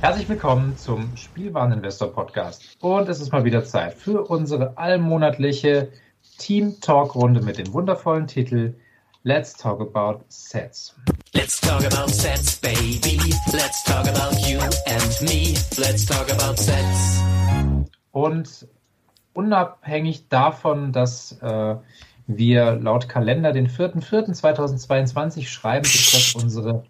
Herzlich 0.00 0.28
willkommen 0.28 0.76
zum 0.76 1.16
Spielwareninvestor 1.16 2.12
Podcast. 2.12 2.76
Und 2.80 3.08
es 3.08 3.20
ist 3.20 3.32
mal 3.32 3.44
wieder 3.44 3.64
Zeit 3.64 3.94
für 3.94 4.22
unsere 4.22 4.78
allmonatliche 4.78 5.90
Team 6.38 6.80
Talk 6.80 7.16
Runde 7.16 7.42
mit 7.42 7.58
dem 7.58 7.72
wundervollen 7.72 8.28
Titel 8.28 8.74
Let's 9.24 9.54
Talk 9.54 9.80
About 9.80 10.24
Sets. 10.28 10.94
Let's 11.34 11.60
talk 11.60 11.84
about 11.84 12.12
sets, 12.12 12.60
baby. 12.60 13.18
Let's 13.52 13.82
talk 13.82 14.06
about 14.06 14.36
you 14.48 14.60
and 14.60 15.20
me. 15.22 15.54
Let's 15.76 16.06
talk 16.06 16.30
about 16.30 16.56
sets. 16.56 17.20
Und 18.12 18.68
unabhängig 19.34 20.28
davon, 20.28 20.92
dass 20.92 21.32
äh, 21.42 21.74
wir 22.28 22.76
laut 22.76 23.08
Kalender 23.08 23.52
den 23.52 23.68
4.4.2022 23.68 25.48
schreiben, 25.48 25.86
ist 25.86 26.14
das 26.14 26.40
unsere 26.40 26.84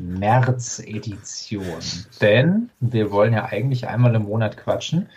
März-Edition. 0.00 1.80
Denn 2.20 2.70
wir 2.80 3.10
wollen 3.10 3.32
ja 3.32 3.46
eigentlich 3.46 3.88
einmal 3.88 4.14
im 4.14 4.22
Monat 4.22 4.56
quatschen. 4.56 5.08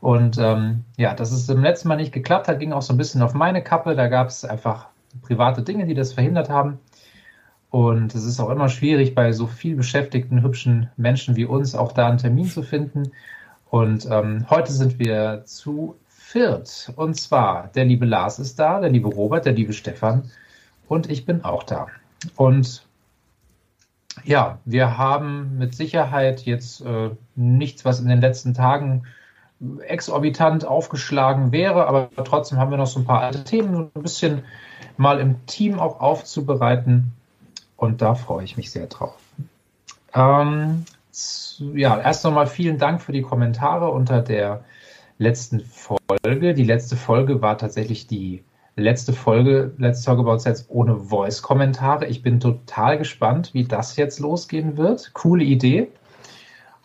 Und 0.00 0.38
ähm, 0.38 0.84
ja, 0.96 1.14
dass 1.14 1.32
es 1.32 1.48
im 1.48 1.62
letzten 1.62 1.88
Mal 1.88 1.96
nicht 1.96 2.12
geklappt 2.12 2.48
hat, 2.48 2.58
ging 2.58 2.72
auch 2.72 2.82
so 2.82 2.92
ein 2.92 2.98
bisschen 2.98 3.22
auf 3.22 3.34
meine 3.34 3.62
Kappe. 3.62 3.94
Da 3.94 4.08
gab 4.08 4.28
es 4.28 4.44
einfach 4.44 4.88
private 5.22 5.62
Dinge, 5.62 5.86
die 5.86 5.94
das 5.94 6.12
verhindert 6.12 6.50
haben. 6.50 6.78
Und 7.70 8.14
es 8.14 8.24
ist 8.24 8.38
auch 8.38 8.50
immer 8.50 8.68
schwierig, 8.68 9.14
bei 9.14 9.32
so 9.32 9.46
viel 9.46 9.76
beschäftigten, 9.76 10.42
hübschen 10.42 10.90
Menschen 10.96 11.36
wie 11.36 11.44
uns 11.44 11.74
auch 11.74 11.92
da 11.92 12.08
einen 12.08 12.18
Termin 12.18 12.46
zu 12.46 12.62
finden. 12.62 13.10
Und 13.70 14.06
ähm, 14.10 14.46
heute 14.50 14.72
sind 14.72 14.98
wir 14.98 15.42
zu 15.44 15.96
viert. 16.06 16.92
Und 16.96 17.14
zwar, 17.14 17.68
der 17.74 17.84
liebe 17.84 18.06
Lars 18.06 18.38
ist 18.38 18.58
da, 18.58 18.80
der 18.80 18.90
liebe 18.90 19.08
Robert, 19.08 19.46
der 19.46 19.54
liebe 19.54 19.72
Stefan 19.72 20.30
und 20.88 21.10
ich 21.10 21.26
bin 21.26 21.44
auch 21.44 21.62
da. 21.62 21.86
Und 22.36 22.86
ja, 24.24 24.58
wir 24.64 24.98
haben 24.98 25.58
mit 25.58 25.74
Sicherheit 25.74 26.42
jetzt 26.42 26.80
äh, 26.80 27.10
nichts, 27.36 27.84
was 27.84 28.00
in 28.00 28.08
den 28.08 28.20
letzten 28.20 28.54
Tagen 28.54 29.04
exorbitant 29.86 30.66
aufgeschlagen 30.66 31.52
wäre, 31.52 31.86
aber 31.86 32.08
trotzdem 32.24 32.58
haben 32.58 32.70
wir 32.70 32.78
noch 32.78 32.86
so 32.86 33.00
ein 33.00 33.04
paar 33.04 33.20
alte 33.20 33.44
Themen, 33.44 33.90
ein 33.94 34.02
bisschen 34.02 34.42
mal 34.96 35.20
im 35.20 35.46
Team 35.46 35.78
auch 35.78 36.00
aufzubereiten. 36.00 37.12
Und 37.76 38.02
da 38.02 38.14
freue 38.14 38.44
ich 38.44 38.56
mich 38.56 38.70
sehr 38.70 38.86
drauf. 38.86 39.16
Ähm, 40.14 40.84
ja, 41.74 42.00
erst 42.00 42.24
nochmal 42.24 42.46
vielen 42.46 42.78
Dank 42.78 43.02
für 43.02 43.12
die 43.12 43.22
Kommentare 43.22 43.90
unter 43.90 44.22
der 44.22 44.64
letzten 45.18 45.60
Folge. 45.60 46.54
Die 46.54 46.64
letzte 46.64 46.96
Folge 46.96 47.42
war 47.42 47.58
tatsächlich 47.58 48.06
die 48.06 48.42
letzte 48.76 49.12
Folge 49.12 49.72
Let's 49.78 50.02
Talk 50.02 50.18
About 50.18 50.38
Sets 50.38 50.66
ohne 50.68 50.96
Voice-Kommentare. 50.96 52.06
Ich 52.06 52.22
bin 52.22 52.40
total 52.40 52.98
gespannt, 52.98 53.54
wie 53.54 53.64
das 53.64 53.96
jetzt 53.96 54.20
losgehen 54.20 54.76
wird. 54.76 55.12
Coole 55.14 55.44
Idee. 55.44 55.88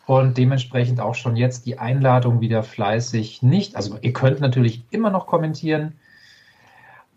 Und 0.06 0.38
dementsprechend 0.38 1.00
auch 1.02 1.16
schon 1.16 1.36
jetzt 1.36 1.66
die 1.66 1.78
Einladung 1.78 2.42
wieder 2.42 2.64
fleißig 2.64 3.44
nicht. 3.44 3.76
Also 3.76 3.98
ihr 4.02 4.14
könnt 4.14 4.40
natürlich 4.40 4.84
immer 4.90 5.12
noch 5.12 5.28
kommentieren. 5.28 5.94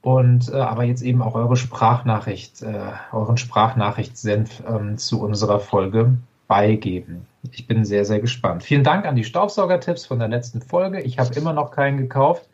Und 0.03 0.51
äh, 0.51 0.57
aber 0.57 0.85
jetzt 0.85 1.03
eben 1.03 1.23
auch 1.23 1.35
eure 1.35 1.57
Sprachnachricht, 1.57 2.63
äh, 2.63 2.91
euren 3.13 3.37
Sprachnachrichtsenf 3.37 4.63
ähm, 4.69 4.99
zu 4.99 5.23
unserer 5.23 5.61
Folge 5.61 6.19
beigeben. 6.49 7.27
Ich 7.51 7.67
bin 7.67 7.85
sehr, 7.85 8.05
sehr 8.05 8.21
gespannt. 8.21 8.63
Vielen 8.63 8.85
Dank 8.85 9.07
an 9.07 9.17
die 9.17 9.25
Staubsaugertipps 9.25 10.07
von 10.07 10.19
der 10.19 10.29
letzten 10.29 10.61
Folge. 10.61 11.01
Ich 11.01 11.19
habe 11.19 11.35
immer 11.35 11.53
noch 11.53 11.71
keinen 11.71 11.99
gekauft. 11.99 12.49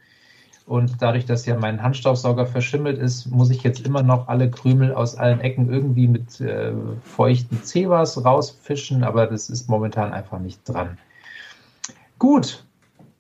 Und 0.69 1.01
dadurch, 1.01 1.25
dass 1.25 1.47
ja 1.47 1.57
mein 1.57 1.83
Handstaubsauger 1.83 2.45
verschimmelt 2.45 2.99
ist, 2.99 3.31
muss 3.31 3.49
ich 3.49 3.63
jetzt 3.63 3.87
immer 3.87 4.03
noch 4.03 4.29
alle 4.29 4.51
Krümel 4.51 4.93
aus 4.93 5.15
allen 5.15 5.41
Ecken 5.41 5.73
irgendwie 5.73 6.07
mit 6.07 6.43
äh, 6.43 6.75
feuchten 7.03 7.65
Zebras 7.65 8.23
rausfischen. 8.23 9.03
Aber 9.03 9.27
das 9.27 9.49
ist 9.49 9.71
momentan 9.71 10.13
einfach 10.13 10.39
nicht 10.39 10.61
dran. 10.69 10.99
Gut, 12.19 12.67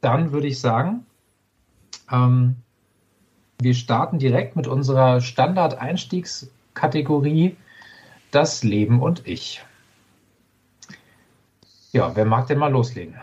dann 0.03 0.33
würde 0.33 0.47
ich 0.47 0.61
sagen, 0.61 1.06
ähm, 2.12 2.56
wir 3.62 3.73
starten 3.73 4.19
direkt 4.19 4.55
mit 4.55 4.67
unserer 4.67 5.23
Standard-Einstiegskategorie 5.23 7.56
Das 8.31 8.62
Leben 8.62 9.01
und 9.01 9.27
ich. 9.27 9.65
Ja, 11.93 12.15
wer 12.15 12.27
mag 12.27 12.47
denn 12.49 12.59
mal 12.59 12.71
loslegen? 12.71 13.15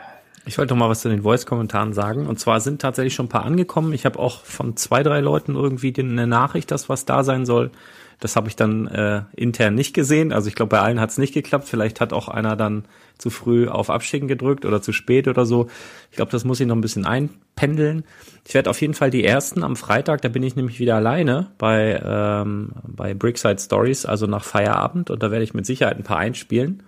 Ich 0.47 0.57
wollte 0.57 0.73
noch 0.73 0.79
mal 0.79 0.89
was 0.89 1.01
zu 1.01 1.09
den 1.09 1.23
Voice-Kommentaren 1.23 1.93
sagen. 1.93 2.27
Und 2.27 2.39
zwar 2.39 2.59
sind 2.59 2.81
tatsächlich 2.81 3.15
schon 3.15 3.25
ein 3.25 3.29
paar 3.29 3.45
angekommen. 3.45 3.93
Ich 3.93 4.05
habe 4.05 4.19
auch 4.19 4.43
von 4.43 4.77
zwei, 4.77 5.01
drei 5.01 5.19
Leuten 5.19 5.55
irgendwie 5.55 5.93
eine 5.97 6.27
Nachricht, 6.27 6.69
dass 6.69 6.87
was 6.87 7.05
da 7.05 7.23
sein 7.23 7.45
soll. 7.45 7.71
Das 8.19 8.35
habe 8.35 8.47
ich 8.47 8.55
dann 8.55 8.87
äh, 8.87 9.23
intern 9.35 9.75
nicht 9.75 9.93
gesehen. 9.93 10.31
Also 10.31 10.47
ich 10.47 10.55
glaube, 10.55 10.69
bei 10.69 10.79
allen 10.79 10.99
hat 10.99 11.09
es 11.09 11.17
nicht 11.17 11.33
geklappt. 11.33 11.67
Vielleicht 11.67 11.99
hat 11.99 12.13
auch 12.13 12.27
einer 12.27 12.55
dann 12.55 12.85
zu 13.17 13.29
früh 13.29 13.67
auf 13.67 13.89
Abschicken 13.89 14.27
gedrückt 14.27 14.65
oder 14.65 14.81
zu 14.81 14.93
spät 14.93 15.27
oder 15.27 15.45
so. 15.45 15.67
Ich 16.11 16.17
glaube, 16.17 16.31
das 16.31 16.45
muss 16.45 16.59
ich 16.59 16.67
noch 16.67 16.75
ein 16.75 16.81
bisschen 16.81 17.05
einpendeln. 17.05 18.03
Ich 18.47 18.53
werde 18.53 18.69
auf 18.69 18.79
jeden 18.81 18.93
Fall 18.93 19.09
die 19.09 19.25
ersten 19.25 19.63
am 19.63 19.75
Freitag, 19.75 20.21
da 20.21 20.29
bin 20.29 20.43
ich 20.43 20.55
nämlich 20.55 20.79
wieder 20.79 20.95
alleine 20.95 21.51
bei, 21.57 22.01
ähm, 22.03 22.71
bei 22.83 23.13
Brickside 23.13 23.59
Stories, 23.59 24.05
also 24.05 24.27
nach 24.27 24.43
Feierabend. 24.43 25.09
Und 25.09 25.23
da 25.23 25.31
werde 25.31 25.43
ich 25.43 25.53
mit 25.53 25.65
Sicherheit 25.65 25.97
ein 25.97 26.03
paar 26.03 26.17
einspielen. 26.17 26.83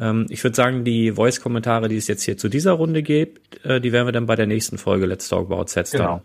Ähm, 0.00 0.26
ich 0.28 0.42
würde 0.42 0.56
sagen, 0.56 0.84
die 0.84 1.12
Voice-Kommentare, 1.12 1.88
die 1.88 1.96
es 1.96 2.08
jetzt 2.08 2.22
hier 2.22 2.36
zu 2.36 2.48
dieser 2.48 2.72
Runde 2.72 3.02
gibt, 3.02 3.64
äh, 3.64 3.80
die 3.80 3.92
werden 3.92 4.06
wir 4.06 4.12
dann 4.12 4.26
bei 4.26 4.36
der 4.36 4.46
nächsten 4.46 4.78
Folge 4.78 5.06
Let's 5.06 5.28
Talk 5.28 5.50
About 5.50 5.66
Sets 5.68 5.92
Genau. 5.92 6.22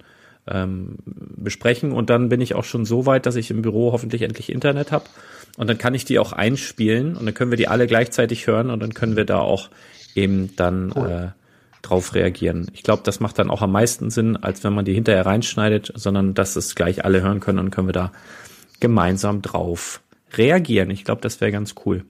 dann 0.47 0.63
ähm, 0.69 0.95
besprechen. 1.05 1.91
Und 1.91 2.09
dann 2.09 2.29
bin 2.29 2.41
ich 2.41 2.55
auch 2.55 2.63
schon 2.63 2.85
so 2.85 3.05
weit, 3.05 3.25
dass 3.25 3.35
ich 3.35 3.51
im 3.51 3.61
Büro 3.61 3.91
hoffentlich 3.91 4.21
endlich 4.21 4.51
Internet 4.51 4.91
habe. 4.91 5.05
Und 5.57 5.69
dann 5.69 5.77
kann 5.77 5.93
ich 5.93 6.05
die 6.05 6.19
auch 6.19 6.31
einspielen 6.31 7.15
und 7.15 7.25
dann 7.25 7.33
können 7.33 7.51
wir 7.51 7.57
die 7.57 7.67
alle 7.67 7.87
gleichzeitig 7.87 8.47
hören 8.47 8.69
und 8.69 8.79
dann 8.79 8.93
können 8.93 9.15
wir 9.15 9.25
da 9.25 9.39
auch 9.39 9.69
eben 10.15 10.55
dann 10.55 10.91
äh, 10.93 11.29
drauf 11.81 12.15
reagieren. 12.15 12.71
Ich 12.73 12.83
glaube, 12.83 13.03
das 13.03 13.19
macht 13.19 13.39
dann 13.39 13.49
auch 13.49 13.61
am 13.61 13.71
meisten 13.71 14.09
Sinn, 14.09 14.37
als 14.37 14.63
wenn 14.63 14.73
man 14.73 14.85
die 14.85 14.93
hinterher 14.93 15.25
reinschneidet, 15.25 15.91
sondern 15.95 16.33
dass 16.33 16.55
es 16.55 16.75
gleich 16.75 17.03
alle 17.03 17.21
hören 17.21 17.39
können 17.39 17.59
und 17.59 17.71
können 17.71 17.87
wir 17.87 17.93
da 17.93 18.11
gemeinsam 18.79 19.41
drauf 19.41 20.01
reagieren. 20.33 20.91
Ich 20.91 21.03
glaube, 21.03 21.21
das 21.21 21.41
wäre 21.41 21.51
ganz 21.51 21.75
cool. 21.85 22.05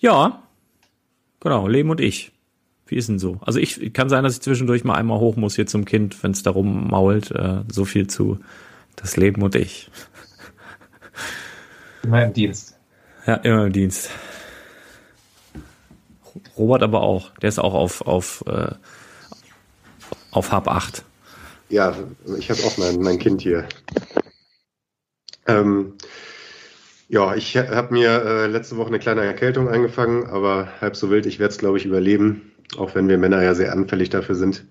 Ja, 0.00 0.42
genau, 1.40 1.68
Leben 1.68 1.90
und 1.90 2.00
ich. 2.00 2.32
Wie 2.86 2.96
ist 2.96 3.08
denn 3.08 3.20
so? 3.20 3.38
Also 3.42 3.60
ich 3.60 3.92
kann 3.92 4.08
sein, 4.08 4.24
dass 4.24 4.34
ich 4.34 4.40
zwischendurch 4.40 4.82
mal 4.82 4.94
einmal 4.94 5.20
hoch 5.20 5.36
muss 5.36 5.54
hier 5.54 5.66
zum 5.66 5.84
Kind, 5.84 6.20
wenn 6.24 6.32
es 6.32 6.42
darum 6.42 6.88
mault. 6.88 7.30
Äh, 7.30 7.62
so 7.70 7.84
viel 7.84 8.08
zu 8.08 8.40
das 8.96 9.16
Leben 9.16 9.42
und 9.42 9.54
ich. 9.54 9.90
Immer 12.02 12.24
im 12.24 12.32
Dienst. 12.32 12.76
Ja, 13.26 13.34
immer 13.34 13.66
im 13.66 13.72
Dienst. 13.72 14.10
Robert 16.56 16.82
aber 16.82 17.02
auch. 17.02 17.30
Der 17.38 17.48
ist 17.48 17.58
auch 17.58 17.74
auf, 17.74 18.00
auf, 18.02 18.42
äh, 18.46 18.72
auf 20.30 20.50
Hab 20.50 20.66
8. 20.66 21.04
Ja, 21.68 21.94
ich 22.38 22.50
habe 22.50 22.62
auch 22.64 22.76
mein, 22.78 23.00
mein 23.00 23.18
Kind 23.18 23.42
hier. 23.42 23.68
Ähm, 25.46 25.94
ja, 27.10 27.34
ich 27.34 27.56
habe 27.56 27.92
mir 27.92 28.24
äh, 28.24 28.46
letzte 28.46 28.76
Woche 28.76 28.86
eine 28.86 29.00
kleine 29.00 29.24
Erkältung 29.24 29.68
eingefangen, 29.68 30.26
aber 30.26 30.68
halb 30.80 30.94
so 30.94 31.10
wild, 31.10 31.26
ich 31.26 31.40
werde 31.40 31.50
es, 31.50 31.58
glaube 31.58 31.76
ich, 31.76 31.84
überleben, 31.84 32.52
auch 32.78 32.94
wenn 32.94 33.08
wir 33.08 33.18
Männer 33.18 33.42
ja 33.42 33.52
sehr 33.52 33.72
anfällig 33.72 34.10
dafür 34.10 34.36
sind. 34.36 34.64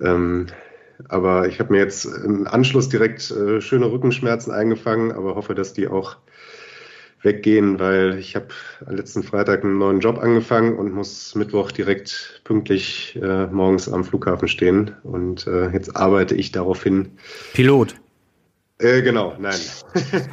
Ähm, 0.00 0.46
aber 1.06 1.46
ich 1.46 1.60
habe 1.60 1.74
mir 1.74 1.80
jetzt 1.80 2.06
im 2.06 2.46
Anschluss 2.46 2.88
direkt 2.88 3.30
äh, 3.30 3.60
schöne 3.60 3.92
Rückenschmerzen 3.92 4.52
eingefangen, 4.52 5.12
aber 5.12 5.34
hoffe, 5.34 5.54
dass 5.54 5.74
die 5.74 5.86
auch 5.86 6.16
weggehen, 7.20 7.78
weil 7.78 8.18
ich 8.18 8.36
habe 8.36 8.48
letzten 8.88 9.22
Freitag 9.22 9.64
einen 9.64 9.76
neuen 9.76 10.00
Job 10.00 10.18
angefangen 10.18 10.78
und 10.78 10.94
muss 10.94 11.34
Mittwoch 11.34 11.72
direkt 11.72 12.40
pünktlich 12.44 13.18
äh, 13.22 13.48
morgens 13.48 13.90
am 13.90 14.04
Flughafen 14.04 14.48
stehen. 14.48 14.92
Und 15.02 15.46
äh, 15.46 15.68
jetzt 15.70 15.94
arbeite 15.94 16.34
ich 16.34 16.52
darauf 16.52 16.82
hin. 16.82 17.18
Pilot. 17.52 17.96
Äh, 18.78 19.02
genau, 19.02 19.36
nein. 19.38 19.60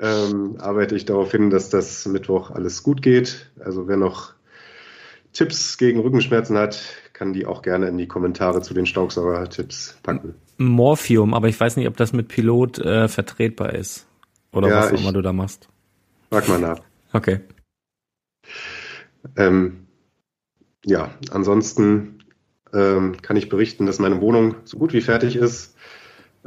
ähm, 0.00 0.56
arbeite 0.58 0.94
ich 0.94 1.04
darauf 1.04 1.30
hin, 1.30 1.50
dass 1.50 1.70
das 1.70 2.06
Mittwoch 2.06 2.50
alles 2.50 2.82
gut 2.82 3.02
geht. 3.02 3.50
Also 3.58 3.88
wer 3.88 3.96
noch 3.96 4.34
Tipps 5.32 5.78
gegen 5.78 6.00
Rückenschmerzen 6.00 6.56
hat, 6.56 6.82
kann 7.12 7.32
die 7.32 7.46
auch 7.46 7.62
gerne 7.62 7.88
in 7.88 7.98
die 7.98 8.08
Kommentare 8.08 8.62
zu 8.62 8.74
den 8.74 8.86
Staubsauger-Tipps 8.86 9.98
packen. 10.02 10.34
Morphium, 10.58 11.34
aber 11.34 11.48
ich 11.48 11.58
weiß 11.58 11.76
nicht, 11.76 11.88
ob 11.88 11.96
das 11.96 12.12
mit 12.12 12.28
Pilot 12.28 12.78
äh, 12.78 13.08
vertretbar 13.08 13.74
ist. 13.74 14.06
Oder 14.52 14.68
Ja, 14.68 14.78
was 14.78 14.92
auch 14.92 15.00
immer 15.00 15.12
du 15.12 15.22
da 15.22 15.32
machst. 15.32 15.68
Frag 16.30 16.48
mal 16.48 16.58
nach. 16.58 16.80
Okay. 17.12 17.40
Ähm, 19.36 19.86
ja, 20.84 21.10
ansonsten 21.30 22.24
ähm, 22.72 23.20
kann 23.22 23.36
ich 23.36 23.48
berichten, 23.48 23.86
dass 23.86 23.98
meine 23.98 24.20
Wohnung 24.20 24.56
so 24.64 24.78
gut 24.78 24.92
wie 24.92 25.00
fertig 25.00 25.36
ist. 25.36 25.75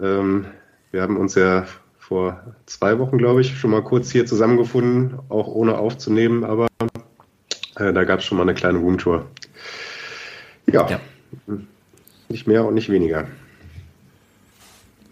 Ähm, 0.02 0.46
wir 0.92 1.02
haben 1.02 1.18
uns 1.18 1.36
ja 1.36 1.66
vor 1.98 2.42
zwei 2.66 2.98
Wochen, 3.00 3.18
glaube 3.18 3.42
ich, 3.42 3.58
schon 3.58 3.72
mal 3.72 3.84
kurz 3.84 4.12
hier 4.12 4.26
zusammengefunden, 4.26 5.20
auch 5.30 5.48
ohne 5.48 5.78
aufzunehmen, 5.78 6.44
aber 6.44 6.68
äh, 7.76 7.94
da 7.94 8.04
gab 8.04 8.20
es 8.20 8.26
schon 8.26 8.38
mal 8.38 8.44
eine 8.44 8.54
kleine 8.56 8.80
Roomtour. 8.80 9.28
Ja, 10.72 10.90
Ja. 10.90 11.00
nicht 12.30 12.48
mehr 12.48 12.66
und 12.66 12.74
nicht 12.74 12.90
weniger. 12.90 13.28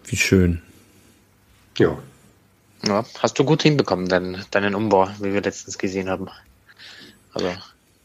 Wie 0.06 0.16
schön. 0.16 0.62
Ja, 1.76 1.96
Ja, 2.86 3.04
hast 3.18 3.38
du 3.38 3.44
gut 3.44 3.62
hinbekommen, 3.62 4.08
deinen, 4.08 4.44
deinen 4.50 4.74
Umbau, 4.74 5.08
wie 5.20 5.32
wir 5.32 5.42
letztens 5.42 5.78
gesehen 5.78 6.08
haben. 6.08 6.28
Also, 7.34 7.52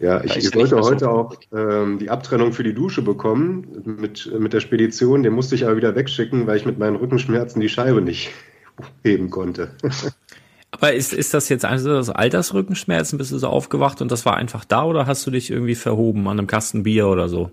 ja 0.03 0.23
ich, 0.23 0.37
ich 0.37 0.55
wollte 0.55 0.75
heute 0.79 1.09
auch 1.09 1.35
ähm, 1.53 1.97
die 1.99 2.09
Abtrennung 2.09 2.53
für 2.53 2.63
die 2.63 2.73
Dusche 2.73 3.01
bekommen 3.01 3.83
mit, 3.99 4.31
mit 4.39 4.53
der 4.53 4.59
Spedition. 4.59 5.23
Den 5.23 5.33
musste 5.33 5.55
ich 5.55 5.65
aber 5.65 5.77
wieder 5.77 5.95
wegschicken, 5.95 6.45
weil 6.47 6.57
ich 6.57 6.65
mit 6.65 6.77
meinen 6.77 6.95
Rückenschmerzen 6.97 7.61
die 7.61 7.69
Scheibe 7.69 8.01
nicht 8.01 8.31
heben 9.03 9.29
konnte. 9.29 9.71
Aber 10.71 10.93
ist, 10.93 11.13
ist 11.13 11.33
das 11.33 11.49
jetzt 11.49 11.65
also 11.65 11.93
das 11.93 12.09
Altersrückenschmerzen? 12.09 13.17
Bist 13.17 13.31
du 13.31 13.37
so 13.37 13.47
aufgewacht 13.47 14.01
und 14.01 14.11
das 14.11 14.25
war 14.25 14.35
einfach 14.37 14.65
da 14.65 14.83
oder 14.85 15.05
hast 15.05 15.25
du 15.25 15.31
dich 15.31 15.51
irgendwie 15.51 15.75
verhoben 15.75 16.27
an 16.27 16.39
einem 16.39 16.47
Kasten 16.47 16.83
Bier 16.83 17.07
oder 17.07 17.29
so? 17.29 17.51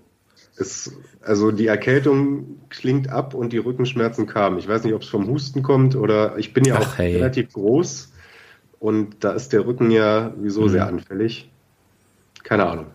Es, 0.57 0.91
also 1.21 1.51
die 1.51 1.67
Erkältung 1.67 2.59
klingt 2.69 3.09
ab 3.09 3.33
und 3.33 3.53
die 3.53 3.59
Rückenschmerzen 3.59 4.27
kamen. 4.27 4.57
Ich 4.59 4.67
weiß 4.67 4.83
nicht, 4.83 4.93
ob 4.93 5.03
es 5.03 5.07
vom 5.07 5.27
Husten 5.27 5.63
kommt 5.63 5.95
oder 5.95 6.37
ich 6.37 6.53
bin 6.53 6.65
ja 6.65 6.75
Ach, 6.77 6.81
auch 6.81 6.97
hey. 6.97 7.15
relativ 7.15 7.53
groß 7.53 8.11
und 8.79 9.23
da 9.23 9.31
ist 9.33 9.53
der 9.53 9.65
Rücken 9.65 9.91
ja 9.91 10.33
sowieso 10.35 10.63
Mhm. 10.63 10.69
sehr 10.69 10.87
anfällig. 10.87 11.51
Keine 12.43 12.65
Ahnung. 12.65 12.85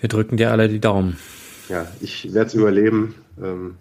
Wir 0.00 0.08
drücken 0.08 0.36
dir 0.36 0.50
alle 0.50 0.68
die 0.68 0.80
Daumen. 0.80 1.18
Ja, 1.68 1.86
ich 2.00 2.32
werde 2.32 2.48
es 2.48 2.54
überleben. 2.54 3.14
Ähm, 3.42 3.76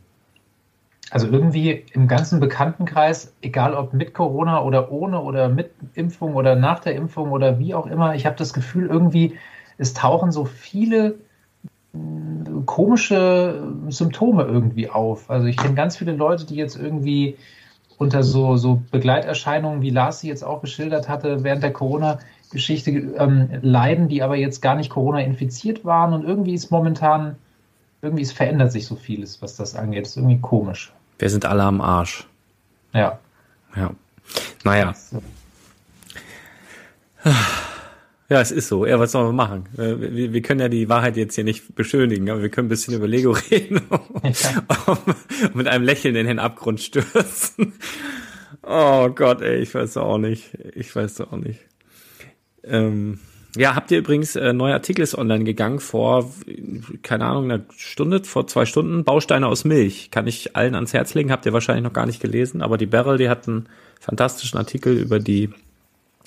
Also 1.10 1.28
irgendwie 1.28 1.86
im 1.94 2.08
ganzen 2.08 2.40
Bekanntenkreis, 2.40 3.34
egal 3.42 3.74
ob 3.74 3.94
mit 3.94 4.14
Corona 4.14 4.62
oder 4.62 4.92
ohne 4.92 5.22
oder 5.22 5.48
mit 5.48 5.72
Impfung 5.94 6.36
oder 6.36 6.56
nach 6.56 6.80
der 6.80 6.96
Impfung 6.96 7.32
oder 7.32 7.60
wie 7.60 7.74
auch 7.74 7.86
immer, 7.88 8.16
ich 8.16 8.26
habe 8.26 8.36
das 8.36 8.52
Gefühl, 8.54 8.88
irgendwie, 8.88 9.38
es 9.78 9.94
tauchen 9.94 10.32
so 10.32 10.44
viele 10.46 11.16
mh, 11.94 12.64
komische 12.66 13.74
Symptome 13.90 14.44
irgendwie 14.44 14.90
auf. 14.90 15.30
Also 15.30 15.48
ich 15.48 15.56
kenne 15.56 15.76
ganz 15.76 15.96
viele 15.98 16.12
Leute, 16.14 16.46
die 16.46 16.56
jetzt 16.56 16.76
irgendwie 16.78 17.38
unter 17.98 18.22
so, 18.24 18.58
so 18.58 18.82
Begleiterscheinungen, 18.92 19.82
wie 19.82 19.90
Lars 19.90 20.20
sie 20.20 20.28
jetzt 20.28 20.44
auch 20.44 20.62
geschildert 20.62 21.08
hatte, 21.10 21.44
während 21.44 21.64
der 21.64 21.74
Corona-Geschichte 22.50 22.92
ähm, 22.92 23.50
leiden, 23.62 24.08
die 24.08 24.22
aber 24.22 24.36
jetzt 24.36 24.62
gar 24.62 24.76
nicht 24.76 24.90
Corona 24.90 25.22
infiziert 25.22 25.86
waren. 25.86 26.14
Und 26.14 26.24
irgendwie 26.26 26.54
ist 26.54 26.72
momentan, 26.72 27.36
irgendwie 28.02 28.24
es 28.24 28.32
verändert 28.32 28.72
sich 28.72 28.86
so 28.86 28.96
vieles, 28.96 29.42
was 29.42 29.56
das 29.56 29.76
angeht. 29.76 30.04
Das 30.04 30.12
ist 30.12 30.18
irgendwie 30.18 30.40
komisch. 30.40 30.92
Wir 31.20 31.30
sind 31.30 31.46
alle 31.46 31.64
am 31.64 31.82
Arsch. 31.82 32.28
Ja. 32.94 33.20
Ja. 33.76 33.92
Naja. 34.64 34.94
Ja, 38.30 38.42
es 38.42 38.52
ist 38.52 38.68
so. 38.68 38.86
Ja, 38.86 39.00
was 39.00 39.14
sollen 39.14 39.28
wir 39.28 39.32
machen? 39.32 39.70
Äh, 39.78 40.14
Wir, 40.14 40.34
wir 40.34 40.42
können 40.42 40.60
ja 40.60 40.68
die 40.68 40.90
Wahrheit 40.90 41.16
jetzt 41.16 41.36
hier 41.36 41.46
nicht 41.46 41.76
beschönigen, 41.76 42.30
aber 42.30 42.42
wir 42.42 42.50
können 42.50 42.66
ein 42.66 42.70
bisschen 42.70 42.94
über 42.94 43.08
Lego 43.08 43.32
reden 43.52 43.80
und 43.88 45.56
mit 45.56 45.66
einem 45.70 45.86
Lächeln 45.86 46.14
in 46.18 46.28
den 46.28 46.40
Abgrund 46.40 46.82
stürzen. 46.82 47.72
Oh 48.64 49.08
Gott, 49.10 49.42
ey, 49.42 49.60
ich 49.60 49.74
weiß 49.74 49.96
auch 49.96 50.18
nicht. 50.18 50.54
Ich 50.76 50.94
weiß 50.94 51.22
auch 51.22 51.38
nicht. 51.38 51.62
Ähm, 52.70 53.20
Ja, 53.56 53.74
habt 53.74 53.90
ihr 53.90 53.98
übrigens, 53.98 54.36
äh, 54.36 54.54
neuer 54.54 54.76
Artikel 54.76 55.02
ist 55.02 55.18
online 55.18 55.44
gegangen 55.44 55.80
vor, 55.80 56.32
keine 57.02 57.26
Ahnung, 57.26 57.46
einer 57.46 57.64
Stunde, 57.76 58.24
vor 58.24 58.46
zwei 58.46 58.68
Stunden, 58.68 59.04
Bausteine 59.04 59.48
aus 59.48 59.66
Milch. 59.66 60.12
Kann 60.12 60.28
ich 60.28 60.56
allen 60.56 60.76
ans 60.76 60.94
Herz 60.94 61.16
legen, 61.16 61.32
habt 61.32 61.46
ihr 61.48 61.54
wahrscheinlich 61.54 61.84
noch 61.84 61.94
gar 61.94 62.06
nicht 62.06 62.22
gelesen, 62.22 62.62
aber 62.62 62.78
die 62.78 62.86
Beryl, 62.86 63.18
die 63.18 63.30
hat 63.30 63.48
einen 63.48 63.68
fantastischen 64.00 64.60
Artikel 64.60 64.96
über 64.96 65.20
die 65.20 65.50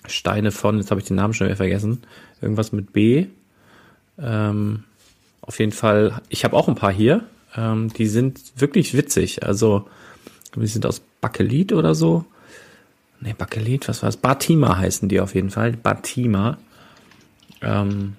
Steine 0.09 0.51
von, 0.51 0.79
jetzt 0.79 0.91
habe 0.91 1.01
ich 1.01 1.07
den 1.07 1.17
Namen 1.17 1.35
schon 1.35 1.47
wieder 1.47 1.57
vergessen, 1.57 2.03
irgendwas 2.41 2.73
mit 2.73 2.93
B. 2.93 3.27
Ähm, 4.19 4.83
auf 5.41 5.61
jeden 5.61 5.73
Fall, 5.73 6.21
ich 6.31 6.45
habe 6.45 6.57
auch 6.57 6.67
ein 6.69 6.75
paar 6.75 6.93
hier, 6.93 7.23
ähm, 7.57 7.93
die 7.93 8.07
sind 8.07 8.41
wirklich 8.57 8.97
witzig, 8.97 9.45
also 9.45 9.87
die 10.57 10.67
sind 10.67 10.85
aus 10.85 11.01
Bakelit 11.21 11.73
oder 11.73 11.95
so. 11.95 12.25
Nee, 13.21 13.35
Bakelit, 13.37 13.89
was 13.89 14.03
war 14.03 14.09
das? 14.09 14.17
Batima 14.17 14.79
heißen 14.79 15.09
die 15.09 15.21
auf 15.21 15.35
jeden 15.35 15.51
Fall, 15.51 15.73
Batima. 15.73 16.59
Ähm, 17.61 18.17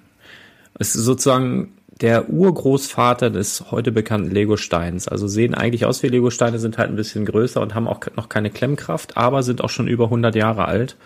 es 0.78 0.94
ist 0.94 1.04
sozusagen 1.04 1.72
der 2.00 2.30
Urgroßvater 2.30 3.30
des 3.30 3.70
heute 3.70 3.92
bekannten 3.92 4.30
Lego-Steins. 4.30 5.08
Also 5.08 5.28
sehen 5.28 5.54
eigentlich 5.54 5.84
aus 5.84 6.02
wie 6.02 6.08
Lego-Steine, 6.08 6.58
sind 6.58 6.78
halt 6.78 6.90
ein 6.90 6.96
bisschen 6.96 7.24
größer 7.24 7.60
und 7.60 7.74
haben 7.74 7.86
auch 7.86 8.00
noch 8.16 8.28
keine 8.28 8.50
Klemmkraft, 8.50 9.16
aber 9.16 9.42
sind 9.42 9.62
auch 9.62 9.70
schon 9.70 9.88
über 9.88 10.04
100 10.04 10.34
Jahre 10.34 10.66
alt. 10.66 10.96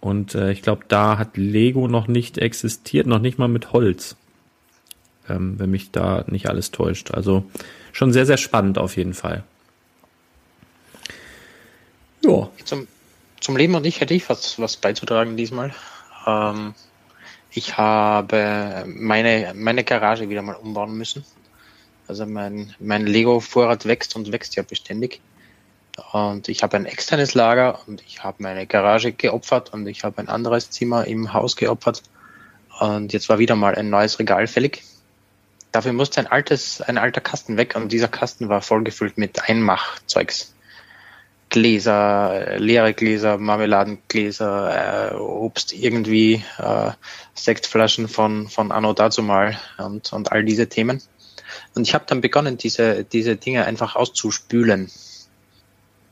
Und 0.00 0.34
äh, 0.34 0.50
ich 0.50 0.62
glaube, 0.62 0.84
da 0.88 1.18
hat 1.18 1.36
Lego 1.36 1.88
noch 1.88 2.08
nicht 2.08 2.38
existiert, 2.38 3.06
noch 3.06 3.20
nicht 3.20 3.38
mal 3.38 3.48
mit 3.48 3.72
Holz. 3.72 4.16
Ähm, 5.28 5.58
wenn 5.58 5.70
mich 5.70 5.92
da 5.92 6.24
nicht 6.26 6.48
alles 6.48 6.72
täuscht. 6.72 7.12
Also 7.12 7.44
schon 7.92 8.12
sehr, 8.12 8.26
sehr 8.26 8.36
spannend 8.36 8.78
auf 8.78 8.96
jeden 8.96 9.14
Fall. 9.14 9.44
Ja. 12.24 12.48
Zum, 12.64 12.86
zum 13.42 13.56
Leben 13.56 13.74
und 13.74 13.84
ich 13.84 14.00
hätte 14.00 14.14
ich 14.14 14.28
was, 14.28 14.58
was 14.58 14.76
beizutragen 14.76 15.36
diesmal. 15.36 15.74
Ähm, 16.26 16.74
ich 17.50 17.76
habe 17.76 18.84
meine, 18.86 19.52
meine 19.54 19.84
Garage 19.84 20.28
wieder 20.28 20.42
mal 20.42 20.54
umbauen 20.54 20.96
müssen. 20.96 21.24
Also 22.08 22.24
mein, 22.24 22.74
mein 22.78 23.06
Lego-Vorrat 23.06 23.86
wächst 23.86 24.16
und 24.16 24.32
wächst 24.32 24.56
ja 24.56 24.62
beständig. 24.62 25.20
Und 26.12 26.48
ich 26.48 26.62
habe 26.62 26.76
ein 26.76 26.86
externes 26.86 27.34
Lager 27.34 27.80
und 27.86 28.02
ich 28.06 28.24
habe 28.24 28.42
meine 28.42 28.66
Garage 28.66 29.12
geopfert 29.12 29.72
und 29.72 29.86
ich 29.86 30.04
habe 30.04 30.18
ein 30.18 30.28
anderes 30.28 30.70
Zimmer 30.70 31.06
im 31.06 31.32
Haus 31.32 31.56
geopfert. 31.56 32.02
Und 32.80 33.12
jetzt 33.12 33.28
war 33.28 33.38
wieder 33.38 33.56
mal 33.56 33.74
ein 33.74 33.90
neues 33.90 34.18
Regal 34.18 34.46
fällig. 34.46 34.82
Dafür 35.72 35.92
musste 35.92 36.20
ein 36.20 36.26
altes, 36.26 36.80
ein 36.80 36.98
alter 36.98 37.20
Kasten 37.20 37.56
weg 37.56 37.74
und 37.76 37.92
dieser 37.92 38.08
Kasten 38.08 38.48
war 38.48 38.62
vollgefüllt 38.62 39.18
mit 39.18 39.48
Einmachzeugs. 39.48 40.51
Gläser, 41.52 42.58
leere 42.58 42.94
Gläser, 42.94 43.36
Marmeladengläser, 43.36 45.12
äh, 45.12 45.14
Obst 45.16 45.74
irgendwie, 45.74 46.42
äh, 46.56 46.92
Sektflaschen 47.34 48.08
von, 48.08 48.48
von 48.48 48.72
Anno 48.72 48.94
dazu 48.94 49.22
mal 49.22 49.58
und, 49.76 50.14
und 50.14 50.32
all 50.32 50.44
diese 50.44 50.70
Themen. 50.70 51.02
Und 51.74 51.86
ich 51.86 51.92
habe 51.92 52.06
dann 52.06 52.22
begonnen, 52.22 52.56
diese, 52.56 53.04
diese 53.04 53.36
Dinge 53.36 53.66
einfach 53.66 53.96
auszuspülen. 53.96 54.90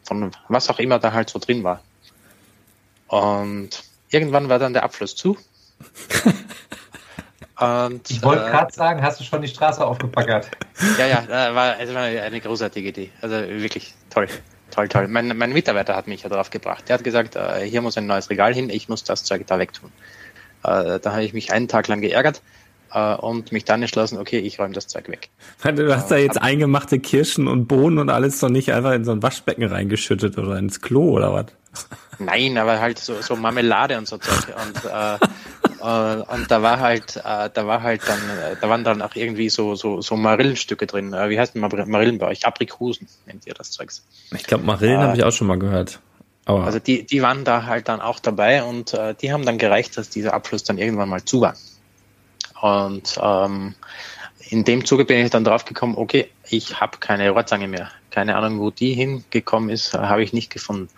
Von 0.04 0.30
was 0.48 0.68
auch 0.68 0.78
immer 0.78 0.98
da 0.98 1.14
halt 1.14 1.30
so 1.30 1.38
drin 1.38 1.64
war. 1.64 1.80
Und 3.08 3.70
irgendwann 4.10 4.50
war 4.50 4.58
dann 4.58 4.74
der 4.74 4.82
Abfluss 4.82 5.16
zu. 5.16 5.38
Und, 7.58 8.10
ich 8.10 8.22
wollte 8.22 8.46
äh, 8.46 8.50
gerade 8.50 8.72
sagen, 8.72 9.02
hast 9.02 9.20
du 9.20 9.24
schon 9.24 9.42
die 9.42 9.48
Straße 9.48 9.84
aufgepackert? 9.84 10.50
Ja, 10.98 11.06
ja, 11.06 11.54
war, 11.54 11.78
es 11.78 11.92
war 11.92 12.02
eine 12.04 12.40
großartige 12.40 12.88
Idee. 12.88 13.10
Also 13.20 13.36
wirklich 13.36 13.94
toll. 14.08 14.28
Toll, 14.70 14.88
toll. 14.88 15.08
Mein, 15.08 15.36
mein 15.36 15.52
Mitarbeiter 15.52 15.96
hat 15.96 16.06
mich 16.06 16.22
ja 16.22 16.28
drauf 16.28 16.50
gebracht. 16.50 16.88
Der 16.88 16.94
hat 16.94 17.04
gesagt, 17.04 17.36
äh, 17.36 17.64
hier 17.64 17.82
muss 17.82 17.96
ein 17.96 18.06
neues 18.06 18.30
Regal 18.30 18.54
hin, 18.54 18.70
ich 18.70 18.88
muss 18.88 19.04
das 19.04 19.24
Zeug 19.24 19.46
da 19.46 19.58
wegtun. 19.58 19.90
Äh, 20.62 21.00
da 21.00 21.12
habe 21.12 21.24
ich 21.24 21.32
mich 21.32 21.52
einen 21.52 21.68
Tag 21.68 21.88
lang 21.88 22.00
geärgert 22.00 22.42
äh, 22.92 23.14
und 23.14 23.52
mich 23.52 23.64
dann 23.64 23.82
entschlossen, 23.82 24.18
okay, 24.18 24.38
ich 24.38 24.58
räume 24.58 24.74
das 24.74 24.86
Zeug 24.86 25.08
weg. 25.08 25.30
Du 25.62 25.94
hast 25.94 26.10
da 26.10 26.16
äh, 26.16 26.22
jetzt 26.22 26.40
eingemachte 26.40 26.98
Kirschen 26.98 27.48
und 27.48 27.66
Bohnen 27.66 27.98
und 27.98 28.10
alles 28.10 28.40
doch 28.40 28.48
nicht 28.48 28.72
einfach 28.72 28.92
in 28.92 29.04
so 29.04 29.12
ein 29.12 29.22
Waschbecken 29.22 29.64
reingeschüttet 29.64 30.38
oder 30.38 30.58
ins 30.58 30.80
Klo 30.80 31.10
oder 31.10 31.32
was? 31.32 31.46
Nein, 32.18 32.58
aber 32.58 32.80
halt 32.80 32.98
so, 32.98 33.20
so 33.22 33.36
Marmelade 33.36 33.96
und 33.96 34.06
so 34.06 34.18
Zeug. 34.18 34.54
Und, 34.66 34.84
äh, 34.84 35.18
äh, 35.80 36.34
und 36.34 36.50
da 36.50 36.62
war 36.62 36.80
halt, 36.80 37.16
äh, 37.16 37.50
da 37.52 37.66
war 37.66 37.82
halt 37.82 38.02
dann, 38.06 38.18
äh, 38.18 38.56
da 38.60 38.68
waren 38.68 38.84
dann 38.84 39.02
auch 39.02 39.14
irgendwie 39.14 39.50
so, 39.50 39.74
so, 39.74 40.00
so 40.00 40.16
Marillenstücke 40.16 40.86
drin. 40.86 41.12
Äh, 41.12 41.30
wie 41.30 41.38
heißt 41.38 41.54
denn 41.54 41.60
Marillen 41.60 42.18
bei 42.18 42.26
euch? 42.26 42.46
Aprikosen 42.46 43.08
nennt 43.26 43.46
ihr 43.46 43.54
das 43.54 43.70
Zeugs. 43.70 44.04
Ich 44.34 44.44
glaube, 44.44 44.64
Marillen 44.64 45.00
äh, 45.00 45.04
habe 45.04 45.16
ich 45.16 45.24
auch 45.24 45.32
schon 45.32 45.46
mal 45.46 45.58
gehört. 45.58 46.00
Aber 46.44 46.64
also 46.64 46.78
die, 46.78 47.04
die 47.04 47.22
waren 47.22 47.44
da 47.44 47.66
halt 47.66 47.88
dann 47.88 48.00
auch 48.00 48.18
dabei 48.18 48.62
und 48.62 48.94
äh, 48.94 49.14
die 49.14 49.32
haben 49.32 49.44
dann 49.44 49.58
gereicht, 49.58 49.96
dass 49.96 50.08
dieser 50.08 50.34
Abfluss 50.34 50.64
dann 50.64 50.78
irgendwann 50.78 51.08
mal 51.08 51.24
zu 51.24 51.40
war. 51.40 51.54
Und 52.60 53.18
ähm, 53.22 53.74
in 54.48 54.64
dem 54.64 54.84
Zuge 54.84 55.04
bin 55.04 55.24
ich 55.24 55.30
dann 55.30 55.44
drauf 55.44 55.64
gekommen, 55.64 55.94
okay, 55.96 56.28
ich 56.48 56.80
habe 56.80 56.98
keine 56.98 57.30
Rohrzange 57.30 57.68
mehr. 57.68 57.90
Keine 58.10 58.36
Ahnung, 58.36 58.58
wo 58.58 58.70
die 58.70 58.94
hingekommen 58.94 59.70
ist, 59.70 59.94
äh, 59.94 59.98
habe 59.98 60.22
ich 60.22 60.32
nicht 60.32 60.50
gefunden. 60.50 60.88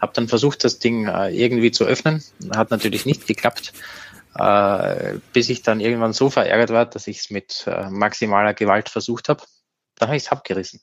Habe 0.00 0.12
dann 0.14 0.28
versucht, 0.28 0.64
das 0.64 0.78
Ding 0.78 1.06
äh, 1.06 1.28
irgendwie 1.30 1.70
zu 1.70 1.84
öffnen. 1.84 2.22
Hat 2.56 2.70
natürlich 2.70 3.06
nicht 3.06 3.26
geklappt, 3.26 3.72
äh, 4.36 5.18
bis 5.32 5.48
ich 5.48 5.62
dann 5.62 5.80
irgendwann 5.80 6.12
so 6.12 6.30
verärgert 6.30 6.70
war, 6.70 6.86
dass 6.86 7.06
ich 7.06 7.18
es 7.18 7.30
mit 7.30 7.64
äh, 7.66 7.90
maximaler 7.90 8.54
Gewalt 8.54 8.88
versucht 8.88 9.28
habe. 9.28 9.42
Dann 9.96 10.08
habe 10.08 10.16
ich 10.16 10.24
es 10.24 10.32
abgerissen. 10.32 10.80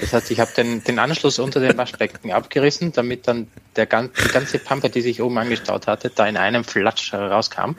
Das 0.00 0.12
heißt, 0.12 0.30
ich 0.30 0.40
habe 0.40 0.52
den, 0.56 0.84
den 0.84 0.98
Anschluss 0.98 1.38
unter 1.38 1.60
den 1.60 1.76
Waschbecken 1.76 2.32
abgerissen, 2.32 2.92
damit 2.92 3.26
dann 3.26 3.50
der, 3.76 3.86
die 3.86 4.28
ganze 4.28 4.58
Pampe, 4.58 4.90
die 4.90 5.00
sich 5.00 5.22
oben 5.22 5.38
angestaut 5.38 5.86
hatte, 5.86 6.10
da 6.10 6.26
in 6.26 6.36
einem 6.36 6.64
Flatsch 6.64 7.12
rauskam. 7.14 7.76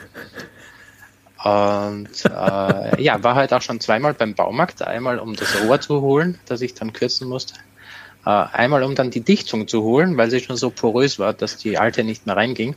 Und 1.43 2.25
äh, 2.25 3.01
ja, 3.01 3.23
war 3.23 3.35
halt 3.35 3.53
auch 3.53 3.61
schon 3.61 3.79
zweimal 3.79 4.13
beim 4.13 4.35
Baumarkt. 4.35 4.81
Einmal, 4.81 5.19
um 5.19 5.35
das 5.35 5.61
Rohr 5.61 5.79
zu 5.79 6.01
holen, 6.01 6.39
das 6.45 6.61
ich 6.61 6.73
dann 6.73 6.93
kürzen 6.93 7.27
musste. 7.27 7.55
Äh, 8.25 8.29
einmal, 8.29 8.83
um 8.83 8.93
dann 8.93 9.09
die 9.09 9.21
Dichtung 9.21 9.67
zu 9.67 9.81
holen, 9.81 10.17
weil 10.17 10.29
sie 10.29 10.39
schon 10.39 10.57
so 10.57 10.69
porös 10.69 11.17
war, 11.17 11.33
dass 11.33 11.57
die 11.57 11.77
alte 11.77 12.03
nicht 12.03 12.27
mehr 12.27 12.35
reinging. 12.35 12.75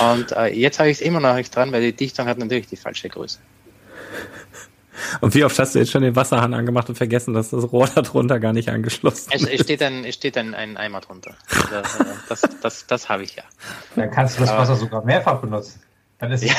Und 0.00 0.32
äh, 0.32 0.46
jetzt 0.46 0.78
habe 0.78 0.90
ich 0.90 0.98
es 0.98 1.00
immer 1.00 1.20
noch 1.20 1.34
nicht 1.34 1.54
dran, 1.54 1.72
weil 1.72 1.82
die 1.82 1.92
Dichtung 1.92 2.26
hat 2.26 2.38
natürlich 2.38 2.68
die 2.68 2.76
falsche 2.76 3.08
Größe. 3.08 3.38
Und 5.20 5.34
wie 5.34 5.44
oft 5.44 5.58
hast 5.58 5.74
du 5.74 5.78
jetzt 5.78 5.90
schon 5.90 6.02
den 6.02 6.14
Wasserhahn 6.14 6.54
angemacht 6.54 6.88
und 6.88 6.94
vergessen, 6.96 7.34
dass 7.34 7.50
das 7.50 7.72
Rohr 7.72 7.88
darunter 7.94 8.38
gar 8.38 8.52
nicht 8.52 8.68
angeschlossen 8.68 9.32
ist? 9.32 9.48
Es 9.48 9.60
steht 9.62 9.82
ein, 9.82 10.04
es 10.04 10.14
steht 10.14 10.36
ein, 10.36 10.54
ein 10.54 10.76
Eimer 10.76 11.00
drunter. 11.00 11.34
Also, 11.48 12.04
das, 12.28 12.42
das, 12.62 12.86
das 12.86 13.08
habe 13.08 13.24
ich 13.24 13.36
ja. 13.36 13.44
Dann 13.96 14.10
kannst 14.10 14.36
du 14.36 14.42
das 14.42 14.50
Wasser 14.50 14.76
sogar 14.76 15.04
mehrfach 15.04 15.40
benutzen. 15.40 15.80
Dann 16.18 16.32
ist 16.32 16.44
ja, 16.44 16.52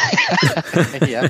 ja. 1.07 1.29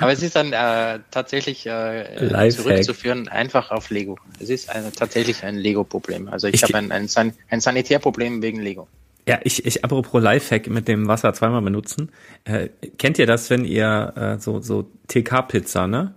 Aber 0.00 0.10
es 0.10 0.20
ist 0.20 0.34
dann 0.34 0.52
äh, 0.52 0.98
tatsächlich 1.12 1.64
äh, 1.64 2.50
zurückzuführen 2.50 3.28
einfach 3.28 3.70
auf 3.70 3.90
Lego. 3.90 4.18
Es 4.40 4.50
ist 4.50 4.68
eine, 4.68 4.90
tatsächlich 4.90 5.44
ein 5.44 5.54
Lego-Problem. 5.54 6.28
Also 6.28 6.48
ich, 6.48 6.54
ich 6.54 6.62
habe 6.64 6.78
ein, 6.78 6.90
ein, 6.90 7.06
San 7.06 7.32
ein 7.48 7.60
Sanitärproblem 7.60 8.42
wegen 8.42 8.60
Lego. 8.60 8.88
Ja, 9.30 9.38
ich, 9.44 9.64
ich 9.64 9.84
apropos 9.84 10.20
Lifehack 10.20 10.68
mit 10.68 10.88
dem 10.88 11.06
Wasser 11.06 11.32
zweimal 11.32 11.62
benutzen. 11.62 12.10
Äh, 12.42 12.70
kennt 12.98 13.16
ihr 13.16 13.26
das, 13.26 13.48
wenn 13.48 13.64
ihr 13.64 14.12
äh, 14.16 14.40
so, 14.40 14.60
so 14.60 14.90
TK-Pizza, 15.06 15.86
ne? 15.86 16.16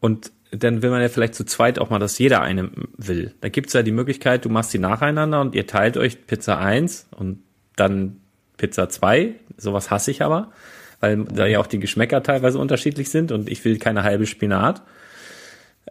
Und 0.00 0.32
dann 0.50 0.82
will 0.82 0.90
man 0.90 1.00
ja 1.00 1.08
vielleicht 1.08 1.36
zu 1.36 1.44
zweit 1.44 1.78
auch 1.78 1.88
mal, 1.88 2.00
dass 2.00 2.18
jeder 2.18 2.40
eine 2.40 2.72
will. 2.96 3.32
Da 3.42 3.48
gibt's 3.48 3.74
ja 3.74 3.84
die 3.84 3.92
Möglichkeit, 3.92 4.44
du 4.44 4.48
machst 4.48 4.74
die 4.74 4.80
nacheinander 4.80 5.40
und 5.40 5.54
ihr 5.54 5.68
teilt 5.68 5.96
euch 5.96 6.26
Pizza 6.26 6.58
1 6.58 7.06
und 7.16 7.44
dann 7.76 8.16
Pizza 8.56 8.88
2. 8.88 9.34
Sowas 9.56 9.92
hasse 9.92 10.10
ich 10.10 10.22
aber, 10.22 10.50
weil 10.98 11.26
da 11.26 11.46
ja 11.46 11.60
auch 11.60 11.68
die 11.68 11.78
Geschmäcker 11.78 12.24
teilweise 12.24 12.58
unterschiedlich 12.58 13.08
sind 13.08 13.30
und 13.30 13.48
ich 13.48 13.64
will 13.64 13.78
keine 13.78 14.02
halbe 14.02 14.26
Spinat. 14.26 14.82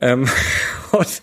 Ähm, 0.01 0.27
und, 0.91 1.21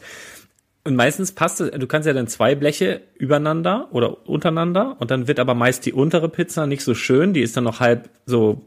und 0.84 0.96
meistens 0.96 1.32
passt 1.32 1.60
es, 1.60 1.70
du 1.70 1.86
kannst 1.86 2.06
ja 2.06 2.12
dann 2.12 2.28
zwei 2.28 2.54
Bleche 2.54 3.00
übereinander 3.16 3.88
oder 3.90 4.28
untereinander 4.28 4.96
und 4.98 5.10
dann 5.10 5.26
wird 5.26 5.40
aber 5.40 5.54
meist 5.54 5.86
die 5.86 5.92
untere 5.92 6.28
Pizza 6.28 6.66
nicht 6.66 6.84
so 6.84 6.94
schön, 6.94 7.32
die 7.32 7.40
ist 7.40 7.56
dann 7.56 7.64
noch 7.64 7.80
halb 7.80 8.10
so 8.26 8.62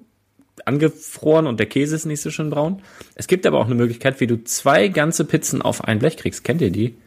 angefroren 0.66 1.46
und 1.46 1.60
der 1.60 1.68
Käse 1.68 1.96
ist 1.96 2.06
nicht 2.06 2.22
so 2.22 2.32
schön 2.32 2.50
braun. 2.50 2.82
Es 3.16 3.28
gibt 3.28 3.46
aber 3.46 3.60
auch 3.60 3.66
eine 3.66 3.76
Möglichkeit, 3.76 4.20
wie 4.20 4.28
du 4.28 4.44
zwei 4.44 4.88
ganze 4.88 5.26
Pizzen 5.26 5.62
auf 5.62 5.84
ein 5.84 6.00
Blech 6.00 6.18
kriegst. 6.18 6.44
Kennt 6.44 6.62
ihr 6.62 6.72
die? 6.72 6.98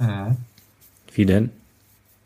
Mhm. 0.00 0.36
Wie 1.14 1.26
denn? 1.26 1.50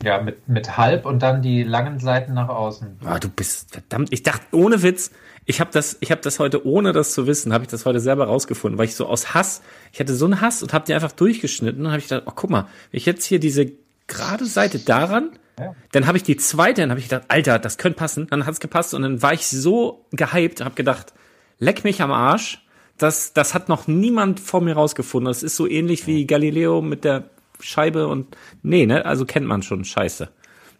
Ja, 0.02 0.22
mit, 0.22 0.48
mit 0.48 0.78
halb 0.78 1.04
und 1.04 1.22
dann 1.22 1.42
die 1.42 1.62
langen 1.62 1.98
Seiten 1.98 2.32
nach 2.32 2.48
außen. 2.48 3.00
Ah, 3.04 3.18
du 3.18 3.28
bist 3.28 3.70
verdammt. 3.72 4.12
Ich 4.12 4.22
dachte, 4.22 4.46
ohne 4.52 4.82
Witz, 4.82 5.10
ich 5.46 5.60
habe 5.60 5.70
das, 5.72 5.96
ich 6.00 6.10
habe 6.10 6.20
das 6.20 6.38
heute, 6.38 6.66
ohne 6.66 6.92
das 6.92 7.12
zu 7.12 7.26
wissen, 7.26 7.52
habe 7.52 7.64
ich 7.64 7.70
das 7.70 7.86
heute 7.86 8.00
selber 8.00 8.26
rausgefunden, 8.26 8.78
weil 8.78 8.86
ich 8.86 8.94
so 8.94 9.06
aus 9.06 9.34
Hass, 9.34 9.62
ich 9.92 10.00
hatte 10.00 10.14
so 10.14 10.26
einen 10.26 10.40
Hass 10.40 10.62
und 10.62 10.72
habe 10.72 10.84
die 10.86 10.94
einfach 10.94 11.12
durchgeschnitten 11.12 11.84
und 11.84 11.90
habe 11.90 12.00
ich 12.00 12.08
gedacht, 12.08 12.24
oh 12.26 12.32
guck 12.34 12.50
mal, 12.50 12.62
wenn 12.90 12.98
ich 12.98 13.06
jetzt 13.06 13.24
hier 13.24 13.40
diese 13.40 13.72
gerade 14.06 14.46
Seite 14.46 14.78
daran, 14.78 15.30
ja. 15.58 15.74
dann 15.92 16.06
habe 16.06 16.18
ich 16.18 16.22
die 16.22 16.36
zweite, 16.36 16.82
dann 16.82 16.90
habe 16.90 17.00
ich 17.00 17.08
gedacht, 17.08 17.24
Alter, 17.28 17.58
das 17.58 17.78
könnte 17.78 17.98
passen, 17.98 18.26
dann 18.28 18.46
hat's 18.46 18.60
gepasst 18.60 18.94
und 18.94 19.02
dann 19.02 19.22
war 19.22 19.32
ich 19.32 19.46
so 19.46 20.04
gehypt, 20.12 20.60
habe 20.60 20.74
gedacht, 20.74 21.14
leck 21.58 21.84
mich 21.84 22.02
am 22.02 22.12
Arsch. 22.12 22.64
Das, 22.98 23.32
das 23.32 23.54
hat 23.54 23.70
noch 23.70 23.86
niemand 23.86 24.40
vor 24.40 24.60
mir 24.60 24.74
rausgefunden. 24.74 25.30
Das 25.30 25.42
ist 25.42 25.56
so 25.56 25.66
ähnlich 25.66 26.06
wie 26.06 26.26
Galileo 26.26 26.82
mit 26.82 27.04
der 27.04 27.30
Scheibe 27.58 28.08
und 28.08 28.36
nee, 28.62 28.84
ne? 28.84 29.06
Also 29.06 29.24
kennt 29.24 29.46
man 29.46 29.62
schon. 29.62 29.84
Scheiße. 29.86 30.28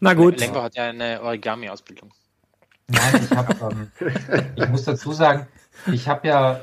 Na 0.01 0.13
gut. 0.15 0.39
Lenko 0.39 0.63
hat 0.63 0.75
ja 0.75 0.85
eine 0.85 1.23
Origami-Ausbildung. 1.23 2.13
Nein, 2.91 3.21
ich 3.25 3.37
habe, 3.37 3.55
ähm, 3.63 4.13
ich 4.57 4.69
muss 4.69 4.85
dazu 4.85 5.13
sagen, 5.13 5.47
ich 5.93 6.09
habe 6.09 6.29
ja 6.29 6.61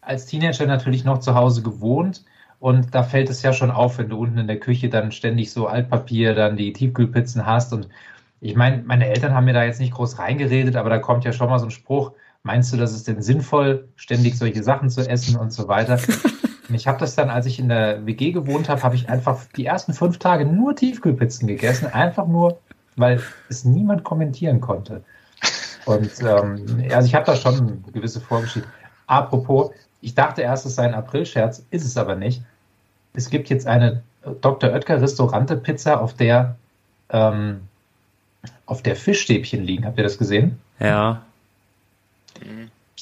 als 0.00 0.26
Teenager 0.26 0.66
natürlich 0.66 1.04
noch 1.04 1.20
zu 1.20 1.34
Hause 1.34 1.62
gewohnt 1.62 2.24
und 2.60 2.94
da 2.94 3.02
fällt 3.02 3.30
es 3.30 3.42
ja 3.42 3.52
schon 3.52 3.70
auf, 3.70 3.98
wenn 3.98 4.08
du 4.08 4.18
unten 4.18 4.38
in 4.38 4.46
der 4.46 4.60
Küche 4.60 4.88
dann 4.88 5.12
ständig 5.12 5.52
so 5.52 5.66
Altpapier, 5.66 6.34
dann 6.34 6.56
die 6.56 6.72
Tiefkühlpizzen 6.72 7.46
hast 7.46 7.72
und 7.72 7.88
ich 8.40 8.54
meine, 8.54 8.82
meine 8.84 9.08
Eltern 9.08 9.34
haben 9.34 9.46
mir 9.46 9.54
da 9.54 9.64
jetzt 9.64 9.80
nicht 9.80 9.94
groß 9.94 10.18
reingeredet, 10.18 10.76
aber 10.76 10.90
da 10.90 10.98
kommt 10.98 11.24
ja 11.24 11.32
schon 11.32 11.48
mal 11.48 11.58
so 11.58 11.66
ein 11.66 11.70
Spruch, 11.70 12.12
meinst 12.42 12.72
du, 12.72 12.76
das 12.76 12.94
ist 12.94 13.08
denn 13.08 13.20
sinnvoll, 13.20 13.88
ständig 13.96 14.38
solche 14.38 14.62
Sachen 14.62 14.90
zu 14.90 15.08
essen 15.08 15.36
und 15.36 15.52
so 15.52 15.66
weiter? 15.66 15.98
Und 16.68 16.74
ich 16.74 16.86
habe 16.86 16.98
das 16.98 17.14
dann, 17.16 17.30
als 17.30 17.46
ich 17.46 17.58
in 17.58 17.68
der 17.68 18.04
WG 18.06 18.30
gewohnt 18.30 18.68
habe, 18.68 18.82
habe 18.82 18.94
ich 18.94 19.08
einfach 19.08 19.44
die 19.56 19.66
ersten 19.66 19.94
fünf 19.94 20.18
Tage 20.18 20.44
nur 20.44 20.76
Tiefkühlpizzen 20.76 21.48
gegessen, 21.48 21.86
einfach 21.86 22.26
nur, 22.26 22.60
weil 22.96 23.20
es 23.48 23.64
niemand 23.64 24.04
kommentieren 24.04 24.60
konnte. 24.60 25.02
Und 25.88 26.10
ähm, 26.20 26.84
also 26.92 27.06
ich 27.06 27.14
habe 27.14 27.24
da 27.24 27.34
schon 27.34 27.54
eine 27.56 27.92
gewisse 27.92 28.20
Vorgeschichte. 28.20 28.68
Apropos, 29.06 29.70
ich 30.02 30.14
dachte 30.14 30.42
erst, 30.42 30.66
es 30.66 30.74
sei 30.74 30.84
ein 30.84 30.94
Aprilscherz, 30.94 31.64
ist 31.70 31.84
es 31.84 31.96
aber 31.96 32.14
nicht. 32.14 32.42
Es 33.14 33.30
gibt 33.30 33.48
jetzt 33.48 33.66
eine 33.66 34.02
Dr. 34.42 34.70
Oetker 34.70 35.00
Restaurante 35.00 35.56
Pizza, 35.56 36.00
auf 36.00 36.14
der 36.14 36.56
ähm, 37.10 37.62
auf 38.66 38.82
der 38.82 38.96
Fischstäbchen 38.96 39.64
liegen. 39.64 39.86
Habt 39.86 39.96
ihr 39.96 40.04
das 40.04 40.18
gesehen? 40.18 40.58
Ja. 40.78 41.22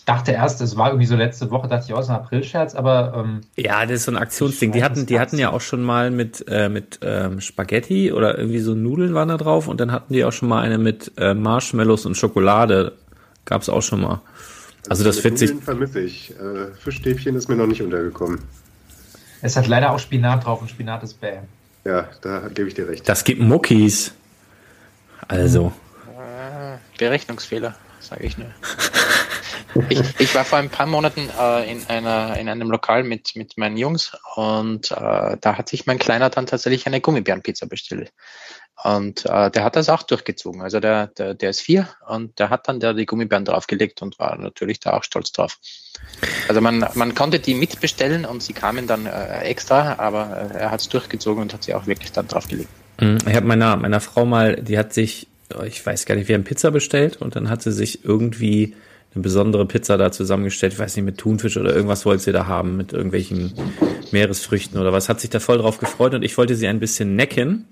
Ich 0.09 0.15
dachte 0.15 0.31
erst, 0.31 0.61
es 0.61 0.77
war 0.77 0.91
irgendwie 0.91 1.07
so 1.07 1.17
letzte 1.17 1.51
Woche, 1.51 1.67
dachte 1.67 1.87
ich, 1.89 1.93
oh, 1.93 1.99
es 1.99 2.05
ist 2.05 2.11
ein 2.11 2.17
Aprilscherz, 2.17 2.77
aber 2.77 3.13
ähm, 3.17 3.41
Ja, 3.57 3.85
das 3.85 3.97
ist 3.97 4.05
so 4.05 4.13
ein 4.13 4.17
Aktionsding. 4.17 4.71
Die 4.71 4.85
hatten, 4.85 5.01
es 5.01 5.07
die 5.07 5.19
hatten 5.19 5.37
ja 5.37 5.51
auch 5.51 5.61
schon 5.61 5.83
mal 5.83 6.13
mit, 6.13 6.45
äh, 6.47 6.69
mit 6.69 7.01
ähm, 7.03 7.41
Spaghetti 7.41 8.13
oder 8.13 8.39
irgendwie 8.39 8.61
so 8.61 8.77
Nudeln 8.77 9.15
waren 9.15 9.31
da 9.31 9.37
drauf 9.37 9.67
und 9.67 9.81
dann 9.81 9.91
hatten 9.91 10.13
die 10.15 10.25
auch 10.25 10.31
schon 10.31 10.49
mal 10.49 10.63
eine 10.63 10.79
mit 10.79 11.11
äh, 11.17 11.35
Marshmallows 11.35 12.07
und 12.07 12.17
Schokolade. 12.17 12.93
Gab's 13.47 13.69
auch 13.69 13.83
schon 13.83 14.01
mal. 14.01 14.21
Also 14.89 15.03
das 15.03 15.17
Mit 15.17 15.25
wird 15.25 15.39
sich, 15.39 15.51
vermisse 15.61 15.99
ich. 15.99 16.31
Äh, 16.31 16.73
Fischstäbchen 16.79 17.35
ist 17.35 17.49
mir 17.49 17.57
noch 17.57 17.67
nicht 17.67 17.83
untergekommen. 17.83 18.39
es 19.43 19.57
hat 19.57 19.67
leider 19.67 19.91
auch 19.91 19.99
Spinat 19.99 20.45
drauf 20.45 20.61
und 20.61 20.71
Spinat 20.71 21.03
ist 21.03 21.21
bäh. 21.21 21.39
Ja, 21.85 22.07
da 22.21 22.47
gebe 22.55 22.69
ich 22.69 22.75
dir 22.75 22.87
recht. 22.87 23.09
das 23.09 23.25
gibt 23.25 23.41
Muckis. 23.41 24.13
Also, 25.27 25.73
Berechnungsfehler, 26.97 27.75
sage 27.99 28.25
ich 28.25 28.39
nur. 28.39 28.47
Ich, 29.89 30.01
ich 30.19 30.35
war 30.35 30.45
vor 30.45 30.59
ein 30.59 30.71
paar 30.71 30.87
Monaten 30.87 31.29
äh, 31.39 31.71
in, 31.71 31.87
einer, 31.89 32.37
in 32.37 32.49
einem 32.49 32.71
Lokal 32.71 33.03
mit, 33.05 33.37
mit 33.37 33.57
meinen 33.59 33.77
Jungs 33.77 34.13
und 34.35 34.91
äh, 34.91 35.37
da 35.41 35.59
hat 35.59 35.69
sich 35.69 35.87
mein 35.87 35.99
Kleiner 35.99 36.31
dann 36.31 36.47
tatsächlich 36.47 36.87
eine 36.87 37.01
Gummibärenpizza 37.01 37.67
bestellt. 37.67 38.13
Und 38.85 39.25
äh, 39.25 39.51
der 39.51 39.65
hat 39.65 39.75
das 39.75 39.89
auch 39.89 40.03
durchgezogen. 40.03 40.61
Also 40.61 40.81
der, 40.81 41.07
der, 41.09 41.35
der 41.35 41.51
ist 41.51 41.61
vier 41.61 41.89
und 42.07 42.39
der 42.39 42.51
hat 42.51 42.69
dann 42.69 42.79
da 42.79 42.93
die 42.93 43.07
Gummibären 43.07 43.45
draufgelegt 43.45 44.03
und 44.03 44.19
war 44.19 44.37
natürlich 44.37 44.81
da 44.81 44.93
auch 44.93 45.03
stolz 45.03 45.33
drauf. 45.33 45.59
Also 46.47 46.61
man, 46.61 46.87
man 46.95 47.15
konnte 47.15 47.41
die 47.41 47.55
mitbestellen 47.55 48.27
und 48.27 48.43
sie 48.43 48.53
kamen 48.53 48.87
dann 48.87 49.07
äh, 49.07 49.41
extra, 49.41 49.99
aber 49.99 50.51
äh, 50.55 50.59
er 50.59 50.71
hat 50.71 50.81
es 50.81 50.89
durchgezogen 50.91 51.43
und 51.43 51.55
hat 51.55 51.65
sie 51.65 51.75
auch 51.75 51.87
wirklich 51.87 52.13
dann 52.13 52.29
draufgelegt. 52.29 52.69
mh, 53.01 53.19
ich 53.27 53.35
habe 53.35 53.47
meiner, 53.47 53.77
meiner 53.77 54.01
Frau 54.01 54.27
mal, 54.27 54.57
die 54.57 54.79
hat 54.79 54.93
sich, 54.93 55.27
oh, 55.59 55.63
ich 55.63 55.85
weiß 55.85 56.05
gar 56.05 56.15
nicht, 56.15 56.29
wir 56.29 56.35
haben 56.35 56.45
Pizza 56.45 56.71
bestellt 56.71 57.17
und 57.17 57.35
dann 57.35 57.49
hat 57.49 57.63
sie 57.63 57.73
sich 57.73 58.05
irgendwie 58.05 58.77
eine 59.17 59.23
besondere 59.23 59.67
Pizza 59.67 59.97
da 59.97 60.13
zusammengestellt, 60.13 60.75
ich 60.75 60.79
weiß 60.79 60.95
nicht, 60.97 61.05
mit 61.05 61.19
Thunfisch 61.19 61.57
oder 61.57 61.75
irgendwas 61.75 62.05
wollte 62.05 62.23
sie 62.23 62.33
da 62.33 62.47
haben, 62.47 62.77
mit 62.77 62.93
irgendwelchen 62.93 63.55
Meeresfrüchten 64.13 64.79
oder 64.79 64.93
was, 64.93 65.09
hat 65.09 65.21
sich 65.21 65.31
da 65.31 65.41
voll 65.41 65.59
drauf 65.59 65.79
gefreut 65.79 66.15
und 66.15 66.23
ich 66.23 66.37
wollte 66.37 66.55
sie 66.55 66.69
ein 66.69 66.81
bisschen 66.81 67.17
necken 67.17 67.65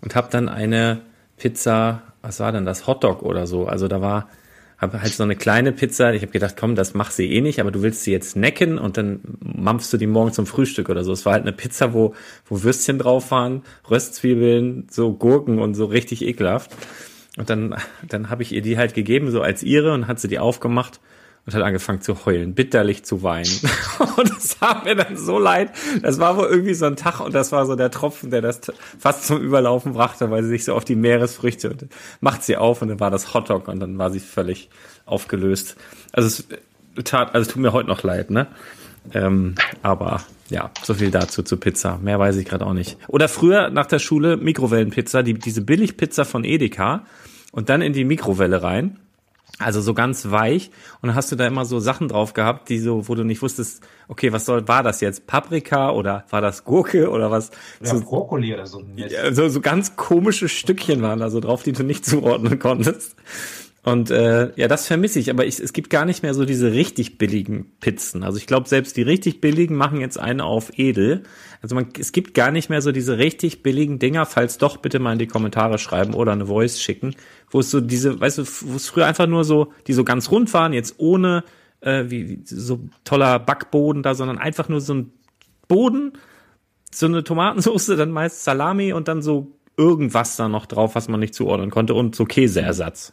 und 0.00 0.14
habe 0.14 0.28
dann 0.30 0.48
eine 0.48 1.02
Pizza, 1.36 2.02
was 2.22 2.40
war 2.40 2.50
denn 2.50 2.64
das, 2.64 2.86
Hotdog 2.86 3.22
oder 3.22 3.46
so, 3.46 3.66
also 3.66 3.88
da 3.88 4.00
war, 4.00 4.28
habe 4.78 5.02
halt 5.02 5.12
so 5.12 5.22
eine 5.22 5.36
kleine 5.36 5.72
Pizza, 5.72 6.14
ich 6.14 6.22
habe 6.22 6.32
gedacht, 6.32 6.56
komm, 6.58 6.74
das 6.76 6.94
mach 6.94 7.10
sie 7.10 7.30
eh 7.30 7.42
nicht, 7.42 7.60
aber 7.60 7.70
du 7.70 7.82
willst 7.82 8.02
sie 8.02 8.12
jetzt 8.12 8.34
necken 8.34 8.78
und 8.78 8.96
dann 8.96 9.20
mampfst 9.40 9.92
du 9.92 9.98
die 9.98 10.06
morgen 10.06 10.32
zum 10.32 10.46
Frühstück 10.46 10.88
oder 10.88 11.04
so. 11.04 11.12
Es 11.12 11.24
war 11.24 11.32
halt 11.34 11.42
eine 11.42 11.52
Pizza, 11.52 11.94
wo, 11.94 12.14
wo 12.46 12.62
Würstchen 12.62 12.98
drauf 12.98 13.30
waren, 13.30 13.62
Röstzwiebeln, 13.90 14.86
so 14.90 15.12
Gurken 15.12 15.58
und 15.58 15.74
so 15.74 15.86
richtig 15.86 16.22
ekelhaft. 16.22 16.72
Und 17.36 17.50
dann, 17.50 17.76
dann 18.06 18.30
habe 18.30 18.42
ich 18.42 18.52
ihr 18.52 18.62
die 18.62 18.78
halt 18.78 18.94
gegeben, 18.94 19.30
so 19.30 19.42
als 19.42 19.62
ihre, 19.62 19.92
und 19.92 20.08
hat 20.08 20.20
sie 20.20 20.28
die 20.28 20.38
aufgemacht 20.38 21.00
und 21.46 21.54
hat 21.54 21.62
angefangen 21.62 22.00
zu 22.00 22.26
heulen, 22.26 22.54
bitterlich 22.54 23.04
zu 23.04 23.22
weinen. 23.22 23.50
Und 24.16 24.30
das 24.30 24.58
tat 24.58 24.84
mir 24.84 24.96
dann 24.96 25.16
so 25.16 25.38
leid. 25.38 25.70
Das 26.02 26.18
war 26.18 26.36
wohl 26.36 26.46
irgendwie 26.46 26.74
so 26.74 26.86
ein 26.86 26.96
Tag 26.96 27.20
und 27.20 27.34
das 27.34 27.52
war 27.52 27.66
so 27.66 27.76
der 27.76 27.90
Tropfen, 27.90 28.30
der 28.30 28.40
das 28.40 28.60
fast 28.98 29.26
zum 29.26 29.40
Überlaufen 29.40 29.92
brachte, 29.92 30.30
weil 30.30 30.42
sie 30.42 30.48
sich 30.48 30.64
so 30.64 30.74
auf 30.74 30.84
die 30.84 30.96
Meeresfrüchte 30.96 31.70
und 31.70 31.86
macht 32.20 32.42
sie 32.42 32.56
auf 32.56 32.82
und 32.82 32.88
dann 32.88 32.98
war 32.98 33.10
das 33.10 33.32
Hotdog 33.32 33.68
und 33.68 33.78
dann 33.78 33.98
war 33.98 34.10
sie 34.10 34.20
völlig 34.20 34.70
aufgelöst. 35.04 35.76
Also 36.12 36.26
es 36.96 37.04
tat, 37.04 37.34
also 37.34 37.46
es 37.46 37.52
tut 37.52 37.62
mir 37.62 37.72
heute 37.72 37.88
noch 37.88 38.02
leid, 38.02 38.30
ne? 38.30 38.48
Ähm, 39.14 39.54
aber 39.82 40.22
ja, 40.48 40.70
so 40.82 40.94
viel 40.94 41.10
dazu 41.10 41.42
zu 41.42 41.58
Pizza. 41.58 41.98
Mehr 41.98 42.18
weiß 42.18 42.36
ich 42.36 42.46
gerade 42.46 42.66
auch 42.66 42.72
nicht. 42.72 42.98
Oder 43.08 43.28
früher 43.28 43.70
nach 43.70 43.86
der 43.86 43.98
Schule 43.98 44.36
Mikrowellenpizza, 44.36 45.22
die, 45.22 45.34
diese 45.34 45.60
Billigpizza 45.60 46.24
von 46.24 46.42
Edeka 46.44 47.04
und 47.56 47.68
dann 47.70 47.82
in 47.82 47.92
die 47.92 48.04
Mikrowelle 48.04 48.62
rein. 48.62 49.00
Also 49.58 49.80
so 49.80 49.94
ganz 49.94 50.30
weich 50.30 50.70
und 51.00 51.06
dann 51.08 51.16
hast 51.16 51.32
du 51.32 51.36
da 51.36 51.46
immer 51.46 51.64
so 51.64 51.80
Sachen 51.80 52.08
drauf 52.08 52.34
gehabt, 52.34 52.68
die 52.68 52.78
so, 52.78 53.08
wo 53.08 53.14
du 53.14 53.24
nicht 53.24 53.40
wusstest, 53.40 53.82
okay, 54.06 54.30
was 54.30 54.44
soll, 54.44 54.68
war 54.68 54.82
das 54.82 55.00
jetzt 55.00 55.26
Paprika 55.26 55.92
oder 55.92 56.24
war 56.28 56.42
das 56.42 56.64
Gurke 56.64 57.08
oder 57.10 57.30
was? 57.30 57.52
Oder 57.80 57.88
So, 57.88 58.00
Brokkoli 58.00 58.52
oder 58.52 58.66
so. 58.66 58.82
ja, 58.96 59.32
so, 59.32 59.48
so 59.48 59.62
ganz 59.62 59.96
komische 59.96 60.50
Stückchen 60.50 61.00
waren 61.00 61.20
da 61.20 61.30
so 61.30 61.40
drauf, 61.40 61.62
die 61.62 61.72
du 61.72 61.84
nicht 61.84 62.04
zuordnen 62.04 62.58
konntest. 62.58 63.16
Und 63.86 64.10
äh, 64.10 64.50
ja, 64.56 64.66
das 64.66 64.88
vermisse 64.88 65.20
ich, 65.20 65.30
aber 65.30 65.46
ich, 65.46 65.60
es 65.60 65.72
gibt 65.72 65.90
gar 65.90 66.06
nicht 66.06 66.24
mehr 66.24 66.34
so 66.34 66.44
diese 66.44 66.72
richtig 66.72 67.18
billigen 67.18 67.70
Pizzen. 67.78 68.24
Also 68.24 68.36
ich 68.36 68.48
glaube, 68.48 68.68
selbst 68.68 68.96
die 68.96 69.02
richtig 69.02 69.40
billigen 69.40 69.76
machen 69.76 70.00
jetzt 70.00 70.18
eine 70.18 70.42
auf 70.42 70.76
edel. 70.76 71.22
Also 71.62 71.76
man, 71.76 71.90
es 71.96 72.10
gibt 72.10 72.34
gar 72.34 72.50
nicht 72.50 72.68
mehr 72.68 72.82
so 72.82 72.90
diese 72.90 73.18
richtig 73.18 73.62
billigen 73.62 74.00
Dinger, 74.00 74.26
falls 74.26 74.58
doch 74.58 74.78
bitte 74.78 74.98
mal 74.98 75.12
in 75.12 75.20
die 75.20 75.28
Kommentare 75.28 75.78
schreiben 75.78 76.14
oder 76.14 76.32
eine 76.32 76.46
Voice 76.46 76.80
schicken, 76.80 77.14
wo 77.48 77.60
es 77.60 77.70
so 77.70 77.80
diese, 77.80 78.18
weißt 78.18 78.38
du, 78.38 78.42
wo 78.62 78.74
es 78.74 78.88
früher 78.88 79.06
einfach 79.06 79.28
nur 79.28 79.44
so, 79.44 79.72
die 79.86 79.92
so 79.92 80.02
ganz 80.02 80.32
rund 80.32 80.52
waren, 80.52 80.72
jetzt 80.72 80.96
ohne 80.98 81.44
äh, 81.80 82.06
wie, 82.08 82.28
wie 82.28 82.40
so 82.44 82.80
toller 83.04 83.38
Backboden 83.38 84.02
da, 84.02 84.16
sondern 84.16 84.38
einfach 84.38 84.68
nur 84.68 84.80
so 84.80 84.94
ein 84.94 85.12
Boden, 85.68 86.14
so 86.90 87.06
eine 87.06 87.22
Tomatensauce, 87.22 87.86
dann 87.96 88.10
meist 88.10 88.42
Salami 88.42 88.92
und 88.92 89.06
dann 89.06 89.22
so 89.22 89.52
irgendwas 89.76 90.34
da 90.34 90.48
noch 90.48 90.66
drauf, 90.66 90.96
was 90.96 91.06
man 91.06 91.20
nicht 91.20 91.36
zuordnen 91.36 91.70
konnte 91.70 91.94
und 91.94 92.16
so 92.16 92.24
Käseersatz. 92.24 93.12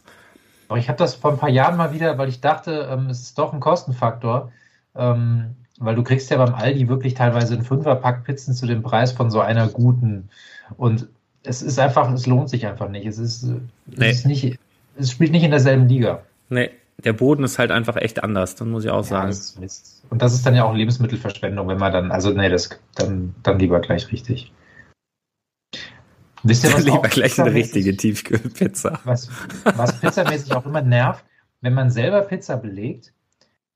Aber 0.68 0.78
ich 0.78 0.88
habe 0.88 0.98
das 0.98 1.14
vor 1.14 1.32
ein 1.32 1.38
paar 1.38 1.48
Jahren 1.50 1.76
mal 1.76 1.92
wieder, 1.92 2.16
weil 2.18 2.28
ich 2.28 2.40
dachte, 2.40 2.88
ähm, 2.90 3.06
es 3.10 3.20
ist 3.22 3.38
doch 3.38 3.52
ein 3.52 3.60
Kostenfaktor. 3.60 4.50
Ähm, 4.96 5.56
weil 5.80 5.96
du 5.96 6.04
kriegst 6.04 6.30
ja 6.30 6.36
beim 6.36 6.54
Aldi 6.54 6.88
wirklich 6.88 7.14
teilweise 7.14 7.54
einen 7.54 7.64
Fünferpack 7.64 8.24
Pizzen 8.24 8.54
zu 8.54 8.66
dem 8.66 8.82
Preis 8.82 9.10
von 9.12 9.30
so 9.30 9.40
einer 9.40 9.66
guten. 9.68 10.28
Und 10.76 11.08
es 11.42 11.62
ist 11.62 11.78
einfach, 11.78 12.10
es 12.12 12.26
lohnt 12.26 12.48
sich 12.48 12.66
einfach 12.66 12.88
nicht. 12.88 13.06
Es 13.06 13.18
ist, 13.18 13.42
Nee. 13.42 14.08
es 14.10 14.18
ist 14.18 14.26
nicht, 14.26 14.58
es 14.96 15.10
spielt 15.10 15.32
nicht 15.32 15.42
in 15.42 15.50
derselben 15.50 15.88
Liga. 15.88 16.22
Nee, 16.48 16.70
der 16.98 17.12
Boden 17.12 17.42
ist 17.42 17.58
halt 17.58 17.72
einfach 17.72 17.96
echt 17.96 18.22
anders, 18.22 18.54
dann 18.54 18.70
muss 18.70 18.84
ich 18.84 18.90
auch 18.90 18.98
Ja, 18.98 19.02
sagen. 19.02 19.28
das. 19.60 20.02
Und 20.10 20.22
das 20.22 20.32
ist 20.32 20.46
dann 20.46 20.54
ja 20.54 20.64
auch 20.64 20.74
Lebensmittelverschwendung, 20.74 21.66
wenn 21.66 21.78
man 21.78 21.92
dann, 21.92 22.12
also 22.12 22.30
nee, 22.30 22.48
das 22.48 22.70
dann, 22.94 23.34
dann 23.42 23.58
lieber 23.58 23.80
gleich 23.80 24.10
richtig. 24.12 24.52
Wisst 26.44 26.64
ihr, 26.64 26.74
was 26.74 26.84
Lieber 26.84 27.08
gleich 27.08 27.40
eine 27.40 27.52
richtige 27.52 27.96
Tiefkühlpizza. 27.96 29.00
was, 29.04 29.28
was 29.64 29.98
pizzamäßig 29.98 30.54
auch 30.54 30.66
immer 30.66 30.82
nervt, 30.82 31.24
wenn 31.62 31.72
man 31.72 31.90
selber 31.90 32.20
Pizza 32.20 32.58
belegt 32.58 33.14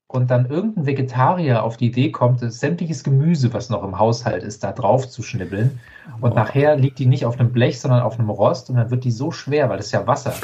und 0.05 0.29
dann 0.29 0.47
irgendein 0.47 0.85
Vegetarier 0.85 1.63
auf 1.63 1.77
die 1.77 1.87
Idee 1.87 2.11
kommt, 2.11 2.39
sämtliches 2.39 3.03
Gemüse, 3.03 3.53
was 3.53 3.69
noch 3.69 3.83
im 3.83 3.97
Haushalt 3.97 4.43
ist, 4.43 4.63
da 4.63 4.71
drauf 4.71 5.09
zu 5.09 5.23
schnibbeln. 5.23 5.79
Und 6.21 6.35
nachher 6.35 6.75
liegt 6.75 6.99
die 6.99 7.07
nicht 7.07 7.25
auf 7.25 7.39
einem 7.39 7.51
Blech, 7.51 7.79
sondern 7.79 8.01
auf 8.01 8.19
einem 8.19 8.29
Rost 8.29 8.69
und 8.69 8.77
dann 8.77 8.91
wird 8.91 9.03
die 9.03 9.11
so 9.11 9.31
schwer, 9.31 9.69
weil 9.69 9.77
das 9.77 9.87
ist 9.87 9.91
ja 9.91 10.07
Wasser. 10.07 10.33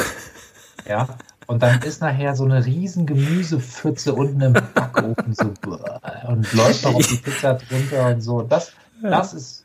Ja. 0.87 1.07
Und 1.47 1.63
dann 1.63 1.81
ist 1.81 2.01
nachher 2.01 2.35
so 2.35 2.43
eine 2.43 2.63
riesen 2.63 3.07
Gemüsepfütze 3.07 4.13
unten 4.13 4.39
im 4.41 4.53
Backofen 4.53 5.33
so 5.33 5.45
und 6.27 6.53
läuft 6.53 6.83
noch 6.83 6.93
auf 6.93 7.07
die 7.07 7.15
Pizza 7.15 7.55
drunter 7.55 8.07
und 8.09 8.21
so. 8.21 8.43
Das, 8.43 8.73
das 9.01 9.33
ist, 9.33 9.64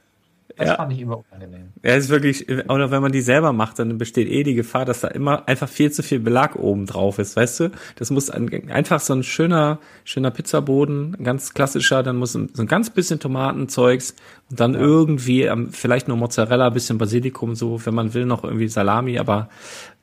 das 0.60 0.68
Ja. 0.68 0.76
fand 0.76 0.92
ich 0.92 1.00
immer 1.00 1.18
unangenehm. 1.18 1.68
Ja, 1.82 1.94
ist 1.96 2.08
wirklich, 2.10 2.48
oder 2.48 2.90
wenn 2.90 3.02
man 3.02 3.12
die 3.12 3.20
selber 3.20 3.52
macht, 3.52 3.78
dann 3.78 3.98
besteht 3.98 4.28
eh 4.28 4.42
die 4.42 4.54
Gefahr, 4.54 4.84
dass 4.84 5.00
da 5.00 5.08
immer 5.08 5.48
einfach 5.48 5.68
viel 5.68 5.90
zu 5.90 6.02
viel 6.02 6.20
Belag 6.20 6.56
oben 6.56 6.86
drauf 6.86 7.18
ist, 7.18 7.34
weißt 7.36 7.60
du? 7.60 7.70
Das 7.96 8.10
muss 8.10 8.30
ein, 8.30 8.70
einfach 8.70 9.00
so 9.00 9.14
ein 9.14 9.22
schöner, 9.22 9.78
schöner 10.04 10.30
Pizzaboden, 10.30 11.16
ganz 11.22 11.54
klassischer, 11.54 12.02
dann 12.02 12.16
muss 12.16 12.34
ein, 12.34 12.50
so 12.52 12.62
ein 12.62 12.68
ganz 12.68 12.90
bisschen 12.90 13.18
Tomatenzeugs 13.20 14.14
und 14.50 14.60
dann 14.60 14.74
irgendwie 14.74 15.42
ähm, 15.42 15.70
vielleicht 15.72 16.08
nur 16.08 16.16
Mozzarella, 16.16 16.70
bisschen 16.70 16.98
Basilikum, 16.98 17.54
so, 17.54 17.84
wenn 17.84 17.94
man 17.94 18.14
will, 18.14 18.26
noch 18.26 18.44
irgendwie 18.44 18.68
Salami, 18.68 19.18
aber 19.18 19.48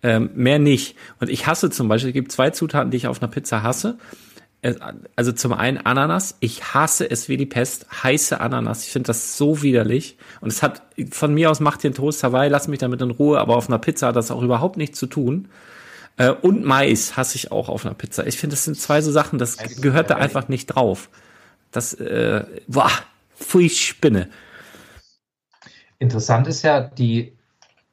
ähm, 0.04 0.30
mehr 0.36 0.60
nicht. 0.60 0.96
Und 1.20 1.30
ich 1.30 1.48
hasse 1.48 1.70
zum 1.70 1.88
Beispiel, 1.88 2.10
es 2.10 2.14
gibt 2.14 2.32
zwei 2.32 2.50
Zutaten, 2.52 2.92
die 2.92 2.98
ich 2.98 3.08
auf 3.08 3.22
einer 3.22 3.32
Pizza 3.32 3.64
hasse. 3.64 3.98
Also 5.16 5.32
zum 5.32 5.54
einen 5.54 5.78
Ananas. 5.78 6.38
Ich 6.40 6.74
hasse 6.74 7.10
es 7.10 7.30
wie 7.30 7.38
die 7.38 7.46
Pest. 7.46 7.86
Heiße 8.04 8.42
Ananas. 8.42 8.86
Ich 8.86 8.92
finde 8.92 9.08
das 9.08 9.38
so 9.38 9.62
widerlich. 9.62 10.18
Und 10.42 10.50
es 10.50 10.64
hat 10.64 10.82
von 11.12 11.34
mir 11.34 11.52
aus 11.52 11.60
macht 11.60 11.84
den 11.84 11.94
Toast 11.94 12.24
Hawaii, 12.24 12.50
lass 12.50 12.68
mich 12.68 12.80
damit 12.80 13.02
in 13.02 13.12
Ruhe, 13.12 13.40
aber 13.40 13.56
auf 13.56 13.70
einer 13.70 13.80
Pizza 13.80 14.08
hat 14.08 14.16
das 14.16 14.32
auch 14.32 14.42
überhaupt 14.42 14.78
nichts 14.78 14.98
zu 14.98 15.06
tun. 15.06 15.48
Äh, 16.18 16.32
und 16.32 16.66
Mais 16.66 17.16
hasse 17.16 17.36
ich 17.36 17.52
auch 17.52 17.70
auf 17.70 17.86
einer 17.86 17.94
Pizza. 17.94 18.26
Ich 18.26 18.38
finde, 18.38 18.56
das 18.56 18.66
sind 18.66 18.80
zwei 18.80 19.02
so 19.02 19.12
Sachen, 19.12 19.40
das 19.40 19.58
gehört 19.82 20.10
da 20.10 20.16
einfach 20.16 20.48
nicht 20.48 20.68
drauf. 20.68 21.10
Das, 21.72 21.94
äh, 21.94 22.44
boah, 22.68 22.92
pfui 23.36 23.70
Spinne. 23.70 24.30
Interessant 26.00 26.48
ist 26.48 26.64
ja, 26.64 26.82
die, 26.82 27.34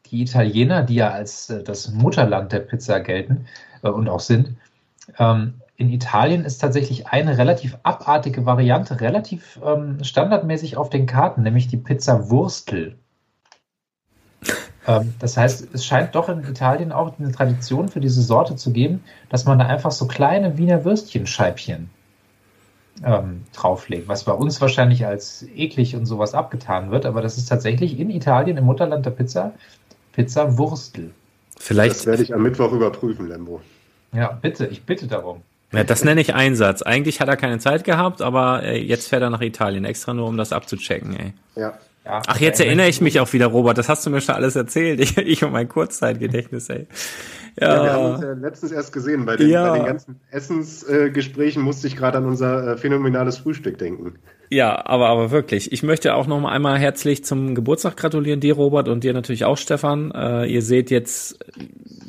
die 0.06 0.22
Italiener, 0.22 0.82
die 0.82 0.96
ja 0.96 1.10
als 1.10 1.50
äh, 1.50 1.62
das 1.62 1.90
Mutterland 1.90 2.52
der 2.52 2.60
Pizza 2.60 3.00
gelten 3.00 3.46
äh, 3.82 3.88
und 3.88 4.08
auch 4.08 4.20
sind, 4.20 4.56
ähm, 5.18 5.54
in 5.76 5.90
Italien 5.90 6.44
ist 6.44 6.58
tatsächlich 6.58 7.08
eine 7.08 7.36
relativ 7.36 7.76
abartige 7.82 8.46
Variante 8.46 9.00
relativ 9.00 9.58
ähm, 9.64 10.02
standardmäßig 10.02 10.76
auf 10.76 10.88
den 10.88 11.06
Karten, 11.06 11.42
nämlich 11.42 11.68
die 11.68 11.76
Pizza 11.76 12.30
Wurstel. 12.30 12.98
Ähm, 14.86 15.14
das 15.18 15.38
heißt, 15.38 15.68
es 15.72 15.86
scheint 15.86 16.14
doch 16.14 16.28
in 16.28 16.40
Italien 16.40 16.92
auch 16.92 17.18
eine 17.18 17.32
Tradition 17.32 17.88
für 17.88 18.00
diese 18.00 18.20
Sorte 18.20 18.54
zu 18.54 18.70
geben, 18.70 19.02
dass 19.30 19.46
man 19.46 19.58
da 19.58 19.64
einfach 19.64 19.92
so 19.92 20.06
kleine 20.06 20.58
Wiener 20.58 20.84
Würstchenscheibchen 20.84 21.88
ähm, 23.02 23.44
drauflegt, 23.54 24.08
was 24.08 24.24
bei 24.24 24.32
uns 24.32 24.60
wahrscheinlich 24.60 25.06
als 25.06 25.46
eklig 25.54 25.96
und 25.96 26.04
sowas 26.04 26.34
abgetan 26.34 26.90
wird, 26.90 27.06
aber 27.06 27.22
das 27.22 27.38
ist 27.38 27.46
tatsächlich 27.46 27.98
in 27.98 28.10
Italien, 28.10 28.58
im 28.58 28.64
Mutterland 28.64 29.06
der 29.06 29.12
Pizza, 29.12 29.54
Pizza 30.12 30.58
Wurstel. 30.58 31.14
Vielleicht, 31.58 31.94
Das 31.96 32.06
werde 32.06 32.22
ich 32.22 32.34
am 32.34 32.42
Mittwoch 32.42 32.72
überprüfen, 32.72 33.26
Lembo. 33.26 33.62
Ja, 34.12 34.32
bitte, 34.32 34.66
ich 34.66 34.84
bitte 34.84 35.06
darum. 35.06 35.40
Ja, 35.76 35.84
das 35.84 36.04
nenne 36.04 36.20
ich 36.20 36.34
Einsatz. 36.34 36.82
Eigentlich 36.82 37.20
hat 37.20 37.28
er 37.28 37.36
keine 37.36 37.58
Zeit 37.58 37.84
gehabt, 37.84 38.22
aber 38.22 38.62
äh, 38.62 38.78
jetzt 38.80 39.08
fährt 39.08 39.22
er 39.22 39.30
nach 39.30 39.40
Italien, 39.40 39.84
extra 39.84 40.14
nur 40.14 40.26
um 40.28 40.36
das 40.36 40.52
abzuchecken, 40.52 41.16
ey. 41.16 41.32
Ja. 41.56 41.74
Ja, 42.06 42.20
Ach, 42.26 42.38
jetzt 42.38 42.60
erinnere 42.60 42.86
ich 42.88 43.00
mich 43.00 43.18
auch 43.18 43.32
wieder, 43.32 43.46
Robert. 43.46 43.78
Das 43.78 43.88
hast 43.88 44.04
du 44.04 44.10
mir 44.10 44.20
schon 44.20 44.34
alles 44.34 44.56
erzählt. 44.56 45.00
Ich, 45.00 45.16
ich 45.16 45.42
und 45.42 45.52
mein 45.52 45.70
Kurzzeitgedächtnis, 45.70 46.68
ey. 46.68 46.86
Ja, 47.58 47.82
wir 47.82 47.92
haben 47.94 48.04
uns 48.12 48.20
Ja, 48.20 48.28
ja 48.28 48.34
letztens 48.34 48.72
erst 48.72 48.92
gesehen. 48.92 49.24
Bei 49.24 49.36
den, 49.36 49.48
Ja. 49.48 49.70
bei 49.70 49.78
den 49.78 49.86
ganzen 49.86 50.20
Essensgesprächen 50.30 51.62
musste 51.62 51.86
ich 51.86 51.96
gerade 51.96 52.18
an 52.18 52.26
unser 52.26 52.72
äh, 52.72 52.76
phänomenales 52.76 53.38
Frühstück 53.38 53.78
denken. 53.78 54.16
ja, 54.50 54.84
aber, 54.84 55.08
aber 55.08 55.30
wirklich. 55.30 55.72
Ich 55.72 55.82
möchte 55.82 56.14
auch 56.14 56.26
noch 56.26 56.40
mal 56.40 56.52
einmal 56.52 56.78
herzlich 56.78 57.24
zum 57.24 57.54
Geburtstag 57.54 57.96
gratulieren, 57.96 58.40
dir, 58.40 58.54
Robert, 58.54 58.88
und 58.88 59.02
dir 59.02 59.14
natürlich 59.14 59.46
auch, 59.46 59.56
Stefan. 59.56 60.10
Äh, 60.10 60.44
ihr 60.44 60.60
seht 60.60 60.90
jetzt 60.90 61.38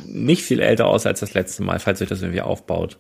nicht 0.06 0.44
viel 0.44 0.60
älter 0.60 0.88
aus 0.88 1.06
als 1.06 1.22
das 1.22 1.34
letzte 1.34 1.64
Mal, 1.64 1.80
falls 1.80 2.02
euch 2.02 2.10
das 2.10 2.22
irgendwie 2.22 2.42
aufbaut. 2.42 2.98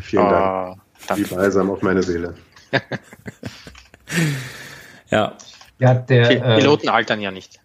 Vielen 0.00 0.28
Dank. 0.28 0.34
Ah, 0.34 0.76
Wie 1.14 1.22
danke. 1.22 1.34
balsam 1.34 1.70
auf 1.70 1.82
meine 1.82 2.02
Seele. 2.02 2.34
Ja, 5.10 5.36
Ja, 5.78 5.94
der, 5.94 6.30
äh, 6.30 6.58
Piloten 6.58 6.88
altern 6.88 7.20
ja 7.20 7.30
nicht. 7.30 7.60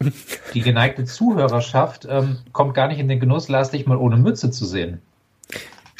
die 0.54 0.60
geneigte 0.60 1.04
Zuhörerschaft 1.04 2.06
ähm, 2.08 2.38
kommt 2.52 2.74
gar 2.74 2.88
nicht 2.88 2.98
in 2.98 3.08
den 3.08 3.20
Genuss, 3.20 3.48
Lars 3.48 3.70
dich 3.70 3.86
mal 3.86 3.96
ohne 3.96 4.16
Mütze 4.16 4.50
zu 4.50 4.64
sehen. 4.64 5.00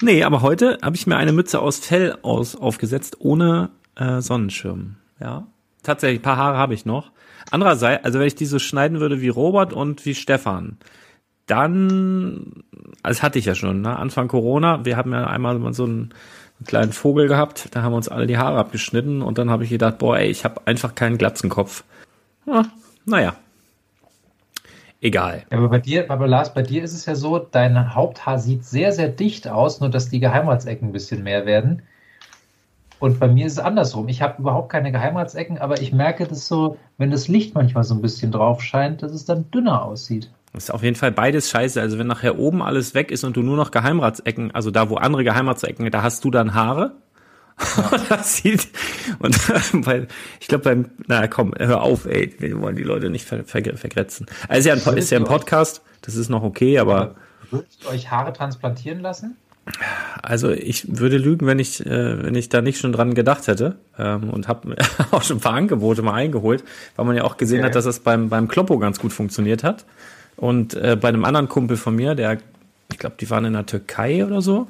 Nee, 0.01 0.25
aber 0.25 0.43
heute 0.43 0.79
habe 0.83 0.97
ich 0.97 1.07
mir 1.07 1.17
eine 1.17 1.33
Mütze 1.33 1.61
aus 1.61 1.79
Fell 1.79 2.19
aus, 2.23 2.57
aufgesetzt, 2.57 3.17
ohne 3.21 3.71
äh, 3.97 4.21
Sonnenschirm. 4.21 4.97
Ja, 5.21 5.47
tatsächlich, 5.83 6.21
ein 6.21 6.23
paar 6.23 6.37
Haare 6.37 6.59
habe 6.59 6.75
ich 6.75 6.85
noch. 6.85 7.13
Andererseits, 7.51 8.05
also 8.05 8.19
wenn 8.19 8.27
ich 8.27 8.35
die 8.35 8.47
so 8.47 8.59
schneiden 8.59 9.01
würde 9.01 9.21
wie 9.21 9.29
Robert 9.29 9.73
und 9.73 10.05
wie 10.05 10.15
Stefan, 10.15 10.79
dann, 11.47 12.65
das 13.03 13.23
hatte 13.23 13.39
ich 13.39 13.45
ja 13.45 13.55
schon, 13.55 13.83
ne? 13.83 13.99
Anfang 13.99 14.29
Corona, 14.29 14.85
wir 14.85 14.97
haben 14.97 15.13
ja 15.13 15.27
einmal 15.27 15.59
mal 15.59 15.75
so 15.75 15.85
einen, 15.85 16.15
einen 16.59 16.67
kleinen 16.67 16.93
Vogel 16.93 17.29
gehabt, 17.29 17.69
da 17.73 17.83
haben 17.83 17.93
wir 17.93 17.97
uns 17.97 18.09
alle 18.09 18.27
die 18.27 18.39
Haare 18.39 18.59
abgeschnitten 18.59 19.23
und 19.23 19.39
dann 19.39 19.51
habe 19.51 19.65
ich 19.65 19.71
gedacht, 19.71 19.99
boah, 19.99 20.19
ey, 20.19 20.29
ich 20.31 20.45
habe 20.45 20.67
einfach 20.67 20.95
keinen 20.95 21.19
Glatzenkopf. 21.19 21.85
Ja, 22.47 22.65
naja. 23.05 23.37
Egal. 25.01 25.45
Aber 25.51 25.69
bei 25.69 25.81
dir, 25.81 26.11
aber 26.11 26.27
Lars, 26.27 26.55
bei 26.55 26.63
dir 26.63 26.83
ist 26.83 26.95
es 26.95 27.05
ja 27.05 27.15
so, 27.15 27.39
dein 27.39 27.95
Haupthaar 27.95 28.39
sieht 28.39 28.65
sehr, 28.65 28.91
sehr 28.91 29.09
dicht 29.09 29.47
aus, 29.47 29.81
nur 29.81 29.91
dass 29.91 30.09
die 30.09 30.19
Geheimratsecken 30.19 30.89
ein 30.89 30.93
bisschen 30.93 31.23
mehr 31.23 31.45
werden. 31.45 31.83
Und 33.01 33.21
bei 33.21 33.29
mir 33.29 33.45
ist 33.45 33.55
es 33.55 33.59
andersrum. 33.59 34.09
Ich 34.09 34.23
habe 34.23 34.41
überhaupt 34.41 34.71
keine 34.71 34.93
Geheimratsecken, 34.93 35.59
aber 35.59 35.83
ich 35.83 35.93
merke 35.93 36.27
das 36.27 36.47
so, 36.47 36.79
wenn 36.97 37.11
das 37.11 37.29
Licht 37.29 37.55
manchmal 37.55 37.85
so 37.85 37.95
ein 37.95 38.01
bisschen 38.01 38.33
drauf 38.33 38.63
scheint, 38.63 39.03
dass 39.03 39.13
es 39.13 39.27
dann 39.27 39.51
dünner 39.51 39.85
aussieht. 39.85 40.31
Das 40.55 40.65
ist 40.65 40.71
auf 40.71 40.83
jeden 40.85 40.97
Fall 40.97 41.11
beides 41.13 41.51
scheiße. 41.51 41.81
Also 41.81 41.99
wenn 41.99 42.07
nachher 42.07 42.39
oben 42.39 42.63
alles 42.63 42.95
weg 42.95 43.11
ist 43.11 43.25
und 43.25 43.37
du 43.37 43.43
nur 43.43 43.57
noch 43.57 43.73
Geheimratsecken, 43.73 44.53
also 44.55 44.71
da 44.71 44.89
wo 44.89 44.97
andere 44.97 45.25
Geheimratsecken, 45.25 45.91
da 45.91 46.03
hast 46.03 46.25
du 46.25 46.31
dann 46.31 46.55
Haare. 46.55 46.93
das 48.09 48.39
sieht 48.39 48.69
und 49.21 49.37
weil 49.87 50.09
ich 50.41 50.49
glaube 50.49 50.65
beim 50.65 50.87
na 51.07 51.29
komm 51.29 51.55
hör 51.57 51.83
auf 51.83 52.05
ey 52.05 52.35
wir 52.41 52.61
wollen 52.61 52.75
die 52.75 52.83
Leute 52.83 53.11
nicht 53.11 53.25
ver, 53.25 53.45
ver, 53.45 53.63
vergrätzen 53.77 54.27
also 54.49 54.59
ist 54.59 54.85
ja, 54.85 54.91
ein, 54.91 54.99
ist 54.99 55.11
ja 55.11 55.19
ein 55.19 55.25
Podcast 55.25 55.81
das 56.03 56.17
ist 56.17 56.31
noch 56.31 56.43
okay 56.43 56.81
aber 56.81 57.15
Würdet 57.53 57.69
ihr 57.85 57.91
euch 57.91 58.11
Haare 58.11 58.33
transplantieren 58.33 58.99
lassen? 58.99 59.37
also 60.21 60.51
ich 60.51 60.99
würde 60.99 61.17
lügen 61.17 61.47
wenn 61.47 61.61
ich 61.61 61.87
äh, 61.87 62.25
wenn 62.25 62.35
ich 62.35 62.49
da 62.49 62.61
nicht 62.61 62.81
schon 62.81 62.93
dran 62.93 63.15
gedacht 63.15 63.47
hätte 63.47 63.77
ähm, 64.01 64.31
und 64.31 64.49
habe 64.49 64.75
auch 65.13 65.23
schon 65.23 65.37
ein 65.37 65.41
paar 65.41 65.55
Angebote 65.55 66.03
mal 66.03 66.15
eingeholt 66.15 66.65
weil 66.97 67.07
man 67.07 67.15
ja 67.15 67.23
auch 67.23 67.37
gesehen 67.37 67.61
Okay. 67.61 67.67
hat 67.69 67.77
dass 67.77 67.85
das 67.85 68.01
beim 68.01 68.31
beim 68.31 68.49
Kloppo 68.49 68.81
ganz 68.81 68.99
gut 68.99 69.13
funktioniert 69.13 69.63
hat 69.63 69.85
und 70.37 70.75
äh, 70.75 70.97
bei 71.01 71.09
einem 71.09 71.25
anderen 71.25 71.49
Kumpel 71.49 71.77
von 71.77 71.95
mir 71.95 72.15
der 72.15 72.39
ich 72.93 72.99
glaube 72.99 73.17
die 73.21 73.31
waren 73.31 73.45
in 73.45 73.55
der 73.55 73.67
Türkei 73.67 74.25
oder 74.25 74.41
so 74.41 74.69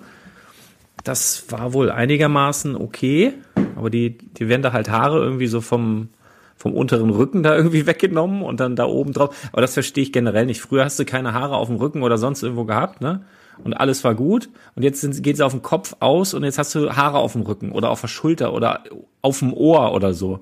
das 1.05 1.45
war 1.51 1.75
wohl 1.75 1.91
einigermaßen 1.91 2.75
okay, 2.75 3.35
aber 3.77 3.91
die, 3.91 4.17
die 4.17 4.49
werden 4.49 4.63
da 4.63 4.73
halt 4.73 4.91
Haare 4.91 5.19
irgendwie 5.19 5.47
so 5.47 5.61
vom, 5.61 6.09
vom 6.57 6.73
unteren 6.73 7.11
Rücken 7.11 7.43
da 7.43 7.55
irgendwie 7.55 7.87
weggenommen 7.87 8.43
und 8.43 8.59
dann 8.61 8.75
da 8.75 8.87
oben 8.87 9.13
drauf. 9.13 9.37
Aber 9.53 9.61
das 9.61 9.75
verstehe 9.75 10.03
ich 10.03 10.13
generell 10.13 10.47
nicht. 10.47 10.63
Früher 10.63 10.85
hast 10.85 10.99
du 10.99 11.05
keine 11.05 11.35
Haare 11.35 11.57
auf 11.57 11.69
dem 11.69 11.77
Rücken 11.77 12.03
oder 12.03 12.19
sonst 12.19 12.43
irgendwo 12.43 12.65
gehabt, 12.65 13.01
ne? 13.01 13.23
Und 13.63 13.75
alles 13.75 14.03
war 14.03 14.17
gut. 14.17 14.49
Und 14.75 14.83
jetzt 14.83 15.23
geht 15.23 15.37
es 15.37 15.41
auf 15.41 15.53
den 15.53 15.63
Kopf 15.63 15.95
aus 16.01 16.35
und 16.35 16.43
jetzt 16.43 16.59
hast 16.59 16.75
du 16.75 16.97
Haare 16.97 17.19
auf 17.19 17.35
dem 17.35 17.43
Rücken 17.43 17.71
oder 17.71 17.91
auf 17.91 18.01
der 18.01 18.09
Schulter 18.09 18.53
oder 18.53 18.83
auf 19.23 19.39
dem 19.39 19.53
Ohr 19.53 19.95
oder 19.95 20.13
so. 20.13 20.41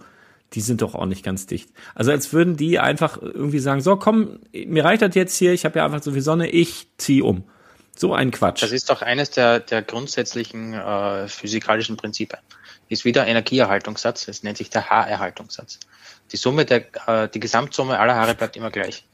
Die 0.54 0.60
sind 0.60 0.82
doch 0.82 0.94
auch 0.94 1.06
nicht 1.06 1.24
ganz 1.24 1.46
dicht. 1.46 1.70
Also 1.94 2.10
als 2.10 2.32
würden 2.32 2.56
die 2.56 2.78
einfach 2.78 3.20
irgendwie 3.20 3.58
sagen, 3.58 3.80
so 3.80 3.96
komm, 3.96 4.40
mir 4.52 4.84
reicht 4.84 5.02
das 5.02 5.14
jetzt 5.14 5.36
hier, 5.36 5.52
ich 5.52 5.64
habe 5.64 5.78
ja 5.78 5.84
einfach 5.84 6.02
so 6.02 6.12
viel 6.12 6.22
Sonne, 6.22 6.48
ich 6.50 6.88
zieh 6.98 7.22
um. 7.22 7.44
So 7.96 8.14
ein 8.14 8.30
Quatsch. 8.30 8.62
Das 8.62 8.72
ist 8.72 8.88
doch 8.88 9.02
eines 9.02 9.30
der, 9.30 9.60
der 9.60 9.82
grundsätzlichen 9.82 10.74
äh, 10.74 11.28
physikalischen 11.28 11.96
Prinzipien. 11.96 12.40
Ist 12.88 13.04
wieder 13.04 13.26
Energieerhaltungssatz. 13.26 14.28
Es 14.28 14.42
nennt 14.42 14.58
sich 14.58 14.70
der 14.70 14.90
Haarerhaltungssatz. 14.90 15.78
Die 16.30 16.36
Summe 16.36 16.64
der, 16.64 16.84
äh, 17.06 17.28
die 17.28 17.40
Gesamtsumme 17.40 17.98
aller 17.98 18.14
Haare 18.14 18.34
bleibt 18.34 18.56
immer 18.56 18.70
gleich. 18.70 19.06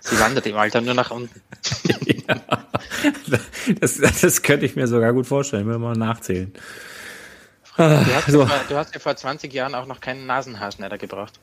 Sie 0.00 0.18
wandert 0.20 0.46
im 0.46 0.56
Alter 0.56 0.80
nur 0.80 0.94
nach 0.94 1.10
unten. 1.10 1.40
Das, 3.80 3.98
das 3.98 4.42
könnte 4.42 4.66
ich 4.66 4.76
mir 4.76 4.86
sogar 4.88 5.12
gut 5.12 5.26
vorstellen, 5.26 5.66
wenn 5.66 5.74
wir 5.74 5.78
mal 5.78 5.96
nachzählen. 5.96 6.52
Du 7.76 8.14
hast, 8.14 8.26
so. 8.28 8.40
ja, 8.40 8.46
vor- 8.46 8.60
du 8.68 8.76
hast 8.76 8.94
ja 8.94 9.00
vor 9.00 9.16
20 9.16 9.52
Jahren 9.52 9.74
auch 9.74 9.86
noch 9.86 10.00
keinen 10.00 10.26
Nasenhaarschneider 10.26 10.98
gebraucht. 10.98 11.38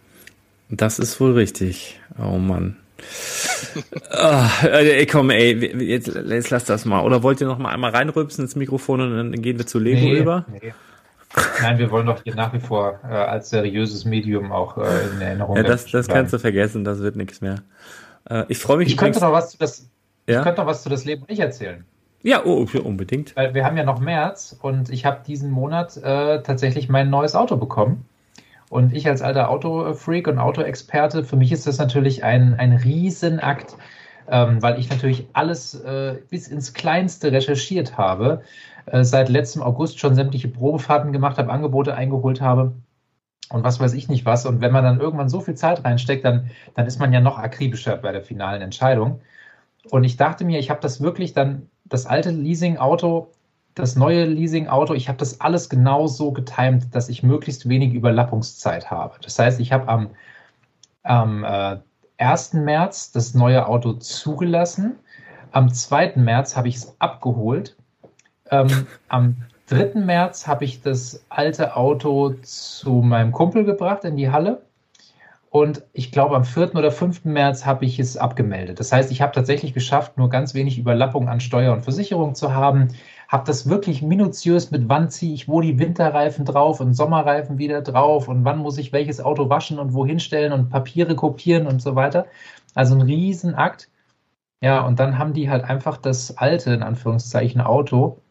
Das 0.69 1.00
ist 1.00 1.19
wohl 1.19 1.34
richtig. 1.34 2.00
Oh 2.17 2.38
Mann. 2.38 2.78
ah, 4.12 4.50
ey, 4.63 5.06
komm, 5.06 5.30
ey, 5.30 5.54
jetzt, 5.84 6.08
jetzt 6.08 6.50
lass 6.50 6.63
das 6.65 6.86
mal. 6.86 7.02
Oder 7.04 7.22
wollt 7.24 7.41
ihr 7.41 7.48
noch 7.48 7.58
mal 7.58 7.69
einmal 7.74 7.91
reinrülpsen 7.91 8.46
ins 8.46 8.56
Mikrofon 8.56 9.02
und 9.02 9.15
dann 9.17 9.41
gehen 9.41 9.58
wir 9.58 9.67
zu 9.67 9.80
Lego 9.80 10.13
über? 10.15 10.46
nee. 10.52 10.74
Nein, 11.62 11.80
wir 11.80 11.89
wollen 11.89 12.06
doch 12.06 12.22
hier 12.24 12.36
nach 12.36 12.54
wie 12.54 12.60
vor 12.60 13.00
äh, 13.04 13.08
als 13.12 13.50
seriöses 13.50 14.06
Medium 14.06 14.52
auch 14.52 14.78
äh, 14.78 14.82
in 15.15 15.19
Erinnerung. 15.19 15.58
Ja, 15.58 15.63
das, 15.63 15.86
das 15.89 16.08
kannst 16.08 16.32
du 16.32 16.38
vergessen, 16.38 16.84
das 16.84 17.00
wird 17.00 17.15
nichts 17.15 17.41
mehr. 17.41 17.63
Äh, 18.30 18.43
ich 18.50 18.60
freue 18.60 18.78
mich 18.78 18.89
Ich 18.89 18.98
könnte 18.98 19.17
übrigens- 19.17 19.22
noch 19.24 19.32
was 19.34 19.50
zu 19.52 19.58
das, 19.58 19.89
ich 20.28 20.34
Ja? 20.36 20.43
könnte 20.43 20.62
noch 20.62 20.67
was 20.67 20.84
zu 20.84 20.89
das 20.89 21.06
Leben 21.06 21.26
nicht 21.28 21.39
erzählen. 21.39 21.86
Ja, 22.23 22.45
oh, 22.45 22.65
ja, 22.71 22.81
unbedingt. 22.81 23.36
Weil 23.36 23.53
wir 23.53 23.65
haben 23.65 23.75
ja 23.75 23.83
noch 23.83 23.99
März 23.99 24.57
und 24.62 24.89
ich 24.89 25.05
habe 25.05 25.21
diesen 25.27 25.51
Monat 25.51 25.97
äh, 25.97 26.41
tatsächlich 26.41 26.88
mein 26.89 27.09
neues 27.09 27.36
Auto 27.36 27.57
bekommen. 27.57 28.05
Und 28.69 28.93
ich 28.93 29.07
als 29.07 29.21
alter 29.21 29.49
Autofreak 29.49 30.27
und 30.27 30.39
Autoexperte, 30.39 31.23
für 31.23 31.36
mich 31.36 31.51
ist 31.51 31.67
das 31.67 31.77
natürlich 31.77 32.23
ein, 32.23 32.55
ein 32.55 32.73
Riesenakt, 32.73 33.75
ähm, 34.27 34.62
weil 34.62 34.79
ich 34.79 34.89
natürlich 34.89 35.27
alles 35.33 35.75
äh, 35.75 36.15
bis 36.29 36.47
ins 36.47 36.73
Kleinste 36.73 37.31
recherchiert 37.31 37.97
habe, 37.97 38.41
äh, 38.86 39.03
seit 39.03 39.29
letztem 39.29 39.62
August 39.62 39.99
schon 39.99 40.15
sämtliche 40.15 40.47
Probefahrten 40.47 41.12
gemacht 41.12 41.38
habe, 41.38 41.51
Angebote 41.51 41.93
eingeholt 41.93 42.41
habe 42.41 42.73
und 43.49 43.63
was 43.63 43.79
weiß 43.79 43.93
ich 43.93 44.09
nicht 44.09 44.25
was. 44.25 44.45
Und 44.45 44.62
wenn 44.62 44.71
man 44.71 44.83
dann 44.83 44.99
irgendwann 44.99 45.29
so 45.29 45.41
viel 45.41 45.55
Zeit 45.55 45.83
reinsteckt, 45.83 46.25
dann, 46.25 46.49
dann 46.73 46.88
ist 46.88 46.99
man 46.99 47.13
ja 47.13 47.19
noch 47.19 47.38
akribischer 47.38 47.97
bei 47.97 48.12
der 48.12 48.23
finalen 48.23 48.62
Entscheidung. 48.62 49.21
Und 49.91 50.03
ich 50.03 50.17
dachte 50.17 50.45
mir, 50.45 50.59
ich 50.59 50.69
habe 50.69 50.81
das 50.81 51.01
wirklich 51.01 51.33
dann, 51.33 51.69
das 51.86 52.06
alte 52.06 52.32
Leasing-Auto, 52.32 53.32
das 53.76 53.96
neue 53.96 54.26
Leasing-Auto, 54.26 54.93
ich 54.93 55.08
habe 55.08 55.17
das 55.17 55.41
alles 55.41 55.69
genau 55.69 56.08
so 56.08 56.32
getimt, 56.32 56.93
dass 56.93 57.10
ich 57.10 57.24
möglichst 57.24 57.67
wenig 57.67 57.93
Überlappungszeit 57.93 58.91
habe. 58.91 59.15
Das 59.22 59.39
heißt, 59.39 59.60
ich 59.60 59.72
habe 59.72 59.88
am, 59.88 60.10
am 61.04 61.43
äh, 61.43 61.78
1. 62.17 62.54
März 62.54 63.12
das 63.12 63.34
neue 63.34 63.67
Auto 63.67 63.93
zugelassen. 63.93 64.96
Am 65.52 65.72
2. 65.74 66.13
März 66.15 66.56
habe 66.56 66.67
ich 66.67 66.76
es 66.78 66.96
abgeholt. 67.00 67.76
Ähm, 68.50 68.88
am 69.08 69.36
3. 69.67 70.00
März 70.00 70.48
habe 70.48 70.65
ich 70.65 70.82
das 70.82 71.26
alte 71.30 71.76
Auto 71.76 72.34
zu 72.41 72.91
meinem 73.02 73.32
Kumpel 73.32 73.65
gebracht 73.65 74.04
in 74.06 74.17
die 74.17 74.30
Halle. 74.30 74.62
Und 75.54 75.84
ich 75.94 76.12
glaube, 76.12 76.36
am 76.36 76.46
4. 76.46 76.74
oder 76.74 76.89
5. 76.89 77.26
März 77.26 77.63
habe 77.63 77.86
ich 77.86 78.00
es 78.00 78.18
abgemeldet. 78.18 78.80
Das 78.80 78.92
heißt, 78.92 79.12
ich 79.12 79.22
habe 79.22 79.34
tatsächlich 79.34 79.76
geschafft, 79.76 80.18
nur 80.18 80.28
ganz 80.28 80.56
wenig 80.56 80.80
Überlappung 80.80 81.30
an 81.30 81.39
Steuer 81.39 81.74
und 81.74 81.84
Versicherung 81.84 82.34
zu 82.34 82.56
haben. 82.56 82.88
Habe 83.28 83.44
das 83.46 83.70
wirklich 83.70 84.02
minutiös 84.02 84.72
mit 84.72 84.89
wann 84.89 85.12
ziehe 85.12 85.36
ich 85.36 85.48
wo 85.48 85.62
die 85.62 85.78
Winterreifen 85.78 86.44
drauf 86.44 86.80
und 86.80 86.96
Sommerreifen 86.96 87.60
wieder 87.60 87.84
drauf 87.84 88.30
und 88.30 88.44
wann 88.46 88.58
muss 88.58 88.80
ich 88.80 88.94
welches 88.94 89.22
Auto 89.22 89.48
waschen 89.48 89.78
und 89.78 89.94
wohin 89.94 90.20
stellen 90.20 90.54
und 90.54 90.70
Papiere 90.72 91.16
kopieren 91.16 91.68
und 91.68 91.84
so 91.84 91.96
weiter. 91.96 92.26
Also 92.74 92.96
ein 92.96 93.02
Riesenakt. 93.04 93.89
Ja, 94.60 94.82
und 94.82 95.00
dann 95.00 95.20
haben 95.20 95.34
die 95.34 95.52
halt 95.52 95.66
einfach 95.66 95.98
das 95.98 96.36
alte, 96.36 96.74
in 96.74 96.82
Anführungszeichen, 96.82 97.62
Auto, 97.62 98.22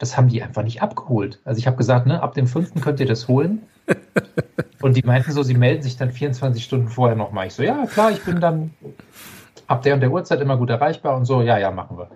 das 0.00 0.16
haben 0.16 0.28
die 0.28 0.42
einfach 0.42 0.62
nicht 0.62 0.80
abgeholt. 0.80 1.40
Also 1.44 1.58
ich 1.58 1.66
habe 1.66 1.76
gesagt, 1.76 2.06
ne, 2.06 2.22
ab 2.22 2.32
dem 2.32 2.46
5. 2.46 2.80
könnt 2.80 3.00
ihr 3.00 3.06
das 3.06 3.28
holen. 3.28 3.60
Und 4.80 4.96
die 4.96 5.02
meinten 5.02 5.30
so, 5.30 5.42
sie 5.42 5.54
melden 5.54 5.82
sich 5.82 5.98
dann 5.98 6.10
24 6.10 6.64
Stunden 6.64 6.88
vorher 6.88 7.16
nochmal. 7.16 7.48
Ich 7.48 7.54
so, 7.54 7.62
ja, 7.62 7.84
klar, 7.84 8.10
ich 8.10 8.24
bin 8.24 8.40
dann 8.40 8.72
ab 9.66 9.82
der 9.82 9.92
und 9.92 10.00
der 10.00 10.10
Uhrzeit 10.10 10.40
immer 10.40 10.56
gut 10.56 10.70
erreichbar 10.70 11.18
und 11.18 11.26
so, 11.26 11.42
ja, 11.42 11.58
ja, 11.58 11.70
machen 11.70 11.98
wir. 11.98 12.08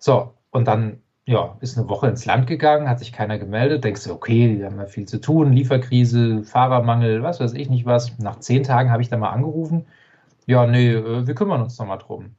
So, 0.00 0.34
und 0.50 0.66
dann, 0.66 1.00
ja, 1.24 1.56
ist 1.60 1.78
eine 1.78 1.88
Woche 1.88 2.08
ins 2.08 2.26
Land 2.26 2.48
gegangen, 2.48 2.88
hat 2.88 2.98
sich 2.98 3.12
keiner 3.12 3.38
gemeldet. 3.38 3.84
Denkst 3.84 4.02
du, 4.02 4.12
okay, 4.12 4.56
die 4.56 4.64
haben 4.64 4.78
ja 4.78 4.86
viel 4.86 5.06
zu 5.06 5.20
tun, 5.20 5.52
Lieferkrise, 5.52 6.42
Fahrermangel, 6.42 7.22
was 7.22 7.38
weiß 7.38 7.52
ich 7.54 7.70
nicht 7.70 7.86
was. 7.86 8.18
Nach 8.18 8.40
zehn 8.40 8.64
Tagen 8.64 8.90
habe 8.90 9.00
ich 9.00 9.10
da 9.10 9.16
mal 9.16 9.30
angerufen. 9.30 9.86
Ja, 10.46 10.66
nee, 10.66 10.90
äh, 10.92 11.24
wir 11.24 11.34
kümmern 11.36 11.62
uns 11.62 11.78
nochmal 11.78 11.98
drum. 11.98 12.34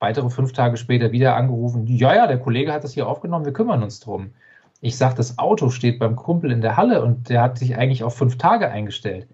Weitere 0.00 0.30
fünf 0.30 0.52
Tage 0.52 0.78
später 0.78 1.12
wieder 1.12 1.36
angerufen. 1.36 1.86
Ja, 1.86 2.14
ja, 2.14 2.26
der 2.26 2.40
Kollege 2.40 2.72
hat 2.72 2.84
das 2.84 2.94
hier 2.94 3.06
aufgenommen, 3.06 3.44
wir 3.44 3.52
kümmern 3.52 3.82
uns 3.82 4.00
drum. 4.00 4.32
Ich 4.80 4.96
sage, 4.96 5.14
das 5.14 5.38
Auto 5.38 5.68
steht 5.68 5.98
beim 5.98 6.16
Kumpel 6.16 6.50
in 6.50 6.62
der 6.62 6.78
Halle 6.78 7.02
und 7.02 7.28
der 7.28 7.42
hat 7.42 7.58
sich 7.58 7.76
eigentlich 7.76 8.02
auf 8.02 8.16
fünf 8.16 8.38
Tage 8.38 8.70
eingestellt. 8.70 9.28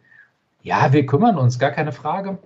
Ja, 0.62 0.92
wir 0.92 1.06
kümmern 1.06 1.38
uns, 1.38 1.60
gar 1.60 1.70
keine 1.70 1.92
Frage. 1.92 2.38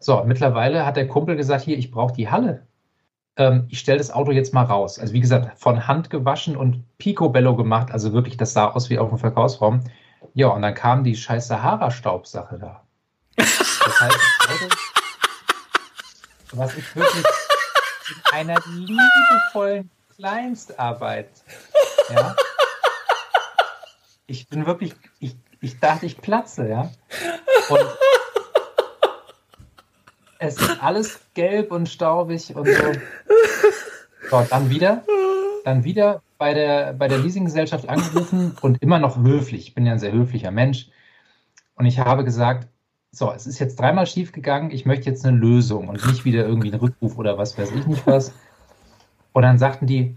So, 0.00 0.24
mittlerweile 0.26 0.84
hat 0.84 0.96
der 0.96 1.06
Kumpel 1.06 1.36
gesagt, 1.36 1.62
hier, 1.62 1.78
ich 1.78 1.92
brauche 1.92 2.12
die 2.12 2.28
Halle. 2.28 2.66
Ähm, 3.36 3.66
ich 3.68 3.78
stelle 3.78 3.98
das 3.98 4.10
Auto 4.10 4.32
jetzt 4.32 4.52
mal 4.52 4.64
raus. 4.64 4.98
Also 4.98 5.12
wie 5.14 5.20
gesagt, 5.20 5.56
von 5.58 5.86
Hand 5.86 6.10
gewaschen 6.10 6.56
und 6.56 6.82
Picobello 6.98 7.54
gemacht. 7.54 7.92
Also 7.92 8.12
wirklich, 8.12 8.36
das 8.36 8.52
sah 8.52 8.66
aus 8.66 8.90
wie 8.90 8.98
auf 8.98 9.10
dem 9.10 9.18
Verkaufsraum. 9.18 9.80
Ja, 10.34 10.48
und 10.48 10.62
dann 10.62 10.74
kam 10.74 11.04
die 11.04 11.14
scheiß 11.14 11.46
Sahara-Staubsache 11.46 12.58
da. 12.58 12.82
Das 13.36 14.00
heißt, 14.00 14.18
das 14.40 14.62
Auto, 14.62 14.95
was 16.56 16.76
ich 16.76 16.96
wirklich 16.96 17.24
in 18.08 18.32
einer 18.32 18.60
liebevollen 18.66 19.90
Kleinstarbeit. 20.16 21.30
Ja. 22.10 22.34
Ich 24.26 24.48
bin 24.48 24.66
wirklich, 24.66 24.94
ich, 25.20 25.36
ich 25.60 25.78
dachte, 25.78 26.06
ich 26.06 26.18
platze, 26.18 26.68
ja. 26.68 26.90
Und 27.68 27.80
es 30.38 30.60
ist 30.60 30.82
alles 30.82 31.20
gelb 31.34 31.72
und 31.72 31.88
staubig 31.88 32.54
und 32.54 32.66
so. 32.66 32.92
So, 34.30 34.46
dann 34.50 34.70
wieder, 34.70 35.04
dann 35.64 35.84
wieder 35.84 36.22
bei 36.38 36.52
der, 36.52 36.92
bei 36.92 37.08
der 37.08 37.18
Leasinggesellschaft 37.18 37.88
angerufen 37.88 38.56
und 38.60 38.82
immer 38.82 38.98
noch 38.98 39.16
höflich. 39.16 39.68
Ich 39.68 39.74
bin 39.74 39.86
ja 39.86 39.92
ein 39.92 39.98
sehr 39.98 40.12
höflicher 40.12 40.50
Mensch. 40.50 40.88
Und 41.76 41.86
ich 41.86 41.98
habe 41.98 42.24
gesagt, 42.24 42.68
so, 43.16 43.32
es 43.32 43.46
ist 43.46 43.58
jetzt 43.58 43.80
dreimal 43.80 44.06
schief 44.06 44.32
gegangen, 44.32 44.70
ich 44.70 44.84
möchte 44.84 45.08
jetzt 45.08 45.24
eine 45.24 45.36
Lösung 45.36 45.88
und 45.88 46.06
nicht 46.06 46.26
wieder 46.26 46.46
irgendwie 46.46 46.70
einen 46.70 46.80
Rückruf 46.80 47.16
oder 47.16 47.38
was 47.38 47.56
weiß 47.56 47.70
ich 47.72 47.86
nicht 47.86 48.06
was. 48.06 48.34
Und 49.32 49.42
dann 49.42 49.58
sagten 49.58 49.86
die, 49.86 50.16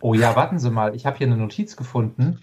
oh 0.00 0.14
ja, 0.14 0.34
warten 0.34 0.58
Sie 0.58 0.70
mal, 0.70 0.96
ich 0.96 1.06
habe 1.06 1.16
hier 1.16 1.28
eine 1.28 1.36
Notiz 1.36 1.76
gefunden. 1.76 2.40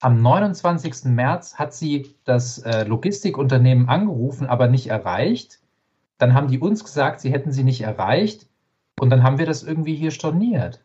Am 0.00 0.22
29. 0.22 1.06
März 1.06 1.56
hat 1.56 1.74
sie 1.74 2.14
das 2.24 2.58
äh, 2.58 2.84
Logistikunternehmen 2.84 3.88
angerufen, 3.88 4.46
aber 4.46 4.68
nicht 4.68 4.86
erreicht. 4.86 5.58
Dann 6.18 6.34
haben 6.34 6.46
die 6.46 6.60
uns 6.60 6.84
gesagt, 6.84 7.20
sie 7.20 7.32
hätten 7.32 7.50
sie 7.50 7.64
nicht 7.64 7.80
erreicht. 7.80 8.46
Und 9.00 9.10
dann 9.10 9.24
haben 9.24 9.38
wir 9.38 9.46
das 9.46 9.64
irgendwie 9.64 9.96
hier 9.96 10.12
storniert. 10.12 10.84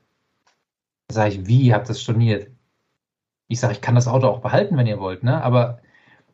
Da 1.10 1.15
sage 1.15 1.36
ich, 1.36 1.48
wie 1.48 1.76
habt 1.76 1.88
das 1.88 2.02
storniert? 2.02 2.48
Ich 3.48 3.60
sage, 3.60 3.74
ich 3.74 3.82
kann 3.82 3.93
das 3.93 4.08
Auto 4.08 4.28
auch 4.28 4.41
behalten, 4.41 4.78
wenn 4.78 4.88
ihr 4.88 5.00
wollt, 5.00 5.22
ne? 5.24 5.43
Aber 5.43 5.80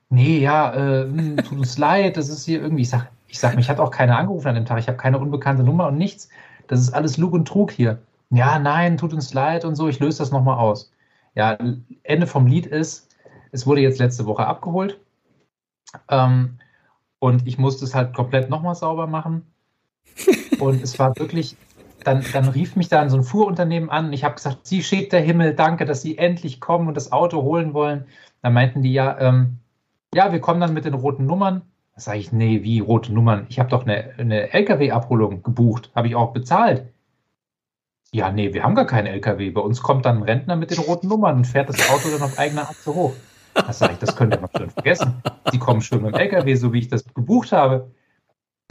nee, 0.09 0.39
ja, 0.39 0.73
äh, 0.73 1.03
hm, 1.03 1.37
tut 1.37 1.57
uns 1.57 1.77
leid, 1.77 2.17
das 2.17 2.29
ist 2.29 2.45
hier 2.45 2.61
irgendwie. 2.61 2.83
Ich 2.83 2.89
sage, 2.89 3.07
ich 3.27 3.39
sag, 3.39 3.55
mich 3.55 3.69
hat 3.69 3.79
auch 3.79 3.91
keiner 3.91 4.17
angerufen 4.17 4.47
an 4.47 4.55
dem 4.55 4.65
Tag. 4.65 4.79
Ich 4.79 4.87
habe 4.87 4.97
keine 4.97 5.19
unbekannte 5.19 5.63
Nummer 5.63 5.87
und 5.87 5.97
nichts. 5.97 6.29
Das 6.67 6.79
ist 6.79 6.93
alles 6.93 7.17
Lug 7.17 7.33
und 7.33 7.47
Trug 7.47 7.71
hier. 7.71 7.99
Ja, 8.29 8.59
nein, 8.59 8.97
tut 8.97 9.13
uns 9.13 9.33
leid 9.33 9.65
und 9.65 9.75
so, 9.75 9.87
ich 9.87 9.99
löse 9.99 10.19
das 10.19 10.31
nochmal 10.31 10.57
aus. 10.57 10.91
Ja, 11.35 11.57
Ende 12.03 12.27
vom 12.27 12.47
Lied 12.47 12.65
ist, 12.65 13.09
es 13.51 13.67
wurde 13.67 13.81
jetzt 13.81 13.99
letzte 13.99 14.25
Woche 14.25 14.47
abgeholt. 14.47 14.99
Ähm, 16.09 16.57
und 17.19 17.47
ich 17.47 17.57
musste 17.57 17.85
es 17.85 17.95
halt 17.95 18.13
komplett 18.13 18.49
nochmal 18.49 18.75
sauber 18.75 19.07
machen. 19.07 19.45
Und 20.59 20.81
es 20.81 20.97
war 20.99 21.17
wirklich, 21.17 21.57
dann, 22.03 22.23
dann 22.33 22.47
rief 22.47 22.75
mich 22.75 22.87
da 22.87 23.07
so 23.09 23.17
ein 23.17 23.23
Fuhrunternehmen 23.23 23.89
an. 23.89 24.13
Ich 24.13 24.23
habe 24.23 24.35
gesagt, 24.35 24.65
Sie 24.65 24.83
schickt 24.83 25.13
der 25.13 25.21
Himmel, 25.21 25.55
danke, 25.55 25.85
dass 25.85 26.01
Sie 26.01 26.17
endlich 26.17 26.59
kommen 26.59 26.87
und 26.87 26.95
das 26.95 27.11
Auto 27.11 27.41
holen 27.41 27.73
wollen. 27.73 28.05
Da 28.41 28.49
meinten 28.49 28.81
die 28.81 28.93
ja, 28.93 29.19
ähm, 29.19 29.57
ja, 30.15 30.31
wir 30.31 30.39
kommen 30.39 30.61
dann 30.61 30.73
mit 30.73 30.85
den 30.85 30.93
roten 30.93 31.25
Nummern. 31.25 31.61
Da 31.93 31.99
sage 31.99 32.19
ich, 32.19 32.31
nee, 32.31 32.63
wie 32.63 32.79
rote 32.79 33.13
Nummern? 33.13 33.45
Ich 33.49 33.59
habe 33.59 33.69
doch 33.69 33.85
eine, 33.85 34.11
eine 34.17 34.53
LKW-Abholung 34.53 35.43
gebucht, 35.43 35.91
habe 35.93 36.07
ich 36.07 36.15
auch 36.15 36.31
bezahlt. 36.31 36.85
Ja, 38.11 38.31
nee, 38.31 38.53
wir 38.53 38.63
haben 38.63 38.75
gar 38.75 38.87
keinen 38.87 39.07
LKW. 39.07 39.49
Bei 39.49 39.59
uns 39.59 39.81
kommt 39.81 40.05
dann 40.05 40.19
ein 40.19 40.23
Rentner 40.23 40.55
mit 40.55 40.71
den 40.71 40.79
roten 40.79 41.09
Nummern 41.09 41.35
und 41.35 41.45
fährt 41.45 41.67
das 41.67 41.89
Auto 41.89 42.09
dann 42.09 42.21
auf 42.21 42.39
eigener 42.39 42.61
Achse 42.61 42.95
hoch. 42.95 43.13
Das 43.55 43.79
sage 43.79 43.93
ich, 43.93 43.99
das 43.99 44.15
könnt 44.15 44.33
ihr 44.33 44.39
mal 44.39 44.49
schön 44.55 44.69
vergessen. 44.69 45.21
Die 45.51 45.59
kommen 45.59 45.81
schon 45.81 46.01
mit 46.01 46.15
dem 46.15 46.19
LKW, 46.21 46.55
so 46.55 46.71
wie 46.71 46.79
ich 46.79 46.87
das 46.87 47.03
gebucht 47.13 47.51
habe. 47.51 47.91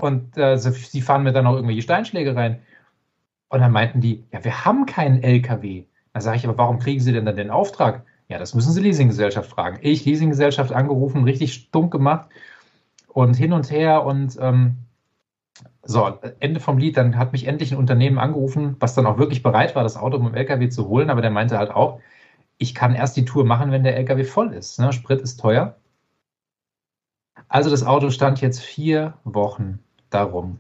Und 0.01 0.39
äh, 0.39 0.57
sie 0.57 1.03
fahren 1.03 1.25
mir 1.25 1.33
dann 1.33 1.47
auch 1.47 1.55
irgendwelche 1.57 1.83
Steinschläge 1.83 2.35
rein. 2.35 2.63
Und 3.51 3.61
dann 3.61 3.73
meinten 3.73 4.01
die, 4.01 4.25
ja, 4.33 4.43
wir 4.45 4.65
haben 4.65 4.87
keinen 4.87 5.23
LKW. 5.23 5.85
Da 6.15 6.23
sage 6.23 6.39
ich, 6.39 6.47
aber 6.47 6.57
warum 6.57 6.79
kriegen 6.79 7.01
Sie 7.01 7.13
denn 7.13 7.27
dann 7.27 7.37
den 7.37 7.51
Auftrag? 7.51 8.07
Ja, 8.35 8.41
das 8.41 8.53
müssen 8.53 8.73
Sie 8.73 8.81
Leasinggesellschaft 8.81 9.49
fragen. 9.49 9.79
Ich, 9.81 10.05
Leasinggesellschaft, 10.05 10.73
angerufen, 10.73 11.23
richtig 11.23 11.55
stunk 11.55 11.93
gemacht 11.93 12.31
und 13.07 13.35
hin 13.35 13.53
und 13.53 13.71
her 13.71 14.05
und 14.05 14.37
ähm, 14.41 14.79
so, 15.85 16.19
Ende 16.41 16.59
vom 16.59 16.77
Lied, 16.77 16.97
dann 16.97 17.17
hat 17.17 17.31
mich 17.31 17.47
endlich 17.47 17.71
ein 17.71 17.79
Unternehmen 17.79 18.19
angerufen, 18.19 18.75
was 18.81 18.97
dann 18.97 19.07
auch 19.07 19.19
wirklich 19.19 19.45
bereit 19.45 19.77
war, 19.77 19.85
das 19.85 19.97
Auto 19.97 20.19
mit 20.19 20.33
dem 20.33 20.35
LKW 20.35 20.69
zu 20.69 20.89
holen, 20.89 21.11
aber 21.11 21.23
der 21.23 21.31
meinte 21.31 21.59
halt 21.59 21.71
auch, 21.71 22.01
ich 22.59 22.75
kann 22.75 22.97
erst 22.97 23.17
die 23.17 23.25
Tour 23.25 23.45
machen, 23.45 23.71
wenn 23.71 23.85
der 23.85 23.97
LKW 23.97 24.25
voll 24.25 24.53
ist. 24.53 24.81
Ne? 24.81 24.93
Sprit 24.93 25.21
ist 25.21 25.39
teuer. 25.39 25.77
Also 27.47 27.71
das 27.71 27.85
Auto 27.85 28.11
stand 28.11 28.41
jetzt 28.41 28.61
vier 28.61 29.15
Wochen 29.23 29.79
darum. 30.11 30.59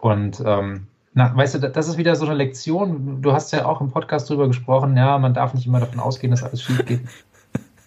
Und 0.00 0.42
ähm, 0.44 0.88
na, 1.14 1.34
weißt 1.34 1.54
du, 1.54 1.70
das 1.70 1.88
ist 1.88 1.96
wieder 1.96 2.16
so 2.16 2.26
eine 2.26 2.34
Lektion. 2.34 3.22
Du 3.22 3.32
hast 3.32 3.52
ja 3.52 3.64
auch 3.66 3.80
im 3.80 3.90
Podcast 3.90 4.28
drüber 4.28 4.48
gesprochen, 4.48 4.96
ja, 4.96 5.18
man 5.18 5.32
darf 5.32 5.54
nicht 5.54 5.66
immer 5.66 5.80
davon 5.80 6.00
ausgehen, 6.00 6.32
dass 6.32 6.42
alles 6.42 6.62
schief 6.62 6.84
geht. 6.84 7.00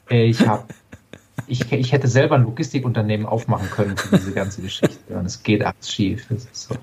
Ich 0.09 0.47
habe 0.47 0.63
ich, 1.47 1.71
ich 1.71 1.91
hätte 1.91 2.07
selber 2.07 2.35
ein 2.35 2.43
Logistikunternehmen 2.43 3.25
aufmachen 3.25 3.69
können 3.69 3.97
für 3.97 4.17
diese 4.17 4.33
ganze 4.33 4.61
Geschichte. 4.61 5.13
Und 5.13 5.25
es 5.25 5.43
geht 5.43 5.63
alles 5.63 5.91
schief. 5.91 6.25
So. 6.51 6.75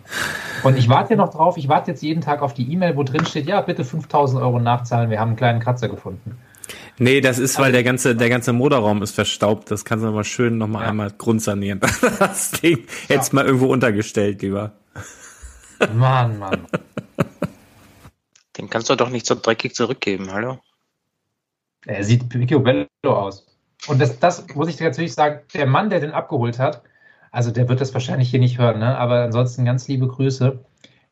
Und 0.62 0.76
ich 0.76 0.88
warte 0.88 1.14
ja 1.14 1.16
noch 1.16 1.30
drauf, 1.30 1.56
ich 1.56 1.68
warte 1.68 1.90
jetzt 1.90 2.02
jeden 2.02 2.20
Tag 2.20 2.42
auf 2.42 2.54
die 2.54 2.70
E-Mail, 2.70 2.96
wo 2.96 3.02
drin 3.02 3.24
steht, 3.26 3.46
ja, 3.46 3.60
bitte 3.60 3.84
5000 3.84 4.42
Euro 4.42 4.58
nachzahlen, 4.58 5.10
wir 5.10 5.20
haben 5.20 5.28
einen 5.28 5.36
kleinen 5.36 5.60
Kratzer 5.60 5.88
gefunden. 5.88 6.36
Nee, 6.98 7.20
das 7.20 7.38
ist, 7.38 7.58
weil 7.58 7.72
der 7.72 7.82
ganze, 7.82 8.14
der 8.14 8.28
ganze 8.28 8.52
Motorraum 8.52 9.02
ist 9.02 9.14
verstaubt. 9.14 9.70
Das 9.70 9.84
kannst 9.84 10.04
du 10.04 10.10
mal 10.10 10.24
schön 10.24 10.58
nochmal 10.58 10.82
ja. 10.82 10.90
einmal 10.90 11.10
grundsanieren. 11.10 11.80
Das 12.18 12.52
Ding 12.52 12.84
hättest 13.08 13.32
ja. 13.32 13.36
mal 13.36 13.46
irgendwo 13.46 13.66
untergestellt 13.66 14.42
lieber. 14.42 14.72
Mann, 15.94 16.38
Mann. 16.38 16.66
Den 18.56 18.70
kannst 18.70 18.88
du 18.88 18.94
doch 18.94 19.10
nicht 19.10 19.26
so 19.26 19.34
dreckig 19.34 19.74
zurückgeben, 19.74 20.32
hallo? 20.32 20.58
Er 21.86 22.04
sieht 22.04 22.28
picobello 22.28 22.86
aus. 23.04 23.46
Und 23.88 24.00
das, 24.00 24.18
das 24.18 24.46
muss 24.54 24.68
ich 24.68 24.80
natürlich 24.80 25.14
sagen, 25.14 25.40
der 25.52 25.66
Mann, 25.66 25.90
der 25.90 26.00
den 26.00 26.12
abgeholt 26.12 26.58
hat, 26.58 26.82
also 27.30 27.50
der 27.50 27.68
wird 27.68 27.80
das 27.80 27.92
wahrscheinlich 27.92 28.30
hier 28.30 28.40
nicht 28.40 28.58
hören, 28.58 28.78
ne? 28.78 28.96
aber 28.96 29.22
ansonsten 29.22 29.64
ganz 29.64 29.88
liebe 29.88 30.06
Grüße. 30.06 30.64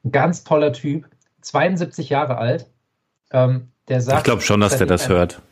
Ein 0.05 0.12
ganz 0.12 0.44
toller 0.44 0.72
Typ, 0.72 1.07
72 1.42 2.09
Jahre 2.09 2.38
alt. 2.38 2.66
Ähm, 3.33 3.68
der 3.88 4.01
sagt, 4.01 4.18
ich 4.18 4.25
glaube 4.25 4.42
schon, 4.42 4.61
dass 4.61 4.79
der 4.79 4.87
das 4.87 5.05
er, 5.05 5.09
hört. 5.09 5.42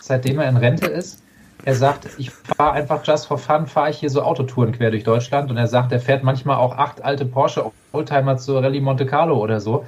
Seitdem 0.00 0.38
er 0.40 0.48
in 0.48 0.56
Rente 0.56 0.86
ist. 0.86 1.22
Er 1.64 1.74
sagt, 1.74 2.08
ich 2.18 2.30
fahre 2.30 2.72
einfach 2.72 3.04
just 3.04 3.26
for 3.26 3.38
fun, 3.38 3.66
fahre 3.66 3.90
ich 3.90 3.98
hier 3.98 4.10
so 4.10 4.22
Autotouren 4.22 4.72
quer 4.72 4.90
durch 4.90 5.04
Deutschland. 5.04 5.50
Und 5.50 5.56
er 5.56 5.66
sagt, 5.66 5.90
er 5.92 6.00
fährt 6.00 6.22
manchmal 6.22 6.56
auch 6.56 6.76
acht 6.76 7.02
alte 7.02 7.24
Porsche 7.24 7.70
Oldtimer 7.92 8.36
zur 8.36 8.62
Rallye 8.62 8.80
Monte 8.80 9.06
Carlo 9.06 9.36
oder 9.38 9.60
so. 9.60 9.84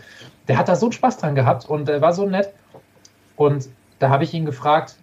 Der 0.48 0.58
hat 0.58 0.68
da 0.68 0.76
so 0.76 0.86
einen 0.86 0.92
Spaß 0.92 1.18
dran 1.18 1.34
gehabt 1.34 1.68
und 1.68 1.88
er 1.88 2.00
war 2.00 2.12
so 2.12 2.26
nett. 2.26 2.52
Und 3.36 3.68
da 3.98 4.08
habe 4.08 4.24
ich 4.24 4.34
ihn 4.34 4.44
gefragt, 4.44 4.96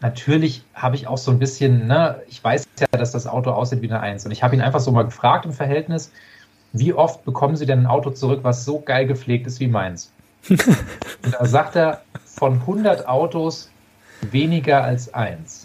natürlich 0.00 0.62
habe 0.74 0.96
ich 0.96 1.06
auch 1.06 1.18
so 1.18 1.30
ein 1.30 1.38
bisschen, 1.38 1.86
ne, 1.86 2.22
ich 2.28 2.42
weiß 2.42 2.66
ja, 2.78 2.86
dass 2.92 3.12
das 3.12 3.26
Auto 3.26 3.50
aussieht 3.50 3.82
wie 3.82 3.90
eine 3.90 4.00
Eins. 4.00 4.24
Und 4.24 4.30
ich 4.30 4.42
habe 4.42 4.54
ihn 4.54 4.62
einfach 4.62 4.80
so 4.80 4.92
mal 4.92 5.04
gefragt 5.04 5.44
im 5.44 5.52
Verhältnis, 5.52 6.12
wie 6.72 6.94
oft 6.94 7.24
bekommen 7.24 7.56
Sie 7.56 7.66
denn 7.66 7.80
ein 7.80 7.86
Auto 7.86 8.10
zurück, 8.10 8.40
was 8.42 8.64
so 8.64 8.80
geil 8.80 9.06
gepflegt 9.06 9.46
ist 9.46 9.60
wie 9.60 9.66
meins? 9.66 10.12
Und 10.48 11.34
da 11.38 11.44
sagt 11.44 11.76
er, 11.76 12.02
von 12.24 12.54
100 12.54 13.06
Autos 13.08 13.70
weniger 14.30 14.84
als 14.84 15.12
eins. 15.12 15.59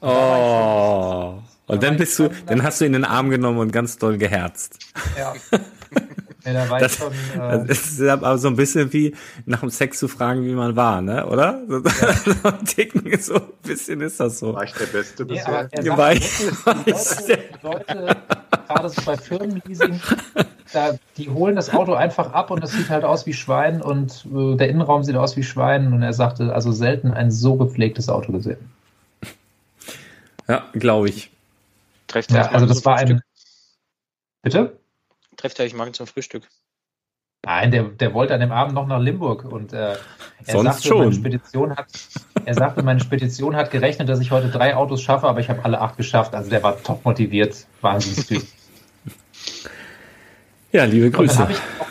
Oh. 0.00 1.42
Und 1.66 1.82
dann 1.82 1.96
bist 1.96 2.18
du, 2.18 2.30
dann 2.46 2.62
hast 2.62 2.80
du 2.80 2.84
ihn 2.84 2.94
in 2.94 3.02
den 3.02 3.04
Arm 3.04 3.30
genommen 3.30 3.58
und 3.58 3.72
ganz 3.72 3.98
doll 3.98 4.18
geherzt. 4.18 4.78
Ja. 5.16 5.34
ja 6.44 6.52
da 6.52 6.68
war 6.70 6.80
Das, 6.80 6.92
ich 6.92 6.94
schon. 6.94 7.12
das 7.34 7.64
Äh, 7.68 7.72
ist 7.72 8.02
aber 8.02 8.38
so 8.38 8.48
ein 8.48 8.56
bisschen 8.56 8.92
wie 8.92 9.14
nach 9.46 9.60
dem 9.60 9.70
Sex 9.70 9.98
zu 9.98 10.08
fragen, 10.08 10.44
wie 10.44 10.54
man 10.54 10.76
war, 10.76 11.00
ne? 11.02 11.26
Oder? 11.26 11.62
So, 11.68 11.80
so 12.24 12.48
ein 12.48 12.64
Ticken, 12.66 13.18
so 13.20 13.34
ein 13.36 13.42
bisschen 13.62 14.00
ist 14.00 14.20
das 14.20 14.38
so. 14.40 14.54
War 14.54 14.64
ich 14.64 14.74
der 14.76 14.86
Beste 14.86 15.24
nee, 15.28 15.28
bisher? 15.34 15.60
aber 15.60 15.72
er 15.72 15.84
Ja, 15.84 15.96
sagt 15.96 16.20
Leute, 16.86 17.36
Leute, 17.62 18.24
gerade 18.68 18.88
so 18.90 19.02
bei 19.02 19.16
Firmenleasing, 19.18 20.00
da, 20.72 20.98
die 21.16 21.30
holen 21.30 21.56
das 21.56 21.70
Auto 21.70 21.94
einfach 21.94 22.32
ab 22.32 22.50
und 22.50 22.62
das 22.62 22.74
sieht 22.76 22.90
halt 22.90 23.04
aus 23.04 23.26
wie 23.26 23.32
Schwein 23.34 23.82
und 23.82 24.26
äh, 24.34 24.56
der 24.56 24.68
Innenraum 24.68 25.04
sieht 25.04 25.16
aus 25.16 25.36
wie 25.36 25.42
Schwein 25.44 25.92
und 25.92 26.02
er 26.02 26.12
sagte, 26.12 26.54
also 26.54 26.72
selten 26.72 27.12
ein 27.12 27.30
so 27.30 27.56
gepflegtes 27.56 28.08
Auto 28.08 28.32
gesehen. 28.32 28.58
Ja, 30.48 30.66
glaube 30.72 31.08
ich. 31.08 31.30
Trefft 32.06 32.30
Ja, 32.30 32.46
euch 32.46 32.52
also 32.52 32.66
das 32.66 32.78
zum 32.78 32.84
war 32.86 32.98
Frühstück? 32.98 33.16
ein. 33.18 33.22
Bitte? 34.42 34.78
Trefft 35.36 35.58
ihr 35.58 35.64
euch 35.64 35.74
morgen 35.74 35.92
zum 35.92 36.06
Frühstück? 36.06 36.48
Nein, 37.44 37.70
der, 37.70 37.84
der 37.84 38.12
wollte 38.14 38.34
an 38.34 38.40
dem 38.40 38.50
Abend 38.52 38.74
noch 38.74 38.86
nach 38.86 38.98
Limburg 39.00 39.44
und 39.44 39.72
äh, 39.72 39.92
er 39.92 39.96
Sonst 40.44 40.64
sagte, 40.64 40.88
schon. 40.88 40.98
meine 40.98 41.12
Spedition 41.14 41.76
hat, 41.76 41.86
er 42.44 42.54
sagte, 42.54 42.82
meine 42.82 43.00
Spedition 43.00 43.54
hat 43.54 43.70
gerechnet, 43.70 44.08
dass 44.08 44.20
ich 44.20 44.30
heute 44.32 44.48
drei 44.50 44.74
Autos 44.74 45.02
schaffe, 45.02 45.28
aber 45.28 45.40
ich 45.40 45.48
habe 45.48 45.64
alle 45.64 45.80
acht 45.80 45.96
geschafft. 45.96 46.34
Also 46.34 46.50
der 46.50 46.62
war 46.62 46.82
top 46.82 47.04
motiviert, 47.04 47.66
Wahnsinnstyp. 47.82 48.42
Ja, 50.72 50.84
liebe 50.84 51.10
Grüße. 51.10 51.46
ich 51.50 51.56
auch, 51.80 51.86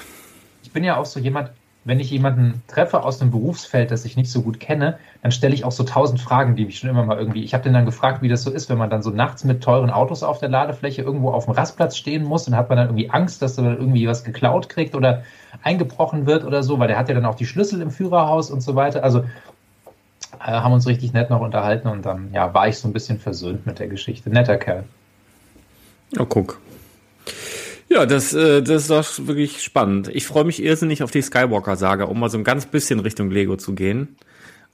ich 0.64 0.72
bin 0.72 0.84
ja 0.84 0.98
auch 0.98 1.06
so 1.06 1.20
jemand, 1.20 1.52
wenn 1.86 2.00
ich 2.00 2.10
jemanden 2.10 2.64
treffe 2.68 3.04
aus 3.04 3.22
einem 3.22 3.30
Berufsfeld, 3.30 3.92
das 3.92 4.06
ich 4.06 4.18
nicht 4.18 4.32
so 4.32 4.42
gut 4.42 4.60
kenne, 4.60 4.98
dann 5.22 5.32
stelle 5.32 5.54
ich 5.54 5.64
auch 5.64 5.72
so 5.72 5.84
tausend 5.84 6.20
Fragen, 6.20 6.56
die 6.56 6.66
mich 6.66 6.80
schon 6.80 6.90
immer 6.90 7.06
mal 7.06 7.18
irgendwie. 7.18 7.44
Ich 7.44 7.54
habe 7.54 7.64
den 7.64 7.74
dann 7.74 7.86
gefragt, 7.86 8.24
wie 8.24 8.28
das 8.28 8.42
so 8.42 8.50
ist, 8.50 8.70
wenn 8.70 8.80
man 8.80 8.90
dann 8.90 9.04
so 9.04 9.12
nachts 9.12 9.44
mit 9.44 9.64
teuren 9.64 9.92
Autos 9.92 10.24
auf 10.24 10.40
der 10.40 10.50
Ladefläche 10.50 11.04
irgendwo 11.04 11.30
auf 11.30 11.46
dem 11.46 11.54
Rastplatz 11.54 11.96
stehen 11.96 12.24
muss 12.24 12.48
und 12.48 12.56
hat 12.56 12.70
man 12.70 12.80
dann 12.80 12.88
irgendwie 12.88 13.12
Angst, 13.12 13.44
dass 13.44 13.60
er 13.60 13.78
irgendwie 13.78 14.08
was 14.08 14.24
geklaut 14.24 14.68
kriegt 14.68 14.96
oder 14.96 15.24
eingebrochen 15.62 16.26
wird 16.26 16.44
oder 16.44 16.64
so, 16.64 16.80
weil 16.80 16.88
der 16.88 16.98
hat 16.98 17.08
ja 17.08 17.14
dann 17.14 17.26
auch 17.26 17.36
die 17.36 17.46
Schlüssel 17.46 17.82
im 17.82 17.92
Führerhaus 17.92 18.50
und 18.50 18.62
so 18.62 18.76
weiter. 18.76 19.04
Also 19.04 19.20
äh, 20.40 20.52
haben 20.52 20.74
uns 20.74 20.88
richtig 20.88 21.14
nett 21.14 21.30
noch 21.30 21.42
unterhalten 21.42 21.88
und 21.88 22.04
dann 22.04 22.30
ja, 22.34 22.52
war 22.52 22.68
ich 22.68 22.80
so 22.80 22.88
ein 22.88 22.94
bisschen 22.94 23.20
versöhnt 23.20 23.68
mit 23.68 23.78
der 23.78 23.88
Geschichte. 23.88 24.32
Netter 24.32 24.58
Kerl. 24.58 24.86
Oh, 26.18 26.26
guck. 26.26 26.60
Ja, 27.88 28.06
das, 28.06 28.34
äh, 28.34 28.62
das 28.64 28.84
ist 28.84 28.90
doch 28.90 29.28
wirklich 29.28 29.62
spannend. 29.62 30.10
Ich 30.14 30.26
freue 30.26 30.44
mich 30.44 30.64
irrsinnig 30.64 31.04
auf 31.04 31.12
die 31.12 31.22
Skywalker-Saga, 31.22 32.06
um 32.06 32.20
mal 32.20 32.30
so 32.30 32.38
ein 32.38 32.44
ganz 32.44 32.66
bisschen 32.66 33.00
Richtung 33.00 33.30
Lego 33.30 33.58
zu 33.58 33.74
gehen. 33.74 34.16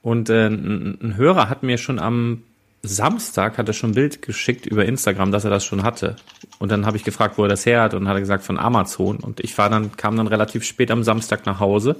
Und 0.00 0.30
äh, 0.30 0.46
ein, 0.46 0.98
ein 1.00 1.16
Hörer 1.16 1.48
hat 1.48 1.62
mir 1.62 1.78
schon 1.78 1.98
am 1.98 2.42
Samstag 2.84 3.58
hat 3.58 3.68
er 3.68 3.74
schon 3.74 3.90
ein 3.90 3.94
Bild 3.94 4.22
geschickt 4.22 4.66
über 4.66 4.84
Instagram, 4.84 5.30
dass 5.30 5.44
er 5.44 5.50
das 5.50 5.64
schon 5.64 5.84
hatte. 5.84 6.16
Und 6.58 6.72
dann 6.72 6.84
habe 6.84 6.96
ich 6.96 7.04
gefragt, 7.04 7.38
wo 7.38 7.44
er 7.44 7.48
das 7.48 7.64
her 7.64 7.80
hat 7.80 7.94
und 7.94 8.08
hat 8.08 8.16
er 8.16 8.20
gesagt 8.20 8.42
von 8.42 8.58
Amazon. 8.58 9.18
Und 9.18 9.38
ich 9.38 9.56
war 9.56 9.70
dann 9.70 9.96
kam 9.96 10.16
dann 10.16 10.26
relativ 10.26 10.64
spät 10.64 10.90
am 10.90 11.04
Samstag 11.04 11.46
nach 11.46 11.60
Hause 11.60 11.96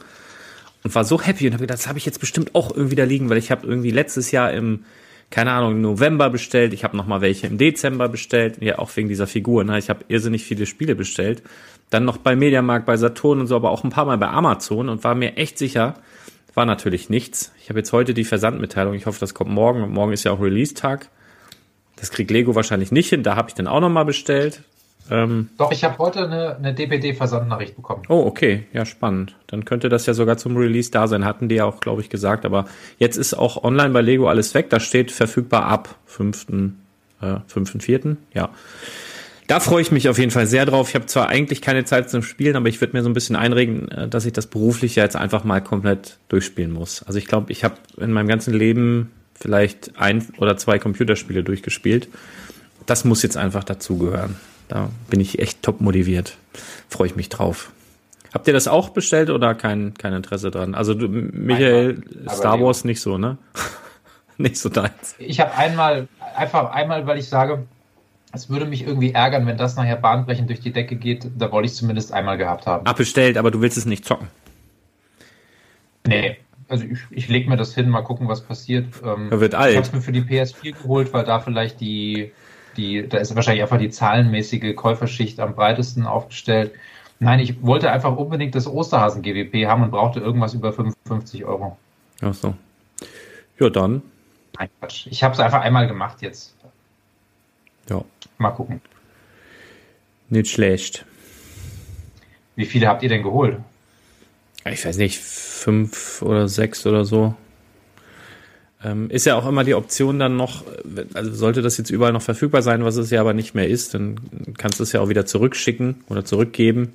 und 0.83 0.95
war 0.95 1.05
so 1.05 1.21
happy 1.21 1.47
und 1.47 1.53
habe 1.53 1.63
gedacht, 1.63 1.79
das 1.79 1.87
habe 1.87 1.99
ich 1.99 2.07
jetzt 2.07 2.19
bestimmt 2.19 2.57
auch 2.57 2.75
irgendwie 2.75 2.97
da 2.97 3.05
liegen, 3.05 3.31
weil 3.31 3.39
ich 3.39 3.53
habe 3.53 3.67
irgendwie 3.67 3.93
letztes 3.93 4.33
Jahr 4.33 4.53
im 4.53 4.85
keine 5.33 5.51
Ahnung, 5.53 5.81
November 5.81 6.31
bestellt, 6.31 6.75
ich 6.75 6.85
habe 6.85 6.97
noch 6.97 7.07
mal 7.07 7.23
welche 7.23 7.47
im 7.47 7.59
Dezember 7.59 8.09
bestellt, 8.09 8.59
ja 8.61 8.79
auch 8.79 8.95
wegen 8.95 9.09
dieser 9.09 9.27
Figur, 9.27 9.65
ne? 9.65 9.79
Ich 9.79 9.89
habe 9.89 10.05
irrsinnig 10.09 10.45
viele 10.45 10.67
Spiele 10.67 10.95
bestellt. 10.95 11.43
Dann 11.91 12.05
noch 12.05 12.19
bei 12.19 12.37
Mediamarkt, 12.37 12.87
bei 12.87 12.97
Saturn 12.97 13.41
und 13.41 13.47
so, 13.47 13.57
aber 13.57 13.71
auch 13.71 13.83
ein 13.83 13.91
paar 13.91 14.05
Mal 14.05 14.19
bei 14.19 14.29
Amazon 14.29 14.89
und 14.89 15.03
war 15.05 15.15
mir 15.15 15.37
echt 15.39 15.59
sicher, 15.59 15.95
war 16.55 16.67
natürlich 16.67 17.09
nichts. 17.09 17.53
Ich 17.63 17.71
habe 17.71 17.79
jetzt 17.79 17.93
heute 17.93 18.13
die 18.13 18.25
Versandmitteilung, 18.25 18.95
ich 18.95 19.07
hoffe, 19.07 19.21
das 19.21 19.33
kommt 19.33 19.51
morgen. 19.51 19.91
Morgen 19.91 20.13
ist 20.13 20.25
ja 20.25 20.33
auch 20.33 20.41
Release-Tag. 20.41 21.09
Das 21.97 22.11
kriegt 22.11 22.31
Lego 22.31 22.55
wahrscheinlich 22.55 22.93
nicht 22.93 23.09
hin, 23.09 23.23
da 23.23 23.35
habe 23.35 23.49
ich 23.49 23.55
dann 23.55 23.67
auch 23.67 23.81
noch 23.81 23.89
mal 23.89 24.05
bestellt. 24.05 24.63
Ähm, 25.11 25.49
Doch, 25.59 25.73
ich 25.73 25.85
habe 25.85 25.99
heute 25.99 26.25
eine, 26.25 26.57
eine 26.57 26.75
DPD-Versandnachricht 26.75 27.77
bekommen. 27.77 28.03
Oh, 28.09 28.25
okay, 28.27 28.67
ja, 28.73 28.85
spannend. 28.85 29.35
Dann 29.49 29.65
könnte 29.65 29.89
das 29.89 30.07
ja 30.07 30.15
sogar 30.15 30.39
zum 30.39 30.57
Release 30.57 30.91
da 30.91 31.09
sein, 31.09 31.25
hatten 31.25 31.49
die 31.49 31.57
ja 31.57 31.65
auch, 31.65 31.81
glaube 31.81 32.01
ich, 32.01 32.09
gesagt. 32.09 32.45
Aber 32.45 32.67
jetzt 32.99 33.17
ist 33.17 33.35
auch 33.35 33.63
online 33.65 33.91
bei 33.91 34.01
Lego 34.01 34.29
alles 34.29 34.55
weg. 34.55 34.71
Da 34.71 34.81
steht 34.81 35.11
verfügbar 35.11 35.65
ab 35.67 35.97
5. 36.07 36.47
Äh, 37.21 37.25
5.4. 37.25 38.17
Ja. 38.35 38.51
Da 39.49 39.61
freue 39.61 39.83
ich 39.83 39.93
mich 39.93 40.09
auf 40.09 40.19
jeden 40.19 40.31
Fall 40.31 40.47
sehr 40.47 40.65
drauf. 40.67 40.89
Ich 40.89 40.95
habe 40.95 41.07
zwar 41.07 41.29
eigentlich 41.29 41.61
keine 41.61 41.85
Zeit 41.85 42.09
zum 42.09 42.23
Spielen, 42.23 42.57
aber 42.57 42.69
ich 42.69 42.81
würde 42.81 42.97
mir 42.97 43.03
so 43.03 43.11
ein 43.11 43.13
bisschen 43.13 43.37
einregen, 43.37 43.89
äh, 43.89 44.09
dass 44.09 44.25
ich 44.25 44.33
das 44.33 44.47
beruflich 44.47 44.97
ja 44.97 45.05
jetzt 45.05 45.17
einfach 45.17 45.45
mal 45.45 45.61
komplett 45.61 46.19
durchspielen 46.29 46.73
muss. 46.73 47.03
Also 47.03 47.19
ich 47.19 47.27
glaube, 47.27 47.53
ich 47.53 47.65
habe 47.65 47.75
in 47.99 48.13
meinem 48.13 48.29
ganzen 48.29 48.55
Leben 48.55 49.13
vielleicht 49.35 49.99
ein 49.99 50.27
oder 50.39 50.57
zwei 50.57 50.79
Computerspiele 50.79 51.43
durchgespielt. 51.43 52.09
Das 52.87 53.05
muss 53.05 53.23
jetzt 53.23 53.37
einfach 53.37 53.65
dazugehören. 53.65 54.37
Da 54.69 54.89
bin 55.11 55.21
ich 55.21 55.39
echt 55.39 55.63
top 55.63 55.81
motiviert. 55.81 56.37
Freue 56.89 57.09
ich 57.09 57.17
mich 57.17 57.29
drauf. 57.29 57.71
Habt 58.33 58.47
ihr 58.47 58.55
das 58.55 58.67
auch 58.69 58.89
bestellt 58.91 59.29
oder 59.29 59.55
kein, 59.55 59.93
kein 59.95 60.15
Interesse 60.15 60.51
dran? 60.51 60.75
Also 60.75 60.95
du, 60.95 61.09
Michael, 61.09 62.03
aber 62.25 62.35
Star. 62.35 62.61
Wars 62.61 62.85
nicht 62.85 63.01
so, 63.01 63.19
ne? 63.19 63.37
nicht 64.39 64.57
so 64.57 64.69
deins. 64.71 65.15
Ich 65.19 65.39
habe 65.41 65.55
einmal, 65.55 66.09
einfach 66.35 66.71
einmal, 66.73 67.07
weil 67.07 67.19
ich 67.19 67.29
sage, 67.29 67.65
es 68.33 68.49
würde 68.49 68.65
mich 68.65 68.87
irgendwie 68.87 69.13
ärgern, 69.13 69.47
wenn 69.47 69.59
das 69.59 69.77
nachher 69.77 69.97
bahnbrechend 69.97 70.49
durch 70.49 70.61
die 70.61 70.73
Decke 70.73 70.97
geht. 70.97 71.27
Da 71.37 71.53
wollte 71.53 71.67
ich 71.67 71.75
zumindest 71.75 72.13
einmal 72.13 72.39
gehabt 72.39 72.67
haben. 72.67 72.85
Ach, 72.87 72.95
bestellt, 72.95 73.37
aber 73.37 73.51
du 73.51 73.61
willst 73.61 73.77
es 73.77 73.85
nicht 73.85 74.07
zocken. 74.07 74.29
Nee, 76.07 76.39
also 76.69 76.85
ich, 76.85 76.99
ich 77.11 77.29
lege 77.29 77.49
mir 77.51 77.57
das 77.57 77.75
hin, 77.75 77.91
mal 77.91 78.03
gucken, 78.03 78.29
was 78.29 78.41
passiert. 78.41 78.87
Ähm, 79.05 79.29
Er 79.31 79.41
wird 79.41 79.53
Ich 79.53 79.59
alt. 79.59 79.77
habe 79.77 79.87
es 79.87 79.93
mir 79.93 80.01
für 80.01 80.13
die 80.13 80.23
PS4 80.23 80.73
geholt, 80.83 81.13
weil 81.13 81.25
da 81.25 81.41
vielleicht 81.41 81.81
die, 81.81 82.33
die, 82.77 83.09
da 83.09 83.19
ist 83.19 83.35
wahrscheinlich 83.35 83.63
einfach 83.63 83.79
die 83.79 83.91
zahlenmäßige 83.91 84.75
Käuferschicht 84.75 85.41
am 85.41 85.55
breitesten 85.55 86.07
aufgestellt. 86.07 86.73
Nein, 87.19 87.41
ich 87.41 87.63
wollte 87.63 87.91
einfach 87.91 88.17
unbedingt 88.17 88.55
das 88.55 88.67
Osterhasen-GWP 88.67 89.67
haben 89.67 89.83
und 89.83 89.91
brauchte 89.91 90.21
irgendwas 90.21 90.55
über 90.55 90.73
55 90.73 91.45
Euro. 91.45 91.77
Ach 92.21 92.35
so. 92.35 92.55
Ja, 93.59 93.71
dann. 93.71 94.03
Nein, 94.59 94.69
Quatsch. 94.81 95.07
Ich 95.09 95.23
habe 95.23 95.35
es 95.35 95.41
einfach 95.41 95.61
einmal 95.61 95.87
gemacht 95.87 96.23
jetzt. 96.23 96.55
Ja. 97.89 98.05
Mal 98.39 98.51
gucken. 98.51 98.81
Nicht 100.29 100.51
schlecht. 100.51 101.05
Wie 102.57 102.67
viele 102.67 102.89
habt 102.89 103.03
ihr 103.03 103.09
denn 103.09 103.23
geholt? 103.23 103.59
Ich 104.65 104.85
weiß 104.85 104.97
nicht, 104.97 105.19
fünf 105.19 106.23
oder 106.23 106.49
sechs 106.49 106.87
oder 106.87 107.05
so. 107.05 107.35
Ähm, 108.85 109.11
ist 109.11 109.27
ja 109.27 109.37
auch 109.37 109.47
immer 109.47 109.65
die 109.65 109.75
Option 109.75 110.19
dann 110.19 110.37
noch, 110.37 110.63
äh, 110.67 111.05
also 111.15 111.33
sollte 111.33 111.63
das 111.63 111.79
jetzt 111.79 111.91
überall 111.91 112.13
noch 112.13 112.23
verfügbar 112.23 112.63
sein, 112.63 112.85
was 112.85 112.97
es 112.97 113.11
ja 113.11 113.21
aber 113.21 113.35
nicht 113.35 113.55
mehr 113.55 113.69
ist, 113.69 113.95
dann 113.95 114.17
kannst 114.59 114.81
du 114.81 114.83
es 114.83 114.93
ja 114.93 115.01
auch 115.01 115.09
wieder 115.09 115.27
zurückschicken 115.27 116.03
oder 116.09 116.25
zurückgeben. 116.25 116.93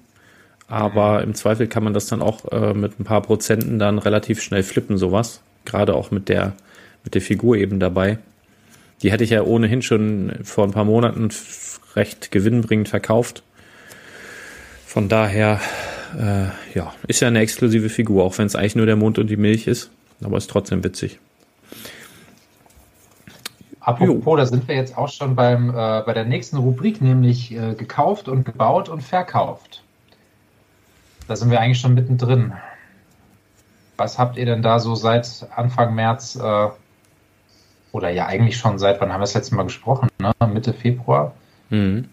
Aber 0.67 1.23
im 1.23 1.33
Zweifel 1.33 1.67
kann 1.67 1.83
man 1.83 1.93
das 1.93 2.07
dann 2.07 2.21
auch 2.21 2.51
äh, 2.51 2.73
mit 2.73 2.99
ein 2.99 3.05
paar 3.05 3.21
Prozenten 3.21 3.79
dann 3.79 3.99
relativ 3.99 4.41
schnell 4.41 4.63
flippen, 4.63 4.97
sowas. 4.97 5.41
Gerade 5.63 5.95
auch 5.95 6.11
mit 6.11 6.27
der, 6.27 6.53
mit 7.05 7.15
der 7.15 7.21
Figur 7.21 7.55
eben 7.55 7.79
dabei. 7.79 8.17
Die 9.01 9.11
hätte 9.11 9.23
ich 9.23 9.29
ja 9.29 9.43
ohnehin 9.43 9.81
schon 9.81 10.33
vor 10.43 10.65
ein 10.65 10.71
paar 10.71 10.83
Monaten 10.83 11.29
recht 11.95 12.31
gewinnbringend 12.31 12.89
verkauft. 12.89 13.43
Von 14.85 15.07
daher, 15.07 15.61
äh, 16.17 16.77
ja, 16.77 16.93
ist 17.07 17.21
ja 17.21 17.29
eine 17.29 17.39
exklusive 17.39 17.89
Figur, 17.89 18.23
auch 18.23 18.37
wenn 18.37 18.47
es 18.47 18.55
eigentlich 18.55 18.75
nur 18.75 18.85
der 18.85 18.95
Mond 18.95 19.19
und 19.19 19.29
die 19.29 19.37
Milch 19.37 19.67
ist. 19.67 19.89
Aber 20.21 20.37
ist 20.37 20.49
trotzdem 20.49 20.83
witzig. 20.83 21.19
Apropos, 23.87 24.35
da 24.35 24.45
sind 24.45 24.67
wir 24.67 24.75
jetzt 24.75 24.97
auch 24.97 25.07
schon 25.07 25.37
beim, 25.37 25.69
äh, 25.69 26.03
bei 26.05 26.11
der 26.13 26.25
nächsten 26.25 26.57
Rubrik, 26.57 26.99
nämlich 26.99 27.53
äh, 27.53 27.73
gekauft 27.73 28.27
und 28.27 28.43
gebaut 28.43 28.89
und 28.89 29.01
verkauft. 29.01 29.81
Da 31.29 31.37
sind 31.37 31.51
wir 31.51 31.61
eigentlich 31.61 31.79
schon 31.79 31.93
mittendrin. 31.93 32.51
Was 33.95 34.19
habt 34.19 34.35
ihr 34.35 34.45
denn 34.45 34.61
da 34.61 34.79
so 34.79 34.93
seit 34.95 35.47
Anfang 35.55 35.95
März 35.95 36.35
äh, 36.35 36.67
oder 37.93 38.09
ja 38.09 38.25
eigentlich 38.25 38.57
schon 38.57 38.77
seit, 38.77 38.99
wann 38.99 39.13
haben 39.13 39.21
wir 39.21 39.23
das 39.23 39.35
letzte 39.35 39.55
Mal 39.55 39.63
gesprochen, 39.63 40.09
ne? 40.19 40.33
Mitte 40.53 40.73
Februar? 40.73 41.31
Mhm. 41.69 42.09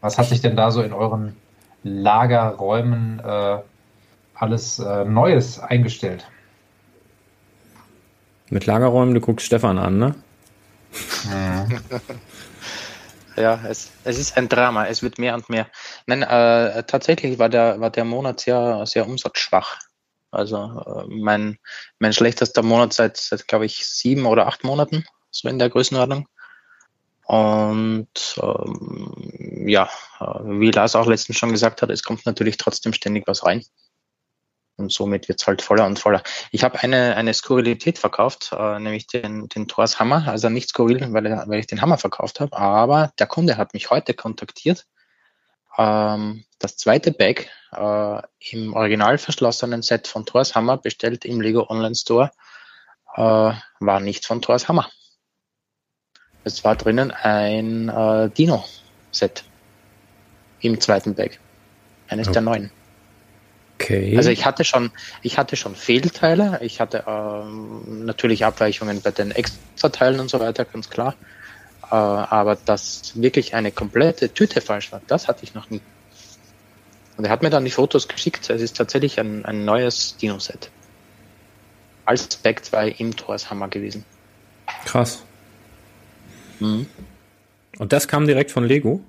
Was 0.00 0.16
hat 0.16 0.24
sich 0.24 0.40
denn 0.40 0.56
da 0.56 0.70
so 0.70 0.80
in 0.80 0.94
euren 0.94 1.36
Lagerräumen 1.82 3.20
äh, 3.22 3.58
alles 4.32 4.78
äh, 4.78 5.04
Neues 5.04 5.60
eingestellt? 5.60 6.26
Mit 8.48 8.64
Lagerräumen, 8.64 9.12
du 9.12 9.20
guckst 9.20 9.44
Stefan 9.44 9.76
an, 9.76 9.98
ne? 9.98 10.14
Ja, 13.36 13.60
es, 13.66 13.90
es 14.04 14.18
ist 14.18 14.36
ein 14.36 14.48
Drama, 14.48 14.86
es 14.86 15.02
wird 15.02 15.18
mehr 15.18 15.34
und 15.34 15.48
mehr. 15.48 15.66
Nein, 16.06 16.22
äh, 16.22 16.82
tatsächlich 16.84 17.38
war 17.38 17.48
der, 17.48 17.80
war 17.80 17.90
der 17.90 18.04
Monat 18.04 18.40
sehr, 18.40 18.84
sehr 18.86 19.06
umsatzschwach. 19.06 19.78
Also 20.30 20.56
äh, 20.56 21.04
mein, 21.08 21.58
mein 21.98 22.12
schlechtester 22.12 22.62
Monat 22.62 22.92
seit, 22.92 23.16
seit 23.16 23.48
glaube 23.48 23.66
ich, 23.66 23.86
sieben 23.86 24.26
oder 24.26 24.46
acht 24.46 24.64
Monaten, 24.64 25.04
so 25.30 25.48
in 25.48 25.58
der 25.58 25.70
Größenordnung. 25.70 26.28
Und 27.24 28.38
ähm, 28.42 29.64
ja, 29.66 29.88
äh, 30.18 30.24
wie 30.44 30.70
Lars 30.70 30.96
auch 30.96 31.06
letztens 31.06 31.38
schon 31.38 31.52
gesagt 31.52 31.82
hat, 31.82 31.90
es 31.90 32.02
kommt 32.02 32.26
natürlich 32.26 32.56
trotzdem 32.56 32.92
ständig 32.92 33.26
was 33.26 33.46
rein. 33.46 33.64
Und 34.80 34.92
somit 34.92 35.28
wird's 35.28 35.46
halt 35.46 35.62
voller 35.62 35.86
und 35.86 35.98
voller. 35.98 36.22
Ich 36.50 36.64
habe 36.64 36.80
eine, 36.80 37.16
eine 37.16 37.34
Skurrilität 37.34 37.98
verkauft, 37.98 38.50
äh, 38.52 38.78
nämlich 38.78 39.06
den, 39.06 39.48
den 39.48 39.68
Thors 39.68 40.00
Hammer. 40.00 40.26
Also 40.26 40.48
nicht 40.48 40.70
skurril, 40.70 41.12
weil, 41.12 41.24
weil 41.46 41.60
ich 41.60 41.66
den 41.66 41.82
Hammer 41.82 41.98
verkauft 41.98 42.40
habe, 42.40 42.56
aber 42.56 43.12
der 43.18 43.26
Kunde 43.26 43.56
hat 43.56 43.74
mich 43.74 43.90
heute 43.90 44.14
kontaktiert. 44.14 44.86
Ähm, 45.78 46.44
das 46.58 46.76
zweite 46.76 47.12
Bag 47.12 47.48
äh, 47.72 48.22
im 48.50 48.74
original 48.74 49.18
verschlossenen 49.18 49.82
Set 49.82 50.08
von 50.08 50.26
Thors 50.26 50.54
Hammer 50.54 50.76
bestellt 50.76 51.24
im 51.24 51.40
Lego 51.40 51.66
Online 51.68 51.94
Store 51.94 52.30
äh, 53.16 53.52
war 53.80 54.00
nicht 54.00 54.26
von 54.26 54.42
Thors 54.42 54.68
Hammer. 54.68 54.88
Es 56.44 56.64
war 56.64 56.74
drinnen 56.74 57.10
ein 57.10 57.88
äh, 57.88 58.30
Dino-Set 58.30 59.44
im 60.60 60.80
zweiten 60.80 61.14
Bag. 61.14 61.38
Eines 62.08 62.28
Oh. 62.28 62.32
der 62.32 62.42
neuen. 62.42 62.72
Okay. 63.80 64.14
Also 64.16 64.28
ich 64.28 64.44
hatte 64.44 64.64
schon, 64.64 64.90
ich 65.22 65.38
hatte 65.38 65.56
schon 65.56 65.74
Fehlteile, 65.74 66.58
ich 66.62 66.80
hatte 66.80 67.04
ähm, 67.06 68.04
natürlich 68.04 68.44
Abweichungen 68.44 69.00
bei 69.00 69.10
den 69.10 69.30
Extrateilen 69.30 70.20
und 70.20 70.28
so 70.28 70.38
weiter, 70.38 70.66
ganz 70.66 70.90
klar. 70.90 71.14
Äh, 71.84 71.94
aber 71.94 72.56
dass 72.56 73.12
wirklich 73.20 73.54
eine 73.54 73.72
komplette 73.72 74.34
Tüte 74.34 74.60
falsch 74.60 74.92
war, 74.92 75.00
das 75.06 75.28
hatte 75.28 75.44
ich 75.44 75.54
noch 75.54 75.70
nie. 75.70 75.80
Und 77.16 77.24
er 77.24 77.30
hat 77.30 77.42
mir 77.42 77.50
dann 77.50 77.64
die 77.64 77.70
Fotos 77.70 78.06
geschickt. 78.06 78.50
Es 78.50 78.60
ist 78.60 78.76
tatsächlich 78.76 79.18
ein, 79.18 79.44
ein 79.44 79.64
neues 79.64 80.16
Dino-Set. 80.18 80.70
Als 82.04 82.36
Back 82.36 82.64
2 82.64 82.88
im 82.98 83.16
Torshammer 83.16 83.68
gewesen. 83.68 84.04
Krass. 84.84 85.22
Mhm. 86.60 86.86
Und 87.78 87.92
das 87.92 88.08
kam 88.08 88.26
direkt 88.26 88.50
von 88.50 88.64
Lego? 88.64 89.00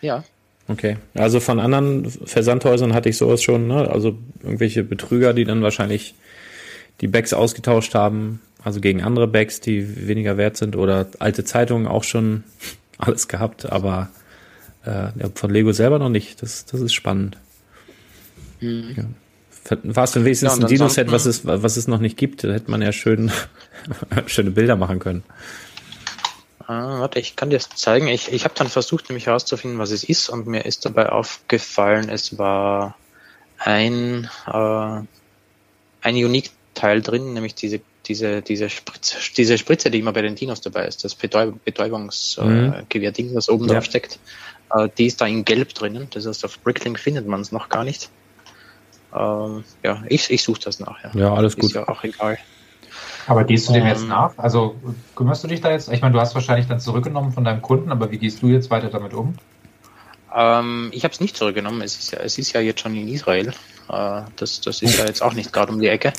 Ja, 0.00 0.24
Okay. 0.72 0.96
Also 1.14 1.38
von 1.38 1.60
anderen 1.60 2.10
Versandhäusern 2.10 2.94
hatte 2.94 3.08
ich 3.08 3.18
sowas 3.18 3.42
schon, 3.42 3.66
ne? 3.66 3.90
Also 3.90 4.16
irgendwelche 4.42 4.82
Betrüger, 4.82 5.34
die 5.34 5.44
dann 5.44 5.62
wahrscheinlich 5.62 6.14
die 7.00 7.08
Bags 7.08 7.32
ausgetauscht 7.32 7.94
haben, 7.94 8.40
also 8.64 8.80
gegen 8.80 9.02
andere 9.02 9.28
Bags, 9.28 9.60
die 9.60 10.08
weniger 10.08 10.36
wert 10.36 10.56
sind 10.56 10.76
oder 10.76 11.06
alte 11.18 11.44
Zeitungen 11.44 11.86
auch 11.86 12.04
schon 12.04 12.44
alles 12.98 13.28
gehabt, 13.28 13.70
aber 13.70 14.08
äh, 14.84 14.90
ja, 14.90 15.28
von 15.34 15.50
Lego 15.50 15.72
selber 15.72 15.98
noch 15.98 16.08
nicht. 16.08 16.42
Das, 16.42 16.64
das 16.64 16.80
ist 16.80 16.94
spannend. 16.94 17.36
Ja. 18.60 19.04
War 19.82 20.04
es 20.04 20.12
denn 20.12 20.24
wenigstens 20.24 20.56
Ja, 20.56 20.62
ein 20.62 20.68
Dino-Set, 20.68 21.10
was 21.12 21.26
es, 21.26 21.46
was 21.46 21.76
es 21.76 21.86
noch 21.86 22.00
nicht 22.00 22.16
gibt? 22.16 22.42
Da 22.42 22.52
hätte 22.52 22.70
man 22.70 22.82
ja 22.82 22.92
schön 22.92 23.30
schöne 24.26 24.50
Bilder 24.50 24.76
machen 24.76 24.98
können. 24.98 25.22
Ah, 26.66 27.00
warte, 27.00 27.18
ich 27.18 27.36
kann 27.36 27.50
dir 27.50 27.58
das 27.58 27.68
zeigen. 27.70 28.08
Ich, 28.08 28.32
ich 28.32 28.44
habe 28.44 28.54
dann 28.54 28.68
versucht, 28.68 29.08
nämlich 29.08 29.26
herauszufinden, 29.26 29.78
was 29.78 29.90
es 29.90 30.04
ist, 30.04 30.28
und 30.28 30.46
mir 30.46 30.64
ist 30.64 30.84
dabei 30.84 31.10
aufgefallen, 31.10 32.08
es 32.08 32.38
war 32.38 32.96
ein, 33.58 34.28
äh, 34.46 35.00
ein 36.00 36.14
Unique-Teil 36.14 37.02
drin, 37.02 37.32
nämlich 37.32 37.54
diese, 37.54 37.80
diese, 38.06 38.42
diese, 38.42 38.68
Spritze, 38.68 39.16
diese 39.36 39.58
Spritze, 39.58 39.90
die 39.90 40.00
immer 40.00 40.12
bei 40.12 40.22
den 40.22 40.34
Dinos 40.34 40.60
dabei 40.60 40.86
ist, 40.86 41.04
das 41.04 41.14
Betäub 41.14 41.64
Betäubungsgewehr-Ding, 41.64 42.72
äh, 42.72 42.84
Gewehr-Ding, 42.88 43.34
das 43.34 43.48
oben 43.48 43.66
Ja. 43.68 43.74
drauf 43.74 43.84
steckt. 43.84 44.18
Äh, 44.74 44.88
die 44.98 45.06
ist 45.06 45.20
da 45.20 45.26
in 45.26 45.44
Gelb 45.44 45.74
drinnen. 45.74 46.08
Das 46.10 46.26
heißt, 46.26 46.44
auf 46.44 46.60
Bricklink 46.62 46.98
findet 46.98 47.26
man 47.26 47.40
es 47.40 47.52
noch 47.52 47.68
gar 47.68 47.84
nicht. 47.84 48.10
Ähm, 49.14 49.64
ja, 49.84 50.02
ich, 50.08 50.30
ich 50.30 50.42
suche 50.42 50.60
das 50.60 50.80
nachher. 50.80 51.12
Ja, 51.14 51.34
alles 51.34 51.54
Ist 51.54 51.60
gut. 51.60 51.72
ja 51.74 51.88
auch 51.88 52.02
egal. 52.02 52.38
Aber 53.26 53.44
gehst 53.44 53.68
du 53.68 53.72
dem 53.72 53.86
jetzt 53.86 54.02
Ähm, 54.02 54.08
nach? 54.08 54.36
Also 54.36 54.76
kümmerst 55.14 55.44
du 55.44 55.48
dich 55.48 55.60
da 55.60 55.70
jetzt? 55.70 55.90
Ich 55.90 56.00
meine, 56.00 56.12
du 56.12 56.20
hast 56.20 56.34
wahrscheinlich 56.34 56.66
dann 56.66 56.80
zurückgenommen 56.80 57.32
von 57.32 57.44
deinem 57.44 57.62
Kunden, 57.62 57.92
aber 57.92 58.10
wie 58.10 58.18
gehst 58.18 58.42
du 58.42 58.48
jetzt 58.48 58.70
weiter 58.70 58.88
damit 58.88 59.14
um? 59.14 59.34
Ähm, 60.34 60.90
ich 60.92 61.04
habe 61.04 61.12
es 61.12 61.20
nicht 61.20 61.36
zurückgenommen. 61.36 61.82
Es 61.82 61.98
ist, 61.98 62.12
ja, 62.12 62.18
es 62.20 62.38
ist 62.38 62.52
ja 62.52 62.60
jetzt 62.60 62.80
schon 62.80 62.94
in 62.94 63.08
Israel. 63.08 63.48
Äh, 63.88 64.22
das, 64.36 64.60
das 64.60 64.82
ist 64.82 64.98
ja 64.98 65.04
jetzt 65.04 65.22
auch 65.22 65.34
nicht 65.34 65.52
gerade 65.52 65.72
um 65.72 65.80
die 65.80 65.88
Ecke. 65.88 66.12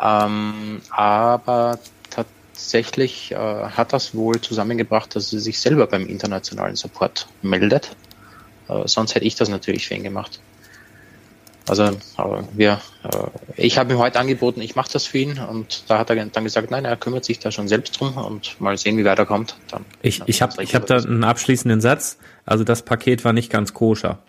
Ähm, 0.00 0.80
aber 0.90 1.78
tatsächlich 2.10 3.32
äh, 3.32 3.36
hat 3.36 3.92
das 3.92 4.14
wohl 4.14 4.40
zusammengebracht, 4.40 5.14
dass 5.16 5.30
sie 5.30 5.40
sich 5.40 5.60
selber 5.60 5.86
beim 5.86 6.06
internationalen 6.06 6.76
Support 6.76 7.28
meldet. 7.42 7.96
Äh, 8.68 8.86
sonst 8.86 9.14
hätte 9.14 9.24
ich 9.24 9.34
das 9.34 9.48
natürlich 9.48 9.88
für 9.88 9.94
ihn 9.94 10.04
gemacht. 10.04 10.40
Also 11.68 11.84
äh, 11.84 11.92
wir, 12.52 12.80
äh, 13.04 13.28
ich 13.56 13.78
habe 13.78 13.92
ihm 13.92 13.98
heute 13.98 14.18
angeboten, 14.18 14.60
ich 14.60 14.74
mache 14.74 14.90
das 14.92 15.06
für 15.06 15.18
ihn 15.18 15.38
und 15.38 15.84
da 15.88 15.98
hat 15.98 16.10
er 16.10 16.16
dann 16.24 16.44
gesagt, 16.44 16.70
nein, 16.70 16.84
er 16.84 16.96
kümmert 16.96 17.24
sich 17.24 17.38
da 17.38 17.50
schon 17.50 17.68
selbst 17.68 18.00
drum 18.00 18.16
und 18.16 18.60
mal 18.60 18.76
sehen, 18.78 18.96
wie 18.96 19.04
weit 19.04 19.18
er 19.18 19.26
kommt. 19.26 19.56
Dann, 19.70 19.84
Ich, 20.02 20.18
dann 20.18 20.28
ich 20.28 20.42
habe 20.42 20.62
ich 20.62 20.74
hab 20.74 20.86
da 20.86 20.96
einen 20.96 21.24
abschließenden 21.24 21.80
Satz. 21.80 22.18
Also 22.46 22.64
das 22.64 22.82
Paket 22.82 23.24
war 23.24 23.32
nicht 23.32 23.50
ganz 23.50 23.74
koscher. 23.74 24.22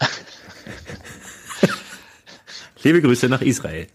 Liebe 2.82 3.02
Grüße 3.02 3.28
nach 3.28 3.42
Israel. 3.42 3.86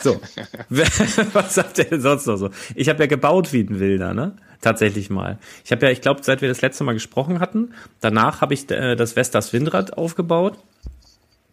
So, 0.00 0.20
was 0.68 1.54
sagt 1.54 1.80
er 1.80 1.86
denn 1.86 2.00
sonst 2.00 2.26
noch 2.26 2.36
so? 2.36 2.50
Ich 2.76 2.88
habe 2.88 3.00
ja 3.00 3.06
gebaut 3.06 3.52
wie 3.52 3.62
ein 3.62 3.80
Wilder, 3.80 4.14
ne? 4.14 4.36
Tatsächlich 4.60 5.10
mal. 5.10 5.38
Ich 5.64 5.72
habe 5.72 5.86
ja, 5.86 5.92
ich 5.92 6.00
glaube, 6.00 6.20
seit 6.22 6.40
wir 6.40 6.48
das 6.48 6.62
letzte 6.62 6.84
Mal 6.84 6.92
gesprochen 6.92 7.40
hatten, 7.40 7.74
danach 8.00 8.40
habe 8.40 8.54
ich 8.54 8.70
äh, 8.70 8.94
das 8.94 9.14
Vestas 9.14 9.52
Windrad 9.52 9.98
aufgebaut 9.98 10.56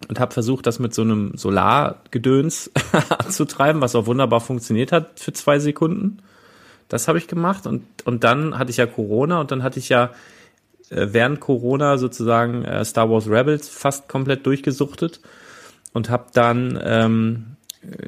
und 0.08 0.20
habe 0.20 0.34
versucht, 0.34 0.68
das 0.68 0.80
mit 0.80 0.94
so 0.94 1.02
einem 1.02 1.32
Solargedöns 1.36 2.72
anzutreiben, 3.10 3.82
was 3.82 3.96
auch 3.96 4.06
wunderbar 4.06 4.42
funktioniert 4.42 4.92
hat 4.92 5.20
für 5.20 5.34
zwei 5.34 5.60
Sekunden. 5.60 6.20
Das 6.90 7.08
habe 7.08 7.18
ich 7.18 7.28
gemacht 7.28 7.66
und, 7.66 7.84
und 8.06 8.24
dann 8.24 8.58
hatte 8.58 8.72
ich 8.72 8.78
ja 8.78 8.86
Corona 8.86 9.42
und 9.42 9.52
dann 9.52 9.64
hatte 9.64 9.80
ich 9.80 9.90
ja 9.90 10.12
äh, 10.90 11.08
während 11.12 11.40
Corona 11.40 11.98
sozusagen 11.98 12.64
äh, 12.64 12.86
Star 12.86 13.10
Wars 13.10 13.28
Rebels 13.28 13.70
fast 13.70 14.08
komplett 14.08 14.46
durchgesuchtet 14.46 15.20
und 15.94 16.10
habe 16.10 16.26
dann 16.34 16.80
ähm, 16.84 17.46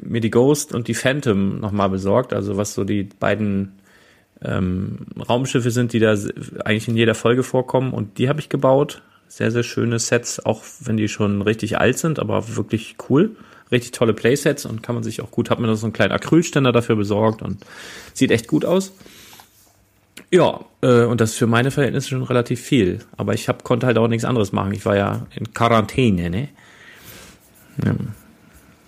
mir 0.02 0.20
die 0.20 0.30
Ghost 0.30 0.74
und 0.74 0.88
die 0.88 0.94
Phantom 0.94 1.60
nochmal 1.60 1.88
besorgt, 1.88 2.32
also 2.32 2.56
was 2.56 2.74
so 2.74 2.84
die 2.84 3.04
beiden 3.04 3.78
ähm, 4.42 5.06
Raumschiffe 5.28 5.70
sind, 5.70 5.92
die 5.92 5.98
da 5.98 6.16
eigentlich 6.64 6.88
in 6.88 6.96
jeder 6.96 7.14
Folge 7.14 7.42
vorkommen 7.42 7.92
und 7.92 8.18
die 8.18 8.28
habe 8.28 8.40
ich 8.40 8.48
gebaut. 8.48 9.02
Sehr, 9.28 9.50
sehr 9.50 9.62
schöne 9.62 9.98
Sets, 9.98 10.44
auch 10.44 10.62
wenn 10.80 10.96
die 10.96 11.08
schon 11.08 11.42
richtig 11.42 11.78
alt 11.78 11.98
sind, 11.98 12.18
aber 12.18 12.56
wirklich 12.56 12.96
cool. 13.08 13.36
Richtig 13.70 13.92
tolle 13.92 14.14
Playsets 14.14 14.64
und 14.64 14.82
kann 14.82 14.94
man 14.94 15.04
sich 15.04 15.20
auch 15.20 15.30
gut, 15.30 15.50
hab 15.50 15.58
mir 15.58 15.66
da 15.66 15.76
so 15.76 15.84
einen 15.86 15.92
kleinen 15.92 16.12
Acrylständer 16.12 16.72
dafür 16.72 16.96
besorgt 16.96 17.42
und 17.42 17.58
sieht 18.14 18.30
echt 18.30 18.48
gut 18.48 18.64
aus. 18.64 18.92
Ja, 20.30 20.60
äh, 20.82 21.04
und 21.04 21.20
das 21.20 21.30
ist 21.32 21.36
für 21.38 21.46
meine 21.46 21.70
Verhältnisse 21.70 22.08
schon 22.08 22.22
relativ 22.22 22.60
viel. 22.60 23.00
Aber 23.16 23.34
ich 23.34 23.48
hab, 23.48 23.64
konnte 23.64 23.86
halt 23.86 23.98
auch 23.98 24.08
nichts 24.08 24.24
anderes 24.24 24.52
machen. 24.52 24.72
Ich 24.72 24.84
war 24.86 24.96
ja 24.96 25.26
in 25.34 25.52
Quarantäne, 25.52 26.30
ne? 26.30 26.48
Ja. 27.84 27.92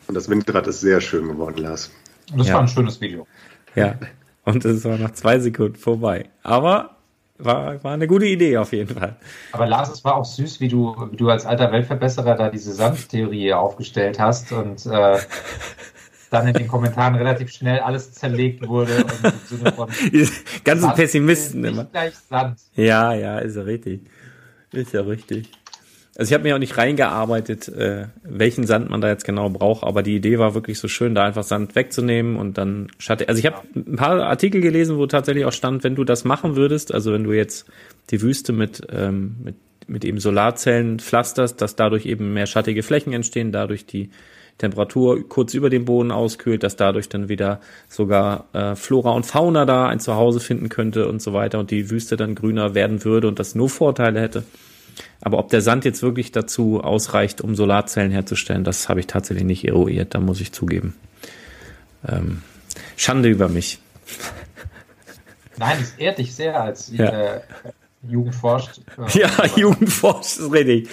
Und 0.06 0.14
das 0.14 0.28
Windrad 0.28 0.66
ist 0.66 0.80
sehr 0.80 1.00
schön 1.00 1.28
geworden, 1.28 1.58
Lars. 1.58 1.90
Und 2.32 2.38
das 2.38 2.48
Ja. 2.48 2.54
war 2.54 2.62
ein 2.62 2.68
schönes 2.68 3.00
Video. 3.00 3.26
Ja. 3.74 3.98
Und 4.44 4.64
es 4.64 4.84
war 4.84 4.98
nach 4.98 5.12
zwei 5.12 5.38
Sekunden 5.38 5.76
vorbei. 5.76 6.28
Aber 6.42 6.96
war, 7.44 7.82
war 7.82 7.92
eine 7.92 8.06
gute 8.06 8.26
Idee 8.26 8.56
auf 8.58 8.72
jeden 8.72 8.98
Fall. 8.98 9.16
Aber 9.52 9.66
Lars, 9.66 9.90
es 9.90 10.04
war 10.04 10.16
auch 10.16 10.24
süß, 10.24 10.60
wie 10.60 10.68
du, 10.68 10.94
wie 11.10 11.16
du 11.16 11.28
als 11.30 11.46
alter 11.46 11.72
Weltverbesserer 11.72 12.36
da 12.36 12.50
diese 12.50 12.72
Sandtheorie 12.72 13.52
aufgestellt 13.52 14.18
hast 14.18 14.52
und 14.52 14.86
äh, 14.86 15.18
dann 16.30 16.46
in 16.48 16.54
den 16.54 16.68
Kommentaren 16.68 17.14
relativ 17.16 17.50
schnell 17.50 17.80
alles 17.80 18.12
zerlegt 18.12 18.66
wurde 18.66 19.04
und 19.04 19.24
im 19.24 19.58
Sinne 19.58 19.72
von 19.72 19.88
Die 20.12 20.28
ganzen 20.64 20.92
Pessimisten 20.94 21.64
ist 21.64 21.72
immer. 21.72 21.84
gleich 21.84 22.14
Sand. 22.16 22.60
Ja, 22.74 23.14
ja, 23.14 23.38
ist 23.38 23.56
ja 23.56 23.62
richtig. 23.62 24.02
Ist 24.72 24.92
ja 24.92 25.00
richtig. 25.00 25.50
Also 26.20 26.32
ich 26.32 26.34
habe 26.34 26.44
mir 26.44 26.54
auch 26.54 26.58
nicht 26.58 26.76
reingearbeitet, 26.76 27.68
äh, 27.68 28.08
welchen 28.22 28.66
Sand 28.66 28.90
man 28.90 29.00
da 29.00 29.08
jetzt 29.08 29.24
genau 29.24 29.48
braucht, 29.48 29.84
aber 29.84 30.02
die 30.02 30.16
Idee 30.16 30.38
war 30.38 30.52
wirklich 30.52 30.78
so 30.78 30.86
schön, 30.86 31.14
da 31.14 31.24
einfach 31.24 31.44
Sand 31.44 31.74
wegzunehmen 31.74 32.36
und 32.36 32.58
dann 32.58 32.88
Schatte. 32.98 33.26
Also 33.26 33.38
ich 33.38 33.46
habe 33.46 33.62
ein 33.74 33.96
paar 33.96 34.20
Artikel 34.20 34.60
gelesen, 34.60 34.98
wo 34.98 35.06
tatsächlich 35.06 35.46
auch 35.46 35.52
stand, 35.52 35.82
wenn 35.82 35.94
du 35.94 36.04
das 36.04 36.26
machen 36.26 36.56
würdest, 36.56 36.92
also 36.92 37.14
wenn 37.14 37.24
du 37.24 37.32
jetzt 37.32 37.64
die 38.10 38.20
Wüste 38.20 38.52
mit 38.52 38.86
ähm, 38.92 39.36
mit 39.42 39.54
mit 39.86 40.04
eben 40.04 40.20
Solarzellen 40.20 40.98
pflasterst, 40.98 41.62
dass 41.62 41.74
dadurch 41.74 42.04
eben 42.04 42.34
mehr 42.34 42.46
schattige 42.46 42.82
Flächen 42.82 43.14
entstehen, 43.14 43.50
dadurch 43.50 43.86
die 43.86 44.10
Temperatur 44.58 45.26
kurz 45.26 45.54
über 45.54 45.70
dem 45.70 45.86
Boden 45.86 46.10
auskühlt, 46.10 46.62
dass 46.62 46.76
dadurch 46.76 47.08
dann 47.08 47.30
wieder 47.30 47.60
sogar 47.88 48.44
äh, 48.52 48.76
Flora 48.76 49.12
und 49.12 49.24
Fauna 49.24 49.64
da 49.64 49.88
ein 49.88 50.00
Zuhause 50.00 50.40
finden 50.40 50.68
könnte 50.68 51.08
und 51.08 51.22
so 51.22 51.32
weiter 51.32 51.58
und 51.58 51.70
die 51.70 51.88
Wüste 51.88 52.18
dann 52.18 52.34
grüner 52.34 52.74
werden 52.74 53.06
würde 53.06 53.26
und 53.26 53.38
das 53.38 53.54
nur 53.54 53.70
Vorteile 53.70 54.20
hätte. 54.20 54.44
Aber 55.20 55.38
ob 55.38 55.48
der 55.50 55.60
Sand 55.60 55.84
jetzt 55.84 56.02
wirklich 56.02 56.32
dazu 56.32 56.80
ausreicht, 56.82 57.40
um 57.40 57.54
Solarzellen 57.54 58.10
herzustellen, 58.10 58.64
das 58.64 58.88
habe 58.88 59.00
ich 59.00 59.06
tatsächlich 59.06 59.44
nicht 59.44 59.66
eruiert, 59.66 60.14
da 60.14 60.20
muss 60.20 60.40
ich 60.40 60.52
zugeben. 60.52 60.94
Ähm, 62.08 62.42
Schande 62.96 63.28
über 63.28 63.48
mich. 63.48 63.78
Nein, 65.58 65.76
es 65.80 65.92
ehrt 65.98 66.18
dich 66.18 66.34
sehr 66.34 66.58
als 66.60 66.90
Ja. 66.92 67.34
äh, 67.36 67.40
Jugend 68.08 68.34
forscht. 68.34 68.80
Äh, 69.14 69.18
Ja, 69.20 69.30
Jugendforsch 69.56 70.38
ist 70.38 70.50
richtig. 70.50 70.88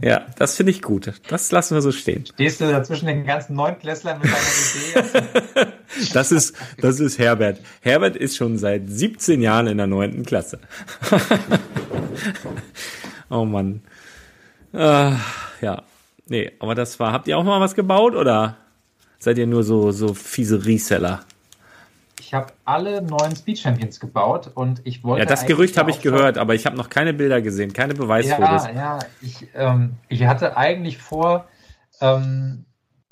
Ja, 0.00 0.24
das 0.38 0.56
finde 0.56 0.72
ich 0.72 0.80
gut. 0.80 1.12
Das 1.28 1.52
lassen 1.52 1.74
wir 1.74 1.82
so 1.82 1.92
stehen. 1.92 2.24
Stehst 2.24 2.62
du 2.62 2.70
da 2.70 2.82
zwischen 2.82 3.04
den 3.06 3.26
ganzen 3.26 3.54
Neunklässlern 3.54 4.18
mit 4.18 4.30
deiner 4.32 5.12
Idee? 5.64 5.72
Das 6.14 6.32
ist, 6.32 6.56
das 6.80 7.00
ist 7.00 7.18
Herbert. 7.18 7.60
Herbert 7.82 8.16
ist 8.16 8.34
schon 8.38 8.56
seit 8.56 8.88
17 8.88 9.42
Jahren 9.42 9.66
in 9.66 9.76
der 9.76 9.86
neunten 9.86 10.24
Klasse. 10.24 10.58
Oh 13.32 13.44
Mann. 13.44 13.82
Ah, 14.72 15.16
ja. 15.60 15.82
Nee, 16.26 16.52
aber 16.60 16.74
das 16.74 17.00
war, 17.00 17.12
habt 17.12 17.28
ihr 17.28 17.36
auch 17.36 17.44
mal 17.44 17.60
was 17.60 17.74
gebaut 17.74 18.14
oder 18.14 18.56
seid 19.18 19.38
ihr 19.38 19.46
nur 19.46 19.64
so, 19.64 19.90
so 19.90 20.14
fiese 20.14 20.64
Reseller? 20.64 21.20
Ich 22.20 22.32
habe 22.32 22.52
alle 22.64 23.02
neuen 23.02 23.36
Speed 23.36 23.58
Champions 23.58 24.00
gebaut 24.00 24.50
und 24.54 24.80
ich 24.84 25.04
wollte. 25.04 25.20
Ja, 25.20 25.26
das 25.26 25.44
Gerücht 25.44 25.76
habe 25.76 25.90
ich 25.90 26.00
gehört, 26.00 26.38
aber 26.38 26.54
ich 26.54 26.64
habe 26.64 26.76
noch 26.76 26.88
keine 26.88 27.12
Bilder 27.12 27.42
gesehen, 27.42 27.72
keine 27.72 27.94
Beweisfotos. 27.94 28.66
Ja, 28.66 28.72
ja, 28.72 28.98
ich, 29.20 29.48
ähm, 29.54 29.96
ich 30.08 30.24
hatte 30.24 30.56
eigentlich 30.56 30.96
vor, 30.98 31.46
ähm, 32.00 32.64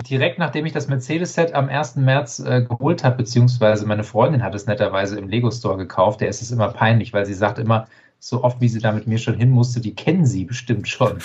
direkt 0.09 0.39
nachdem 0.39 0.65
ich 0.65 0.73
das 0.73 0.87
Mercedes-Set 0.87 1.53
am 1.53 1.69
1. 1.69 1.97
März 1.97 2.39
äh, 2.39 2.63
geholt 2.63 3.03
habe, 3.03 3.17
beziehungsweise 3.17 3.85
meine 3.85 4.03
Freundin 4.03 4.41
hat 4.41 4.55
es 4.55 4.65
netterweise 4.65 5.19
im 5.19 5.27
Lego-Store 5.27 5.77
gekauft, 5.77 6.21
der 6.21 6.29
ist 6.29 6.41
es 6.41 6.49
immer 6.49 6.69
peinlich, 6.69 7.13
weil 7.13 7.25
sie 7.25 7.35
sagt 7.35 7.59
immer, 7.59 7.87
so 8.23 8.43
oft 8.43 8.61
wie 8.61 8.69
sie 8.69 8.79
da 8.79 8.91
mit 8.91 9.07
mir 9.07 9.17
schon 9.17 9.35
hin 9.35 9.49
musste, 9.49 9.81
die 9.81 9.95
kennen 9.95 10.27
sie 10.27 10.45
bestimmt 10.45 10.87
schon. 10.87 11.17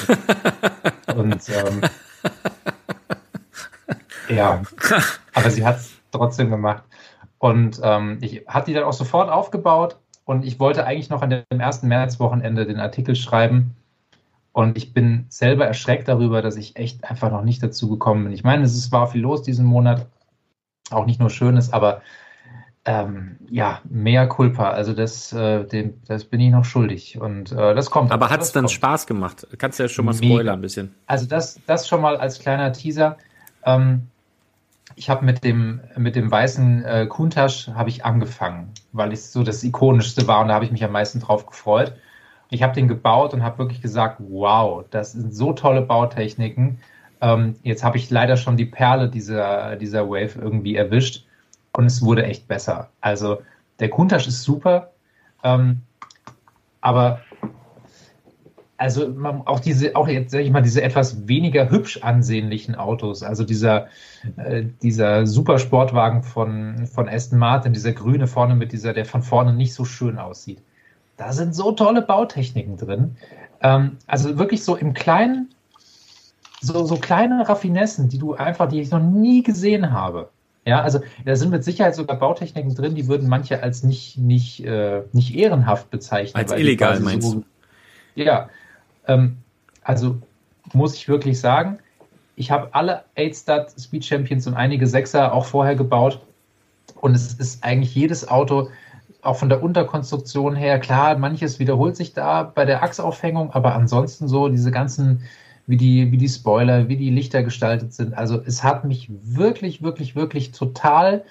Und 1.14 1.48
ähm, 1.50 1.82
ja, 4.30 4.62
aber 5.34 5.50
sie 5.50 5.64
hat 5.64 5.76
es 5.76 5.92
trotzdem 6.10 6.50
gemacht. 6.50 6.82
Und 7.38 7.78
ähm, 7.82 8.18
ich 8.22 8.44
hatte 8.48 8.70
die 8.70 8.74
dann 8.74 8.84
auch 8.84 8.94
sofort 8.94 9.30
aufgebaut 9.30 9.98
und 10.24 10.44
ich 10.44 10.58
wollte 10.58 10.86
eigentlich 10.86 11.10
noch 11.10 11.20
an 11.20 11.30
dem 11.30 11.60
1. 11.60 11.82
März-Wochenende 11.82 12.66
den 12.66 12.80
Artikel 12.80 13.14
schreiben. 13.14 13.76
Und 14.52 14.78
ich 14.78 14.94
bin 14.94 15.26
selber 15.28 15.66
erschreckt 15.66 16.08
darüber, 16.08 16.40
dass 16.40 16.56
ich 16.56 16.76
echt 16.76 17.04
einfach 17.04 17.30
noch 17.30 17.42
nicht 17.42 17.62
dazu 17.62 17.90
gekommen 17.90 18.24
bin. 18.24 18.32
Ich 18.32 18.42
meine, 18.42 18.64
es 18.64 18.74
ist, 18.74 18.90
war 18.90 19.06
viel 19.06 19.20
los 19.20 19.42
diesen 19.42 19.66
Monat, 19.66 20.06
auch 20.90 21.04
nicht 21.04 21.20
nur 21.20 21.28
Schönes, 21.28 21.74
aber 21.74 22.00
ähm, 22.86 23.36
ja, 23.50 23.80
mehr 23.90 24.28
Culpa. 24.28 24.70
Also 24.70 24.92
das, 24.92 25.32
äh, 25.32 25.64
dem, 25.64 25.94
das 26.06 26.24
bin 26.24 26.40
ich 26.40 26.52
noch 26.52 26.64
schuldig. 26.64 27.20
Und 27.20 27.50
äh, 27.50 27.74
das 27.74 27.90
kommt. 27.90 28.12
Aber 28.12 28.30
hat 28.30 28.40
es 28.40 28.52
dann 28.52 28.64
kommt. 28.64 28.70
Spaß 28.72 29.06
gemacht? 29.08 29.46
Kannst 29.58 29.80
du 29.80 29.82
ja 29.82 29.88
schon 29.88 30.04
mal 30.04 30.14
Mega. 30.14 30.26
spoilern 30.26 30.58
ein 30.58 30.60
bisschen. 30.60 30.94
Also 31.06 31.26
das, 31.26 31.60
das 31.66 31.88
schon 31.88 32.00
mal 32.00 32.16
als 32.16 32.38
kleiner 32.38 32.72
Teaser. 32.72 33.16
Ähm, 33.64 34.06
ich 34.94 35.10
habe 35.10 35.24
mit 35.24 35.42
dem, 35.42 35.80
mit 35.96 36.14
dem 36.14 36.30
weißen 36.30 36.84
äh, 36.84 37.06
Kuntasch 37.06 37.68
habe 37.68 37.90
ich 37.90 38.04
angefangen, 38.04 38.70
weil 38.92 39.12
es 39.12 39.32
so 39.32 39.42
das 39.42 39.64
ikonischste 39.64 40.28
war 40.28 40.40
und 40.40 40.48
da 40.48 40.54
habe 40.54 40.64
ich 40.64 40.70
mich 40.70 40.84
am 40.84 40.92
meisten 40.92 41.18
drauf 41.18 41.44
gefreut. 41.44 41.92
Ich 42.50 42.62
habe 42.62 42.72
den 42.72 42.86
gebaut 42.86 43.34
und 43.34 43.42
habe 43.42 43.58
wirklich 43.58 43.82
gesagt, 43.82 44.18
wow, 44.20 44.84
das 44.90 45.12
sind 45.12 45.34
so 45.34 45.52
tolle 45.52 45.82
Bautechniken. 45.82 46.78
Ähm, 47.20 47.56
jetzt 47.64 47.82
habe 47.82 47.96
ich 47.96 48.08
leider 48.10 48.36
schon 48.36 48.56
die 48.56 48.64
Perle 48.64 49.08
dieser, 49.08 49.74
dieser 49.74 50.08
Wave 50.08 50.38
irgendwie 50.40 50.76
erwischt 50.76 51.26
und 51.76 51.86
es 51.86 52.02
wurde 52.02 52.24
echt 52.24 52.48
besser. 52.48 52.90
Also 53.00 53.42
der 53.80 53.90
Kuntasch 53.90 54.26
ist 54.26 54.42
super, 54.42 54.92
ähm, 55.42 55.82
aber 56.80 57.20
also 58.78 59.14
auch 59.46 59.60
diese, 59.60 59.96
auch 59.96 60.08
jetzt 60.08 60.32
sage 60.32 60.44
ich 60.44 60.50
mal, 60.50 60.62
diese 60.62 60.82
etwas 60.82 61.26
weniger 61.28 61.70
hübsch 61.70 62.02
ansehnlichen 62.02 62.74
Autos, 62.74 63.22
also 63.22 63.44
dieser, 63.44 63.86
äh, 64.36 64.64
dieser 64.82 65.26
Supersportwagen 65.26 66.22
von, 66.22 66.86
von 66.86 67.08
Aston 67.08 67.38
Martin, 67.38 67.72
dieser 67.72 67.92
grüne 67.92 68.26
vorne 68.26 68.54
mit 68.54 68.72
dieser, 68.72 68.92
der 68.92 69.06
von 69.06 69.22
vorne 69.22 69.54
nicht 69.54 69.74
so 69.74 69.84
schön 69.84 70.18
aussieht. 70.18 70.62
Da 71.16 71.32
sind 71.32 71.54
so 71.54 71.72
tolle 71.72 72.02
Bautechniken 72.02 72.76
drin. 72.76 73.16
Ähm, 73.62 73.98
also 74.06 74.38
wirklich 74.38 74.62
so 74.62 74.76
im 74.76 74.92
Kleinen, 74.92 75.54
so, 76.60 76.84
so 76.84 76.96
kleine 76.96 77.48
Raffinessen, 77.48 78.08
die 78.08 78.18
du 78.18 78.34
einfach, 78.34 78.68
die 78.68 78.80
ich 78.80 78.90
noch 78.90 79.02
nie 79.02 79.42
gesehen 79.42 79.92
habe. 79.92 80.30
Ja, 80.66 80.82
also 80.82 81.00
da 81.24 81.36
sind 81.36 81.50
mit 81.50 81.62
Sicherheit 81.62 81.94
sogar 81.94 82.18
Bautechniken 82.18 82.74
drin, 82.74 82.96
die 82.96 83.06
würden 83.06 83.28
manche 83.28 83.62
als 83.62 83.84
nicht, 83.84 84.18
nicht, 84.18 84.64
äh, 84.64 85.02
nicht 85.12 85.34
ehrenhaft 85.36 85.90
bezeichnen. 85.90 86.36
Als 86.36 86.50
illegal, 86.52 86.98
meinst 86.98 87.30
so, 87.30 87.44
Ja, 88.16 88.48
ähm, 89.06 89.36
also 89.82 90.18
muss 90.72 90.94
ich 90.94 91.08
wirklich 91.08 91.38
sagen, 91.38 91.78
ich 92.34 92.50
habe 92.50 92.74
alle 92.74 93.04
8-Star 93.16 93.66
Speed 93.78 94.04
Champions 94.04 94.48
und 94.48 94.54
einige 94.54 94.88
Sechser 94.88 95.32
auch 95.32 95.46
vorher 95.46 95.76
gebaut. 95.76 96.20
Und 96.96 97.14
es 97.14 97.34
ist 97.34 97.62
eigentlich 97.62 97.94
jedes 97.94 98.26
Auto, 98.26 98.68
auch 99.22 99.36
von 99.36 99.48
der 99.48 99.62
Unterkonstruktion 99.62 100.56
her, 100.56 100.80
klar, 100.80 101.16
manches 101.16 101.60
wiederholt 101.60 101.96
sich 101.96 102.12
da 102.12 102.42
bei 102.42 102.64
der 102.64 102.82
Achsaufhängung, 102.82 103.52
aber 103.52 103.74
ansonsten 103.74 104.26
so 104.26 104.48
diese 104.48 104.72
ganzen, 104.72 105.22
wie 105.66 105.76
die, 105.76 106.12
wie 106.12 106.16
die 106.16 106.28
Spoiler, 106.28 106.88
wie 106.88 106.96
die 106.96 107.10
Lichter 107.10 107.42
gestaltet 107.42 107.92
sind. 107.92 108.14
Also 108.14 108.40
es 108.44 108.62
hat 108.62 108.84
mich 108.84 109.10
wirklich, 109.22 109.82
wirklich, 109.82 110.14
wirklich 110.14 110.52
total 110.52 111.24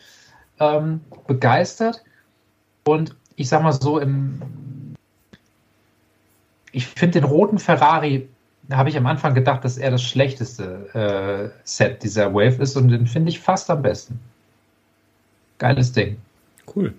ähm, 0.59 1.01
begeistert. 1.27 2.03
Und 2.86 3.15
ich 3.36 3.49
sag 3.49 3.63
mal 3.63 3.73
so, 3.73 3.99
im, 3.99 4.41
ich 6.71 6.88
finde 6.88 7.21
den 7.21 7.29
roten 7.29 7.59
Ferrari, 7.59 8.27
da 8.63 8.77
habe 8.77 8.89
ich 8.89 8.97
am 8.97 9.05
Anfang 9.05 9.33
gedacht, 9.33 9.63
dass 9.63 9.77
er 9.77 9.91
das 9.91 10.01
schlechteste 10.01 11.53
äh, 11.53 11.59
Set 11.63 12.03
dieser 12.03 12.33
Wave 12.33 12.61
ist 12.61 12.75
und 12.75 12.89
den 12.89 13.07
finde 13.07 13.29
ich 13.29 13.39
fast 13.39 13.69
am 13.69 13.81
besten. 13.81 14.19
Geiles 15.57 15.91
Ding. 15.91 16.17
Cool. 16.75 16.93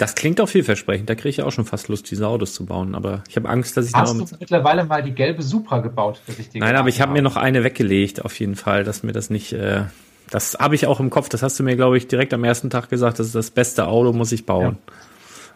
Das 0.00 0.14
klingt 0.14 0.40
auch 0.40 0.48
vielversprechend. 0.48 1.10
Da 1.10 1.14
kriege 1.14 1.28
ich 1.28 1.42
auch 1.42 1.52
schon 1.52 1.66
fast 1.66 1.88
Lust, 1.88 2.10
diese 2.10 2.26
Autos 2.26 2.54
zu 2.54 2.64
bauen. 2.64 2.94
Aber 2.94 3.22
ich 3.28 3.36
habe 3.36 3.50
Angst, 3.50 3.76
dass 3.76 3.86
ich 3.86 3.94
Hast 3.94 4.14
du 4.14 4.20
mit 4.20 4.40
mittlerweile 4.40 4.84
mal 4.84 5.02
die 5.02 5.12
gelbe 5.12 5.42
Supra 5.42 5.80
gebaut? 5.80 6.22
dass 6.26 6.38
ich 6.38 6.48
dir 6.48 6.60
Nein, 6.60 6.74
aber 6.76 6.88
ich 6.88 7.02
habe 7.02 7.12
mir 7.12 7.20
noch 7.20 7.36
eine 7.36 7.64
weggelegt, 7.64 8.24
auf 8.24 8.40
jeden 8.40 8.56
Fall, 8.56 8.82
dass 8.82 9.02
mir 9.02 9.12
das 9.12 9.28
nicht. 9.28 9.52
Äh, 9.52 9.82
das 10.30 10.56
habe 10.58 10.74
ich 10.74 10.86
auch 10.86 11.00
im 11.00 11.10
Kopf. 11.10 11.28
Das 11.28 11.42
hast 11.42 11.58
du 11.58 11.64
mir, 11.64 11.76
glaube 11.76 11.98
ich, 11.98 12.08
direkt 12.08 12.32
am 12.32 12.44
ersten 12.44 12.70
Tag 12.70 12.88
gesagt. 12.88 13.18
Das 13.18 13.26
ist 13.26 13.34
das 13.34 13.50
beste 13.50 13.88
Auto, 13.88 14.14
muss 14.14 14.32
ich 14.32 14.46
bauen. 14.46 14.78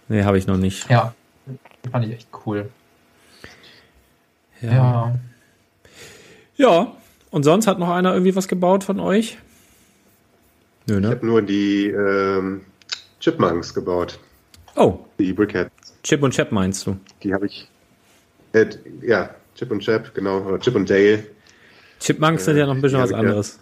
Nee, 0.09 0.25
habe 0.25 0.37
ich 0.37 0.47
noch 0.47 0.59
nicht. 0.59 0.91
Ja, 0.91 1.15
fand 1.91 2.05
ich 2.05 2.13
echt 2.13 2.29
cool. 2.45 2.69
Ja. 4.61 4.73
Ja. 4.73 5.15
ja. 6.57 6.93
Und 7.31 7.45
sonst 7.45 7.67
hat 7.67 7.79
noch 7.79 7.89
einer 7.89 8.13
irgendwie 8.13 8.37
was 8.37 8.47
gebaut 8.47 8.85
von 8.85 9.01
euch? 9.01 9.39
Nö, 10.87 10.97
Ich 10.97 11.01
ne? 11.01 11.09
habe 11.09 11.25
nur 11.25 11.41
die 11.41 11.87
ähm, 11.87 12.61
Chipmunks 13.21 13.73
gebaut, 13.73 14.19
Oh, 14.77 14.99
die 15.19 15.33
Brickheads. 15.33 15.71
Chip 16.03 16.23
und 16.23 16.33
Chap 16.35 16.53
meinst 16.53 16.87
du? 16.87 16.97
Die 17.23 17.33
habe 17.33 17.47
ich. 17.47 17.69
Äh, 18.53 18.67
ja, 19.03 19.35
Chip 19.55 19.71
und 19.71 19.81
Chap, 19.81 20.15
genau. 20.15 20.41
Oder 20.41 20.59
Chip 20.61 20.75
und 20.75 20.89
Dale. 20.89 21.25
Chipmunks 22.01 22.45
sind 22.45 22.57
ja 22.57 22.67
noch 22.67 22.75
ein 22.75 22.83
bisschen 22.83 22.99
ja, 22.99 23.05
was 23.05 23.13
anderes. 23.13 23.59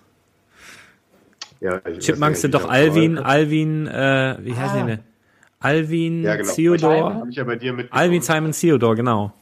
Ja, 1.61 1.81
Chipmunks 2.01 2.41
sind 2.41 2.55
doch 2.55 2.69
Alvin, 2.69 3.19
Alvin, 3.19 3.87
äh, 3.87 4.37
wie 4.41 4.55
heißt 4.55 4.75
Ah. 4.75 4.81
die 4.83 4.87
denn? 4.91 4.99
Alvin, 5.61 6.23
Ja, 6.25 6.35
genau. 6.37 6.53
Theodore, 6.53 7.15
Habe 7.15 7.31
ich 7.31 7.37
ja 7.37 7.45
bei 7.45 7.55
dir. 7.57 7.87
Alvin, 7.91 8.21
Simon, 8.21 8.51
Theodore, 8.53 8.97
genau. 8.97 9.33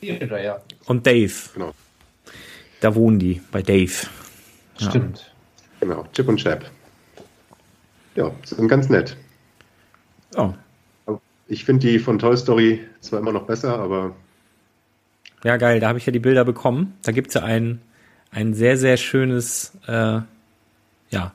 Oder 0.00 0.40
ja, 0.40 0.60
Und 0.86 1.04
Dave. 1.04 1.32
Genau, 1.54 1.74
Da 2.80 2.94
wohnen 2.94 3.18
die, 3.18 3.40
bei 3.50 3.60
Dave. 3.62 4.06
stimmt. 4.78 5.32
genau. 5.80 6.06
Chip 6.12 6.28
und 6.28 6.36
Chap. 6.36 6.64
Ja, 8.14 8.30
sind 8.44 8.68
ganz 8.68 8.88
nett. 8.88 9.16
Oh. 10.36 10.52
Ich 11.48 11.64
finde 11.64 11.86
die 11.86 11.98
von 11.98 12.18
Toy 12.18 12.36
Story 12.36 12.80
zwar 13.00 13.20
immer 13.20 13.32
noch 13.32 13.44
besser, 13.44 13.78
aber 13.78 14.14
Ja, 15.44 15.56
geil, 15.56 15.80
da 15.80 15.88
habe 15.88 15.98
ich 15.98 16.06
ja 16.06 16.12
die 16.12 16.18
Bilder 16.18 16.44
bekommen. 16.44 16.94
Da 17.02 17.12
gibt's 17.12 17.34
ja 17.34 17.42
ein, 17.42 17.80
ein 18.30 18.52
sehr, 18.54 18.76
sehr 18.76 18.96
schönes, 18.98 19.72
äh, 19.86 20.20
ja. 21.10 21.32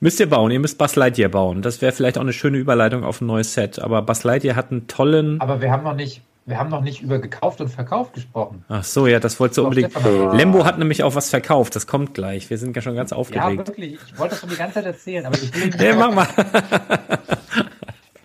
Müsst 0.00 0.18
ihr 0.18 0.28
bauen, 0.30 0.50
ihr 0.50 0.58
müsst 0.60 0.78
Buzz 0.78 0.96
Lightyear 0.96 1.28
bauen. 1.28 1.60
Das 1.62 1.82
wäre 1.82 1.92
vielleicht 1.92 2.16
auch 2.16 2.22
eine 2.22 2.32
schöne 2.32 2.56
Überleitung 2.58 3.04
auf 3.04 3.20
ein 3.20 3.26
neues 3.26 3.52
Set. 3.54 3.78
Aber 3.78 4.00
Buzz 4.02 4.24
Lightyear 4.24 4.56
hat 4.56 4.70
einen 4.72 4.86
tollen. 4.88 5.40
Aber 5.42 5.60
wir 5.60 5.70
haben 5.70 5.84
noch 5.84 5.94
nicht, 5.94 6.22
wir 6.46 6.58
haben 6.58 6.70
noch 6.70 6.80
nicht 6.80 7.02
über 7.02 7.18
gekauft 7.18 7.60
und 7.60 7.68
verkauft 7.68 8.14
gesprochen. 8.14 8.64
Ach 8.70 8.82
so, 8.82 9.06
ja, 9.06 9.20
das 9.20 9.38
wolltest 9.38 9.58
du 9.58 9.64
unbedingt. 9.64 9.90
Stefan, 9.92 10.36
Lembo 10.38 10.64
hat 10.64 10.78
nämlich 10.78 11.02
auch 11.02 11.14
was 11.14 11.28
verkauft. 11.28 11.76
Das 11.76 11.86
kommt 11.86 12.14
gleich. 12.14 12.48
Wir 12.48 12.56
sind 12.56 12.74
ja 12.74 12.80
schon 12.82 12.96
ganz 12.96 13.10
Ja, 13.10 13.18
aufgeregt. 13.18 13.68
wirklich. 13.68 13.98
Ich 14.06 14.18
wollte 14.18 14.30
das 14.30 14.40
schon 14.40 14.48
die 14.48 14.56
ganze 14.56 14.74
Zeit 14.76 14.86
erzählen, 14.86 15.26
aber 15.26 15.36
ich 15.36 15.54
will 15.54 15.66
nicht 15.66 15.78
Nee, 15.78 15.92
mach 15.92 16.12
mal. 16.14 16.26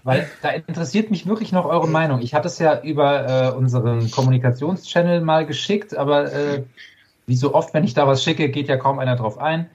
Weil 0.06 0.30
da 0.44 0.50
interessiert 0.50 1.10
mich 1.10 1.26
wirklich 1.26 1.52
noch 1.52 1.66
eure 1.66 1.88
Meinung. 1.88 2.22
Ich 2.22 2.36
hatte 2.36 2.48
es 2.48 2.60
ja 2.60 2.80
über 2.80 3.28
äh, 3.28 3.52
unseren 3.56 4.12
Kommunikationschannel 4.12 5.20
mal 5.22 5.48
geschickt, 5.48 5.98
aber 5.98 6.32
äh, 6.32 6.64
wie 7.26 7.36
so 7.36 7.56
oft, 7.56 7.74
wenn 7.74 7.84
ich 7.84 7.96
da 7.96 8.08
was 8.08 8.24
schicke, 8.24 8.50
geht 8.50 8.68
ja 8.68 8.78
kaum 8.78 9.00
einer 9.00 9.16
drauf 9.16 9.40
ein. 9.40 9.66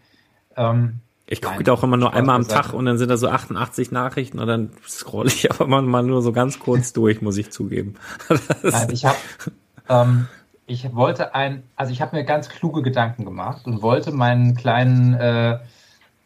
Ähm, 0.57 1.01
Ich 1.27 1.43
gucke 1.43 1.65
da 1.65 1.73
auch 1.73 1.83
immer 1.83 1.97
nur 1.97 2.15
einmal 2.15 2.37
am. 2.37 2.47
Tag 2.47 2.73
und 2.73 2.87
dann 2.87 2.97
sind 2.97 3.09
da 3.09 3.17
so 3.17 3.29
88 3.29 3.91
Nachrichten 3.91 4.39
und 4.39 4.47
dann 4.47 4.71
scroll 4.89 5.27
ich 5.27 5.51
aber 5.61 5.83
mal 5.83 6.03
nur 6.05 6.23
so 6.23 6.31
ganz 6.31 6.61
kurz 6.61 6.93
durch, 6.93 7.21
muss 7.21 7.37
ich 7.37 7.51
zugeben. 7.51 7.97
Nein, 8.63 8.89
ich 8.93 9.05
habe, 9.05 9.19
ähm, 9.89 10.29
ich 10.67 10.95
wollte 10.95 11.35
ein, 11.35 11.65
also 11.75 11.93
ich 11.93 12.01
habe 12.01 12.15
mir 12.15 12.25
ganz 12.25 12.49
kluge 12.49 12.83
Gedanken 12.83 13.25
gemacht 13.25 13.67
und 13.67 13.83
wollte 13.83 14.13
meinen 14.13 14.55
kleinen, 14.55 15.15
äh, 15.15 15.59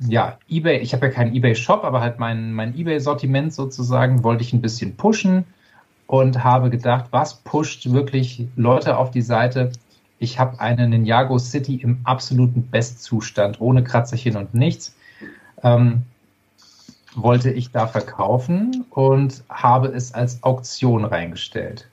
ja, 0.00 0.38
eBay, 0.48 0.78
ich 0.78 0.92
habe 0.92 1.06
ja 1.06 1.12
keinen 1.12 1.34
eBay-Shop, 1.34 1.84
aber 1.84 2.00
halt 2.00 2.18
mein, 2.18 2.52
mein 2.52 2.76
eBay-Sortiment 2.76 3.52
sozusagen, 3.52 4.24
wollte 4.24 4.42
ich 4.42 4.52
ein 4.52 4.60
bisschen 4.60 4.96
pushen 4.96 5.44
und 6.06 6.42
habe 6.42 6.70
gedacht, 6.70 7.06
was 7.10 7.36
pusht 7.36 7.90
wirklich 7.90 8.46
Leute 8.56 8.96
auf 8.96 9.10
die 9.10 9.22
Seite? 9.22 9.72
Ich 10.18 10.38
habe 10.38 10.60
eine 10.60 10.88
Ninjago 10.88 11.38
City 11.38 11.76
im 11.76 12.00
absoluten 12.04 12.68
Bestzustand, 12.68 13.60
ohne 13.60 13.84
Kratzerchen 13.84 14.36
und 14.36 14.54
nichts. 14.54 14.96
Ähm, 15.62 16.02
wollte 17.14 17.50
ich 17.50 17.70
da 17.70 17.86
verkaufen 17.86 18.84
und 18.90 19.44
habe 19.48 19.88
es 19.88 20.12
als 20.12 20.42
Auktion 20.42 21.04
reingestellt. 21.04 21.88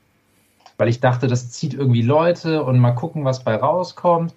Weil 0.77 0.89
ich 0.89 0.99
dachte, 0.99 1.27
das 1.27 1.51
zieht 1.51 1.75
irgendwie 1.75 2.01
Leute 2.01 2.63
und 2.63 2.79
mal 2.79 2.93
gucken, 2.93 3.23
was 3.23 3.43
bei 3.43 3.55
rauskommt. 3.55 4.33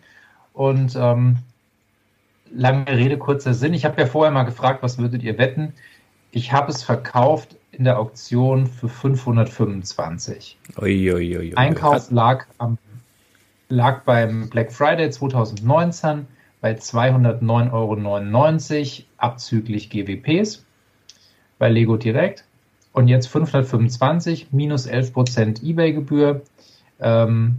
Und 0.52 0.94
ähm, 0.94 1.38
lange 2.51 2.86
Rede, 2.88 3.18
kurzer 3.18 3.55
Sinn. 3.55 3.74
Ich 3.74 3.84
habe 3.84 4.01
ja 4.01 4.07
vorher 4.07 4.32
mal 4.32 4.45
gefragt, 4.45 4.82
was 4.82 4.99
würdet 4.99 5.22
ihr 5.22 5.38
wetten? 5.38 5.72
Ich 6.30 6.53
habe 6.53 6.70
es 6.70 6.82
verkauft 6.82 7.57
in 7.72 7.84
der 7.84 7.99
Auktion 7.99 8.66
für 8.66 8.88
525. 8.88 10.59
Ui, 10.80 11.12
ui, 11.12 11.38
ui. 11.38 11.55
Einkauf 11.57 12.11
lag, 12.11 12.47
am, 12.59 12.78
lag 13.68 14.03
beim 14.05 14.49
Black 14.49 14.72
Friday 14.72 15.11
2019 15.11 16.26
bei 16.61 16.72
209,99 16.72 17.72
Euro 17.72 19.07
abzüglich 19.18 19.90
GWPs 19.90 20.64
bei 21.59 21.68
Lego 21.68 21.97
Direkt. 21.97 22.45
Und 22.92 23.09
jetzt 23.09 23.26
525 23.26 24.53
minus 24.53 24.88
11% 24.88 25.64
Ebay-Gebühr. 25.64 26.42
Ähm, 27.01 27.57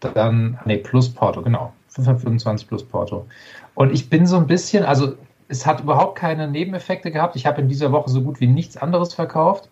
dann, 0.00 0.58
nee, 0.64 0.76
plus 0.76 1.08
Porto, 1.08 1.42
genau. 1.42 1.72
525 2.04 2.68
plus 2.68 2.84
Porto. 2.84 3.26
Und 3.74 3.92
ich 3.92 4.10
bin 4.10 4.26
so 4.26 4.36
ein 4.36 4.46
bisschen, 4.46 4.84
also 4.84 5.14
es 5.48 5.66
hat 5.66 5.80
überhaupt 5.80 6.18
keine 6.18 6.48
Nebeneffekte 6.48 7.10
gehabt. 7.10 7.36
Ich 7.36 7.46
habe 7.46 7.60
in 7.60 7.68
dieser 7.68 7.92
Woche 7.92 8.10
so 8.10 8.22
gut 8.22 8.40
wie 8.40 8.46
nichts 8.46 8.76
anderes 8.76 9.14
verkauft. 9.14 9.68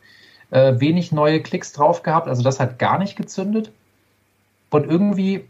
Äh, 0.50 0.80
wenig 0.80 1.12
neue 1.12 1.42
Klicks 1.42 1.72
drauf 1.72 2.02
gehabt. 2.02 2.28
Also 2.28 2.42
das 2.42 2.60
hat 2.60 2.78
gar 2.78 2.98
nicht 2.98 3.16
gezündet. 3.16 3.72
Und 4.70 4.88
irgendwie, 4.88 5.44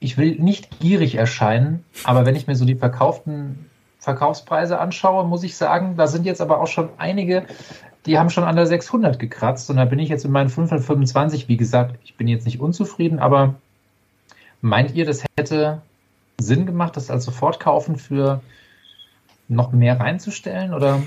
ich 0.00 0.18
will 0.18 0.36
nicht 0.36 0.80
gierig 0.80 1.14
erscheinen, 1.14 1.84
aber 2.04 2.26
wenn 2.26 2.36
ich 2.36 2.46
mir 2.46 2.56
so 2.56 2.64
die 2.64 2.74
verkauften 2.74 3.68
Verkaufspreise 3.98 4.78
anschaue, 4.78 5.26
muss 5.26 5.42
ich 5.42 5.56
sagen, 5.56 5.96
da 5.96 6.06
sind 6.06 6.24
jetzt 6.24 6.40
aber 6.40 6.60
auch 6.60 6.68
schon 6.68 6.88
einige, 6.98 7.46
die 8.06 8.18
haben 8.18 8.30
schon 8.30 8.44
an 8.44 8.56
der 8.56 8.66
600 8.66 9.18
gekratzt. 9.18 9.68
Und 9.70 9.76
da 9.76 9.84
bin 9.84 9.98
ich 9.98 10.08
jetzt 10.08 10.24
in 10.24 10.30
meinen 10.30 10.48
525. 10.48 11.48
Wie 11.48 11.56
gesagt, 11.56 11.96
ich 12.04 12.16
bin 12.16 12.28
jetzt 12.28 12.46
nicht 12.46 12.60
unzufrieden, 12.60 13.18
aber 13.18 13.56
meint 14.60 14.94
ihr, 14.94 15.04
das 15.04 15.24
hätte 15.38 15.82
Sinn 16.40 16.66
gemacht, 16.66 16.96
das 16.96 17.10
als 17.10 17.24
Sofortkaufen 17.24 17.96
für 17.96 18.40
noch 19.48 19.72
mehr 19.72 19.98
reinzustellen 19.98 20.74
oder? 20.74 21.02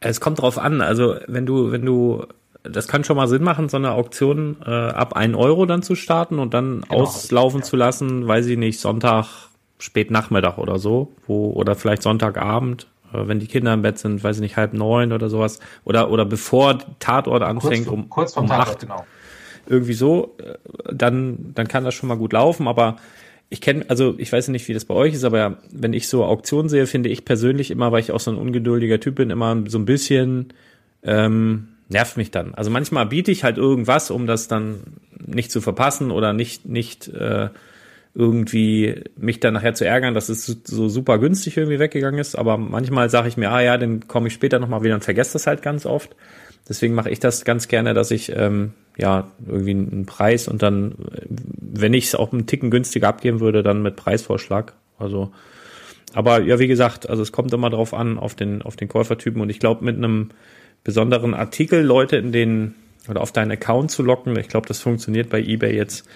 Es 0.00 0.20
kommt 0.20 0.40
drauf 0.40 0.58
an. 0.58 0.80
Also 0.80 1.16
wenn 1.26 1.44
du, 1.44 1.72
wenn 1.72 1.84
du, 1.84 2.24
das 2.62 2.88
kann 2.88 3.04
schon 3.04 3.16
mal 3.16 3.28
Sinn 3.28 3.42
machen, 3.42 3.68
so 3.68 3.76
eine 3.76 3.92
Auktion 3.92 4.56
äh, 4.64 4.70
ab 4.70 5.14
1 5.14 5.36
Euro 5.36 5.66
dann 5.66 5.82
zu 5.82 5.94
starten 5.94 6.38
und 6.38 6.54
dann 6.54 6.82
Genau. 6.82 7.02
auslaufen 7.02 7.62
zu 7.62 7.76
lassen, 7.76 8.26
weiß 8.26 8.46
ich 8.46 8.56
nicht, 8.58 8.80
Sonntag, 8.80 9.26
spät 9.78 10.10
Nachmittag 10.10 10.58
oder 10.58 10.78
so, 10.78 11.12
wo, 11.26 11.50
oder 11.50 11.74
vielleicht 11.74 12.02
Sonntagabend, 12.02 12.86
äh, 13.12 13.26
wenn 13.26 13.40
die 13.40 13.46
Kinder 13.46 13.74
im 13.74 13.82
Bett 13.82 13.98
sind, 13.98 14.22
weiß 14.22 14.36
ich 14.36 14.42
nicht, 14.42 14.56
halb 14.56 14.72
neun 14.72 15.12
oder 15.12 15.28
sowas. 15.28 15.58
Oder, 15.84 16.10
oder 16.10 16.24
bevor 16.24 16.78
Tatort 16.98 17.42
anfängt, 17.42 17.86
kurz, 17.86 17.98
um, 17.98 18.08
kurz 18.08 18.36
um 18.36 18.46
Tatort, 18.46 18.68
acht, 18.68 18.80
genau. 18.80 19.04
Irgendwie 19.66 19.94
so, 19.94 20.36
äh, 20.38 20.94
dann, 20.94 21.52
dann 21.54 21.68
kann 21.68 21.84
das 21.84 21.94
schon 21.94 22.08
mal 22.08 22.16
gut 22.16 22.32
laufen. 22.32 22.68
Aber 22.68 22.96
ich 23.48 23.60
kenne, 23.60 23.84
also 23.88 24.14
ich 24.18 24.32
weiß 24.32 24.48
nicht, 24.48 24.68
wie 24.68 24.74
das 24.74 24.84
bei 24.84 24.94
euch 24.94 25.14
ist, 25.14 25.24
aber 25.24 25.58
wenn 25.72 25.92
ich 25.92 26.08
so 26.08 26.24
Auktionen 26.24 26.68
sehe, 26.68 26.86
finde 26.86 27.08
ich 27.08 27.24
persönlich 27.24 27.70
immer, 27.70 27.90
weil 27.92 28.00
ich 28.00 28.12
auch 28.12 28.20
so 28.20 28.30
ein 28.30 28.38
ungeduldiger 28.38 29.00
Typ 29.00 29.16
bin, 29.16 29.30
immer 29.30 29.64
so 29.66 29.78
ein 29.78 29.84
bisschen 29.84 30.52
ähm, 31.02 31.68
nervt 31.88 32.16
mich 32.16 32.30
dann. 32.30 32.54
Also 32.54 32.70
manchmal 32.70 33.06
biete 33.06 33.32
ich 33.32 33.42
halt 33.42 33.58
irgendwas, 33.58 34.10
um 34.10 34.26
das 34.26 34.48
dann 34.48 34.80
nicht 35.26 35.50
zu 35.50 35.60
verpassen 35.60 36.12
oder 36.12 36.32
nicht, 36.32 36.66
nicht 36.66 37.08
äh, 37.08 37.48
irgendwie 38.14 39.02
mich 39.16 39.40
dann 39.40 39.54
nachher 39.54 39.74
zu 39.74 39.84
ärgern, 39.84 40.14
dass 40.14 40.28
es 40.28 40.46
so 40.46 40.88
super 40.88 41.18
günstig 41.18 41.56
irgendwie 41.56 41.78
weggegangen 41.78 42.20
ist. 42.20 42.36
Aber 42.36 42.56
manchmal 42.56 43.10
sage 43.10 43.28
ich 43.28 43.36
mir, 43.36 43.50
ah 43.50 43.60
ja, 43.60 43.76
dann 43.76 44.06
komme 44.08 44.28
ich 44.28 44.34
später 44.34 44.58
nochmal 44.58 44.82
wieder 44.82 44.94
und 44.94 45.04
vergesse 45.04 45.34
das 45.34 45.46
halt 45.46 45.62
ganz 45.62 45.86
oft. 45.86 46.14
Deswegen 46.68 46.94
mache 46.94 47.10
ich 47.10 47.20
das 47.20 47.44
ganz 47.44 47.68
gerne, 47.68 47.94
dass 47.94 48.10
ich 48.10 48.30
ähm, 48.34 48.72
ja 49.00 49.30
irgendwie 49.46 49.70
einen 49.70 50.06
Preis 50.06 50.48
und 50.48 50.62
dann, 50.62 50.94
wenn 51.28 51.94
ich 51.94 52.06
es 52.06 52.14
auch 52.14 52.32
einen 52.32 52.46
Ticken 52.46 52.70
günstiger 52.70 53.08
abgeben 53.08 53.40
würde, 53.40 53.62
dann 53.62 53.82
mit 53.82 53.96
Preisvorschlag. 53.96 54.74
Also, 54.98 55.32
aber 56.12 56.42
ja, 56.42 56.58
wie 56.58 56.68
gesagt, 56.68 57.08
also 57.08 57.22
es 57.22 57.32
kommt 57.32 57.52
immer 57.52 57.70
drauf 57.70 57.94
an, 57.94 58.18
auf 58.18 58.34
den, 58.34 58.62
auf 58.62 58.76
den 58.76 58.88
Käufertypen. 58.88 59.40
Und 59.40 59.48
ich 59.48 59.60
glaube, 59.60 59.84
mit 59.84 59.96
einem 59.96 60.30
besonderen 60.84 61.34
Artikel 61.34 61.82
Leute 61.82 62.16
in 62.16 62.32
den 62.32 62.74
oder 63.08 63.22
auf 63.22 63.32
deinen 63.32 63.50
Account 63.50 63.90
zu 63.90 64.02
locken, 64.02 64.36
ich 64.38 64.48
glaube, 64.48 64.68
das 64.68 64.80
funktioniert 64.80 65.30
bei 65.30 65.40
eBay 65.40 65.74
jetzt 65.74 66.06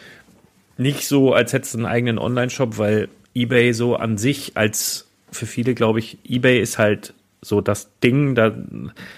nicht 0.76 1.06
so, 1.06 1.32
als 1.32 1.52
hättest 1.52 1.74
du 1.74 1.78
einen 1.78 1.86
eigenen 1.86 2.18
Online-Shop, 2.18 2.78
weil 2.78 3.08
eBay 3.34 3.72
so 3.72 3.96
an 3.96 4.18
sich 4.18 4.56
als 4.56 5.06
für 5.30 5.46
viele, 5.46 5.74
glaube 5.74 5.98
ich, 5.98 6.18
eBay 6.28 6.60
ist 6.60 6.78
halt 6.78 7.14
so 7.44 7.60
das 7.60 7.98
Ding, 8.02 8.34
da, 8.34 8.52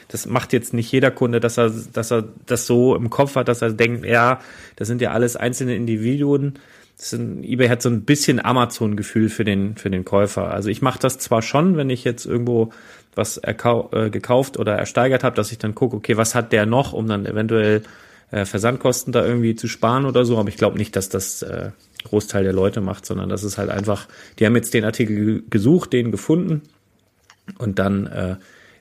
das 0.08 0.26
macht 0.26 0.52
jetzt 0.52 0.74
nicht 0.74 0.90
jeder 0.90 1.10
Kunde, 1.10 1.40
dass 1.40 1.58
er, 1.58 1.70
dass 1.92 2.10
er 2.10 2.24
das 2.46 2.66
so 2.66 2.96
im 2.96 3.10
Kopf 3.10 3.36
hat, 3.36 3.48
dass 3.48 3.62
er 3.62 3.72
denkt, 3.72 4.04
ja, 4.04 4.40
das 4.76 4.88
sind 4.88 5.00
ja 5.00 5.12
alles 5.12 5.36
einzelne 5.36 5.74
Individuen. 5.76 6.54
Das 6.98 7.10
sind, 7.10 7.44
eBay 7.44 7.68
hat 7.68 7.82
so 7.82 7.88
ein 7.88 8.02
bisschen 8.02 8.44
Amazon-Gefühl 8.44 9.28
für 9.28 9.44
den, 9.44 9.76
für 9.76 9.90
den 9.90 10.04
Käufer. 10.04 10.50
Also 10.50 10.70
ich 10.70 10.82
mache 10.82 10.98
das 10.98 11.18
zwar 11.18 11.42
schon, 11.42 11.76
wenn 11.76 11.90
ich 11.90 12.04
jetzt 12.04 12.26
irgendwo 12.26 12.70
was 13.14 13.36
erkau 13.36 13.90
äh, 13.92 14.10
gekauft 14.10 14.58
oder 14.58 14.74
ersteigert 14.74 15.22
habe, 15.22 15.36
dass 15.36 15.52
ich 15.52 15.58
dann 15.58 15.74
gucke, 15.74 15.96
okay, 15.96 16.16
was 16.16 16.34
hat 16.34 16.52
der 16.52 16.66
noch, 16.66 16.92
um 16.92 17.06
dann 17.06 17.26
eventuell 17.26 17.82
äh, 18.30 18.44
Versandkosten 18.44 19.12
da 19.12 19.24
irgendwie 19.24 19.54
zu 19.54 19.68
sparen 19.68 20.04
oder 20.04 20.24
so, 20.24 20.38
aber 20.38 20.48
ich 20.48 20.56
glaube 20.56 20.78
nicht, 20.78 20.96
dass 20.96 21.08
das 21.08 21.42
äh, 21.42 21.70
Großteil 22.04 22.44
der 22.44 22.52
Leute 22.52 22.80
macht, 22.80 23.06
sondern 23.06 23.28
das 23.28 23.44
ist 23.44 23.58
halt 23.58 23.70
einfach, 23.70 24.08
die 24.38 24.46
haben 24.46 24.56
jetzt 24.56 24.74
den 24.74 24.84
Artikel 24.84 25.44
gesucht, 25.48 25.92
den 25.92 26.10
gefunden 26.10 26.62
und 27.58 27.78
dann 27.78 28.06
äh, 28.06 28.36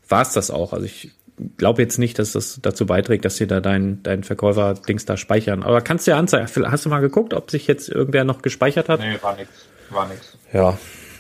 war 0.08 0.22
es 0.22 0.34
das 0.34 0.52
auch. 0.52 0.74
Also 0.74 0.86
ich 0.86 1.12
glaube 1.58 1.82
jetzt 1.82 1.98
nicht, 1.98 2.18
dass 2.20 2.32
das 2.32 2.60
dazu 2.62 2.86
beiträgt, 2.86 3.26
dass 3.26 3.36
sie 3.36 3.48
da 3.48 3.60
dein, 3.60 4.02
dein 4.04 4.24
Verkäufer-Dings 4.24 5.06
da 5.06 5.18
speichern. 5.18 5.64
Aber 5.64 5.82
kannst 5.82 6.08
du 6.08 6.12
ja 6.12 6.18
anzeigen. 6.18 6.48
Hast 6.72 6.86
du 6.86 6.90
mal 6.90 7.02
geguckt, 7.02 7.34
ob 7.34 7.52
sich 7.52 7.68
jetzt 7.68 7.90
irgendwer 7.90 8.24
noch 8.24 8.42
gespeichert 8.42 8.90
hat? 8.90 9.00
Nee, 9.00 9.18
war 9.22 9.36
nix. 9.36 9.50
War 9.90 10.08
nix. 10.08 10.38
Ja, 10.54 10.78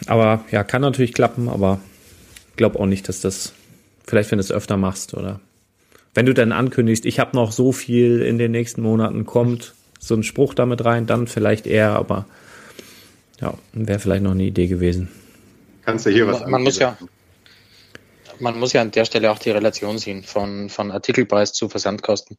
aber 0.07 0.43
ja, 0.51 0.63
kann 0.63 0.81
natürlich 0.81 1.13
klappen, 1.13 1.49
aber 1.49 1.79
glaube 2.55 2.79
auch 2.79 2.85
nicht, 2.85 3.09
dass 3.09 3.21
das, 3.21 3.53
vielleicht 4.05 4.31
wenn 4.31 4.37
du 4.37 4.43
es 4.43 4.51
öfter 4.51 4.77
machst 4.77 5.13
oder 5.13 5.39
wenn 6.13 6.25
du 6.25 6.33
dann 6.33 6.51
ankündigst, 6.51 7.05
ich 7.05 7.19
habe 7.19 7.35
noch 7.35 7.51
so 7.51 7.71
viel 7.71 8.21
in 8.21 8.37
den 8.37 8.51
nächsten 8.51 8.81
Monaten, 8.81 9.25
kommt 9.25 9.73
so 9.99 10.15
ein 10.15 10.23
Spruch 10.23 10.53
damit 10.53 10.85
rein, 10.85 11.07
dann 11.07 11.27
vielleicht 11.27 11.67
eher, 11.67 11.91
aber 11.91 12.25
ja, 13.41 13.53
wäre 13.73 13.99
vielleicht 13.99 14.23
noch 14.23 14.31
eine 14.31 14.43
Idee 14.43 14.67
gewesen. 14.67 15.09
Kannst 15.83 16.05
du 16.05 16.09
hier 16.09 16.25
was 16.27 16.45
Man 16.47 16.63
muss 16.63 16.79
ja? 16.79 16.97
Man 18.39 18.59
muss 18.59 18.73
ja 18.73 18.81
an 18.81 18.91
der 18.91 19.05
Stelle 19.05 19.31
auch 19.31 19.39
die 19.39 19.51
Relation 19.51 19.97
sehen 19.97 20.23
von, 20.23 20.69
von 20.69 20.91
Artikelpreis 20.91 21.53
zu 21.53 21.69
Versandkosten. 21.69 22.37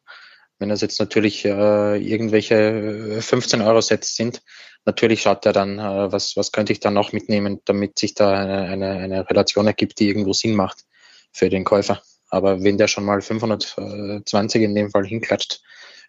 Wenn 0.58 0.70
das 0.70 0.80
jetzt 0.80 0.98
natürlich 0.98 1.44
äh, 1.44 1.96
irgendwelche 1.96 3.20
15 3.20 3.60
Euro 3.60 3.80
Sets 3.80 4.16
sind, 4.16 4.42
natürlich 4.84 5.22
schaut 5.22 5.44
er 5.44 5.52
dann, 5.52 5.78
äh, 5.78 6.12
was, 6.12 6.36
was 6.36 6.52
könnte 6.52 6.72
ich 6.72 6.80
da 6.80 6.90
noch 6.90 7.12
mitnehmen, 7.12 7.60
damit 7.66 7.98
sich 7.98 8.14
da 8.14 8.32
eine, 8.32 8.62
eine, 8.62 8.90
eine 8.92 9.30
Relation 9.30 9.66
ergibt, 9.66 9.98
die 9.98 10.08
irgendwo 10.08 10.32
Sinn 10.32 10.54
macht 10.54 10.84
für 11.32 11.50
den 11.50 11.64
Käufer. 11.64 12.02
Aber 12.28 12.62
wenn 12.62 12.78
der 12.78 12.88
schon 12.88 13.04
mal 13.04 13.20
520 13.20 14.62
in 14.62 14.74
dem 14.74 14.90
Fall 14.90 15.06
hinklatscht 15.06 15.60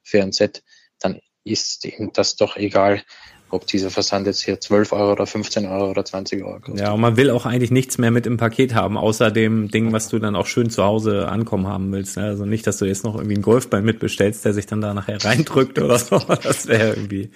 für 0.04 0.22
ein 0.22 0.32
Set, 0.32 0.64
dann 1.00 1.20
ist 1.44 1.86
ihm 1.86 2.12
das 2.14 2.36
doch 2.36 2.56
egal, 2.56 3.04
ob 3.50 3.66
dieser 3.68 3.90
Versand 3.90 4.28
jetzt 4.28 4.44
hier 4.44 4.60
12 4.60 4.92
Euro 4.94 5.12
oder 5.14 5.26
15 5.26 5.66
Euro 5.66 5.90
oder 5.90 6.04
20 6.04 6.44
Euro 6.44 6.60
kostet. 6.60 6.80
Ja, 6.80 6.92
und 6.92 7.02
man 7.02 7.18
will 7.18 7.30
auch 7.30 7.46
eigentlich 7.46 7.72
nichts 7.72 7.98
mehr 7.98 8.12
mit 8.12 8.26
im 8.26 8.38
Paket 8.38 8.74
haben, 8.74 8.98
außer 8.98 9.32
dem 9.32 9.70
Ding, 9.70 9.94
was 9.94 10.10
du 10.10 10.20
dann 10.20 10.36
auch 10.36 10.46
schön 10.46 10.70
zu 10.70 10.84
Hause 10.84 11.28
ankommen 11.30 11.68
haben 11.68 11.92
willst. 11.92 12.18
ne? 12.18 12.24
Also 12.24 12.46
nicht, 12.46 12.68
dass 12.68 12.78
du 12.78 12.86
jetzt 12.86 13.04
noch 13.04 13.16
irgendwie 13.16 13.36
einen 13.36 13.44
Golfball 13.44 13.82
mitbestellst, 13.82 14.44
der 14.46 14.54
sich 14.54 14.66
dann 14.66 14.82
da 14.82 14.94
nachher 14.94 15.24
reindrückt 15.24 15.80
oder 15.80 15.98
so. 15.98 16.20
Das 16.20 16.68
wäre 16.68 16.90
irgendwie. 16.90 17.32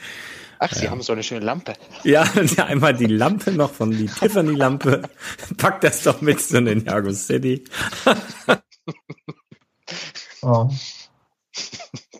Ach, 0.59 0.71
Sie 0.71 0.87
haben 0.87 1.01
so 1.01 1.13
eine 1.13 1.23
schöne 1.23 1.43
Lampe. 1.43 1.73
Ja, 2.03 2.23
und 2.35 2.55
ja, 2.55 2.65
einmal 2.65 2.93
die 2.93 3.07
Lampe 3.07 3.51
noch 3.51 3.71
von 3.71 3.89
die 3.89 4.05
Tiffany-Lampe. 4.05 5.01
Pack 5.57 5.81
das 5.81 6.03
doch 6.03 6.21
mit 6.21 6.39
zu 6.39 6.61
den 6.61 6.85
Jago 6.85 7.11
City. 7.13 7.63
Oh. 10.43 10.69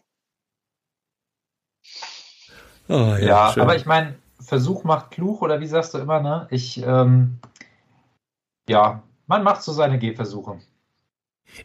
Oh, 2.92 3.16
Ja, 3.20 3.52
schön. 3.54 3.64
aber 3.64 3.76
ich 3.76 3.86
meine, 3.86 4.16
Versuch 4.39 4.84
macht 4.84 5.12
klug 5.12 5.42
oder 5.42 5.60
wie 5.62 5.68
sagst 5.68 5.94
du 5.94 5.98
immer, 6.00 6.20
ne? 6.22 6.48
Ich, 6.52 6.82
ähm, 6.86 7.39
ja, 8.68 9.04
man 9.28 9.44
macht 9.44 9.62
so 9.64 9.72
seine 9.72 10.00
Gehversuche. 10.00 10.60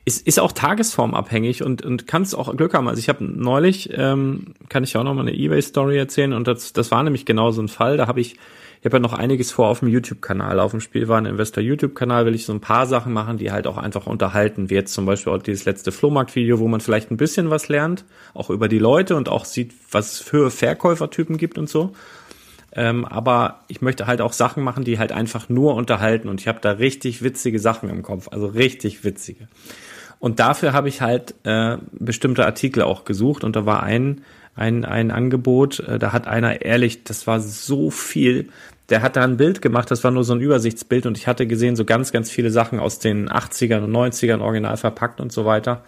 ist, 0.05 0.27
ist 0.27 0.41
auch 0.41 0.53
tagesformabhängig 0.53 1.63
und, 1.63 1.83
und 1.85 2.07
kannst 2.07 2.35
auch 2.37 2.55
Glück 2.57 2.75
haben. 2.75 2.89
Also 2.89 2.99
ich 3.01 3.09
habe 3.09 3.25
neulich, 3.25 3.91
ähm, 3.93 4.55
kann 4.69 4.85
ich 4.85 4.97
auch 4.97 5.05
noch 5.05 5.15
mal 5.15 5.23
eine 5.23 5.35
Ebay-Story 5.35 5.97
erzählen 5.99 6.33
und 6.33 6.47
das, 6.49 6.73
das 6.73 6.91
war 6.91 7.03
nämlich 7.03 7.25
genau 7.27 7.51
so 7.51 7.63
ein 7.63 7.69
Fall. 7.69 7.97
Da 7.97 8.07
habe 8.07 8.21
ich, 8.21 8.37
ich 8.81 8.85
habe 8.85 8.97
ja 8.97 9.01
noch 9.01 9.13
einiges 9.13 9.51
vor 9.51 9.69
auf 9.69 9.81
dem 9.81 9.89
YouTube-Kanal. 9.89 10.61
Auf 10.61 10.71
dem 10.71 10.81
Spielwareninvestor 10.81 11.63
YouTube-Kanal 11.63 12.27
will 12.27 12.35
ich 12.35 12.45
so 12.45 12.53
ein 12.53 12.61
paar 12.61 12.87
Sachen 12.87 13.13
machen, 13.13 13.39
die 13.39 13.51
halt 13.51 13.67
auch 13.67 13.79
einfach 13.79 14.07
unterhalten. 14.07 14.71
Wie 14.71 14.75
jetzt 14.75 14.93
zum 14.93 15.07
Beispiel 15.07 15.33
auch 15.33 15.43
dieses 15.43 15.65
letzte 15.65 15.93
Flohmarkt-Video, 15.93 16.59
wo 16.59 16.69
man 16.69 16.81
vielleicht 16.81 17.11
ein 17.11 17.17
bisschen 17.17 17.51
was 17.51 17.69
lernt, 17.69 18.05
auch 18.35 18.51
über 18.51 18.69
die 18.69 18.79
Leute 18.79 19.17
und 19.17 19.29
auch 19.29 19.45
sieht, 19.45 19.73
was 19.91 20.13
es 20.13 20.19
für 20.21 20.51
Verkäufertypen 20.51 21.39
gibt 21.39 21.59
und 21.59 21.69
so. 21.69 21.93
Ähm, 22.73 23.07
aber 23.07 23.61
ich 23.69 23.81
möchte 23.81 24.07
halt 24.07 24.21
auch 24.21 24.35
Sachen 24.35 24.63
machen, 24.63 24.85
die 24.85 24.99
halt 24.99 25.11
einfach 25.11 25.49
nur 25.49 25.75
unterhalten. 25.75 26.29
Und 26.29 26.41
ich 26.41 26.47
habe 26.49 26.61
da 26.61 26.73
richtig 26.73 27.23
witzige 27.23 27.59
Sachen 27.59 27.89
im 27.89 28.03
Kopf, 28.03 28.29
also 28.31 28.47
richtig 28.47 29.03
witzige. 29.03 29.49
Und 30.19 30.41
dafür 30.41 30.75
habe 30.75 30.89
ich 30.89 31.01
halt 31.01 31.35
äh, 31.45 31.79
bestimmte 31.93 32.45
Artikel 32.45 32.83
auch 32.83 33.05
gesucht. 33.05 33.45
Und 33.45 33.57
da 33.57 33.65
war 33.65 33.83
ein, 33.83 34.23
ein, 34.57 34.85
ein 34.85 35.11
Angebot, 35.11 35.81
äh, 35.81 35.99
da 35.99 36.13
hat 36.13 36.27
einer 36.27 36.63
ehrlich, 36.63 37.05
das 37.05 37.27
war 37.27 37.41
so 37.41 37.91
viel, 37.91 38.49
der 38.89 39.03
hat 39.03 39.17
da 39.17 39.23
ein 39.23 39.37
Bild 39.37 39.61
gemacht, 39.63 39.91
das 39.91 40.03
war 40.03 40.11
nur 40.11 40.25
so 40.25 40.33
ein 40.35 40.41
Übersichtsbild 40.41 41.07
und 41.07 41.19
ich 41.19 41.27
hatte 41.27 41.47
gesehen, 41.47 41.77
so 41.77 41.85
ganz, 41.85 42.11
ganz 42.11 42.31
viele 42.31 42.51
Sachen 42.51 42.81
aus 42.81 42.99
den 42.99 43.29
80ern 43.29 43.85
und 43.85 43.93
90ern 43.93 44.41
original 44.41 44.77
verpackt 44.77 45.21
und 45.21 45.31
so 45.31 45.45
weiter. 45.45 45.85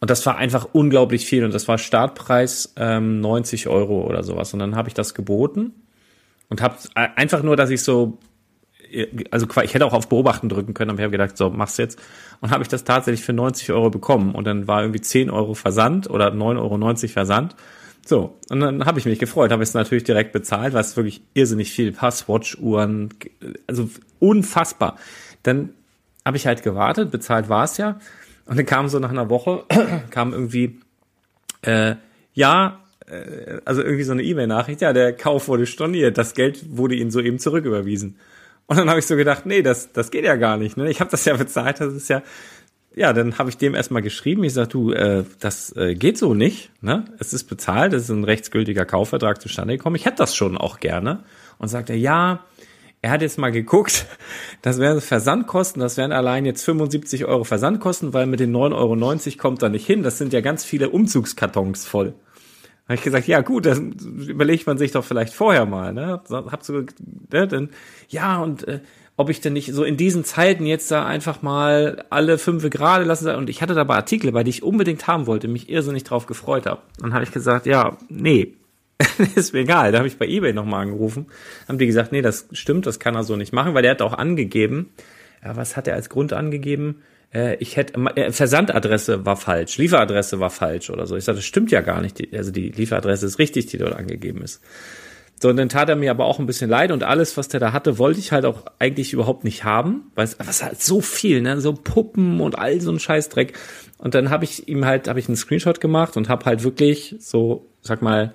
Und 0.00 0.10
das 0.10 0.24
war 0.26 0.36
einfach 0.36 0.68
unglaublich 0.72 1.26
viel 1.26 1.44
und 1.44 1.52
das 1.52 1.66
war 1.66 1.76
Startpreis 1.76 2.72
ähm, 2.76 3.20
90 3.20 3.66
Euro 3.66 4.06
oder 4.06 4.22
sowas. 4.22 4.52
Und 4.52 4.60
dann 4.60 4.76
habe 4.76 4.88
ich 4.88 4.94
das 4.94 5.14
geboten 5.14 5.72
und 6.48 6.62
habe 6.62 6.76
einfach 6.94 7.42
nur, 7.42 7.56
dass 7.56 7.70
ich 7.70 7.82
so, 7.82 8.18
also 9.32 9.46
ich 9.62 9.74
hätte 9.74 9.84
auch 9.84 9.92
auf 9.92 10.08
Beobachten 10.08 10.48
drücken 10.48 10.72
können, 10.72 10.90
aber 10.90 11.00
ich 11.00 11.04
habe 11.04 11.12
gedacht, 11.12 11.36
so 11.36 11.50
mach's 11.50 11.76
jetzt. 11.78 12.00
Und 12.40 12.52
habe 12.52 12.62
ich 12.62 12.68
das 12.68 12.84
tatsächlich 12.84 13.24
für 13.24 13.32
90 13.32 13.72
Euro 13.72 13.90
bekommen 13.90 14.36
und 14.36 14.46
dann 14.46 14.68
war 14.68 14.82
irgendwie 14.82 15.00
10 15.00 15.30
Euro 15.30 15.54
Versand 15.54 16.08
oder 16.08 16.28
9,90 16.28 16.58
Euro 16.58 17.08
Versand. 17.08 17.56
So, 18.06 18.38
und 18.48 18.60
dann 18.60 18.86
habe 18.86 18.98
ich 18.98 19.04
mich 19.04 19.18
gefreut, 19.18 19.52
habe 19.52 19.62
es 19.62 19.74
natürlich 19.74 20.04
direkt 20.04 20.32
bezahlt, 20.32 20.72
was 20.72 20.96
wirklich 20.96 21.22
irrsinnig 21.34 21.70
viel, 21.70 21.92
Passwatch-Uhren, 21.92 23.10
also 23.66 23.90
unfassbar. 24.18 24.96
Dann 25.42 25.70
habe 26.24 26.36
ich 26.36 26.46
halt 26.46 26.62
gewartet, 26.62 27.10
bezahlt 27.10 27.48
war 27.48 27.64
es 27.64 27.76
ja. 27.76 27.98
Und 28.46 28.56
dann 28.56 28.66
kam 28.66 28.88
so 28.88 28.98
nach 28.98 29.10
einer 29.10 29.28
Woche, 29.28 29.64
kam 30.10 30.32
irgendwie, 30.32 30.80
äh, 31.62 31.96
ja, 32.32 32.80
äh, 33.06 33.60
also 33.64 33.82
irgendwie 33.82 34.04
so 34.04 34.12
eine 34.12 34.22
E-Mail-Nachricht, 34.22 34.80
ja, 34.80 34.92
der 34.92 35.12
Kauf 35.12 35.48
wurde 35.48 35.66
storniert, 35.66 36.16
das 36.16 36.34
Geld 36.34 36.76
wurde 36.76 36.94
Ihnen 36.94 37.10
soeben 37.10 37.38
zurücküberwiesen. 37.38 38.16
Und 38.66 38.76
dann 38.76 38.90
habe 38.90 38.98
ich 39.00 39.06
so 39.06 39.16
gedacht, 39.16 39.46
nee, 39.46 39.62
das, 39.62 39.92
das 39.92 40.10
geht 40.10 40.24
ja 40.24 40.36
gar 40.36 40.58
nicht. 40.58 40.76
Ne? 40.76 40.90
Ich 40.90 41.00
habe 41.00 41.10
das 41.10 41.24
ja 41.24 41.34
bezahlt, 41.36 41.80
das 41.80 41.94
ist 41.94 42.08
ja, 42.08 42.22
ja, 42.94 43.12
dann 43.12 43.38
habe 43.38 43.50
ich 43.50 43.56
dem 43.56 43.74
erstmal 43.74 44.02
geschrieben. 44.02 44.44
Ich 44.44 44.54
sag, 44.54 44.70
du, 44.70 44.92
äh, 44.92 45.24
das 45.40 45.74
äh, 45.76 45.94
geht 45.94 46.18
so 46.18 46.34
nicht. 46.34 46.70
Ne? 46.80 47.04
Es 47.18 47.32
ist 47.32 47.44
bezahlt, 47.44 47.92
es 47.92 48.04
ist 48.04 48.10
ein 48.10 48.24
rechtsgültiger 48.24 48.84
Kaufvertrag 48.84 49.40
zustande 49.40 49.76
gekommen. 49.76 49.96
Ich 49.96 50.04
hätte 50.04 50.16
das 50.16 50.34
schon 50.34 50.56
auch 50.56 50.80
gerne. 50.80 51.24
Und 51.58 51.68
sagt 51.68 51.90
er, 51.90 51.96
ja, 51.96 52.44
er 53.00 53.10
hat 53.10 53.22
jetzt 53.22 53.38
mal 53.38 53.52
geguckt, 53.52 54.06
das 54.62 54.78
wären 54.78 55.00
Versandkosten, 55.00 55.80
das 55.80 55.96
wären 55.96 56.12
allein 56.12 56.44
jetzt 56.44 56.64
75 56.64 57.24
Euro 57.26 57.44
Versandkosten, 57.44 58.12
weil 58.14 58.26
mit 58.26 58.40
den 58.40 58.54
9,90 58.54 58.74
Euro 58.74 59.36
kommt 59.38 59.62
er 59.62 59.68
nicht 59.68 59.86
hin. 59.86 60.02
Das 60.02 60.18
sind 60.18 60.32
ja 60.32 60.40
ganz 60.40 60.64
viele 60.64 60.90
Umzugskartons 60.90 61.86
voll. 61.86 62.14
Da 62.88 62.92
habe 62.92 62.94
ich 62.94 63.04
gesagt, 63.04 63.28
ja 63.28 63.42
gut, 63.42 63.66
das 63.66 63.78
überlegt 63.78 64.66
man 64.66 64.78
sich 64.78 64.92
doch 64.92 65.04
vielleicht 65.04 65.34
vorher 65.34 65.66
mal. 65.66 65.92
Ne? 65.92 66.22
Hab 66.30 66.64
so, 66.64 66.84
ne, 67.30 67.46
denn, 67.46 67.68
ja, 68.08 68.38
und 68.38 68.66
äh, 68.66 68.80
ob 69.18 69.30
ich 69.30 69.40
denn 69.40 69.52
nicht 69.52 69.74
so 69.74 69.82
in 69.82 69.96
diesen 69.96 70.24
Zeiten 70.24 70.64
jetzt 70.64 70.92
da 70.92 71.04
einfach 71.04 71.42
mal 71.42 72.04
alle 72.08 72.38
fünf 72.38 72.70
gerade 72.70 73.04
lassen 73.04 73.24
soll. 73.24 73.34
Und 73.34 73.50
ich 73.50 73.60
hatte 73.60 73.74
dabei 73.74 73.96
Artikel, 73.96 74.30
bei 74.30 74.44
die 74.44 74.50
ich 74.50 74.62
unbedingt 74.62 75.08
haben 75.08 75.26
wollte, 75.26 75.48
mich 75.48 75.68
irrsinnig 75.68 76.04
drauf 76.04 76.26
gefreut 76.26 76.66
habe. 76.66 76.82
Dann 77.00 77.12
habe 77.12 77.24
ich 77.24 77.32
gesagt, 77.32 77.66
ja, 77.66 77.98
nee, 78.08 78.54
ist 79.34 79.52
mir 79.52 79.60
egal. 79.60 79.90
Da 79.90 79.98
habe 79.98 80.06
ich 80.06 80.18
bei 80.18 80.26
eBay 80.26 80.52
nochmal 80.52 80.82
angerufen. 80.82 81.26
Haben 81.66 81.78
die 81.78 81.86
gesagt, 81.86 82.12
nee, 82.12 82.22
das 82.22 82.46
stimmt, 82.52 82.86
das 82.86 83.00
kann 83.00 83.16
er 83.16 83.24
so 83.24 83.34
nicht 83.34 83.52
machen, 83.52 83.74
weil 83.74 83.82
der 83.82 83.90
hat 83.90 84.02
auch 84.02 84.12
angegeben, 84.12 84.90
ja, 85.44 85.56
was 85.56 85.76
hat 85.76 85.88
er 85.88 85.94
als 85.94 86.10
Grund 86.10 86.32
angegeben? 86.32 87.02
Äh, 87.34 87.56
ich 87.56 87.76
hätte, 87.76 88.00
äh, 88.14 88.30
Versandadresse 88.30 89.26
war 89.26 89.36
falsch, 89.36 89.78
Lieferadresse 89.78 90.38
war 90.38 90.50
falsch 90.50 90.90
oder 90.90 91.08
so. 91.08 91.16
Ich 91.16 91.24
sagte, 91.24 91.38
das 91.38 91.44
stimmt 91.44 91.72
ja 91.72 91.80
gar 91.80 92.00
nicht. 92.00 92.32
also 92.32 92.52
die 92.52 92.68
Lieferadresse 92.68 93.26
ist 93.26 93.40
richtig, 93.40 93.66
die 93.66 93.78
dort 93.78 93.94
angegeben 93.94 94.42
ist. 94.42 94.62
So, 95.40 95.48
und 95.48 95.56
dann 95.56 95.68
tat 95.68 95.88
er 95.88 95.96
mir 95.96 96.10
aber 96.10 96.24
auch 96.24 96.40
ein 96.40 96.46
bisschen 96.46 96.68
leid 96.68 96.90
und 96.90 97.04
alles, 97.04 97.36
was 97.36 97.46
der 97.48 97.60
da 97.60 97.72
hatte, 97.72 97.98
wollte 97.98 98.18
ich 98.18 98.32
halt 98.32 98.44
auch 98.44 98.64
eigentlich 98.80 99.12
überhaupt 99.12 99.44
nicht 99.44 99.62
haben, 99.62 100.10
weil 100.16 100.24
es 100.24 100.36
was 100.38 100.64
halt 100.64 100.82
so 100.82 101.00
viel, 101.00 101.40
ne, 101.42 101.60
so 101.60 101.74
Puppen 101.74 102.40
und 102.40 102.58
all 102.58 102.80
so 102.80 102.90
ein 102.90 102.98
Scheißdreck. 102.98 103.52
Und 103.98 104.14
dann 104.14 104.30
habe 104.30 104.44
ich 104.44 104.68
ihm 104.68 104.84
halt, 104.84 105.06
habe 105.06 105.20
ich 105.20 105.28
einen 105.28 105.36
Screenshot 105.36 105.80
gemacht 105.80 106.16
und 106.16 106.28
habe 106.28 106.44
halt 106.44 106.64
wirklich 106.64 107.14
so, 107.20 107.66
sag 107.82 108.02
mal, 108.02 108.32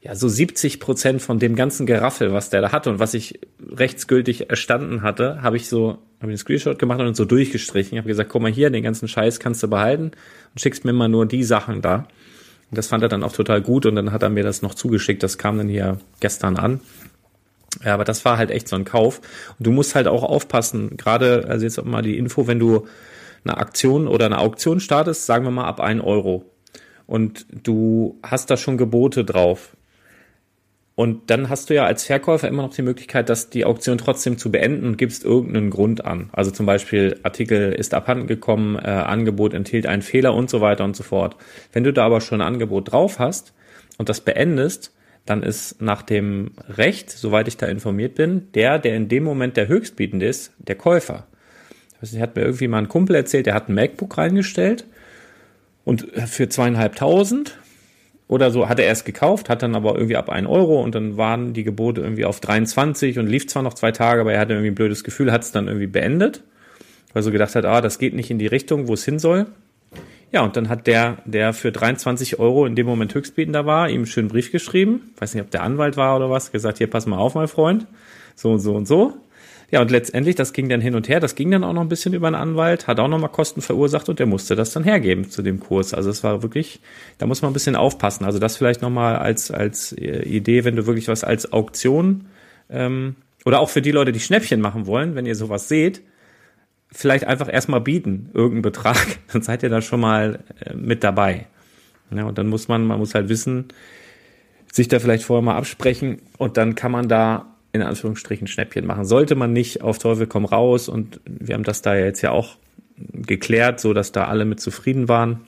ja, 0.00 0.14
so 0.14 0.28
70 0.28 0.80
Prozent 0.80 1.22
von 1.22 1.38
dem 1.38 1.54
ganzen 1.54 1.86
Geraffel, 1.86 2.32
was 2.32 2.50
der 2.50 2.62
da 2.62 2.72
hatte 2.72 2.90
und 2.90 2.98
was 2.98 3.12
ich 3.14 3.38
rechtsgültig 3.70 4.48
erstanden 4.48 5.02
hatte, 5.02 5.42
habe 5.42 5.56
ich 5.56 5.68
so, 5.68 5.98
habe 6.20 6.22
ich 6.22 6.24
einen 6.30 6.36
Screenshot 6.38 6.78
gemacht 6.78 7.00
und 7.00 7.16
so 7.16 7.26
durchgestrichen. 7.26 7.92
Ich 7.92 7.98
habe 7.98 8.08
gesagt, 8.08 8.30
guck 8.30 8.40
mal 8.40 8.50
hier, 8.50 8.70
den 8.70 8.82
ganzen 8.82 9.08
Scheiß 9.08 9.40
kannst 9.40 9.62
du 9.62 9.68
behalten 9.68 10.04
und 10.52 10.60
schickst 10.60 10.84
mir 10.84 10.94
mal 10.94 11.08
nur 11.08 11.26
die 11.26 11.44
Sachen 11.44 11.82
da. 11.82 12.08
Das 12.70 12.86
fand 12.86 13.02
er 13.02 13.08
dann 13.08 13.24
auch 13.24 13.32
total 13.32 13.60
gut 13.60 13.86
und 13.86 13.96
dann 13.96 14.12
hat 14.12 14.22
er 14.22 14.30
mir 14.30 14.44
das 14.44 14.62
noch 14.62 14.74
zugeschickt. 14.74 15.22
Das 15.22 15.38
kam 15.38 15.58
dann 15.58 15.68
hier 15.68 15.98
gestern 16.20 16.56
an. 16.56 16.80
Ja, 17.84 17.94
aber 17.94 18.04
das 18.04 18.24
war 18.24 18.36
halt 18.36 18.50
echt 18.50 18.68
so 18.68 18.76
ein 18.76 18.84
Kauf. 18.84 19.20
Und 19.58 19.66
du 19.66 19.70
musst 19.70 19.94
halt 19.94 20.06
auch 20.06 20.22
aufpassen, 20.22 20.96
gerade, 20.96 21.46
also 21.48 21.64
jetzt 21.64 21.84
mal 21.84 22.02
die 22.02 22.18
Info, 22.18 22.46
wenn 22.46 22.58
du 22.58 22.86
eine 23.44 23.56
Aktion 23.56 24.06
oder 24.06 24.26
eine 24.26 24.38
Auktion 24.38 24.80
startest, 24.80 25.26
sagen 25.26 25.44
wir 25.44 25.50
mal 25.50 25.66
ab 25.66 25.80
ein 25.80 26.00
Euro. 26.00 26.44
Und 27.06 27.46
du 27.50 28.18
hast 28.22 28.50
da 28.50 28.56
schon 28.56 28.76
Gebote 28.76 29.24
drauf 29.24 29.76
und 31.00 31.30
dann 31.30 31.48
hast 31.48 31.70
du 31.70 31.74
ja 31.74 31.86
als 31.86 32.04
Verkäufer 32.04 32.46
immer 32.46 32.60
noch 32.60 32.74
die 32.74 32.82
Möglichkeit, 32.82 33.30
dass 33.30 33.48
die 33.48 33.64
Auktion 33.64 33.96
trotzdem 33.96 34.36
zu 34.36 34.52
beenden 34.52 34.84
und 34.84 34.98
gibst 34.98 35.24
irgendeinen 35.24 35.70
Grund 35.70 36.04
an. 36.04 36.28
Also 36.30 36.50
zum 36.50 36.66
Beispiel 36.66 37.18
Artikel 37.22 37.72
ist 37.72 37.94
abhanden 37.94 38.26
gekommen, 38.26 38.76
äh, 38.76 38.90
Angebot 38.90 39.54
enthielt 39.54 39.86
einen 39.86 40.02
Fehler 40.02 40.34
und 40.34 40.50
so 40.50 40.60
weiter 40.60 40.84
und 40.84 40.94
so 40.94 41.02
fort. 41.02 41.36
Wenn 41.72 41.84
du 41.84 41.94
da 41.94 42.04
aber 42.04 42.20
schon 42.20 42.42
ein 42.42 42.46
Angebot 42.46 42.92
drauf 42.92 43.18
hast 43.18 43.54
und 43.96 44.10
das 44.10 44.20
beendest, 44.20 44.92
dann 45.24 45.42
ist 45.42 45.80
nach 45.80 46.02
dem 46.02 46.50
Recht, 46.68 47.08
soweit 47.08 47.48
ich 47.48 47.56
da 47.56 47.64
informiert 47.64 48.14
bin, 48.16 48.52
der, 48.52 48.78
der 48.78 48.94
in 48.94 49.08
dem 49.08 49.24
Moment 49.24 49.56
der 49.56 49.68
Höchstbietende 49.68 50.26
ist, 50.26 50.52
der 50.58 50.74
Käufer. 50.74 51.26
Das 52.02 52.14
hat 52.18 52.36
mir 52.36 52.42
irgendwie 52.42 52.68
mal 52.68 52.76
ein 52.76 52.88
Kumpel 52.88 53.16
erzählt, 53.16 53.46
der 53.46 53.54
hat 53.54 53.70
ein 53.70 53.74
MacBook 53.74 54.18
reingestellt 54.18 54.84
und 55.82 56.02
für 56.26 56.50
zweieinhalbtausend 56.50 57.56
oder 58.30 58.52
so 58.52 58.68
hat 58.68 58.78
er 58.78 58.86
erst 58.86 59.04
gekauft, 59.04 59.48
hat 59.48 59.62
dann 59.62 59.74
aber 59.74 59.94
irgendwie 59.94 60.16
ab 60.16 60.30
1 60.30 60.46
Euro 60.48 60.80
und 60.80 60.94
dann 60.94 61.16
waren 61.16 61.52
die 61.52 61.64
Gebote 61.64 62.00
irgendwie 62.00 62.24
auf 62.24 62.38
23 62.38 63.18
und 63.18 63.26
lief 63.26 63.48
zwar 63.48 63.64
noch 63.64 63.74
zwei 63.74 63.90
Tage, 63.90 64.20
aber 64.20 64.32
er 64.32 64.38
hatte 64.38 64.52
irgendwie 64.52 64.70
ein 64.70 64.76
blödes 64.76 65.02
Gefühl, 65.02 65.32
hat 65.32 65.42
es 65.42 65.50
dann 65.50 65.66
irgendwie 65.66 65.88
beendet, 65.88 66.44
weil 67.12 67.24
so 67.24 67.32
gedacht 67.32 67.56
hat, 67.56 67.64
ah, 67.64 67.80
das 67.80 67.98
geht 67.98 68.14
nicht 68.14 68.30
in 68.30 68.38
die 68.38 68.46
Richtung, 68.46 68.86
wo 68.86 68.94
es 68.94 69.04
hin 69.04 69.18
soll. 69.18 69.46
Ja, 70.30 70.42
und 70.42 70.56
dann 70.56 70.68
hat 70.68 70.86
der, 70.86 71.18
der 71.24 71.52
für 71.52 71.72
23 71.72 72.38
Euro 72.38 72.66
in 72.66 72.76
dem 72.76 72.86
Moment 72.86 73.12
höchstbietender 73.12 73.66
war, 73.66 73.88
ihm 73.88 73.96
einen 73.96 74.06
schönen 74.06 74.28
Brief 74.28 74.52
geschrieben, 74.52 75.12
weiß 75.18 75.34
nicht, 75.34 75.42
ob 75.42 75.50
der 75.50 75.64
Anwalt 75.64 75.96
war 75.96 76.14
oder 76.14 76.30
was, 76.30 76.52
gesagt, 76.52 76.78
hier, 76.78 76.88
pass 76.88 77.06
mal 77.06 77.18
auf, 77.18 77.34
mein 77.34 77.48
Freund, 77.48 77.88
so 78.36 78.52
und 78.52 78.60
so 78.60 78.76
und 78.76 78.86
so. 78.86 79.14
Ja, 79.70 79.80
und 79.80 79.90
letztendlich, 79.90 80.34
das 80.34 80.52
ging 80.52 80.68
dann 80.68 80.80
hin 80.80 80.96
und 80.96 81.08
her, 81.08 81.20
das 81.20 81.36
ging 81.36 81.50
dann 81.50 81.62
auch 81.62 81.72
noch 81.72 81.80
ein 81.80 81.88
bisschen 81.88 82.12
über 82.12 82.26
einen 82.26 82.34
Anwalt, 82.34 82.88
hat 82.88 82.98
auch 82.98 83.06
noch 83.06 83.20
mal 83.20 83.28
Kosten 83.28 83.62
verursacht 83.62 84.08
und 84.08 84.18
der 84.18 84.26
musste 84.26 84.56
das 84.56 84.72
dann 84.72 84.82
hergeben 84.82 85.30
zu 85.30 85.42
dem 85.42 85.60
Kurs. 85.60 85.94
Also 85.94 86.10
es 86.10 86.24
war 86.24 86.42
wirklich, 86.42 86.80
da 87.18 87.26
muss 87.26 87.40
man 87.42 87.50
ein 87.50 87.54
bisschen 87.54 87.76
aufpassen. 87.76 88.24
Also 88.24 88.40
das 88.40 88.56
vielleicht 88.56 88.82
noch 88.82 88.90
mal 88.90 89.16
als, 89.16 89.52
als 89.52 89.92
äh, 89.92 90.22
Idee, 90.24 90.64
wenn 90.64 90.74
du 90.74 90.86
wirklich 90.86 91.06
was 91.06 91.22
als 91.22 91.52
Auktion 91.52 92.26
ähm, 92.68 93.14
oder 93.44 93.60
auch 93.60 93.68
für 93.70 93.80
die 93.80 93.92
Leute, 93.92 94.10
die 94.10 94.20
Schnäppchen 94.20 94.60
machen 94.60 94.86
wollen, 94.86 95.14
wenn 95.14 95.24
ihr 95.24 95.36
sowas 95.36 95.68
seht, 95.68 96.02
vielleicht 96.90 97.24
einfach 97.24 97.52
erstmal 97.52 97.80
bieten, 97.80 98.30
irgendeinen 98.34 98.62
Betrag, 98.62 99.06
dann 99.32 99.42
seid 99.42 99.62
ihr 99.62 99.70
da 99.70 99.82
schon 99.82 100.00
mal 100.00 100.40
äh, 100.64 100.74
mit 100.74 101.04
dabei. 101.04 101.46
Ja, 102.12 102.24
und 102.24 102.38
dann 102.38 102.48
muss 102.48 102.66
man, 102.66 102.84
man 102.86 102.98
muss 102.98 103.14
halt 103.14 103.28
wissen, 103.28 103.68
sich 104.72 104.88
da 104.88 104.98
vielleicht 104.98 105.22
vorher 105.22 105.42
mal 105.42 105.56
absprechen 105.56 106.22
und 106.38 106.56
dann 106.56 106.74
kann 106.74 106.90
man 106.90 107.08
da 107.08 107.49
in 107.72 107.82
Anführungsstrichen 107.82 108.46
Schnäppchen 108.46 108.86
machen. 108.86 109.04
Sollte 109.04 109.34
man 109.34 109.52
nicht 109.52 109.82
auf 109.82 109.98
Teufel 109.98 110.26
komm 110.26 110.44
raus 110.44 110.88
und 110.88 111.20
wir 111.24 111.54
haben 111.54 111.64
das 111.64 111.82
da 111.82 111.94
jetzt 111.94 112.22
ja 112.22 112.30
auch 112.30 112.56
geklärt, 112.96 113.80
so 113.80 113.92
dass 113.92 114.12
da 114.12 114.24
alle 114.24 114.44
mit 114.44 114.60
zufrieden 114.60 115.08
waren. 115.08 115.40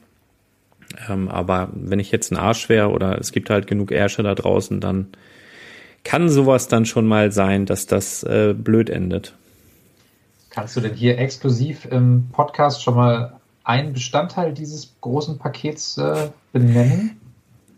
Ähm, 1.08 1.28
aber 1.28 1.70
wenn 1.74 1.98
ich 1.98 2.10
jetzt 2.10 2.30
ein 2.30 2.36
Arsch 2.36 2.68
wäre 2.68 2.90
oder 2.90 3.18
es 3.18 3.32
gibt 3.32 3.50
halt 3.50 3.66
genug 3.66 3.90
Ärsche 3.90 4.22
da 4.22 4.34
draußen, 4.34 4.80
dann 4.80 5.08
kann 6.04 6.28
sowas 6.28 6.68
dann 6.68 6.84
schon 6.84 7.06
mal 7.06 7.32
sein, 7.32 7.66
dass 7.66 7.86
das 7.86 8.22
äh, 8.24 8.54
blöd 8.56 8.90
endet. 8.90 9.34
Kannst 10.50 10.76
du 10.76 10.80
denn 10.80 10.94
hier 10.94 11.18
exklusiv 11.18 11.86
im 11.86 12.28
Podcast 12.32 12.82
schon 12.82 12.94
mal 12.94 13.40
einen 13.64 13.92
Bestandteil 13.92 14.52
dieses 14.52 14.94
großen 15.00 15.38
Pakets 15.38 15.96
äh, 15.98 16.30
benennen? 16.52 17.18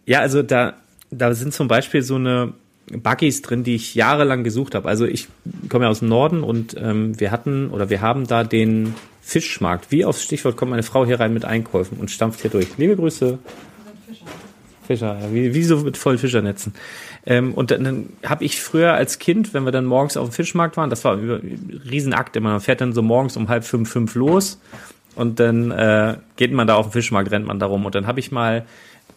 Ja, 0.06 0.20
also 0.20 0.42
da, 0.42 0.74
da 1.10 1.34
sind 1.34 1.54
zum 1.54 1.68
Beispiel 1.68 2.02
so 2.02 2.16
eine 2.16 2.52
Buggies 2.90 3.42
drin, 3.42 3.64
die 3.64 3.74
ich 3.74 3.94
jahrelang 3.94 4.44
gesucht 4.44 4.74
habe. 4.74 4.88
Also 4.88 5.06
ich 5.06 5.28
komme 5.68 5.84
ja 5.84 5.90
aus 5.90 6.00
dem 6.00 6.08
Norden 6.08 6.42
und 6.42 6.76
ähm, 6.78 7.18
wir 7.18 7.30
hatten 7.30 7.70
oder 7.70 7.90
wir 7.90 8.00
haben 8.00 8.26
da 8.26 8.44
den 8.44 8.94
Fischmarkt. 9.22 9.90
Wie 9.90 10.04
aufs 10.04 10.22
Stichwort 10.22 10.56
kommt 10.56 10.70
meine 10.70 10.82
Frau 10.82 11.06
hier 11.06 11.18
rein 11.18 11.32
mit 11.32 11.44
Einkäufen 11.44 11.98
und 11.98 12.10
stampft 12.10 12.42
hier 12.42 12.50
durch. 12.50 12.68
Liebe 12.76 12.96
Grüße. 12.96 13.38
Fischer, 14.86 15.18
ja, 15.18 15.32
wie, 15.32 15.54
wie 15.54 15.62
so 15.62 15.78
mit 15.78 15.96
vollen 15.96 16.18
Fischernetzen. 16.18 16.74
Ähm, 17.24 17.54
und 17.54 17.70
dann, 17.70 17.84
dann 17.84 18.08
habe 18.22 18.44
ich 18.44 18.60
früher 18.60 18.92
als 18.92 19.18
Kind, 19.18 19.54
wenn 19.54 19.64
wir 19.64 19.72
dann 19.72 19.86
morgens 19.86 20.18
auf 20.18 20.28
dem 20.28 20.32
Fischmarkt 20.32 20.76
waren, 20.76 20.90
das 20.90 21.04
war 21.04 21.14
ein 21.16 21.80
Riesenakt 21.90 22.36
immer, 22.36 22.50
man 22.50 22.60
fährt 22.60 22.82
dann 22.82 22.92
so 22.92 23.00
morgens 23.00 23.38
um 23.38 23.48
halb 23.48 23.64
fünf, 23.64 23.90
fünf 23.90 24.14
los 24.14 24.60
und 25.14 25.40
dann 25.40 25.70
äh, 25.70 26.18
geht 26.36 26.52
man 26.52 26.66
da 26.66 26.74
auf 26.74 26.88
den 26.88 26.92
Fischmarkt, 26.92 27.30
rennt 27.30 27.46
man 27.46 27.58
da 27.58 27.64
rum. 27.64 27.86
Und 27.86 27.94
dann 27.94 28.06
habe 28.06 28.20
ich 28.20 28.30
mal 28.30 28.66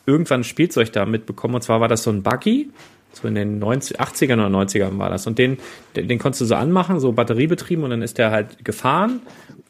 irgendwann 0.05 0.41
ein 0.41 0.45
Spielzeug 0.45 0.93
da 0.93 1.05
mitbekommen 1.05 1.55
und 1.55 1.63
zwar 1.63 1.81
war 1.81 1.89
das 1.89 2.03
so 2.03 2.11
ein 2.11 2.23
Buggy 2.23 2.69
so 3.17 3.27
in 3.27 3.35
den 3.35 3.59
90, 3.59 3.99
80ern 3.99 4.33
oder 4.33 4.47
90ern 4.47 4.97
war 4.97 5.09
das. 5.09 5.27
Und 5.27 5.37
den, 5.37 5.57
den, 5.95 6.07
den 6.07 6.19
konntest 6.19 6.41
du 6.41 6.45
so 6.45 6.55
anmachen, 6.55 6.99
so 6.99 7.11
batteriebetrieben, 7.11 7.83
und 7.83 7.89
dann 7.89 8.01
ist 8.01 8.17
der 8.17 8.31
halt 8.31 8.63
gefahren. 8.63 9.21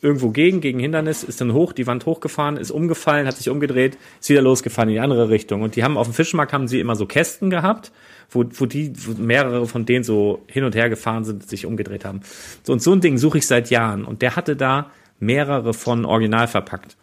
irgendwo 0.02 0.30
gegen, 0.30 0.62
gegen 0.62 0.80
Hindernis, 0.80 1.24
ist 1.24 1.42
dann 1.42 1.54
hoch, 1.54 1.74
die 1.74 1.88
Wand 1.88 2.06
hochgefahren, 2.06 2.58
ist 2.58 2.72
umgefallen, 2.72 3.28
hat 3.28 3.38
sich 3.38 3.50
umgedreht, 3.50 3.98
ist 4.20 4.30
wieder 4.30 4.42
losgefahren 4.42 4.90
in 4.90 4.96
die 4.96 5.00
andere 5.00 5.30
Richtung. 5.30 5.62
Und 5.62 5.76
die 5.76 5.84
haben 5.84 5.98
auf 5.98 6.08
dem 6.08 6.14
Fischmarkt 6.14 6.54
haben 6.54 6.68
sie 6.68 6.80
immer 6.80 6.96
so 6.96 7.06
Kästen 7.06 7.50
gehabt, 7.50 7.92
wo, 8.30 8.46
wo 8.54 8.66
die, 8.66 8.94
wo 8.96 9.22
mehrere 9.22 9.66
von 9.68 9.86
denen 9.86 10.04
so 10.04 10.44
hin 10.48 10.64
und 10.64 10.76
her 10.76 10.90
gefahren 10.90 11.26
sind, 11.26 11.48
sich 11.50 11.66
umgedreht 11.66 12.06
haben. 12.06 12.22
So, 12.64 12.74
und 12.74 12.82
so 12.82 12.92
ein 12.92 13.02
Ding 13.02 13.18
suche 13.18 13.40
ich 13.40 13.48
seit 13.48 13.70
Jahren. 13.70 14.06
Und 14.06 14.22
der 14.22 14.36
hatte 14.36 14.56
da 14.56 14.92
mehrere 15.20 15.74
von 15.74 16.06
original 16.06 16.48
verpackt. 16.48 16.96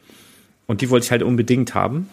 Und 0.66 0.80
die 0.80 0.90
wollte 0.90 1.04
ich 1.04 1.10
halt 1.10 1.22
unbedingt 1.22 1.74
haben. 1.74 2.08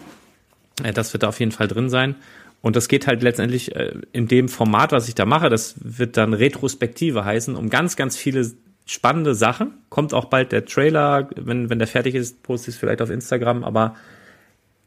Äh, 0.84 0.94
Das 0.94 1.14
wird 1.14 1.24
da 1.24 1.28
auf 1.28 1.40
jeden 1.40 1.52
Fall 1.52 1.68
drin 1.68 1.90
sein. 1.90 2.16
Und 2.62 2.76
das 2.76 2.88
geht 2.88 3.08
halt 3.08 3.24
letztendlich 3.24 3.76
äh, 3.76 3.94
in 4.12 4.28
dem 4.28 4.48
Format, 4.48 4.92
was 4.92 5.08
ich 5.08 5.16
da 5.16 5.26
mache, 5.26 5.50
das 5.50 5.76
wird 5.80 6.18
dann 6.18 6.34
Retrospektive 6.34 7.26
heißen, 7.26 7.56
um 7.56 7.70
ganz, 7.70 7.96
ganz 7.96 8.16
viele 8.18 8.52
spannende 8.86 9.36
Sachen. 9.36 9.74
Kommt 9.90 10.14
auch 10.14 10.26
bald 10.26 10.52
der 10.52 10.66
Trailer, 10.66 11.30
wenn, 11.36 11.70
wenn 11.70 11.80
der 11.80 11.88
fertig 11.88 12.16
ist, 12.16 12.44
poste 12.44 12.70
ich 12.70 12.76
es 12.76 12.80
vielleicht 12.80 13.02
auf 13.02 13.10
Instagram, 13.10 13.64
aber 13.64 13.96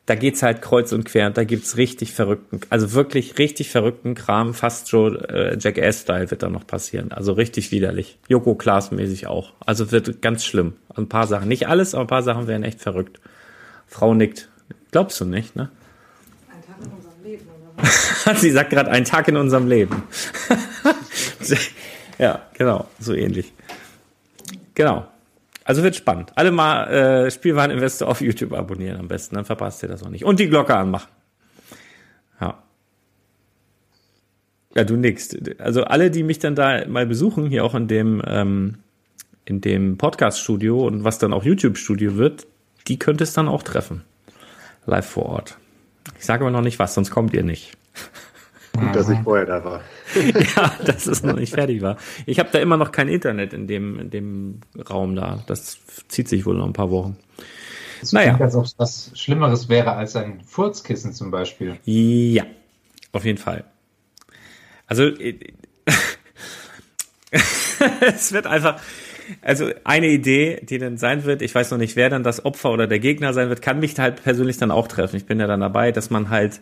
da 0.07 0.15
geht's 0.15 0.43
halt 0.43 0.61
kreuz 0.61 0.93
und 0.93 1.05
quer. 1.05 1.31
Da 1.31 1.45
gibt's 1.45 1.77
richtig 1.79 2.13
verrückten, 2.13 2.61
also 2.69 2.93
wirklich 2.93 3.39
richtig 3.39 3.71
verrückten 3.71 4.15
Kram. 4.15 4.53
Fast 4.53 4.91
schon 4.91 5.19
äh, 5.25 5.57
Jackass-Style 5.59 6.31
wird 6.31 6.43
da 6.43 6.51
noch 6.51 6.67
passieren. 6.67 7.11
Also 7.11 7.33
richtig 7.33 7.73
widerlich. 7.73 8.19
Joko 8.29 8.55
Klaas-mäßig 8.55 9.27
auch. 9.27 9.55
Also 9.61 9.91
wird 9.93 10.21
ganz 10.21 10.45
schlimm. 10.45 10.75
Ein 10.95 11.09
paar 11.09 11.27
Sachen. 11.27 11.49
Nicht 11.49 11.69
alles, 11.69 11.95
aber 11.95 12.05
ein 12.05 12.09
paar 12.09 12.23
Sachen 12.23 12.47
werden 12.47 12.65
echt 12.65 12.81
verrückt. 12.81 13.19
Frau 13.87 14.13
nickt. 14.13 14.51
Glaubst 14.91 15.21
du 15.21 15.25
nicht, 15.25 15.57
ne? 15.57 15.71
Sie 18.37 18.51
sagt 18.51 18.71
gerade 18.71 18.91
ein 18.91 19.05
Tag 19.05 19.29
in 19.29 19.37
unserem 19.37 19.69
Leben. 19.69 20.03
ja, 22.19 22.43
genau, 22.55 22.89
so 22.99 23.15
ähnlich. 23.15 23.53
Genau. 24.75 25.07
Also 25.65 25.83
wird 25.83 25.97
spannend. 25.97 26.33
Alle 26.35 26.51
mal 26.51 26.85
äh, 26.89 27.31
Spielwareninvestor 27.31 28.09
auf 28.09 28.21
YouTube 28.21 28.53
abonnieren 28.53 29.01
am 29.01 29.09
besten, 29.09 29.37
dann 29.37 29.47
verpasst 29.47 29.83
ihr 29.83 29.89
das 29.89 30.03
auch 30.03 30.11
nicht. 30.11 30.25
Und 30.25 30.39
die 30.39 30.49
Glocke 30.49 30.77
anmachen. 30.77 31.09
Ja. 32.41 32.63
Ja, 34.75 34.85
du 34.85 34.97
nix. 34.97 35.35
Also 35.59 35.85
alle, 35.85 36.11
die 36.11 36.23
mich 36.23 36.39
dann 36.39 36.55
da 36.55 36.87
mal 36.87 37.07
besuchen, 37.07 37.47
hier 37.47 37.65
auch 37.65 37.75
in 37.75 37.89
dem, 37.89 38.23
ähm, 38.27 38.79
in 39.47 39.63
dem 39.63 39.97
Podcast-Studio 39.97 40.87
und 40.87 41.05
was 41.05 41.19
dann 41.19 41.33
auch 41.33 41.45
YouTube-Studio 41.45 42.17
wird, 42.17 42.47
die 42.87 42.99
könnte 42.99 43.25
es 43.25 43.33
dann 43.33 43.49
auch 43.49 43.63
treffen. 43.63 44.05
Live 44.85 45.07
vor 45.07 45.27
Ort. 45.27 45.57
Ich 46.19 46.25
sage 46.25 46.45
aber 46.45 46.51
noch 46.51 46.61
nicht 46.63 46.79
was, 46.79 46.95
sonst 46.95 47.11
kommt 47.11 47.33
ihr 47.35 47.43
nicht. 47.43 47.77
Gut, 48.77 48.95
dass 48.97 49.09
ich 49.09 49.19
vorher 49.21 49.47
da 49.47 49.65
war. 49.65 49.83
ja, 50.57 50.75
dass 50.85 51.07
es 51.07 51.23
noch 51.23 51.37
nicht 51.37 51.55
fertig 51.55 51.81
war. 51.81 51.97
Ich 52.27 52.41
habe 52.41 52.49
da 52.53 52.59
immer 52.59 52.77
noch 52.77 52.91
kein 52.91 53.09
Internet 53.09 53.53
in 53.53 53.67
dem, 53.69 54.01
in 54.01 54.11
dem 54.11 54.61
Raum 54.91 55.15
da. 55.15 55.45
Das 55.47 55.79
zieht 56.09 56.29
sich 56.29 56.45
wohl 56.45 56.57
noch 56.57 56.67
ein 56.67 56.73
paar 56.73 56.91
Wochen. 56.91 57.17
Es 58.03 58.13
Naja. 58.13 58.31
klingt, 58.31 58.43
als 58.43 58.57
ob 58.57 58.65
es 58.65 58.75
was 58.79 59.13
Schlimmeres 59.15 59.69
wäre 59.69 59.93
als 59.93 60.17
ein 60.17 60.41
Furzkissen 60.45 61.13
zum 61.15 61.31
Beispiel. 61.31 61.79
Ja, 61.85 62.45
auf 63.13 63.25
jeden 63.25 63.39
Fall. 63.39 63.65
Also 64.87 65.05
es 68.01 68.33
wird 68.33 68.47
einfach, 68.47 68.81
also 69.43 69.71
eine 69.85 70.09
Idee, 70.09 70.61
die 70.63 70.79
dann 70.79 70.97
sein 70.97 71.25
wird, 71.25 71.43
ich 71.43 71.55
weiß 71.55 71.71
noch 71.71 71.79
nicht, 71.79 71.97
wer 71.97 72.11
dann 72.11 72.23
das 72.23 72.45
Opfer 72.45 72.71
oder 72.71 72.87
der 72.87 72.99
Gegner 72.99 73.33
sein 73.33 73.49
wird, 73.49 73.63
kann 73.63 73.81
mich 73.81 73.99
halt 73.99 74.23
persönlich 74.23 74.57
dann 74.57 74.71
auch 74.71 74.89
treffen. 74.89 75.17
Ich 75.17 75.27
bin 75.27 75.41
ja 75.41 75.47
dann 75.47 75.61
dabei, 75.61 75.93
dass 75.93 76.11
man 76.11 76.31
halt, 76.31 76.61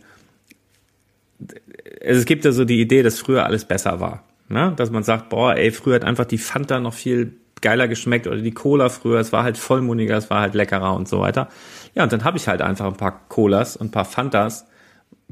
also 1.41 2.21
es 2.21 2.25
gibt 2.25 2.45
ja 2.45 2.53
so 2.53 2.65
die 2.65 2.81
Idee, 2.81 3.03
dass 3.03 3.19
früher 3.19 3.45
alles 3.45 3.65
besser 3.65 4.01
war. 4.01 4.25
Ne? 4.49 4.73
Dass 4.77 4.91
man 4.91 5.03
sagt, 5.03 5.29
boah, 5.31 5.55
ey, 5.55 5.71
früher 5.71 5.97
hat 5.97 6.05
einfach 6.05 6.27
die 6.27 6.39
Fanta 6.39 6.79
noch 6.81 6.95
viel 6.95 7.35
geiler 7.63 7.89
geschmeckt 7.89 8.27
oder 8.27 8.39
die 8.39 8.53
Cola 8.53 8.89
früher, 8.89 9.21
es 9.21 9.33
war 9.33 9.45
halt 9.45 9.57
vollmundiger, 9.57 10.17
es 10.17 10.29
war 10.29 10.41
halt 10.41 10.55
leckerer 10.55 10.95
und 10.95 11.09
so 11.09 11.21
weiter. 11.21 11.49
Ja, 11.95 12.03
und 12.03 12.13
dann 12.13 12.25
habe 12.25 12.37
ich 12.37 12.49
halt 12.49 12.61
einfach 12.61 12.87
ein 12.87 12.97
paar 12.97 13.27
Colas 13.29 13.77
und 13.77 13.89
ein 13.89 13.91
paar 13.93 14.05
Fantas. 14.05 14.67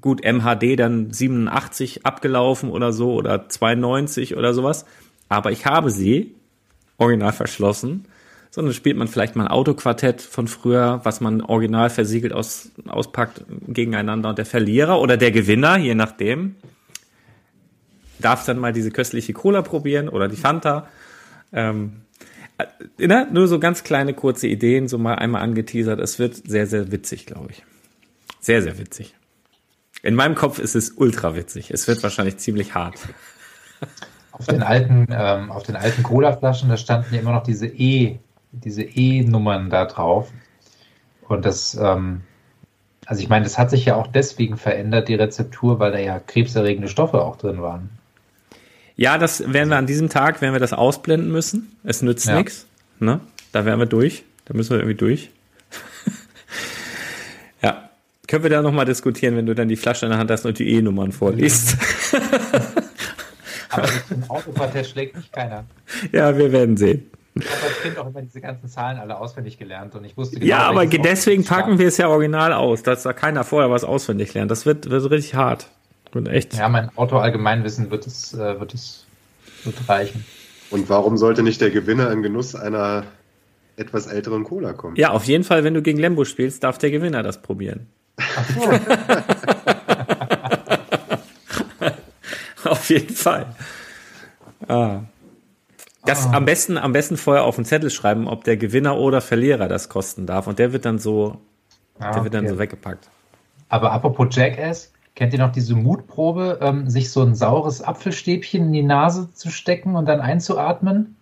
Gut, 0.00 0.22
MHD 0.24 0.78
dann 0.78 1.12
87 1.12 2.06
abgelaufen 2.06 2.70
oder 2.70 2.92
so 2.92 3.12
oder 3.12 3.48
92 3.48 4.36
oder 4.36 4.54
sowas. 4.54 4.86
Aber 5.28 5.52
ich 5.52 5.66
habe 5.66 5.90
sie 5.90 6.34
original 7.00 7.32
verschlossen. 7.32 8.04
Sondern 8.52 8.74
spielt 8.74 8.96
man 8.96 9.06
vielleicht 9.06 9.36
mal 9.36 9.44
ein 9.44 9.50
Autoquartett 9.50 10.20
von 10.20 10.48
früher, 10.48 11.00
was 11.04 11.20
man 11.20 11.40
original 11.40 11.88
versiegelt 11.88 12.32
aus, 12.32 12.70
auspackt 12.88 13.44
gegeneinander 13.68 14.28
und 14.28 14.38
der 14.38 14.46
Verlierer 14.46 15.00
oder 15.00 15.16
der 15.16 15.30
Gewinner, 15.30 15.78
je 15.78 15.94
nachdem, 15.94 16.56
darf 18.18 18.44
dann 18.44 18.58
mal 18.58 18.72
diese 18.72 18.90
köstliche 18.90 19.32
Cola 19.32 19.62
probieren 19.62 20.08
oder 20.08 20.26
die 20.26 20.36
Fanta. 20.36 20.88
Ähm, 21.52 22.02
äh, 22.58 23.06
ne? 23.06 23.28
Nur 23.32 23.46
so 23.46 23.60
ganz 23.60 23.84
kleine, 23.84 24.14
kurze 24.14 24.48
Ideen, 24.48 24.88
so 24.88 24.98
mal 24.98 25.14
einmal 25.14 25.42
angeteasert. 25.42 26.00
Es 26.00 26.18
wird 26.18 26.34
sehr, 26.34 26.66
sehr 26.66 26.90
witzig, 26.90 27.26
glaube 27.26 27.52
ich. 27.52 27.62
Sehr, 28.40 28.62
sehr 28.62 28.78
witzig. 28.78 29.14
In 30.02 30.14
meinem 30.14 30.34
Kopf 30.34 30.58
ist 30.58 30.74
es 30.74 30.90
ultra 30.90 31.36
witzig. 31.36 31.70
Es 31.70 31.86
wird 31.86 32.02
wahrscheinlich 32.02 32.38
ziemlich 32.38 32.74
hart. 32.74 32.98
Auf 34.40 34.46
den 34.46 34.62
alten, 34.62 35.06
ähm, 35.12 35.50
auf 35.50 35.64
den 35.64 35.76
alten 35.76 36.02
Cola-Flaschen, 36.02 36.70
da 36.70 36.78
standen 36.78 37.14
ja 37.14 37.20
immer 37.20 37.32
noch 37.32 37.42
diese 37.42 37.66
E, 37.66 38.18
diese 38.52 38.82
E-Nummern 38.82 39.68
da 39.68 39.84
drauf. 39.84 40.30
Und 41.28 41.44
das, 41.44 41.78
ähm, 41.78 42.22
also 43.04 43.22
ich 43.22 43.28
meine, 43.28 43.44
das 43.44 43.58
hat 43.58 43.68
sich 43.68 43.84
ja 43.84 43.96
auch 43.96 44.06
deswegen 44.06 44.56
verändert, 44.56 45.08
die 45.08 45.14
Rezeptur, 45.14 45.78
weil 45.78 45.92
da 45.92 45.98
ja 45.98 46.18
krebserregende 46.18 46.88
Stoffe 46.88 47.20
auch 47.20 47.36
drin 47.36 47.60
waren. 47.60 47.90
Ja, 48.96 49.18
das 49.18 49.52
werden 49.52 49.68
wir 49.68 49.76
an 49.76 49.86
diesem 49.86 50.08
Tag, 50.08 50.40
werden 50.40 50.54
wir 50.54 50.60
das 50.60 50.72
ausblenden 50.72 51.30
müssen. 51.30 51.76
Es 51.84 52.00
nützt 52.00 52.26
Ja. 52.26 52.38
nichts. 52.38 52.66
Ne? 52.98 53.20
Da 53.52 53.66
werden 53.66 53.78
wir 53.78 53.86
durch. 53.86 54.24
Da 54.46 54.54
müssen 54.54 54.70
wir 54.70 54.78
irgendwie 54.78 54.96
durch. 54.96 55.30
ja. 57.62 57.90
Können 58.26 58.42
wir 58.42 58.50
da 58.50 58.62
nochmal 58.62 58.86
diskutieren, 58.86 59.36
wenn 59.36 59.44
du 59.44 59.54
dann 59.54 59.68
die 59.68 59.76
Flasche 59.76 60.06
in 60.06 60.10
der 60.12 60.18
Hand 60.18 60.30
hast 60.30 60.46
und 60.46 60.58
die 60.58 60.70
E-Nummern 60.70 61.12
vorliest. 61.12 61.76
Aber 63.70 63.88
ein 64.10 64.24
Autoquartett 64.28 64.86
schlägt 64.86 65.16
nicht 65.16 65.32
keiner. 65.32 65.64
ja, 66.12 66.36
wir 66.36 66.52
werden 66.52 66.76
sehen. 66.76 67.10
Ich 67.34 67.46
habe 67.48 67.62
als 67.62 67.82
Kind 67.82 67.98
auch 67.98 68.06
immer 68.08 68.22
diese 68.22 68.40
ganzen 68.40 68.68
Zahlen 68.68 68.98
alle 68.98 69.16
auswendig 69.16 69.58
gelernt 69.58 69.94
und 69.94 70.04
ich 70.04 70.16
wusste 70.16 70.40
genau, 70.40 70.50
Ja, 70.50 70.58
aber 70.62 70.84
deswegen 70.86 71.44
packen 71.44 71.78
wir 71.78 71.86
es 71.86 71.96
ja 71.96 72.08
original 72.08 72.52
aus, 72.52 72.82
dass 72.82 73.04
da 73.04 73.12
keiner 73.12 73.44
vorher 73.44 73.70
was 73.70 73.84
auswendig 73.84 74.34
lernt. 74.34 74.50
Das 74.50 74.66
wird, 74.66 74.90
wird 74.90 75.10
richtig 75.10 75.34
hart. 75.34 75.68
Und 76.12 76.28
echt. 76.28 76.54
Ja, 76.54 76.68
mein 76.68 76.90
Auto-Allgemeinwissen 76.96 77.92
wird 77.92 78.06
es, 78.06 78.34
äh, 78.34 78.58
wird 78.58 78.74
es 78.74 79.06
wird 79.64 79.88
reichen. 79.88 80.24
Und 80.70 80.88
warum 80.88 81.16
sollte 81.16 81.42
nicht 81.42 81.60
der 81.60 81.70
Gewinner 81.70 82.10
in 82.10 82.22
Genuss 82.22 82.54
einer 82.54 83.04
etwas 83.76 84.06
älteren 84.06 84.44
Cola 84.44 84.72
kommen? 84.72 84.96
Ja, 84.96 85.10
auf 85.10 85.24
jeden 85.24 85.44
Fall, 85.44 85.64
wenn 85.64 85.74
du 85.74 85.82
gegen 85.82 85.98
Lembo 85.98 86.24
spielst, 86.24 86.64
darf 86.64 86.78
der 86.78 86.90
Gewinner 86.90 87.22
das 87.22 87.42
probieren. 87.42 87.86
auf 92.70 92.88
jeden 92.90 93.14
Fall. 93.14 93.54
Ah. 94.68 95.00
Das 96.04 96.26
am 96.26 96.44
besten, 96.46 96.78
am 96.78 96.92
besten 96.92 97.16
vorher 97.16 97.44
auf 97.44 97.56
den 97.56 97.64
Zettel 97.64 97.90
schreiben, 97.90 98.26
ob 98.26 98.44
der 98.44 98.56
Gewinner 98.56 98.96
oder 98.96 99.20
Verlierer 99.20 99.68
das 99.68 99.88
kosten 99.88 100.26
darf. 100.26 100.46
Und 100.46 100.58
der 100.58 100.72
wird 100.72 100.84
dann 100.86 100.98
so, 100.98 101.40
Ah, 101.98 102.12
der 102.12 102.24
wird 102.24 102.34
dann 102.34 102.44
okay. 102.44 102.54
so 102.54 102.58
weggepackt. 102.58 103.08
Aber 103.68 103.92
apropos 103.92 104.34
Jackass, 104.34 104.92
kennt 105.14 105.32
ihr 105.34 105.38
noch 105.38 105.52
diese 105.52 105.74
Mutprobe, 105.74 106.58
ähm, 106.62 106.88
sich 106.88 107.10
so 107.10 107.22
ein 107.22 107.34
saures 107.34 107.82
Apfelstäbchen 107.82 108.64
in 108.64 108.72
die 108.72 108.82
Nase 108.82 109.32
zu 109.34 109.50
stecken 109.50 109.94
und 109.94 110.06
dann 110.06 110.20
einzuatmen? 110.20 111.16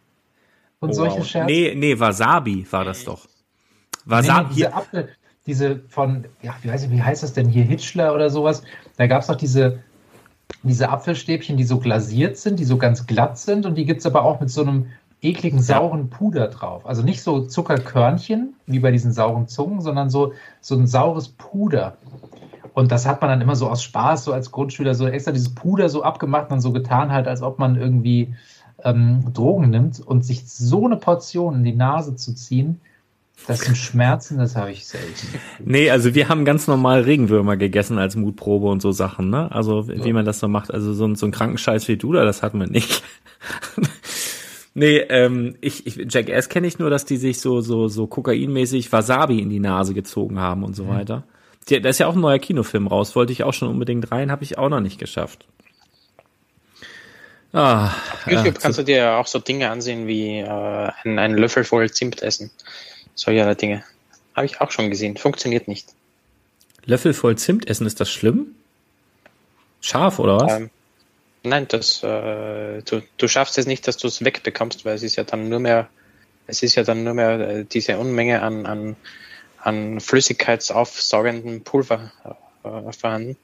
Und 0.80 0.94
solche 0.94 1.18
Wow. 1.18 1.26
Scherze? 1.26 1.46
Nee, 1.46 1.74
nee, 1.76 1.98
Wasabi 1.98 2.66
war 2.70 2.84
das 2.84 3.04
doch. 3.04 3.26
Wasabi, 4.04 4.48
nee, 4.50 4.54
diese 4.54 4.72
Apfel, 4.74 5.08
diese 5.46 5.80
von, 5.88 6.26
ja, 6.40 6.54
wie, 6.62 6.68
weiß 6.68 6.84
ich, 6.84 6.90
wie 6.90 7.02
heißt 7.02 7.24
das 7.24 7.32
denn 7.32 7.48
hier, 7.48 7.64
Hitchler 7.64 8.14
oder 8.14 8.30
sowas? 8.30 8.62
Da 8.96 9.08
gab 9.08 9.22
es 9.22 9.26
doch 9.26 9.36
diese, 9.36 9.80
diese 10.62 10.88
Apfelstäbchen, 10.90 11.56
die 11.56 11.64
so 11.64 11.78
glasiert 11.78 12.36
sind, 12.36 12.58
die 12.58 12.64
so 12.64 12.78
ganz 12.78 13.06
glatt 13.06 13.38
sind 13.38 13.66
und 13.66 13.76
die 13.76 13.84
gibt 13.84 14.00
es 14.00 14.06
aber 14.06 14.24
auch 14.24 14.40
mit 14.40 14.50
so 14.50 14.62
einem 14.62 14.86
ekligen 15.20 15.60
sauren 15.60 16.10
Puder 16.10 16.48
drauf. 16.48 16.86
Also 16.86 17.02
nicht 17.02 17.22
so 17.22 17.40
Zuckerkörnchen 17.40 18.54
wie 18.66 18.78
bei 18.78 18.90
diesen 18.90 19.12
sauren 19.12 19.48
Zungen, 19.48 19.80
sondern 19.80 20.10
so, 20.10 20.32
so 20.60 20.76
ein 20.76 20.86
saures 20.86 21.28
Puder. 21.28 21.96
Und 22.74 22.92
das 22.92 23.06
hat 23.06 23.20
man 23.20 23.30
dann 23.30 23.40
immer 23.40 23.56
so 23.56 23.68
aus 23.68 23.82
Spaß, 23.82 24.24
so 24.24 24.32
als 24.32 24.52
Grundschüler, 24.52 24.94
so 24.94 25.08
extra 25.08 25.32
dieses 25.32 25.54
Puder 25.54 25.88
so 25.88 26.02
abgemacht 26.02 26.44
und 26.44 26.52
dann 26.52 26.60
so 26.60 26.72
getan 26.72 27.10
halt, 27.10 27.26
als 27.26 27.42
ob 27.42 27.58
man 27.58 27.76
irgendwie 27.76 28.34
ähm, 28.84 29.32
Drogen 29.32 29.70
nimmt 29.70 30.00
und 30.00 30.24
sich 30.24 30.48
so 30.48 30.84
eine 30.84 30.96
Portion 30.96 31.56
in 31.56 31.64
die 31.64 31.74
Nase 31.74 32.14
zu 32.14 32.34
ziehen, 32.34 32.80
das 33.46 33.60
sind 33.60 33.76
Schmerzen, 33.76 34.36
das 34.38 34.56
habe 34.56 34.70
ich 34.72 34.86
selten. 34.86 35.14
Nee, 35.64 35.90
also 35.90 36.14
wir 36.14 36.28
haben 36.28 36.44
ganz 36.44 36.66
normal 36.66 37.02
Regenwürmer 37.02 37.56
gegessen 37.56 37.98
als 37.98 38.14
Mutprobe 38.16 38.66
und 38.68 38.82
so 38.82 38.92
Sachen, 38.92 39.30
ne? 39.30 39.50
Also 39.52 39.88
wie 39.88 40.12
man 40.12 40.24
das 40.26 40.38
so 40.40 40.48
macht. 40.48 40.72
Also 40.72 40.92
so, 40.92 41.06
ein- 41.06 41.14
so 41.16 41.24
ein 41.26 41.32
Krankenscheiß 41.32 41.88
wie 41.88 41.96
du 41.96 42.12
da, 42.12 42.24
das 42.24 42.42
hatten 42.42 42.58
wir 42.60 42.66
nicht. 42.66 43.02
nee, 44.74 44.98
ähm, 44.98 45.56
ich, 45.60 45.86
ich 45.86 45.96
Jackass 46.12 46.48
kenne 46.48 46.66
ich 46.66 46.78
nur, 46.78 46.90
dass 46.90 47.04
die 47.04 47.16
sich 47.16 47.40
so 47.40 47.60
so 47.60 47.88
so 47.88 48.06
kokainmäßig 48.06 48.92
Wasabi 48.92 49.38
in 49.40 49.48
die 49.50 49.60
Nase 49.60 49.94
gezogen 49.94 50.38
haben 50.38 50.62
und 50.64 50.74
so 50.76 50.88
weiter. 50.88 51.24
Die, 51.68 51.80
da 51.80 51.88
ist 51.88 51.98
ja 51.98 52.06
auch 52.06 52.14
ein 52.16 52.20
neuer 52.20 52.38
Kinofilm 52.38 52.86
raus, 52.86 53.14
wollte 53.16 53.32
ich 53.32 53.44
auch 53.44 53.54
schon 53.54 53.68
unbedingt 53.68 54.10
rein, 54.10 54.30
habe 54.30 54.42
ich 54.44 54.58
auch 54.58 54.68
noch 54.68 54.80
nicht 54.80 54.98
geschafft. 54.98 55.46
Ah, 57.52 57.90
YouTube 58.26 58.44
ja, 58.46 58.52
kannst 58.52 58.78
du 58.78 58.82
dir 58.82 58.96
ja 58.96 59.18
auch 59.18 59.26
so 59.26 59.38
Dinge 59.38 59.70
ansehen 59.70 60.06
wie 60.06 60.38
äh, 60.40 60.90
ein, 61.04 61.18
ein 61.18 61.34
Löffel 61.34 61.64
voll 61.64 61.90
Zimt 61.90 62.22
essen. 62.22 62.50
Solche 63.18 63.56
Dinge. 63.56 63.82
Habe 64.36 64.46
ich 64.46 64.60
auch 64.60 64.70
schon 64.70 64.90
gesehen. 64.90 65.16
Funktioniert 65.16 65.66
nicht. 65.66 65.88
Löffel 66.84 67.12
voll 67.12 67.36
Zimt 67.36 67.68
essen, 67.68 67.84
ist 67.84 67.98
das 67.98 68.10
schlimm? 68.10 68.54
Scharf 69.80 70.20
oder 70.20 70.38
was? 70.38 70.52
Ähm, 70.52 70.70
nein, 71.42 71.66
das, 71.68 72.02
äh, 72.04 72.82
du, 72.82 73.02
du 73.16 73.28
schaffst 73.28 73.58
es 73.58 73.66
nicht, 73.66 73.88
dass 73.88 73.96
du 73.96 74.06
es 74.06 74.24
wegbekommst, 74.24 74.84
weil 74.84 74.94
es 74.94 75.02
ist 75.02 75.16
ja 75.16 75.24
dann 75.24 75.48
nur 75.48 75.58
mehr, 75.58 75.88
es 76.46 76.62
ist 76.62 76.76
ja 76.76 76.84
dann 76.84 77.02
nur 77.02 77.14
mehr 77.14 77.40
äh, 77.40 77.64
diese 77.64 77.98
Unmenge 77.98 78.40
an, 78.40 78.66
an, 78.66 78.96
an 79.60 80.00
flüssigkeitsaufsaugenden 80.00 81.64
Pulver 81.64 82.12
äh, 82.62 82.92
vorhanden. 82.92 83.36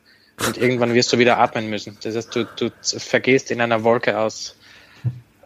Und 0.47 0.57
irgendwann 0.57 0.95
wirst 0.95 1.13
du 1.13 1.19
wieder 1.19 1.39
atmen 1.39 1.69
müssen. 1.69 1.99
Das 2.03 2.15
heißt, 2.15 2.35
du, 2.37 2.45
du 2.45 2.71
vergehst 2.81 3.51
in 3.51 3.61
einer 3.61 3.83
Wolke 3.83 4.19
aus, 4.19 4.57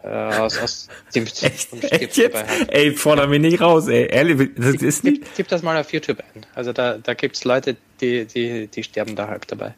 äh, 0.03 0.07
aus, 0.07 0.57
aus 0.57 0.87
Zimt 1.09 1.31
Echt, 1.43 1.73
und 1.73 1.91
echt 1.91 2.17
jetzt? 2.17 2.43
Ey, 2.67 2.93
forder 2.93 3.27
mich 3.27 3.41
nicht 3.41 3.61
raus, 3.61 3.87
ey. 3.87 4.07
Ehrlich, 4.09 4.51
das 4.55 4.75
ist 4.75 5.03
nicht. 5.03 5.21
Gib, 5.21 5.35
gib 5.35 5.47
das 5.47 5.63
mal 5.63 5.77
auf 5.77 5.91
YouTube 5.91 6.19
ein. 6.19 6.45
Also 6.55 6.73
da, 6.73 6.97
da 6.97 7.13
gibt's 7.13 7.43
Leute, 7.43 7.75
die, 8.01 8.25
die, 8.25 8.67
die 8.67 8.83
sterben 8.83 9.15
da 9.15 9.27
halb 9.27 9.47
dabei. 9.47 9.75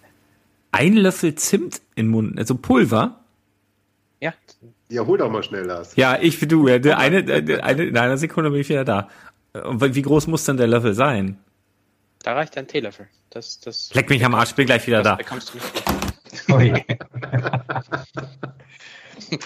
Ein 0.72 0.96
Löffel 0.96 1.36
Zimt 1.36 1.82
in 1.96 2.06
den 2.06 2.12
Mund, 2.12 2.38
also 2.38 2.56
Pulver. 2.56 3.20
Ja, 4.22 4.34
Ja, 4.90 5.06
hol 5.06 5.18
doch 5.18 5.30
mal 5.30 5.44
schnell, 5.44 5.66
Lars. 5.66 5.96
Ja, 5.96 6.18
ich 6.22 6.40
wie 6.42 6.48
du. 6.48 6.68
ja, 6.68 6.76
Eine, 6.98 7.62
eine, 7.64 7.84
in 7.84 7.98
einer 7.98 8.18
Sekunde 8.18 8.52
bin 8.52 8.62
ich 8.62 8.70
wieder 8.70 8.86
da. 8.86 9.10
Und 9.54 9.82
wie 9.96 10.02
groß 10.02 10.28
muss 10.28 10.46
denn 10.46 10.58
der 10.58 10.68
Löffel 10.68 10.94
sein? 10.94 11.38
da 12.24 12.34
reicht 12.34 12.58
ein 12.58 12.68
Teelöffel. 12.68 13.08
Das, 13.30 13.60
das, 13.60 13.94
Leck 13.94 14.10
mich 14.10 14.24
am 14.26 14.36
Arsch, 14.36 14.54
bin 14.56 14.66
gleich 14.66 14.86
wieder 14.88 15.02
das 15.04 15.12
da. 15.12 15.16
bekommst 15.16 15.54
du 15.54 16.58
nicht. 16.58 16.86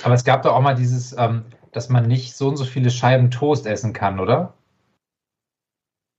Aber 0.03 0.13
es 0.13 0.23
gab 0.23 0.43
doch 0.43 0.53
auch 0.53 0.61
mal 0.61 0.75
dieses, 0.75 1.15
ähm, 1.17 1.45
dass 1.71 1.89
man 1.89 2.07
nicht 2.07 2.35
so 2.35 2.47
und 2.47 2.57
so 2.57 2.65
viele 2.65 2.89
Scheiben 2.89 3.31
Toast 3.31 3.65
essen 3.65 3.93
kann, 3.93 4.19
oder? 4.19 4.53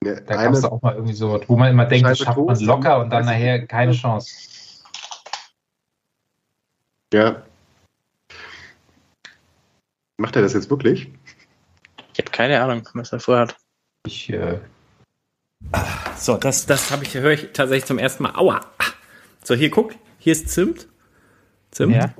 Ne, 0.04 0.22
Da 0.26 0.44
gab 0.44 0.52
es 0.52 0.64
auch 0.64 0.82
mal 0.82 0.94
irgendwie 0.94 1.14
so, 1.14 1.40
wo 1.46 1.56
man 1.56 1.70
immer 1.70 1.86
denkt, 1.86 2.06
das 2.08 2.18
schafft 2.18 2.36
man 2.36 2.48
Toast 2.48 2.62
locker 2.62 3.00
und 3.00 3.10
dann 3.10 3.24
nachher 3.24 3.66
keine 3.66 3.92
Chance. 3.92 4.82
ja. 7.12 7.42
Macht 10.18 10.34
er 10.36 10.42
das 10.42 10.54
jetzt 10.54 10.70
wirklich? 10.70 11.12
Ich 12.14 12.18
habe 12.18 12.30
keine 12.30 12.62
Ahnung, 12.62 12.88
was 12.94 13.12
er 13.12 13.20
vorhat. 13.20 13.54
Ich, 14.06 14.30
äh, 14.30 14.58
So, 16.16 16.36
das, 16.36 16.66
das 16.66 16.90
habe 16.90 17.04
ich, 17.04 17.14
höre 17.14 17.32
ich 17.32 17.52
tatsächlich 17.52 17.84
zum 17.84 17.98
ersten 17.98 18.22
Mal. 18.22 18.34
Aua. 18.36 18.60
So, 19.42 19.54
hier 19.54 19.70
guck, 19.70 19.94
hier 20.18 20.32
ist 20.32 20.48
Zimt. 20.48 20.88
Zimt. 21.70 21.94
Ja. 21.94 22.14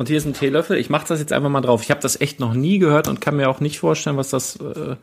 Und 0.00 0.08
hier 0.08 0.16
ist 0.16 0.24
ein 0.24 0.32
Teelöffel. 0.32 0.78
Ich 0.78 0.88
mache 0.88 1.06
das 1.06 1.20
jetzt 1.20 1.30
einfach 1.30 1.50
mal 1.50 1.60
drauf. 1.60 1.82
Ich 1.82 1.90
habe 1.90 2.00
das 2.00 2.18
echt 2.22 2.40
noch 2.40 2.54
nie 2.54 2.78
gehört 2.78 3.06
und 3.06 3.20
kann 3.20 3.36
mir 3.36 3.50
auch 3.50 3.60
nicht 3.60 3.78
vorstellen, 3.78 4.16
was 4.16 4.30
das. 4.30 4.56
Äh, 4.56 4.96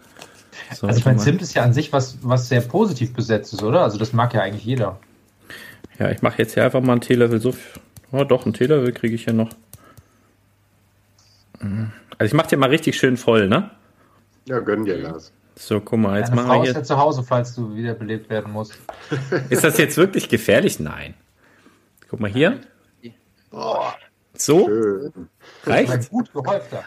so, 0.74 0.88
also 0.88 0.98
ich 0.98 1.06
meine. 1.06 1.20
Zimt 1.20 1.40
ist 1.44 1.54
ja 1.54 1.62
an 1.62 1.72
sich 1.72 1.94
was, 1.94 2.18
was 2.24 2.50
sehr 2.50 2.62
positiv 2.62 3.14
besetzt 3.14 3.54
ist, 3.54 3.62
oder? 3.62 3.84
Also 3.84 4.00
das 4.00 4.12
mag 4.12 4.34
ja 4.34 4.42
eigentlich 4.42 4.66
jeder. 4.66 4.98
Ja, 6.00 6.10
ich 6.10 6.24
mache 6.24 6.40
jetzt 6.40 6.56
hier 6.56 6.64
einfach 6.64 6.82
mal 6.82 6.94
einen 6.94 7.02
Teelöffel. 7.02 7.40
So, 7.40 7.54
oh, 8.12 8.24
doch, 8.24 8.46
einen 8.46 8.56
Teelöffel 8.56 8.92
kriege 8.92 9.14
ich 9.14 9.26
hier 9.26 9.34
noch. 9.34 9.52
Mhm. 11.60 11.92
Also 12.18 12.32
ich 12.32 12.34
mache 12.34 12.48
dir 12.48 12.58
mal 12.58 12.70
richtig 12.70 12.98
schön 12.98 13.18
voll, 13.18 13.48
ne? 13.50 13.70
Ja, 14.46 14.62
gönn 14.62 14.84
dir, 14.84 14.98
Lars. 14.98 15.32
So, 15.56 15.80
guck 15.80 16.00
mal, 16.00 16.18
jetzt 16.18 16.30
Deine 16.30 16.42
machen 16.42 16.48
Frau 16.48 16.64
wir 16.64 16.70
ist 16.70 16.76
hier. 16.76 16.82
ja 16.82 16.84
zu 16.84 16.98
Hause, 16.98 17.22
falls 17.22 17.54
du 17.54 17.76
wiederbelebt 17.76 18.32
werden 18.32 18.52
musst. 18.52 18.80
Ist 19.52 19.64
das 19.64 19.78
jetzt 19.78 19.96
wirklich 19.96 20.28
gefährlich? 20.28 20.80
Nein. 20.80 21.14
Guck 22.10 22.20
mal 22.20 22.32
hier. 22.32 22.62
So, 24.38 24.68
Schön. 24.68 25.30
Reicht. 25.66 26.10
gut. 26.10 26.30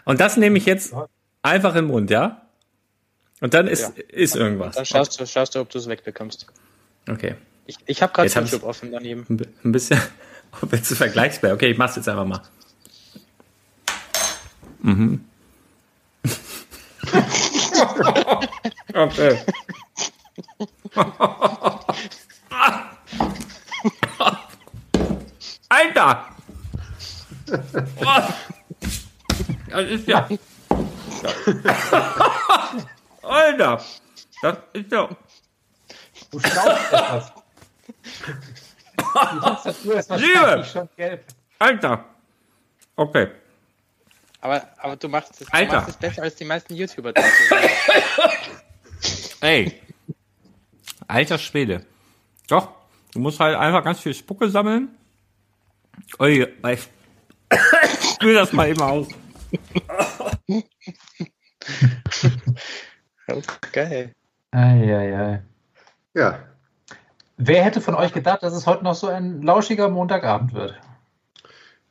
Und 0.05 0.19
das 0.19 0.37
nehme 0.37 0.57
ich 0.57 0.65
jetzt 0.65 0.93
einfach 1.41 1.75
in 1.75 1.85
den 1.85 1.91
Mund, 1.91 2.09
ja? 2.09 2.41
Und 3.41 3.53
dann 3.53 3.67
ist, 3.67 3.97
ist 3.97 4.35
irgendwas. 4.35 4.75
Dann 4.75 4.85
schaust 4.85 5.19
du, 5.19 5.25
schaust 5.25 5.55
du 5.55 5.59
ob 5.59 5.69
du 5.69 5.79
es 5.79 5.87
wegbekommst. 5.87 6.45
Okay. 7.09 7.35
Ich, 7.65 7.77
ich 7.85 8.01
habe 8.03 8.13
gerade 8.13 8.27
Jetzt 8.27 8.35
YouTube 8.51 8.63
offen 8.63 8.91
daneben. 8.91 9.25
Ein 9.29 9.37
bi- 9.37 9.47
ein 9.63 9.71
bisschen. 9.71 9.99
Willst 10.61 10.91
du 10.91 10.95
vergleichsbar? 10.95 11.53
Okay, 11.53 11.71
ich 11.71 11.77
mach's 11.77 11.95
jetzt 11.95 12.09
einfach 12.09 12.25
mal. 12.25 12.41
Mhm. 14.81 15.23
okay. 18.93 19.39
Alter! 25.69 26.25
Was? 27.99 28.33
Das 29.69 29.89
ist 29.89 30.07
ja. 30.07 30.27
Alter! 33.21 33.81
Das 34.41 34.57
ist 34.73 34.91
ja. 34.91 35.09
Du 36.31 36.39
schnaufst 36.39 36.93
etwas. 36.93 37.31
Ist 39.65 40.09
Liebe! 40.11 40.65
schon 40.71 40.89
gelb. 40.95 41.25
Alter! 41.59 42.05
Okay. 42.95 43.27
Aber, 44.41 44.67
aber 44.79 44.95
du 44.95 45.07
machst 45.09 45.41
es, 45.41 45.47
du 45.47 45.53
Alter. 45.53 45.75
machst 45.75 45.89
es 45.89 45.97
besser 45.97 46.23
als 46.23 46.35
die 46.35 46.45
meisten 46.45 46.73
YouTuber. 46.75 47.13
dazu. 47.13 47.29
Ey. 49.41 49.79
Alter 51.07 51.37
Schwede. 51.37 51.85
Doch, 52.47 52.69
du 53.13 53.19
musst 53.19 53.39
halt 53.39 53.55
einfach 53.57 53.83
ganz 53.83 53.99
viel 53.99 54.13
Spucke 54.13 54.49
sammeln. 54.49 54.89
Ui, 56.19 56.47
ich 56.69 56.89
spül 58.13 58.33
das 58.33 58.53
mal 58.53 58.69
eben 58.69 58.81
aus. 58.81 59.07
Geil. 63.71 64.13
Eieiei. 64.51 65.41
Ja, 66.13 66.39
Wer 67.43 67.63
hätte 67.63 67.81
von 67.81 67.95
euch 67.95 68.13
gedacht, 68.13 68.43
dass 68.43 68.53
es 68.53 68.67
heute 68.67 68.83
noch 68.83 68.93
so 68.93 69.07
ein 69.07 69.41
lauschiger 69.41 69.89
Montagabend 69.89 70.53
wird? 70.53 70.75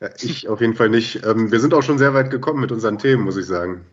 Ja, 0.00 0.10
ich 0.20 0.48
auf 0.48 0.60
jeden 0.60 0.76
Fall 0.76 0.90
nicht. 0.90 1.26
Ähm, 1.26 1.50
wir 1.50 1.58
sind 1.58 1.74
auch 1.74 1.82
schon 1.82 1.98
sehr 1.98 2.14
weit 2.14 2.30
gekommen 2.30 2.60
mit 2.60 2.70
unseren 2.70 2.98
Themen, 2.98 3.24
muss 3.24 3.36
ich 3.36 3.46
sagen. 3.46 3.84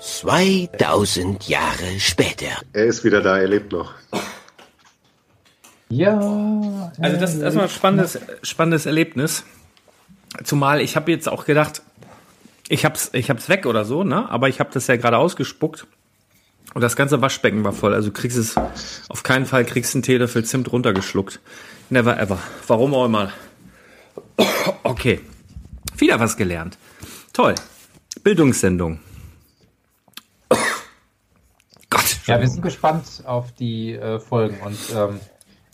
2000 0.00 1.48
Jahre 1.48 2.00
später. 2.00 2.60
Er 2.72 2.86
ist 2.86 3.04
wieder 3.04 3.22
da, 3.22 3.38
er 3.38 3.46
lebt 3.46 3.70
noch. 3.70 3.94
Ja. 5.88 6.92
Also 7.00 7.16
das 7.18 7.34
ist 7.34 7.42
erstmal 7.42 7.66
ein 7.66 7.70
spannendes, 7.70 8.18
spannendes 8.42 8.86
Erlebnis. 8.86 9.44
Zumal 10.44 10.80
ich 10.80 10.96
habe 10.96 11.10
jetzt 11.10 11.28
auch 11.28 11.44
gedacht, 11.44 11.82
ich 12.68 12.84
hab's, 12.84 13.10
ich 13.12 13.30
hab's 13.30 13.48
weg 13.48 13.66
oder 13.66 13.84
so, 13.84 14.02
ne? 14.02 14.28
Aber 14.28 14.48
ich 14.48 14.58
habe 14.60 14.70
das 14.72 14.86
ja 14.88 14.96
gerade 14.96 15.18
ausgespuckt 15.18 15.86
und 16.74 16.80
das 16.80 16.96
ganze 16.96 17.22
Waschbecken 17.22 17.64
war 17.64 17.72
voll. 17.72 17.94
Also 17.94 18.08
du 18.08 18.14
kriegst 18.14 18.36
es 18.36 18.56
auf 19.08 19.22
keinen 19.22 19.46
Fall 19.46 19.64
kriegst 19.64 19.94
einen 19.94 20.02
Teelöffel 20.02 20.44
Zimt 20.44 20.70
runtergeschluckt. 20.72 21.40
Never 21.88 22.18
ever. 22.18 22.38
Warum 22.66 22.94
auch 22.94 23.06
immer. 23.06 23.32
Okay. 24.82 25.20
Wieder 25.96 26.20
was 26.20 26.36
gelernt. 26.36 26.76
Toll. 27.32 27.54
Bildungssendung. 28.22 28.98
Gott. 31.90 32.18
Ja, 32.26 32.40
wir 32.40 32.48
sind 32.48 32.62
gespannt 32.62 33.22
auf 33.24 33.52
die 33.52 33.94
äh, 33.94 34.18
Folgen 34.18 34.58
und 34.60 34.78
ähm, 34.94 35.20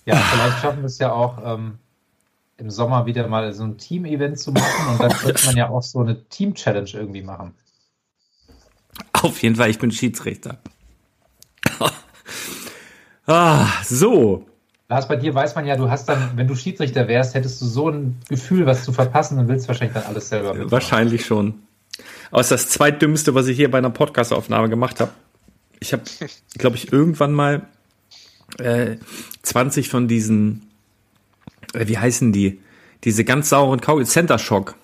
ja, 0.04 0.16
vielleicht 0.16 0.60
schaffen 0.60 0.80
wir 0.80 0.86
es 0.86 0.98
ja 0.98 1.12
auch 1.12 1.38
ähm, 1.44 1.78
im 2.56 2.70
Sommer 2.70 3.06
wieder 3.06 3.26
mal 3.28 3.52
so 3.52 3.64
ein 3.64 3.78
Team-Event 3.78 4.38
zu 4.38 4.52
machen 4.52 4.92
und 4.92 5.00
dann 5.00 5.12
könnte 5.12 5.46
man 5.46 5.56
ja 5.56 5.68
auch 5.68 5.82
so 5.82 6.00
eine 6.00 6.28
Team-Challenge 6.28 6.90
irgendwie 6.92 7.22
machen. 7.22 7.54
Auf 9.12 9.42
jeden 9.42 9.56
Fall, 9.56 9.70
ich 9.70 9.78
bin 9.78 9.90
Schiedsrichter. 9.90 10.58
ah, 13.26 13.66
so. 13.84 14.46
Lars, 14.88 15.08
bei 15.08 15.16
dir 15.16 15.34
weiß 15.34 15.54
man 15.54 15.66
ja, 15.66 15.76
du 15.76 15.90
hast 15.90 16.08
dann, 16.08 16.32
wenn 16.36 16.46
du 16.46 16.54
Schiedsrichter 16.54 17.08
wärst, 17.08 17.34
hättest 17.34 17.62
du 17.62 17.66
so 17.66 17.88
ein 17.88 18.20
Gefühl, 18.28 18.66
was 18.66 18.84
zu 18.84 18.92
verpassen 18.92 19.38
und 19.38 19.48
willst 19.48 19.66
wahrscheinlich 19.68 19.94
dann 19.94 20.04
alles 20.04 20.28
selber 20.28 20.50
mitmachen. 20.50 20.70
Wahrscheinlich 20.70 21.24
schon. 21.24 21.62
Aber 22.30 22.40
es 22.40 22.50
ist 22.50 22.64
das 22.64 22.68
zweitdümmste, 22.70 23.34
was 23.34 23.46
ich 23.46 23.56
hier 23.56 23.70
bei 23.70 23.78
einer 23.78 23.90
Podcast-Aufnahme 23.90 24.68
gemacht 24.68 25.00
habe. 25.00 25.12
Ich 25.80 25.92
habe, 25.92 26.02
glaube 26.58 26.76
ich, 26.76 26.92
irgendwann 26.92 27.32
mal 27.32 27.66
äh, 28.58 28.96
20 29.42 29.88
von 29.88 30.08
diesen, 30.08 30.68
äh, 31.74 31.86
wie 31.86 31.98
heißen 31.98 32.32
die? 32.32 32.60
Diese 33.04 33.24
ganz 33.24 33.48
sauren 33.48 33.80
Kaugummi, 33.80 34.06
Center 34.06 34.38
Shock. 34.38 34.76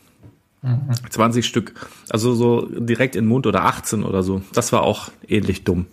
20 1.10 1.46
Stück. 1.46 1.74
Also 2.10 2.34
so 2.34 2.66
direkt 2.66 3.14
in 3.14 3.24
den 3.24 3.28
Mund 3.28 3.46
oder 3.46 3.64
18 3.64 4.02
oder 4.02 4.22
so. 4.22 4.42
Das 4.52 4.72
war 4.72 4.82
auch 4.82 5.10
ähnlich 5.26 5.64
dumm. 5.64 5.86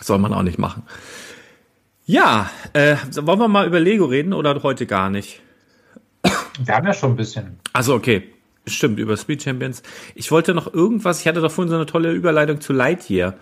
Soll 0.00 0.18
man 0.18 0.32
auch 0.32 0.42
nicht 0.42 0.58
machen. 0.58 0.84
Ja, 2.06 2.50
äh, 2.72 2.96
wollen 3.20 3.40
wir 3.40 3.48
mal 3.48 3.66
über 3.66 3.80
Lego 3.80 4.06
reden 4.06 4.32
oder 4.32 4.62
heute 4.62 4.86
gar 4.86 5.10
nicht? 5.10 5.40
Wir 6.64 6.74
haben 6.74 6.86
ja 6.86 6.94
schon 6.94 7.12
ein 7.12 7.16
bisschen. 7.16 7.58
Also 7.72 7.94
okay, 7.94 8.22
stimmt, 8.66 8.98
über 8.98 9.16
Speed 9.16 9.42
Champions. 9.42 9.82
Ich 10.14 10.30
wollte 10.30 10.54
noch 10.54 10.72
irgendwas, 10.72 11.20
ich 11.20 11.28
hatte 11.28 11.40
doch 11.40 11.50
vorhin 11.50 11.70
so 11.70 11.76
eine 11.76 11.86
tolle 11.86 12.12
Überleitung 12.12 12.60
zu 12.60 12.72
Lightyear. 12.72 13.34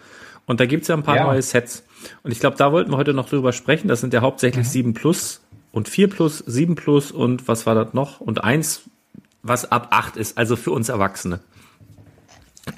Und 0.46 0.60
da 0.60 0.66
gibt's 0.66 0.88
ja 0.88 0.96
ein 0.96 1.02
paar 1.02 1.16
Ja. 1.16 1.24
neue 1.24 1.42
Sets. 1.42 1.84
Und 2.22 2.30
ich 2.30 2.40
glaube, 2.40 2.56
da 2.56 2.72
wollten 2.72 2.90
wir 2.92 2.96
heute 2.96 3.14
noch 3.14 3.28
drüber 3.28 3.52
sprechen. 3.52 3.88
Das 3.88 4.00
sind 4.00 4.12
ja 4.14 4.20
hauptsächlich 4.20 4.68
7 4.68 4.94
Plus 4.94 5.40
und 5.72 5.88
4 5.88 6.08
Plus, 6.08 6.38
7 6.46 6.74
Plus 6.76 7.10
und 7.10 7.48
was 7.48 7.66
war 7.66 7.74
das 7.74 7.94
noch? 7.94 8.20
Und 8.20 8.44
eins, 8.44 8.82
was 9.42 9.70
ab 9.70 9.88
8 9.90 10.16
ist, 10.16 10.38
also 10.38 10.56
für 10.56 10.70
uns 10.70 10.88
Erwachsene. 10.88 11.40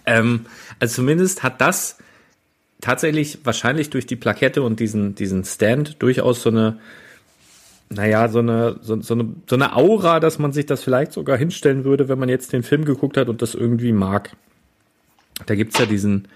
Ähm, 0.07 0.47
also 0.81 0.97
zumindest 0.97 1.43
hat 1.43 1.61
das 1.61 1.99
tatsächlich 2.81 3.39
wahrscheinlich 3.45 3.91
durch 3.91 4.07
die 4.07 4.17
Plakette 4.17 4.63
und 4.63 4.81
diesen, 4.81 5.15
diesen 5.15 5.45
Stand 5.45 6.03
durchaus 6.03 6.43
so 6.43 6.51
eine, 6.51 6.79
naja, 7.91 8.29
so 8.29 8.39
eine, 8.41 8.79
so, 8.83 9.01
so, 9.01 9.15
eine, 9.15 9.29
so 9.49 9.57
eine 9.57 9.75
Aura, 9.75 10.21
dass 10.21 10.39
man 10.39 10.53
sich 10.53 10.67
das 10.67 10.83
vielleicht 10.83 11.13
sogar 11.13 11.37
hinstellen 11.39 11.85
würde, 11.85 12.09
wenn 12.09 12.19
man 12.19 12.29
jetzt 12.29 12.53
den 12.53 12.63
Film 12.63 12.85
geguckt 12.85 13.17
hat 13.17 13.29
und 13.29 13.43
das 13.43 13.55
irgendwie 13.55 13.93
mag. 13.93 14.37
Da 15.47 15.55
gibt's 15.55 15.79
ja 15.79 15.87
diesen, 15.87 16.29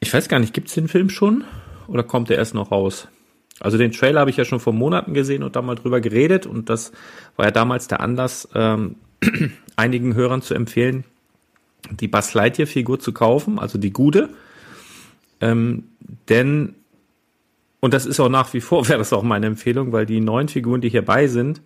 ich 0.00 0.12
weiß 0.12 0.28
gar 0.28 0.38
nicht, 0.38 0.54
gibt's 0.54 0.74
den 0.74 0.88
Film 0.88 1.10
schon? 1.10 1.44
Oder 1.86 2.02
kommt 2.02 2.30
der 2.30 2.38
erst 2.38 2.54
noch 2.54 2.70
raus? 2.70 3.08
Also 3.60 3.76
den 3.76 3.92
Trailer 3.92 4.20
habe 4.20 4.30
ich 4.30 4.38
ja 4.38 4.44
schon 4.44 4.60
vor 4.60 4.72
Monaten 4.72 5.12
gesehen 5.12 5.42
und 5.42 5.54
da 5.54 5.62
mal 5.62 5.74
drüber 5.74 6.00
geredet 6.00 6.46
und 6.46 6.70
das 6.70 6.92
war 7.36 7.44
ja 7.44 7.50
damals 7.50 7.88
der 7.88 8.00
Anlass, 8.00 8.48
ähm, 8.54 8.96
einigen 9.76 10.14
Hörern 10.14 10.40
zu 10.40 10.54
empfehlen, 10.54 11.04
die 11.90 12.08
Buzz 12.08 12.32
Lightyear 12.32 12.66
Figur 12.66 12.98
zu 12.98 13.12
kaufen, 13.12 13.58
also 13.58 13.76
die 13.76 13.92
gute. 13.92 14.30
Ähm, 15.42 15.84
denn, 16.30 16.74
und 17.80 17.92
das 17.92 18.06
ist 18.06 18.18
auch 18.18 18.30
nach 18.30 18.52
wie 18.54 18.62
vor, 18.62 18.88
wäre 18.88 18.98
das 18.98 19.12
auch 19.12 19.22
meine 19.22 19.46
Empfehlung, 19.46 19.92
weil 19.92 20.06
die 20.06 20.20
neuen 20.20 20.48
Figuren, 20.48 20.80
die 20.80 20.88
hierbei 20.88 21.26
sind, 21.26 21.60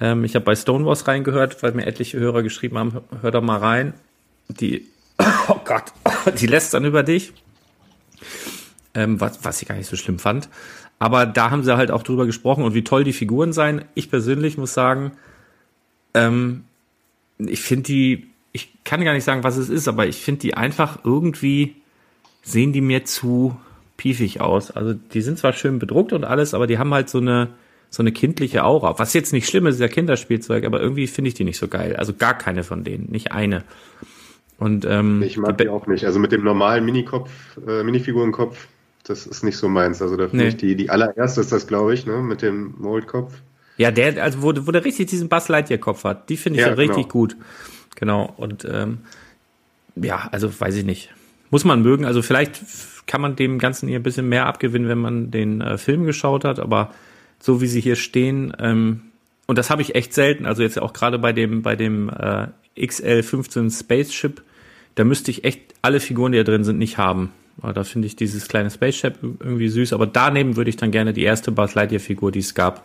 ähm, 0.00 0.24
ich 0.24 0.34
habe 0.34 0.44
bei 0.44 0.56
Stonewalls 0.56 1.06
reingehört, 1.06 1.62
weil 1.62 1.72
mir 1.72 1.86
etliche 1.86 2.18
Hörer 2.18 2.42
geschrieben 2.42 2.78
haben, 2.78 3.00
hör 3.20 3.30
doch 3.30 3.42
mal 3.42 3.58
rein, 3.58 3.94
die, 4.48 4.86
oh 5.48 5.60
Gott, 5.64 5.84
die 6.40 6.46
lässt 6.46 6.74
dann 6.74 6.84
über 6.84 7.04
dich, 7.04 7.32
ähm, 8.94 9.20
was, 9.20 9.44
was 9.44 9.62
ich 9.62 9.68
gar 9.68 9.76
nicht 9.76 9.88
so 9.88 9.96
schlimm 9.96 10.18
fand. 10.18 10.48
Aber 10.98 11.26
da 11.26 11.50
haben 11.50 11.62
sie 11.62 11.76
halt 11.76 11.90
auch 11.90 12.02
drüber 12.02 12.26
gesprochen 12.26 12.64
und 12.64 12.74
wie 12.74 12.84
toll 12.84 13.04
die 13.04 13.12
Figuren 13.12 13.52
seien. 13.52 13.84
Ich 13.94 14.10
persönlich 14.10 14.58
muss 14.58 14.74
sagen, 14.74 15.12
ähm, 16.14 16.64
ich 17.38 17.60
finde 17.60 17.84
die, 17.84 18.26
ich 18.52 18.72
kann 18.84 19.04
gar 19.04 19.12
nicht 19.12 19.24
sagen, 19.24 19.44
was 19.44 19.56
es 19.56 19.68
ist, 19.68 19.86
aber 19.86 20.06
ich 20.06 20.16
finde 20.16 20.40
die 20.40 20.54
einfach 20.54 20.98
irgendwie, 21.04 21.76
sehen 22.42 22.72
die 22.72 22.80
mir 22.80 23.04
zu 23.04 23.56
piefig 23.96 24.40
aus. 24.40 24.70
Also 24.70 24.94
die 24.94 25.20
sind 25.20 25.38
zwar 25.38 25.52
schön 25.52 25.78
bedruckt 25.78 26.12
und 26.12 26.24
alles, 26.24 26.54
aber 26.54 26.66
die 26.66 26.78
haben 26.78 26.92
halt 26.92 27.08
so 27.08 27.18
eine, 27.18 27.48
so 27.90 28.02
eine 28.02 28.12
kindliche 28.12 28.64
Aura. 28.64 28.98
Was 28.98 29.12
jetzt 29.12 29.32
nicht 29.32 29.48
schlimm 29.48 29.66
ist, 29.66 29.76
ist 29.76 29.80
ja 29.80 29.88
Kinderspielzeug, 29.88 30.64
aber 30.64 30.80
irgendwie 30.80 31.06
finde 31.06 31.28
ich 31.28 31.34
die 31.34 31.44
nicht 31.44 31.58
so 31.58 31.68
geil. 31.68 31.96
Also 31.96 32.14
gar 32.14 32.36
keine 32.36 32.64
von 32.64 32.82
denen, 32.82 33.10
nicht 33.10 33.32
eine. 33.32 33.64
Und 34.58 34.84
ähm, 34.84 35.22
Ich 35.22 35.36
mag 35.36 35.56
die 35.58 35.68
auch 35.68 35.86
nicht. 35.86 36.04
Also 36.04 36.18
mit 36.18 36.32
dem 36.32 36.42
normalen 36.44 36.84
Minikopf, 36.84 37.30
äh, 37.66 37.82
Minifigurenkopf, 37.84 38.66
das 39.04 39.26
ist 39.26 39.42
nicht 39.44 39.56
so 39.56 39.68
meins. 39.68 40.02
Also 40.02 40.16
da 40.16 40.28
finde 40.28 40.44
Nee. 40.44 40.48
ich 40.50 40.56
die, 40.56 40.74
die 40.76 40.90
allererste 40.90 41.40
ist 41.40 41.52
das, 41.52 41.66
glaube 41.66 41.94
ich, 41.94 42.06
ne, 42.06 42.18
mit 42.18 42.42
dem 42.42 42.74
Moldkopf. 42.78 43.32
Ja, 43.76 43.90
der, 43.92 44.22
also 44.22 44.42
wo, 44.42 44.52
wo 44.66 44.72
der 44.72 44.84
richtig 44.84 45.06
diesen 45.06 45.28
Buzz 45.28 45.48
Lightyear 45.48 45.78
Kopf 45.78 46.02
hat, 46.04 46.28
die 46.28 46.36
finde 46.36 46.58
ich 46.58 46.64
Ja, 46.64 46.72
ja, 46.72 46.74
richtig 46.74 47.04
genau. 47.04 47.08
gut. 47.08 47.36
Genau. 47.94 48.34
Und 48.36 48.66
ähm, 48.70 48.98
ja, 49.94 50.28
also 50.32 50.48
weiß 50.60 50.74
ich 50.74 50.84
nicht. 50.84 51.14
Muss 51.50 51.64
man 51.64 51.80
mögen. 51.82 52.04
Also 52.04 52.20
vielleicht 52.22 52.60
kann 53.06 53.20
man 53.20 53.36
dem 53.36 53.58
Ganzen 53.58 53.88
hier 53.88 53.98
ein 54.00 54.02
bisschen 54.02 54.28
mehr 54.28 54.46
abgewinnen, 54.46 54.88
wenn 54.88 54.98
man 54.98 55.30
den 55.30 55.60
äh, 55.60 55.78
Film 55.78 56.04
geschaut 56.04 56.44
hat, 56.44 56.58
aber 56.58 56.92
so 57.40 57.60
wie 57.60 57.68
sie 57.68 57.80
hier 57.80 57.96
stehen, 57.96 58.52
ähm, 58.58 59.02
und 59.46 59.56
das 59.56 59.70
habe 59.70 59.80
ich 59.80 59.94
echt 59.94 60.12
selten, 60.12 60.44
also 60.44 60.62
jetzt 60.62 60.78
auch 60.78 60.92
gerade 60.92 61.18
bei 61.18 61.32
dem, 61.32 61.62
bei 61.62 61.74
dem 61.74 62.10
äh, 62.10 62.48
XL15 62.76 63.78
Spaceship, 63.78 64.42
da 64.98 65.04
müsste 65.04 65.30
ich 65.30 65.44
echt 65.44 65.60
alle 65.80 66.00
Figuren, 66.00 66.32
die 66.32 66.38
da 66.38 66.44
drin 66.44 66.64
sind, 66.64 66.78
nicht 66.78 66.98
haben. 66.98 67.30
Aber 67.62 67.72
da 67.72 67.84
finde 67.84 68.06
ich 68.06 68.16
dieses 68.16 68.48
kleine 68.48 68.68
Spaceship 68.70 69.14
irgendwie 69.22 69.68
süß, 69.68 69.92
aber 69.92 70.06
daneben 70.06 70.56
würde 70.56 70.70
ich 70.70 70.76
dann 70.76 70.90
gerne 70.90 71.12
die 71.12 71.22
erste 71.22 71.52
Buzz 71.52 71.74
Lightyear 71.74 72.00
Figur, 72.00 72.32
die 72.32 72.40
es 72.40 72.54
gab, 72.54 72.84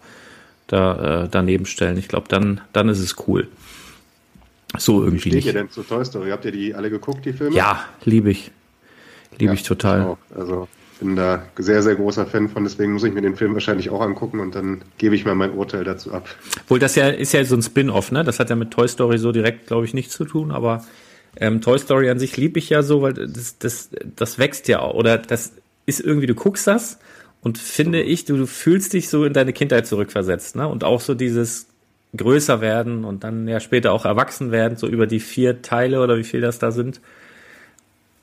da 0.67 1.23
äh, 1.23 1.29
daneben 1.29 1.65
stellen. 1.65 1.97
Ich 1.97 2.07
glaube, 2.07 2.27
dann, 2.29 2.61
dann 2.71 2.87
ist 2.89 2.99
es 2.99 3.27
cool. 3.27 3.47
So 4.77 5.01
Wie 5.01 5.05
irgendwie 5.05 5.19
steht 5.19 5.33
ihr 5.33 5.37
nicht. 5.37 5.55
denn 5.55 5.69
zu 5.71 5.81
Toy 5.81 6.05
Story? 6.05 6.29
Habt 6.29 6.45
ihr 6.45 6.51
die 6.51 6.75
alle 6.75 6.91
geguckt, 6.91 7.25
die 7.25 7.33
Filme? 7.33 7.55
Ja, 7.55 7.83
liebe 8.05 8.29
ich. 8.29 8.51
Liebe 9.39 9.45
Ja, 9.45 9.53
ich 9.53 9.63
total. 9.63 10.01
Auch. 10.01 10.17
Also 10.35 10.67
bin 10.99 11.15
da 11.15 11.43
sehr, 11.57 11.81
sehr 11.81 11.95
großer 11.95 12.27
Fan 12.27 12.47
von, 12.47 12.63
deswegen 12.63 12.93
muss 12.93 13.03
ich 13.03 13.13
mir 13.13 13.21
den 13.21 13.35
Film 13.35 13.53
wahrscheinlich 13.55 13.89
auch 13.89 14.01
angucken 14.01 14.39
und 14.39 14.53
dann 14.53 14.83
gebe 14.99 15.15
ich 15.15 15.25
mal 15.25 15.35
mein 15.35 15.51
Urteil 15.51 15.83
dazu 15.83 16.13
ab. 16.13 16.29
Obwohl 16.63 16.77
das 16.79 16.95
ja 16.95 17.09
ist 17.09 17.33
ja 17.33 17.43
so 17.43 17.55
ein 17.55 17.61
Spin-off, 17.63 18.11
ne? 18.11 18.23
Das 18.23 18.39
hat 18.39 18.51
ja 18.51 18.55
mit 18.55 18.71
Toy 18.71 18.87
Story 18.87 19.17
so 19.17 19.31
direkt, 19.31 19.67
glaube 19.67 19.85
ich, 19.85 19.93
nichts 19.93 20.13
zu 20.13 20.25
tun, 20.25 20.51
aber 20.51 20.83
ähm, 21.37 21.61
Toy 21.61 21.79
Story 21.79 22.09
an 22.09 22.19
sich 22.19 22.37
liebe 22.37 22.59
ich 22.59 22.69
ja 22.69 22.83
so, 22.83 23.01
weil 23.01 23.13
das, 23.13 23.57
das, 23.57 23.89
das 24.15 24.39
wächst 24.39 24.67
ja 24.67 24.79
auch. 24.79 24.93
Oder 24.93 25.17
das 25.17 25.53
ist 25.85 25.99
irgendwie, 25.99 26.27
du 26.27 26.35
guckst 26.35 26.67
das 26.67 26.99
und 27.41 27.57
finde 27.57 28.01
ich, 28.01 28.25
du, 28.25 28.37
du 28.37 28.45
fühlst 28.45 28.93
dich 28.93 29.09
so 29.09 29.25
in 29.25 29.33
deine 29.33 29.53
Kindheit 29.53 29.87
zurückversetzt, 29.87 30.55
ne? 30.55 30.67
Und 30.67 30.83
auch 30.83 31.01
so 31.01 31.13
dieses 31.13 31.67
größer 32.15 32.61
werden 32.61 33.05
und 33.05 33.23
dann 33.23 33.47
ja 33.47 33.59
später 33.59 33.91
auch 33.91 34.05
erwachsen 34.05 34.51
werden, 34.51 34.77
so 34.77 34.87
über 34.87 35.07
die 35.07 35.19
vier 35.19 35.61
Teile 35.61 36.01
oder 36.01 36.17
wie 36.17 36.23
viel 36.23 36.41
das 36.41 36.59
da 36.59 36.71
sind. 36.71 37.01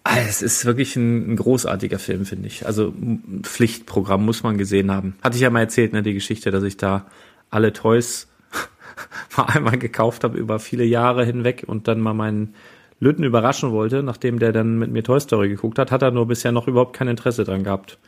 Ah, 0.04 0.16
Es 0.26 0.40
ist 0.42 0.64
wirklich 0.64 0.96
ein, 0.96 1.32
ein 1.32 1.36
großartiger 1.36 1.98
Film, 1.98 2.24
finde 2.24 2.46
ich. 2.46 2.66
Also 2.66 2.94
Pflichtprogramm 3.42 4.24
muss 4.24 4.42
man 4.42 4.56
gesehen 4.56 4.90
haben. 4.90 5.16
Hatte 5.22 5.36
ich 5.36 5.42
ja 5.42 5.50
mal 5.50 5.60
erzählt, 5.60 5.92
ne, 5.92 6.02
die 6.02 6.14
Geschichte, 6.14 6.50
dass 6.50 6.62
ich 6.62 6.76
da 6.76 7.06
alle 7.50 7.72
Toys 7.72 8.28
mal 9.36 9.44
einmal 9.44 9.78
gekauft 9.78 10.24
habe 10.24 10.38
über 10.38 10.58
viele 10.58 10.84
Jahre 10.84 11.24
hinweg 11.24 11.64
und 11.66 11.86
dann 11.88 12.00
mal 12.00 12.14
meinen 12.14 12.54
Lütten 13.00 13.24
überraschen 13.24 13.72
wollte, 13.72 14.02
nachdem 14.02 14.38
der 14.38 14.52
dann 14.52 14.78
mit 14.78 14.90
mir 14.90 15.02
Toy 15.02 15.18
Story 15.18 15.48
geguckt 15.48 15.78
hat, 15.78 15.90
hat 15.90 16.02
er 16.02 16.10
nur 16.10 16.26
bisher 16.26 16.52
noch 16.52 16.68
überhaupt 16.68 16.94
kein 16.94 17.08
Interesse 17.08 17.44
dran 17.44 17.64
gehabt. 17.64 17.98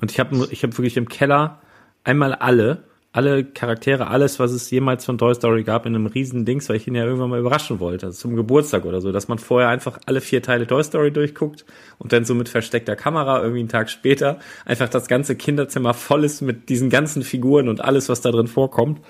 Und 0.00 0.10
ich 0.10 0.18
habe 0.18 0.48
ich 0.50 0.62
hab 0.62 0.76
wirklich 0.78 0.96
im 0.96 1.08
Keller 1.08 1.60
einmal 2.02 2.34
alle, 2.34 2.84
alle 3.12 3.44
Charaktere, 3.44 4.06
alles, 4.06 4.38
was 4.38 4.52
es 4.52 4.70
jemals 4.70 5.04
von 5.04 5.18
Toy 5.18 5.34
Story 5.34 5.64
gab, 5.64 5.84
in 5.84 5.94
einem 5.94 6.06
riesen 6.06 6.46
Dings, 6.46 6.70
weil 6.70 6.76
ich 6.76 6.88
ihn 6.88 6.94
ja 6.94 7.04
irgendwann 7.04 7.28
mal 7.28 7.40
überraschen 7.40 7.78
wollte, 7.78 8.06
also 8.06 8.18
zum 8.18 8.36
Geburtstag 8.36 8.86
oder 8.86 9.02
so, 9.02 9.12
dass 9.12 9.28
man 9.28 9.38
vorher 9.38 9.68
einfach 9.68 9.98
alle 10.06 10.22
vier 10.22 10.42
Teile 10.42 10.66
Toy 10.66 10.82
Story 10.82 11.12
durchguckt 11.12 11.66
und 11.98 12.14
dann 12.14 12.24
so 12.24 12.34
mit 12.34 12.48
versteckter 12.48 12.96
Kamera 12.96 13.42
irgendwie 13.42 13.60
einen 13.60 13.68
Tag 13.68 13.90
später 13.90 14.38
einfach 14.64 14.88
das 14.88 15.08
ganze 15.08 15.36
Kinderzimmer 15.36 15.92
voll 15.92 16.24
ist 16.24 16.40
mit 16.40 16.70
diesen 16.70 16.88
ganzen 16.88 17.22
Figuren 17.22 17.68
und 17.68 17.84
alles, 17.84 18.08
was 18.08 18.22
da 18.22 18.30
drin 18.30 18.46
vorkommt. 18.46 19.00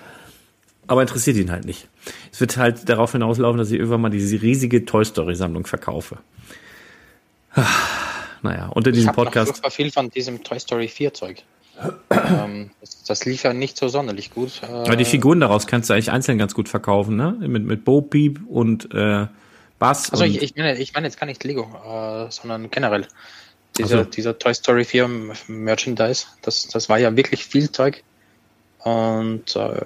Aber 0.93 1.01
interessiert 1.01 1.38
ihn 1.38 1.51
halt 1.51 1.64
nicht. 1.64 1.88
Es 2.32 2.38
wird 2.40 2.59
halt 2.59 2.86
darauf 2.86 3.12
hinauslaufen, 3.12 3.57
dass 3.57 3.70
ich 3.70 3.78
irgendwann 3.78 4.03
mal 4.03 4.11
diese 4.11 4.43
riesige 4.43 4.84
Toy 4.84 5.07
Story 5.07 5.34
Sammlung 5.34 5.64
verkaufe. 5.64 6.18
Ah, 7.55 7.64
Naja, 8.43 8.66
unter 8.68 8.90
Ich 8.90 8.97
diesem 8.97 9.07
noch 9.07 9.14
Podcast. 9.14 9.49
furchtbar 9.53 9.70
viel 9.70 9.90
von 9.90 10.11
diesem 10.11 10.43
Toy 10.45 10.61
Story 10.61 10.88
4 10.88 11.14
Zeug. 11.14 11.45
ähm, 12.11 12.72
das, 12.82 13.05
das 13.05 13.24
lief 13.24 13.43
ja 13.43 13.55
nicht 13.55 13.78
so 13.78 13.88
sonderlich 13.88 14.32
gut. 14.32 14.61
Äh, 14.62 14.66
Aber 14.66 14.97
die 14.97 15.07
Figuren 15.07 15.40
daraus 15.40 15.66
kannst 15.66 15.88
du 15.88 15.95
eigentlich 15.95 16.11
einzeln 16.11 16.36
ganz 16.36 16.53
gut 16.53 16.68
verkaufen, 16.68 17.16
ne? 17.16 17.36
Mit, 17.40 17.64
mit 17.64 17.86
Bo 17.86 18.03
Peep 18.03 18.40
und 18.47 18.93
äh, 18.95 19.28
Bass. 19.78 20.11
Also 20.11 20.24
ich, 20.24 20.43
ich 20.43 20.55
meine, 20.57 20.76
ich 20.78 20.93
meine 20.93 21.07
jetzt 21.07 21.18
gar 21.18 21.26
nicht 21.26 21.43
Lego, 21.43 21.62
äh, 21.86 22.30
sondern 22.30 22.70
generell. 22.70 23.07
Dieser, 23.78 24.01
Ach 24.01 24.05
so. 24.05 24.11
dieser 24.11 24.38
Toy 24.38 24.53
Story 24.53 24.84
4 24.84 25.09
Merchandise, 25.49 26.26
das, 26.43 26.68
das 26.68 26.90
war 26.90 26.99
ja 26.99 27.16
wirklich 27.16 27.47
viel 27.47 27.70
Zeug. 27.72 28.05
Und 28.85 29.55
äh, 29.55 29.80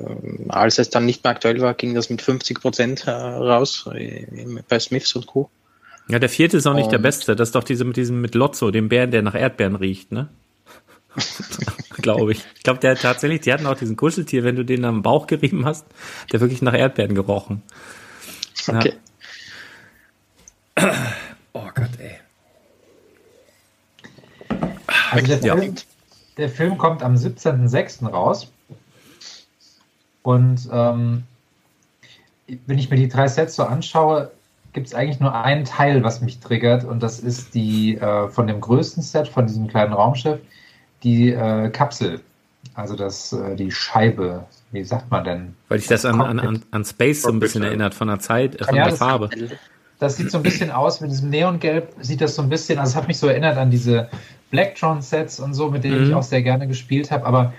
als 0.49 0.79
es 0.79 0.89
dann 0.91 1.05
nicht 1.05 1.23
mehr 1.23 1.33
aktuell 1.33 1.61
war, 1.61 1.75
ging 1.75 1.95
das 1.95 2.09
mit 2.09 2.23
50 2.23 2.61
Prozent 2.61 3.07
äh, 3.07 3.11
raus 3.11 3.87
äh, 3.95 4.27
bei 4.69 4.79
Smiths 4.81 5.15
und 5.17 5.27
Co. 5.27 5.51
ja, 6.09 6.19
der 6.19 6.31
vierte 6.31 6.57
ist 6.57 6.67
auch 6.67 6.73
nicht 6.75 6.91
der 6.93 6.99
und- 6.99 7.03
beste. 7.03 7.37
Das 7.37 7.49
ist 7.49 7.55
doch 7.55 7.65
diese 7.65 7.85
mit 7.85 7.97
diesem 7.97 8.21
mit 8.23 8.35
Lotso, 8.35 8.71
dem 8.71 8.89
Bären, 8.89 9.11
der 9.11 9.21
nach 9.23 9.35
Erdbeeren 9.35 9.77
riecht, 9.77 10.13
ne? 10.13 10.29
glaube 12.03 12.33
ich. 12.33 12.43
Ich 12.57 12.63
glaube, 12.63 12.79
der 12.81 12.97
tatsächlich, 12.97 13.41
die 13.43 13.53
hatten 13.53 13.67
auch 13.67 13.77
diesen 13.77 13.97
Kuscheltier, 13.97 14.45
wenn 14.45 14.57
du 14.57 14.65
den 14.65 14.85
am 14.85 15.03
Bauch 15.03 15.27
gerieben 15.27 15.65
hast, 15.67 15.85
der 16.33 16.41
wirklich 16.41 16.63
nach 16.63 16.75
Erdbeeren 16.75 17.15
gerochen. 17.15 17.63
Ja. 18.67 18.79
Okay. 18.79 18.93
Oh 21.53 21.69
Gott, 21.75 21.91
ey. 21.99 22.17
Also 25.11 25.27
der, 25.27 25.39
Ja. 25.43 25.57
Film, 25.57 25.75
der 26.37 26.49
Film 26.51 26.79
kommt 26.79 27.03
am 27.03 27.15
17.06. 27.15 28.07
raus. 28.11 28.51
Und 30.27 30.69
ähm, 30.73 31.23
wenn 32.67 32.79
ich 32.79 32.91
mir 32.91 32.97
die 32.97 33.09
drei 33.09 33.29
Sets 33.29 33.55
so 33.55 33.63
anschaue, 33.63 34.33
gibt 34.73 34.89
es 34.89 34.95
eigentlich 34.95 35.21
nur 35.21 35.33
einen 35.33 35.65
Teil, 35.65 36.03
was 36.03 36.21
mich 36.21 36.41
triggert. 36.41 36.83
Und 36.85 37.01
das 37.01 37.21
ist 37.21 37.55
die 37.55 37.97
äh, 37.97 38.29
von 38.29 38.49
dem 38.49 38.61
größten 38.61 39.05
Set, 39.05 39.29
von 39.29 39.47
diesem 39.47 39.69
kleinen 39.69 39.93
Raumschiff, 39.93 40.41
die 41.05 41.31
äh, 41.31 41.71
Kapsel. 41.71 42.21
Also 42.75 42.97
das, 42.97 43.33
äh, 43.33 43.55
die 43.55 43.71
Scheibe. 43.71 44.45
Wie 44.73 44.83
sagt 44.83 45.13
man 45.13 45.23
denn? 45.23 45.55
Weil 45.69 45.79
ich 45.79 45.87
das 45.87 46.05
an, 46.05 46.21
an, 46.21 46.41
an, 46.41 46.63
an 46.73 46.85
Space 46.85 47.23
so 47.23 47.29
ein 47.31 47.39
bisschen 47.39 47.63
erinnert, 47.63 47.95
von 47.95 48.09
der 48.09 48.19
Zeit, 48.19 48.61
äh, 48.61 48.65
von 48.65 48.75
Ja, 48.75 48.83
der 48.83 48.91
das- 48.91 48.99
Farbe. 48.99 49.31
Das 50.01 50.17
sieht 50.17 50.31
so 50.33 50.39
ein 50.39 50.43
bisschen 50.43 50.71
aus 50.73 51.01
mit 51.01 51.11
diesem 51.11 51.31
Neongelb, 51.31 51.91
sieht 52.03 52.21
das 52.21 52.35
so 52.35 52.43
ein 52.43 52.49
bisschen, 52.51 52.79
also 52.79 52.91
es 52.91 52.97
hat 52.97 53.07
mich 53.09 53.17
so 53.17 53.29
erinnert 53.29 53.57
an 53.57 53.71
diese 53.71 54.11
Blacktron-Sets 54.51 55.41
und 55.41 55.55
so, 55.55 55.71
mit 55.71 55.85
denen 55.85 56.01
Mhm. 56.03 56.09
ich 56.09 56.15
auch 56.15 56.23
sehr 56.23 56.43
gerne 56.43 56.67
gespielt 56.67 57.11
habe, 57.13 57.25
aber 57.25 57.55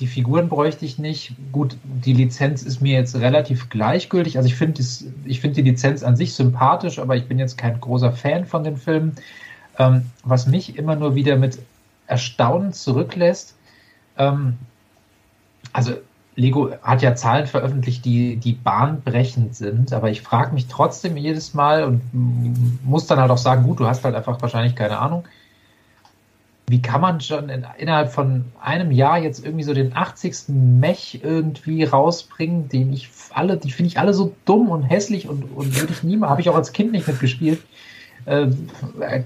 die 0.00 0.06
Figuren 0.06 0.48
bräuchte 0.48 0.84
ich 0.84 0.98
nicht. 0.98 1.34
Gut, 1.52 1.76
die 1.84 2.12
Lizenz 2.12 2.62
ist 2.62 2.80
mir 2.80 2.94
jetzt 2.94 3.16
relativ 3.16 3.68
gleichgültig. 3.68 4.36
Also 4.36 4.48
ich 4.48 4.54
finde 4.54 4.82
finde 4.82 5.62
die 5.62 5.70
Lizenz 5.70 6.02
an 6.02 6.16
sich 6.16 6.34
sympathisch, 6.34 6.98
aber 6.98 7.16
ich 7.16 7.26
bin 7.26 7.38
jetzt 7.38 7.58
kein 7.58 7.80
großer 7.80 8.12
Fan 8.12 8.46
von 8.46 8.64
den 8.64 8.76
Filmen. 8.76 9.16
Ähm, 9.78 10.06
was 10.22 10.46
mich 10.46 10.76
immer 10.76 10.96
nur 10.96 11.14
wieder 11.14 11.36
mit 11.36 11.58
Erstaunen 12.06 12.72
zurücklässt, 12.72 13.56
ähm, 14.18 14.58
also 15.72 15.94
Lego 16.36 16.72
hat 16.82 17.02
ja 17.02 17.14
Zahlen 17.14 17.46
veröffentlicht, 17.46 18.04
die, 18.04 18.36
die 18.36 18.52
bahnbrechend 18.52 19.54
sind, 19.54 19.92
aber 19.92 20.10
ich 20.10 20.22
frage 20.22 20.52
mich 20.52 20.66
trotzdem 20.66 21.16
jedes 21.16 21.54
Mal 21.54 21.84
und 21.84 22.02
muss 22.84 23.06
dann 23.06 23.20
halt 23.20 23.30
auch 23.30 23.38
sagen, 23.38 23.62
gut, 23.62 23.80
du 23.80 23.86
hast 23.86 24.04
halt 24.04 24.14
einfach 24.14 24.40
wahrscheinlich 24.42 24.74
keine 24.74 24.98
Ahnung. 24.98 25.24
Wie 26.66 26.80
kann 26.80 27.00
man 27.00 27.20
schon 27.20 27.50
in, 27.50 27.66
innerhalb 27.76 28.10
von 28.10 28.46
einem 28.60 28.90
Jahr 28.90 29.18
jetzt 29.18 29.44
irgendwie 29.44 29.64
so 29.64 29.74
den 29.74 29.94
80. 29.94 30.48
Mech 30.48 31.20
irgendwie 31.22 31.84
rausbringen, 31.84 32.68
den 32.68 32.92
ich 32.92 33.10
alle, 33.32 33.58
die 33.58 33.70
finde 33.70 33.88
ich 33.88 33.98
alle 33.98 34.14
so 34.14 34.34
dumm 34.46 34.70
und 34.70 34.82
hässlich 34.82 35.28
und, 35.28 35.42
und 35.42 35.78
würde 35.78 35.92
ich 35.92 36.02
nie 36.02 36.16
mal, 36.16 36.30
habe 36.30 36.40
ich 36.40 36.48
auch 36.48 36.54
als 36.54 36.72
Kind 36.72 36.92
nicht 36.92 37.06
mitgespielt. 37.06 37.60
Äh, 38.26 38.48
äh, 39.00 39.22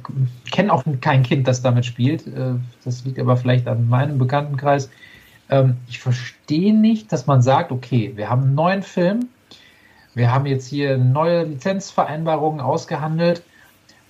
kenne 0.50 0.72
auch 0.72 0.82
kein 1.00 1.22
Kind, 1.22 1.46
das 1.46 1.62
damit 1.62 1.86
spielt. 1.86 2.26
Äh, 2.26 2.54
das 2.84 3.04
liegt 3.04 3.20
aber 3.20 3.36
vielleicht 3.36 3.68
an 3.68 3.88
meinem 3.88 4.18
Bekanntenkreis. 4.18 4.90
Ähm, 5.48 5.76
ich 5.88 6.00
verstehe 6.00 6.74
nicht, 6.74 7.12
dass 7.12 7.26
man 7.26 7.42
sagt, 7.42 7.70
okay, 7.70 8.12
wir 8.16 8.28
haben 8.28 8.42
einen 8.42 8.54
neuen 8.54 8.82
Film, 8.82 9.28
wir 10.14 10.32
haben 10.32 10.46
jetzt 10.46 10.66
hier 10.66 10.98
neue 10.98 11.44
Lizenzvereinbarungen 11.44 12.60
ausgehandelt 12.60 13.42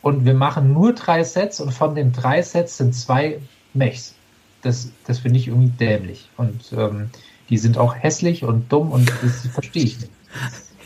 und 0.02 0.24
wir 0.24 0.34
machen 0.34 0.72
nur 0.72 0.92
drei 0.92 1.24
Sets 1.24 1.60
und 1.60 1.72
von 1.72 1.94
den 1.94 2.12
drei 2.12 2.42
Sets 2.42 2.78
sind 2.78 2.94
zwei 2.94 3.40
Mechs. 3.74 4.14
Das, 4.62 4.90
das 5.06 5.20
finde 5.20 5.38
ich 5.38 5.48
irgendwie 5.48 5.70
dämlich. 5.70 6.28
Und 6.36 6.72
ähm, 6.76 7.10
die 7.48 7.58
sind 7.58 7.78
auch 7.78 7.94
hässlich 7.94 8.44
und 8.44 8.72
dumm 8.72 8.90
und 8.90 9.12
das 9.22 9.46
verstehe 9.52 9.84
ich 9.84 10.00
nicht. 10.00 10.12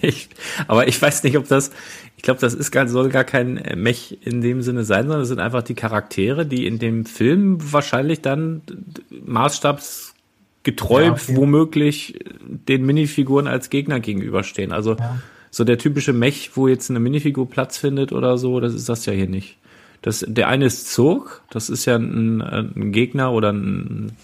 Ich, 0.05 0.31
aber 0.67 0.89
ich 0.89 1.01
weiß 1.01 1.23
nicht, 1.23 1.37
ob 1.37 1.47
das, 1.47 1.71
ich 2.17 2.25
glaube, 2.25 2.41
das 2.41 2.55
ist 2.55 2.73
gar, 2.73 2.89
soll 2.89 3.09
gar 3.09 3.23
kein 3.23 3.63
Mech 3.77 4.19
in 4.23 4.41
dem 4.41 4.61
Sinne 4.61 4.83
sein, 4.83 5.03
sondern 5.03 5.21
es 5.21 5.29
sind 5.29 5.39
einfach 5.39 5.63
die 5.63 5.77
Charaktere, 5.77 6.45
die 6.45 6.67
in 6.67 6.81
dem 6.81 7.07
Film 7.07 7.59
wahrscheinlich 7.73 8.21
dann 8.21 8.63
maßstabsgetreu 9.11 11.05
Ja, 11.05 11.13
okay. 11.13 11.37
womöglich 11.37 12.19
den 12.41 12.85
Minifiguren 12.85 13.47
als 13.47 13.71
Gegner 13.71 14.01
gegenüberstehen. 14.01 14.73
Also 14.73 14.97
Ja. 14.97 15.21
So 15.53 15.65
der 15.65 15.79
typische 15.79 16.13
Mech, 16.15 16.53
wo 16.57 16.67
jetzt 16.67 16.89
eine 16.91 16.99
Minifigur 16.99 17.49
Platz 17.49 17.77
findet 17.77 18.11
oder 18.11 18.39
so, 18.39 18.59
das 18.59 18.73
ist 18.75 18.89
das 18.89 19.07
ja 19.07 19.13
hier 19.13 19.29
nicht. 19.29 19.59
Das, 20.01 20.25
der 20.27 20.49
eine 20.49 20.65
ist 20.65 20.91
Zurg, 20.93 21.43
das 21.51 21.69
ist 21.71 21.85
ja 21.85 21.95
ein, 21.97 22.41
ein 22.43 22.91
Gegner 22.91 23.31
oder 23.33 23.53
ein, 23.53 24.17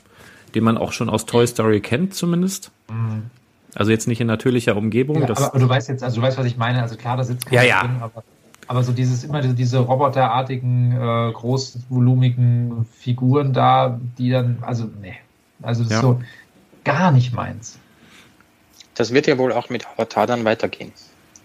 den 0.55 0.65
man 0.65 0.77
auch 0.79 0.91
schon 0.93 1.09
aus 1.11 1.27
Toy 1.27 1.47
Story 1.47 1.81
kennt 1.81 2.15
zumindest. 2.15 2.73
Also 3.75 3.91
jetzt 3.93 4.09
nicht 4.09 4.21
in 4.21 4.27
natürlicher 4.27 4.75
Umgebung. 4.75 5.21
Ja, 5.21 5.27
das, 5.27 5.39
aber, 5.39 5.49
aber 5.51 5.59
du 5.61 5.69
weißt 5.69 5.89
jetzt, 5.91 6.03
also 6.03 6.17
du 6.17 6.23
weißt, 6.27 6.39
was 6.39 6.47
ich 6.47 6.57
meine. 6.57 6.83
Also 6.83 6.97
klar, 6.97 7.17
da 7.19 7.23
sitzt 7.25 7.47
keiner 7.47 7.63
Ja, 7.63 7.69
ja. 7.69 7.81
drin, 7.83 7.97
aber, 8.01 8.25
aber 8.67 8.83
so 8.83 8.93
dieses 8.93 9.23
immer 9.23 9.43
diese, 9.43 9.55
diese 9.55 9.79
roboterartigen, 9.79 10.93
äh, 10.93 11.33
großvolumigen 11.33 12.87
Figuren 12.99 13.53
da, 13.53 14.01
die 14.19 14.31
dann, 14.31 14.59
also 14.63 14.91
nee, 15.01 15.15
also 15.63 15.83
das 15.83 15.93
Ja. 15.93 15.97
ist 15.99 16.03
so 16.03 16.21
gar 16.85 17.13
nicht 17.13 17.35
meins. 17.35 17.79
Das 18.95 19.13
wird 19.13 19.27
ja 19.29 19.39
wohl 19.39 19.53
auch 19.53 19.69
mit 19.71 19.87
Avatar 19.87 20.27
dann 20.27 20.45
weitergehen. 20.45 20.91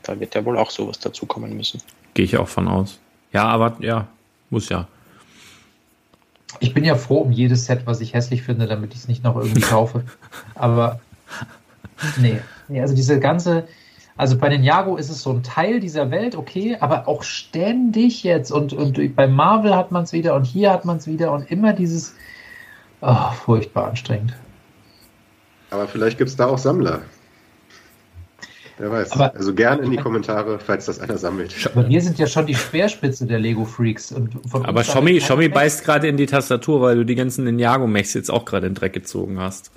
Da 0.03 0.19
wird 0.19 0.35
ja 0.35 0.45
wohl 0.45 0.57
auch 0.57 0.69
sowas 0.69 0.99
dazukommen 0.99 1.55
müssen. 1.55 1.81
Gehe 2.13 2.25
ich 2.25 2.37
auch 2.37 2.47
von 2.47 2.67
aus. 2.67 2.99
Ja, 3.31 3.45
aber 3.45 3.77
ja, 3.79 4.07
muss 4.49 4.69
ja. 4.69 4.87
Ich 6.59 6.73
bin 6.73 6.83
ja 6.83 6.95
froh 6.95 7.19
um 7.19 7.31
jedes 7.31 7.65
Set, 7.65 7.87
was 7.87 7.99
ich 7.99 8.13
hässlich 8.13 8.43
finde, 8.43 8.67
damit 8.67 8.93
ich 8.93 8.99
es 8.99 9.07
nicht 9.07 9.23
noch 9.23 9.35
irgendwie 9.35 9.61
kaufe. 9.61 10.03
Aber 10.55 10.99
nee, 12.17 12.39
nee, 12.67 12.81
also 12.81 12.95
diese 12.95 13.19
ganze, 13.19 13.67
also 14.15 14.37
bei 14.37 14.49
den 14.49 14.63
Jago 14.63 14.97
ist 14.97 15.09
es 15.09 15.21
so 15.23 15.31
ein 15.31 15.41
Teil 15.41 15.79
dieser 15.79 16.11
Welt, 16.11 16.35
okay, 16.35 16.77
aber 16.79 17.07
auch 17.07 17.23
ständig 17.23 18.23
jetzt 18.23 18.51
und, 18.51 18.73
und 18.73 19.15
bei 19.15 19.27
Marvel 19.27 19.75
hat 19.75 19.91
man 19.91 20.03
es 20.03 20.13
wieder 20.13 20.35
und 20.35 20.45
hier 20.45 20.71
hat 20.71 20.85
man 20.85 20.97
es 20.97 21.07
wieder 21.07 21.31
und 21.31 21.49
immer 21.49 21.73
dieses, 21.73 22.13
oh, 23.01 23.31
furchtbar 23.31 23.87
anstrengend. 23.87 24.33
Aber 25.71 25.87
vielleicht 25.87 26.19
gibt 26.19 26.29
es 26.29 26.35
da 26.35 26.45
auch 26.45 26.59
Sammler. 26.59 27.01
Wer 28.77 28.91
weiß. 28.91 29.11
Aber- 29.11 29.35
also 29.35 29.53
gern 29.53 29.79
in 29.83 29.91
die 29.91 29.97
Kommentare, 29.97 30.59
falls 30.59 30.85
das 30.85 30.99
einer 30.99 31.17
sammelt. 31.17 31.53
Aber 31.73 31.87
wir 31.87 32.01
sind 32.01 32.17
ja 32.19 32.25
schon 32.27 32.45
die 32.47 32.55
Speerspitze 32.55 33.25
der 33.25 33.39
Lego 33.39 33.65
Freaks 33.65 34.11
und 34.11 34.31
von 34.49 34.65
Aber 34.65 34.83
Schommi, 34.83 35.21
Schommi 35.21 35.47
beißt 35.47 35.83
gerade 35.85 36.07
in 36.07 36.17
die 36.17 36.25
Tastatur, 36.25 36.81
weil 36.81 36.95
du 36.95 37.05
die 37.05 37.15
ganzen 37.15 37.43
Ninjago-Mechs 37.45 38.13
jetzt 38.15 38.31
auch 38.31 38.45
gerade 38.45 38.67
in 38.67 38.73
den 38.73 38.79
Dreck 38.79 38.93
gezogen 38.93 39.39
hast. 39.39 39.71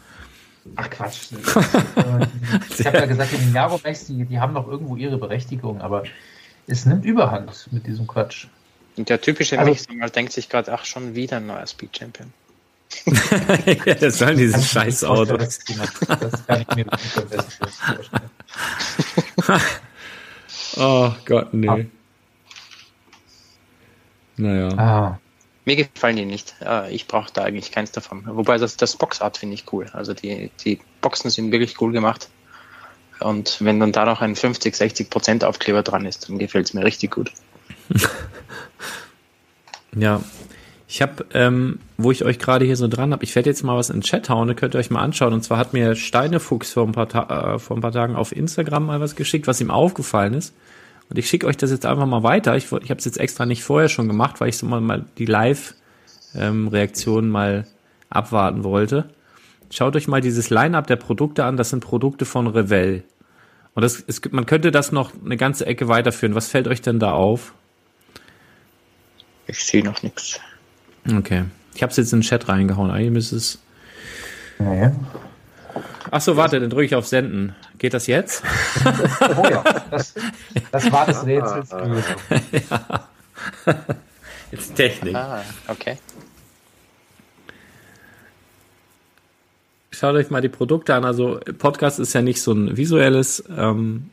Ach 0.76 0.88
Quatsch. 0.90 1.28
Äh, 1.96 2.26
ich 2.78 2.86
habe 2.86 2.98
ja 2.98 3.06
gesagt, 3.06 3.32
die 3.32 3.44
Ninjago 3.44 3.80
Mechs, 3.84 4.06
die, 4.06 4.24
die 4.24 4.38
haben 4.40 4.52
noch 4.52 4.68
irgendwo 4.68 4.96
ihre 4.96 5.16
Berechtigung, 5.18 5.80
aber 5.80 6.04
es 6.66 6.84
nimmt 6.86 7.04
Überhand 7.04 7.68
mit 7.72 7.86
diesem 7.86 8.06
Quatsch. 8.06 8.46
Und 8.96 9.08
der 9.08 9.20
typische 9.20 9.58
Also- 9.58 9.70
Mechsammler 9.70 10.08
denkt 10.10 10.32
sich 10.32 10.48
gerade, 10.48 10.72
ach, 10.72 10.84
schon 10.84 11.14
wieder 11.14 11.36
ein 11.38 11.46
neuer 11.46 11.66
Speed 11.66 11.96
Champion. 11.96 12.32
ja, 13.84 13.94
das 13.94 14.18
sollen 14.18 14.38
diese 14.38 14.56
nicht 14.58 14.70
die 15.68 15.74
noch- 15.74 16.18
Das 16.20 16.46
kann 16.46 16.60
ich 16.62 16.76
mir 16.76 16.84
wirklich 16.86 17.16
am 17.16 17.28
besten 17.28 17.52
vorstellen. 17.66 18.30
Oh 20.78 21.12
Gott, 21.24 21.54
nee. 21.54 21.86
Naja. 24.36 24.68
Ah, 24.76 25.18
Mir 25.64 25.76
gefallen 25.76 26.16
die 26.16 26.24
nicht. 26.26 26.54
Ich 26.90 27.06
brauche 27.06 27.32
da 27.32 27.44
eigentlich 27.44 27.72
keins 27.72 27.92
davon. 27.92 28.24
Wobei 28.26 28.58
das, 28.58 28.76
das 28.76 28.96
Boxart 28.96 29.38
finde 29.38 29.54
ich 29.54 29.72
cool. 29.72 29.86
Also 29.92 30.12
die, 30.12 30.50
die 30.64 30.80
Boxen 31.00 31.30
sind 31.30 31.50
wirklich 31.52 31.80
cool 31.80 31.92
gemacht. 31.92 32.28
Und 33.20 33.56
wenn 33.60 33.80
dann 33.80 33.92
da 33.92 34.04
noch 34.04 34.20
ein 34.20 34.36
50, 34.36 34.76
60 34.76 35.08
Prozent 35.08 35.44
Aufkleber 35.44 35.82
dran 35.82 36.04
ist, 36.04 36.28
dann 36.28 36.38
gefällt 36.38 36.66
es 36.66 36.74
mir 36.74 36.84
richtig 36.84 37.12
gut. 37.12 37.32
Ja. 39.98 40.20
Ich 40.96 41.02
habe, 41.02 41.26
ähm, 41.34 41.78
wo 41.98 42.10
ich 42.10 42.24
euch 42.24 42.38
gerade 42.38 42.64
hier 42.64 42.74
so 42.74 42.88
dran 42.88 43.12
habe, 43.12 43.22
ich 43.22 43.34
werde 43.34 43.50
jetzt 43.50 43.62
mal 43.62 43.76
was 43.76 43.90
in 43.90 43.96
den 43.96 44.02
Chat 44.02 44.30
hauen, 44.30 44.56
könnt 44.56 44.74
ihr 44.74 44.78
euch 44.78 44.88
mal 44.88 45.02
anschauen. 45.02 45.34
Und 45.34 45.42
zwar 45.42 45.58
hat 45.58 45.74
mir 45.74 45.94
Steinefuchs 45.94 46.72
vor 46.72 46.86
ein 46.86 46.92
paar, 46.92 47.06
Ta 47.06 47.56
äh, 47.56 47.58
vor 47.58 47.76
ein 47.76 47.82
paar 47.82 47.92
Tagen 47.92 48.16
auf 48.16 48.34
Instagram 48.34 48.86
mal 48.86 48.98
was 48.98 49.14
geschickt, 49.14 49.46
was 49.46 49.60
ihm 49.60 49.70
aufgefallen 49.70 50.32
ist. 50.32 50.54
Und 51.10 51.18
ich 51.18 51.28
schicke 51.28 51.46
euch 51.46 51.58
das 51.58 51.70
jetzt 51.70 51.84
einfach 51.84 52.06
mal 52.06 52.22
weiter. 52.22 52.56
Ich, 52.56 52.72
ich 52.72 52.88
habe 52.88 52.98
es 52.98 53.04
jetzt 53.04 53.18
extra 53.18 53.44
nicht 53.44 53.62
vorher 53.62 53.90
schon 53.90 54.08
gemacht, 54.08 54.40
weil 54.40 54.48
ich 54.48 54.56
so 54.56 54.64
mal, 54.64 54.80
mal 54.80 55.04
die 55.18 55.26
Live-Reaktion 55.26 57.28
mal 57.28 57.66
abwarten 58.08 58.64
wollte. 58.64 59.04
Schaut 59.70 59.96
euch 59.96 60.08
mal 60.08 60.22
dieses 60.22 60.48
Line-up 60.48 60.86
der 60.86 60.96
Produkte 60.96 61.44
an. 61.44 61.58
Das 61.58 61.68
sind 61.68 61.80
Produkte 61.80 62.24
von 62.24 62.46
Revell. 62.46 63.02
Und 63.74 63.82
das, 63.82 64.06
gibt- 64.22 64.34
man 64.34 64.46
könnte 64.46 64.70
das 64.70 64.92
noch 64.92 65.12
eine 65.22 65.36
ganze 65.36 65.66
Ecke 65.66 65.88
weiterführen. 65.88 66.34
Was 66.34 66.48
fällt 66.48 66.68
euch 66.68 66.80
denn 66.80 67.00
da 67.00 67.12
auf? 67.12 67.52
Ich 69.46 69.62
sehe 69.62 69.84
noch 69.84 70.02
nichts. 70.02 70.40
Okay. 71.10 71.44
Ich 71.74 71.82
habe 71.82 71.90
es 71.90 71.96
jetzt 71.96 72.12
in 72.12 72.20
den 72.20 72.24
Chat 72.24 72.48
reingehauen. 72.48 72.90
Eigentlich 72.90 73.10
müsste 73.10 73.36
es. 73.36 73.58
nee. 74.58 74.90
Ach 76.10 76.20
so, 76.20 76.36
warte, 76.36 76.60
dann 76.60 76.70
drücke 76.70 76.84
ich 76.86 76.94
auf 76.94 77.06
Senden. 77.06 77.54
Geht 77.78 77.92
das 77.94 78.06
jetzt? 78.06 78.42
Oh 79.36 79.44
ja, 79.48 79.62
das, 79.90 80.14
das 80.72 80.92
war 80.92 81.08
Ah, 81.08 81.12
ah. 81.12 81.24
Lösung. 81.26 81.64
Jetzt 84.52 84.74
Technik. 84.76 85.14
Ah, 85.14 85.42
okay. 85.68 85.98
Schaut 89.90 90.14
euch 90.14 90.30
mal 90.30 90.40
die 90.40 90.48
Produkte 90.48 90.94
an. 90.94 91.04
Also 91.04 91.40
Podcast 91.58 91.98
ist 91.98 92.12
ja 92.12 92.22
nicht 92.22 92.40
so 92.40 92.52
ein 92.52 92.76
visuelles 92.76 93.42
ähm, 93.54 94.10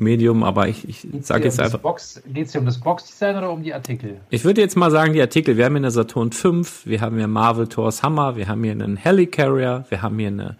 Medium, 0.00 0.42
aber 0.42 0.68
ich, 0.68 0.88
ich 0.88 1.06
sage 1.20 1.44
jetzt 1.44 1.58
um 1.58 1.64
einfach. 1.64 1.78
Box, 1.78 2.22
geht's 2.26 2.52
dir 2.52 2.58
um 2.58 2.66
das 2.66 2.78
Boxdesign 2.78 3.36
oder 3.36 3.50
um 3.52 3.62
die 3.62 3.74
Artikel? 3.74 4.20
Ich 4.30 4.44
würde 4.44 4.60
jetzt 4.60 4.76
mal 4.76 4.90
sagen, 4.90 5.12
die 5.12 5.20
Artikel, 5.20 5.56
wir 5.56 5.66
haben 5.66 5.74
hier 5.74 5.78
eine 5.78 5.90
Saturn 5.90 6.32
5, 6.32 6.86
wir 6.86 7.00
haben 7.00 7.16
hier 7.16 7.28
Marvel 7.28 7.68
Thor's 7.68 8.02
Hammer, 8.02 8.36
wir 8.36 8.48
haben 8.48 8.64
hier 8.64 8.72
einen 8.72 8.96
Helicarrier, 8.96 9.84
wir 9.88 10.02
haben 10.02 10.18
hier 10.18 10.28
eine 10.28 10.56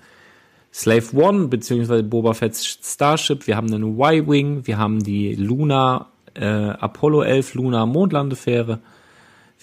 Slave 0.72 1.16
One, 1.16 1.48
beziehungsweise 1.48 2.02
Boba 2.02 2.34
Fett's 2.34 2.78
Starship, 2.82 3.46
wir 3.46 3.56
haben 3.56 3.72
einen 3.72 3.98
Y-Wing, 3.98 4.66
wir 4.66 4.78
haben 4.78 5.02
die 5.02 5.34
Luna, 5.34 6.06
äh, 6.34 6.44
Apollo 6.44 7.22
11 7.22 7.54
Luna 7.54 7.86
Mondlandefähre, 7.86 8.78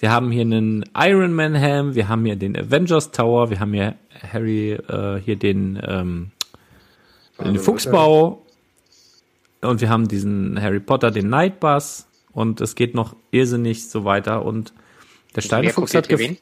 wir 0.00 0.10
haben 0.10 0.30
hier 0.30 0.42
einen 0.42 0.84
Iron 0.96 1.32
Man 1.32 1.54
Helm, 1.54 1.94
wir 1.94 2.08
haben 2.08 2.24
hier 2.24 2.36
den 2.36 2.56
Avengers 2.56 3.10
Tower, 3.10 3.50
wir 3.50 3.58
haben 3.60 3.72
hier 3.72 3.94
Harry, 4.32 4.72
äh, 4.72 5.20
hier 5.24 5.36
den, 5.36 5.80
ähm, 5.86 6.30
den 7.42 7.58
Fuchsbau 7.58 8.42
und 9.62 9.80
wir 9.80 9.88
haben 9.88 10.08
diesen 10.08 10.60
Harry 10.60 10.80
Potter, 10.80 11.10
den 11.10 11.28
Night 11.28 11.60
Bus 11.60 12.06
und 12.32 12.60
es 12.60 12.74
geht 12.74 12.94
noch 12.94 13.16
irrsinnig 13.30 13.88
so 13.88 14.04
weiter 14.04 14.44
und 14.44 14.72
der 15.34 15.42
Steinefuchs 15.42 15.92
Wer 15.92 15.98
hat 16.02 16.10
gef- 16.10 16.36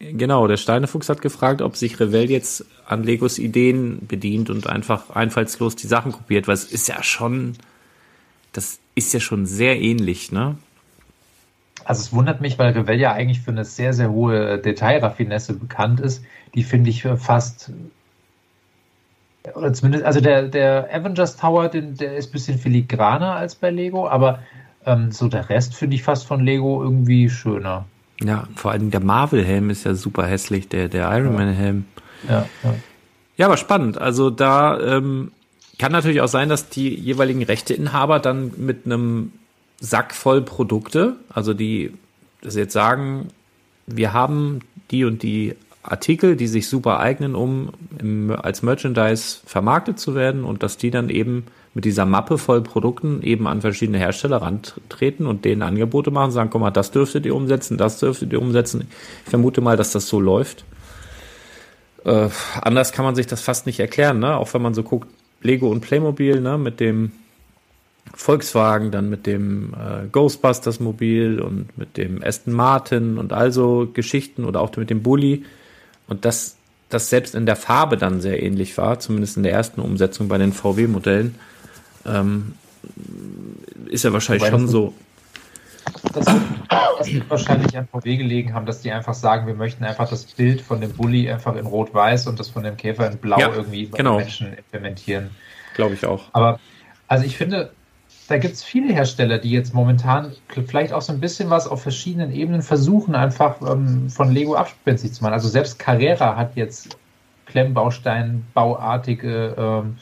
Genau, 0.00 0.46
der 0.48 0.56
Steinefuchs 0.56 1.08
hat 1.08 1.22
gefragt, 1.22 1.62
ob 1.62 1.76
sich 1.76 2.00
Revell 2.00 2.30
jetzt 2.30 2.66
an 2.86 3.04
Legos 3.04 3.38
Ideen 3.38 4.06
bedient 4.06 4.50
und 4.50 4.66
einfach 4.66 5.10
einfallslos 5.10 5.76
die 5.76 5.86
Sachen 5.86 6.12
kopiert, 6.12 6.48
weil 6.48 6.54
es 6.54 6.64
ist 6.64 6.88
ja 6.88 7.02
schon, 7.02 7.54
das 8.52 8.80
ist 8.96 9.14
ja 9.14 9.20
schon 9.20 9.46
sehr 9.46 9.80
ähnlich, 9.80 10.32
ne? 10.32 10.56
Also 11.84 12.00
es 12.02 12.12
wundert 12.12 12.40
mich, 12.40 12.58
weil 12.58 12.72
Revell 12.72 12.98
ja 12.98 13.12
eigentlich 13.12 13.40
für 13.40 13.50
eine 13.50 13.64
sehr, 13.64 13.92
sehr 13.92 14.10
hohe 14.10 14.58
Detailraffinesse 14.58 15.54
bekannt 15.54 16.00
ist. 16.00 16.24
Die 16.54 16.62
finde 16.64 16.90
ich 16.90 17.02
fast, 17.02 17.70
oder 19.54 19.72
zumindest, 19.72 20.04
also 20.04 20.20
der, 20.20 20.48
der 20.48 20.88
Avengers 20.92 21.36
Tower, 21.36 21.68
den, 21.68 21.96
der 21.96 22.16
ist 22.16 22.30
ein 22.30 22.32
bisschen 22.32 22.58
filigraner 22.58 23.34
als 23.34 23.54
bei 23.54 23.70
Lego, 23.70 24.08
aber 24.08 24.40
ähm, 24.86 25.12
so 25.12 25.28
der 25.28 25.48
Rest 25.50 25.74
finde 25.74 25.96
ich 25.96 26.02
fast 26.02 26.26
von 26.26 26.44
Lego 26.44 26.82
irgendwie 26.82 27.28
schöner. 27.28 27.84
Ja, 28.22 28.48
vor 28.54 28.70
allem 28.70 28.90
der 28.90 29.00
Marvel-Helm 29.00 29.70
ist 29.70 29.84
ja 29.84 29.94
super 29.94 30.26
hässlich, 30.26 30.68
der, 30.68 30.88
der 30.88 31.10
Iron 31.16 31.34
Man-Helm. 31.34 31.84
Ja, 32.28 32.46
ja. 32.62 32.74
Ja, 33.36 33.46
aber 33.46 33.56
spannend. 33.56 33.98
Also 33.98 34.30
da 34.30 34.78
ähm, 34.78 35.32
kann 35.78 35.92
natürlich 35.92 36.20
auch 36.20 36.28
sein, 36.28 36.48
dass 36.48 36.68
die 36.68 36.94
jeweiligen 36.94 37.42
Rechteinhaber 37.42 38.20
dann 38.20 38.52
mit 38.56 38.86
einem 38.86 39.32
Sack 39.80 40.14
voll 40.14 40.40
Produkte, 40.40 41.16
also 41.28 41.52
die 41.52 41.92
das 42.42 42.54
jetzt 42.54 42.72
sagen, 42.72 43.28
wir 43.86 44.12
haben 44.12 44.60
die 44.90 45.04
und 45.04 45.22
die 45.22 45.56
Artikel, 45.84 46.34
die 46.34 46.46
sich 46.46 46.68
super 46.68 46.98
eignen, 46.98 47.34
um 47.34 47.70
im, 47.98 48.30
als 48.30 48.62
Merchandise 48.62 49.38
vermarktet 49.44 49.98
zu 49.98 50.14
werden 50.14 50.44
und 50.44 50.62
dass 50.62 50.78
die 50.78 50.90
dann 50.90 51.10
eben 51.10 51.44
mit 51.74 51.84
dieser 51.84 52.06
Mappe 52.06 52.38
voll 52.38 52.62
Produkten 52.62 53.20
eben 53.22 53.46
an 53.46 53.60
verschiedene 53.60 53.98
Hersteller 53.98 54.40
rantreten 54.40 55.26
und 55.26 55.44
denen 55.44 55.62
Angebote 55.62 56.10
machen, 56.10 56.30
sagen, 56.30 56.50
guck 56.50 56.60
mal, 56.60 56.70
das 56.70 56.90
dürftet 56.90 57.26
ihr 57.26 57.34
umsetzen, 57.34 57.76
das 57.76 57.98
dürftet 57.98 58.32
ihr 58.32 58.40
umsetzen. 58.40 58.88
Ich 59.24 59.30
vermute 59.30 59.60
mal, 59.60 59.76
dass 59.76 59.92
das 59.92 60.08
so 60.08 60.20
läuft. 60.20 60.64
Äh, 62.04 62.28
anders 62.62 62.92
kann 62.92 63.04
man 63.04 63.14
sich 63.14 63.26
das 63.26 63.42
fast 63.42 63.66
nicht 63.66 63.80
erklären, 63.80 64.20
ne? 64.20 64.36
Auch 64.36 64.54
wenn 64.54 64.62
man 64.62 64.74
so 64.74 64.82
guckt, 64.82 65.08
Lego 65.42 65.68
und 65.68 65.80
Playmobil, 65.80 66.40
ne, 66.40 66.56
mit 66.56 66.80
dem 66.80 67.12
Volkswagen, 68.14 68.90
dann 68.90 69.10
mit 69.10 69.26
dem 69.26 69.74
äh, 69.74 70.06
Ghostbusters 70.10 70.80
Mobil 70.80 71.40
und 71.40 71.76
mit 71.76 71.96
dem 71.96 72.22
Aston 72.22 72.54
Martin 72.54 73.18
und 73.18 73.32
also 73.32 73.88
Geschichten 73.92 74.44
oder 74.44 74.60
auch 74.60 74.74
mit 74.76 74.90
dem 74.90 75.02
Bully. 75.02 75.44
Und 76.06 76.24
das, 76.24 76.56
das 76.90 77.10
selbst 77.10 77.34
in 77.34 77.46
der 77.46 77.56
Farbe 77.56 77.96
dann 77.96 78.20
sehr 78.20 78.42
ähnlich 78.42 78.76
war, 78.78 78.98
zumindest 79.00 79.36
in 79.36 79.42
der 79.42 79.52
ersten 79.52 79.80
Umsetzung 79.80 80.28
bei 80.28 80.38
den 80.38 80.52
VW-Modellen, 80.52 81.34
ähm, 82.06 82.54
ist 83.86 84.04
ja 84.04 84.12
wahrscheinlich 84.12 84.42
Wobei 84.42 84.50
schon 84.50 84.62
das- 84.62 84.70
so. 84.70 84.94
Das 86.14 86.26
wird, 86.26 86.42
das 86.98 87.12
wird 87.12 87.30
wahrscheinlich 87.30 87.76
an 87.76 87.86
VW 87.88 88.16
gelegen 88.16 88.54
haben, 88.54 88.64
dass 88.64 88.80
die 88.80 88.90
einfach 88.90 89.12
sagen, 89.14 89.46
wir 89.46 89.54
möchten 89.54 89.84
einfach 89.84 90.08
das 90.08 90.24
Bild 90.24 90.62
von 90.62 90.80
dem 90.80 90.92
Bulli 90.92 91.30
einfach 91.30 91.54
in 91.56 91.66
Rot-Weiß 91.66 92.26
und 92.26 92.40
das 92.40 92.48
von 92.48 92.62
dem 92.62 92.76
Käfer 92.76 93.10
in 93.10 93.18
Blau 93.18 93.38
Ja, 93.38 93.52
irgendwie 93.54 93.86
bei 93.86 93.98
genau. 93.98 94.16
den 94.16 94.24
Menschen 94.24 94.54
implementieren. 94.54 95.30
Glaube 95.74 95.94
ich 95.94 96.06
auch. 96.06 96.22
Aber 96.32 96.58
also 97.06 97.24
ich 97.26 97.36
finde, 97.36 97.70
da 98.28 98.38
gibt 98.38 98.54
es 98.54 98.64
viele 98.64 98.90
Hersteller, 98.92 99.38
die 99.38 99.50
jetzt 99.50 99.74
momentan 99.74 100.32
vielleicht 100.66 100.94
auch 100.94 101.02
so 101.02 101.12
ein 101.12 101.20
bisschen 101.20 101.50
was 101.50 101.68
auf 101.68 101.82
verschiedenen 101.82 102.32
Ebenen 102.32 102.62
versuchen, 102.62 103.14
einfach 103.14 103.60
ähm, 103.60 104.08
von 104.08 104.32
Lego 104.32 104.54
abspenstig 104.54 105.12
zu 105.12 105.22
machen. 105.22 105.34
Also 105.34 105.48
selbst 105.48 105.78
Carrera 105.78 106.34
hat 106.36 106.56
jetzt 106.56 106.96
Klemmbausteinbauartige 107.46 109.54
ähm, 109.58 109.98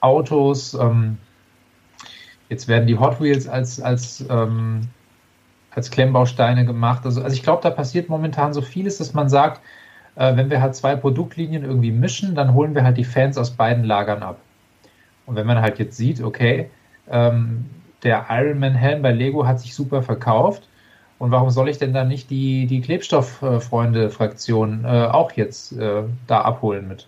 Autos. 0.00 0.74
Ähm, 0.74 1.18
jetzt 2.48 2.66
werden 2.66 2.88
die 2.88 2.98
Hot 2.98 3.20
Wheels 3.20 3.46
als, 3.46 3.80
als, 3.80 4.24
ähm, 4.28 4.88
als 5.70 5.92
Klemmbausteine 5.92 6.66
gemacht. 6.66 7.02
Also, 7.04 7.22
also 7.22 7.34
ich 7.34 7.44
glaube, 7.44 7.62
da 7.62 7.70
passiert 7.70 8.08
momentan 8.08 8.52
so 8.52 8.62
vieles, 8.62 8.98
dass 8.98 9.14
man 9.14 9.28
sagt, 9.28 9.60
äh, 10.16 10.34
wenn 10.36 10.50
wir 10.50 10.60
halt 10.60 10.74
zwei 10.74 10.96
Produktlinien 10.96 11.64
irgendwie 11.64 11.92
mischen, 11.92 12.34
dann 12.34 12.52
holen 12.52 12.74
wir 12.74 12.82
halt 12.82 12.96
die 12.96 13.04
Fans 13.04 13.38
aus 13.38 13.52
beiden 13.52 13.84
Lagern 13.84 14.24
ab. 14.24 14.40
Und 15.26 15.36
wenn 15.36 15.46
man 15.46 15.60
halt 15.60 15.78
jetzt 15.78 15.96
sieht, 15.96 16.20
okay, 16.20 16.68
ähm, 17.10 17.66
der 18.02 18.26
Ironman-Helm 18.30 19.02
bei 19.02 19.12
Lego 19.12 19.46
hat 19.46 19.60
sich 19.60 19.74
super 19.74 20.02
verkauft. 20.02 20.68
Und 21.18 21.30
warum 21.30 21.50
soll 21.50 21.68
ich 21.68 21.78
denn 21.78 21.94
dann 21.94 22.08
nicht 22.08 22.28
die, 22.28 22.66
die 22.66 22.80
Klebstofffreunde-Fraktion 22.80 24.84
äh, 24.84 25.06
auch 25.06 25.32
jetzt 25.32 25.72
äh, 25.72 26.02
da 26.26 26.40
abholen 26.42 26.88
mit? 26.88 27.06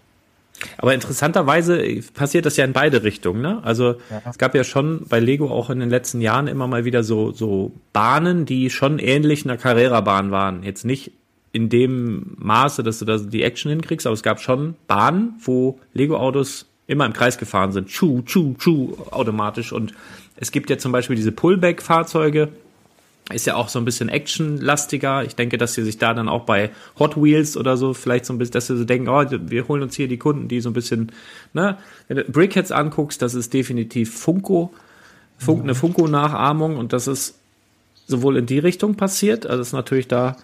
Aber 0.79 0.95
interessanterweise 0.95 1.83
passiert 2.15 2.47
das 2.47 2.57
ja 2.57 2.65
in 2.65 2.73
beide 2.73 3.03
Richtungen. 3.03 3.43
Ne? 3.43 3.61
Also 3.63 3.97
Ja. 4.11 4.23
es 4.31 4.39
gab 4.39 4.55
ja 4.55 4.65
schon 4.65 5.05
bei 5.07 5.21
Lego 5.21 5.51
auch 5.51 5.69
in 5.69 5.81
den 5.81 5.91
letzten 5.91 6.23
Jahren 6.23 6.47
immer 6.47 6.67
mal 6.67 6.87
wieder 6.87 7.03
so, 7.03 7.33
so 7.33 7.73
Bahnen, 7.93 8.47
die 8.47 8.71
schon 8.71 8.99
ähnlich 8.99 9.45
einer 9.45 9.59
Carrera-Bahn 9.59 10.31
waren. 10.31 10.63
Jetzt 10.63 10.85
nicht 10.85 11.13
in 11.53 11.69
dem 11.69 12.37
Maße, 12.39 12.83
dass 12.83 12.99
du 12.99 13.05
da 13.05 13.19
die 13.19 13.43
Action 13.43 13.71
hinkriegst, 13.71 14.07
aber 14.07 14.15
es 14.15 14.23
gab 14.23 14.41
schon 14.41 14.77
Bahnen, 14.89 15.35
wo 15.43 15.79
Lego-Autos 15.93 16.67
immer 16.87 17.07
im 17.07 17.13
Kreis 17.13 17.39
gefahren 17.39 17.73
sind. 17.73 17.89
Tschu, 17.89 18.23
tschu, 18.23 18.55
tschu, 18.59 18.97
automatisch. 19.11 19.73
Und 19.73 19.95
es 20.37 20.53
gibt 20.53 20.71
ja 20.71 20.79
zum 20.79 20.93
Beispiel 20.93 21.17
diese 21.17 21.33
Pullback-Fahrzeuge, 21.33 22.49
ist 23.33 23.47
ja 23.47 23.57
auch 23.57 23.69
so 23.69 23.81
ein 23.81 23.85
bisschen 23.85 24.09
actionlastiger. 24.09 25.25
Ich 25.25 25.35
denke, 25.35 25.59
dass 25.59 25.75
sie 25.75 25.83
sich 25.83 25.99
da 25.99 26.15
dann 26.15 26.29
auch 26.29 26.45
bei 26.45 26.71
Hot 26.99 27.21
Wheels 27.21 27.57
oder 27.57 27.77
so 27.77 27.93
vielleicht 27.93 28.25
so 28.25 28.33
ein 28.33 28.39
bisschen, 28.39 28.53
dass 28.53 28.69
sie 28.69 28.77
so 28.77 28.85
denken, 28.85 29.09
oh, 29.09 29.25
wir 29.29 29.67
holen 29.67 29.83
uns 29.83 29.97
hier 29.97 30.07
die 30.07 30.17
Kunden, 30.17 30.47
die 30.47 30.61
so 30.61 30.71
ein 30.71 30.75
bisschen, 30.75 31.11
ne, 31.53 31.77
wenn 32.07 32.19
du 32.19 32.25
Brickheads 32.25 32.71
anguckst, 32.71 33.21
das 33.23 33.35
ist 33.35 33.53
definitiv 33.53 34.17
Funko, 34.17 34.73
Funk, 35.39 35.65
eine 35.65 35.75
Funko-Nachahmung 35.75 36.77
und 36.77 36.93
das 36.93 37.09
ist 37.09 37.35
sowohl 38.07 38.37
in 38.37 38.47
die 38.47 38.61
Richtung 38.61 38.95
passiert, 38.95 39.45
also 39.45 39.61
ist 39.61 39.73
natürlich 39.73 40.07
da, 40.07 40.37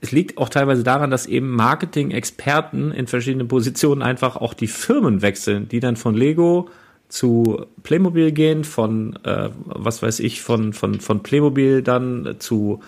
es 0.00 0.12
liegt 0.12 0.38
auch 0.38 0.48
teilweise 0.48 0.82
daran, 0.84 1.10
dass 1.10 1.26
eben 1.26 1.50
Marketing-Experten 1.50 2.92
in 2.92 3.06
verschiedenen 3.06 3.48
Positionen 3.48 4.02
einfach 4.02 4.36
auch 4.36 4.54
die 4.54 4.66
Firmen 4.66 5.22
wechseln, 5.22 5.68
die 5.68 5.80
dann 5.80 5.96
von 5.96 6.14
Lego 6.14 6.68
zu 7.08 7.64
Playmobil 7.82 8.32
gehen, 8.32 8.64
von 8.64 9.18
äh, 9.24 9.50
was 9.64 10.02
weiß 10.02 10.20
ich, 10.20 10.42
von, 10.42 10.72
von, 10.72 11.00
von 11.00 11.22
Playmobil 11.22 11.82
dann 11.82 12.36
zu 12.38 12.80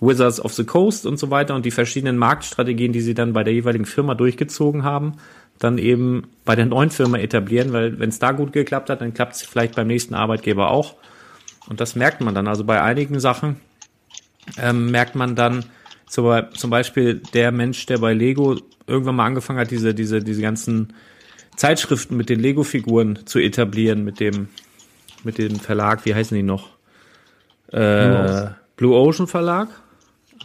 Wizards 0.00 0.40
of 0.40 0.52
the 0.54 0.64
Coast 0.64 1.06
und 1.06 1.18
so 1.18 1.30
weiter 1.30 1.54
und 1.54 1.64
die 1.64 1.70
verschiedenen 1.70 2.18
Marktstrategien, 2.18 2.92
die 2.92 3.00
sie 3.00 3.14
dann 3.14 3.32
bei 3.32 3.44
der 3.44 3.54
jeweiligen 3.54 3.86
Firma 3.86 4.14
durchgezogen 4.14 4.82
haben, 4.82 5.14
dann 5.58 5.78
eben 5.78 6.24
bei 6.44 6.54
der 6.54 6.66
neuen 6.66 6.90
Firma 6.90 7.18
etablieren, 7.18 7.72
weil 7.72 7.98
wenn 7.98 8.10
es 8.10 8.18
da 8.18 8.32
gut 8.32 8.52
geklappt 8.52 8.90
hat, 8.90 9.00
dann 9.00 9.14
klappt 9.14 9.36
es 9.36 9.42
vielleicht 9.42 9.74
beim 9.74 9.86
nächsten 9.86 10.14
Arbeitgeber 10.14 10.70
auch. 10.70 10.96
Und 11.68 11.80
das 11.80 11.96
merkt 11.96 12.20
man 12.20 12.34
dann. 12.34 12.46
Also 12.46 12.64
bei 12.64 12.82
einigen 12.82 13.20
Sachen 13.20 13.56
ähm, 14.58 14.90
merkt 14.90 15.14
man 15.14 15.34
dann 15.34 15.64
zum, 16.08 16.44
zum 16.54 16.70
Beispiel 16.70 17.20
der 17.34 17.52
Mensch, 17.52 17.86
der 17.86 17.98
bei 17.98 18.12
Lego 18.12 18.56
irgendwann 18.86 19.16
mal 19.16 19.26
angefangen 19.26 19.58
hat, 19.58 19.70
diese, 19.70 19.94
diese, 19.94 20.20
diese 20.20 20.40
ganzen 20.40 20.92
Zeitschriften 21.56 22.16
mit 22.16 22.28
den 22.28 22.40
Lego-Figuren 22.40 23.20
zu 23.26 23.38
etablieren, 23.38 24.04
mit 24.04 24.20
dem, 24.20 24.48
mit 25.24 25.38
dem 25.38 25.56
Verlag, 25.56 26.04
wie 26.04 26.14
heißen 26.14 26.36
die 26.36 26.42
noch? 26.42 26.70
Äh, 27.72 28.50
Blue 28.76 28.94
Ocean 28.94 29.26
Verlag. 29.26 29.68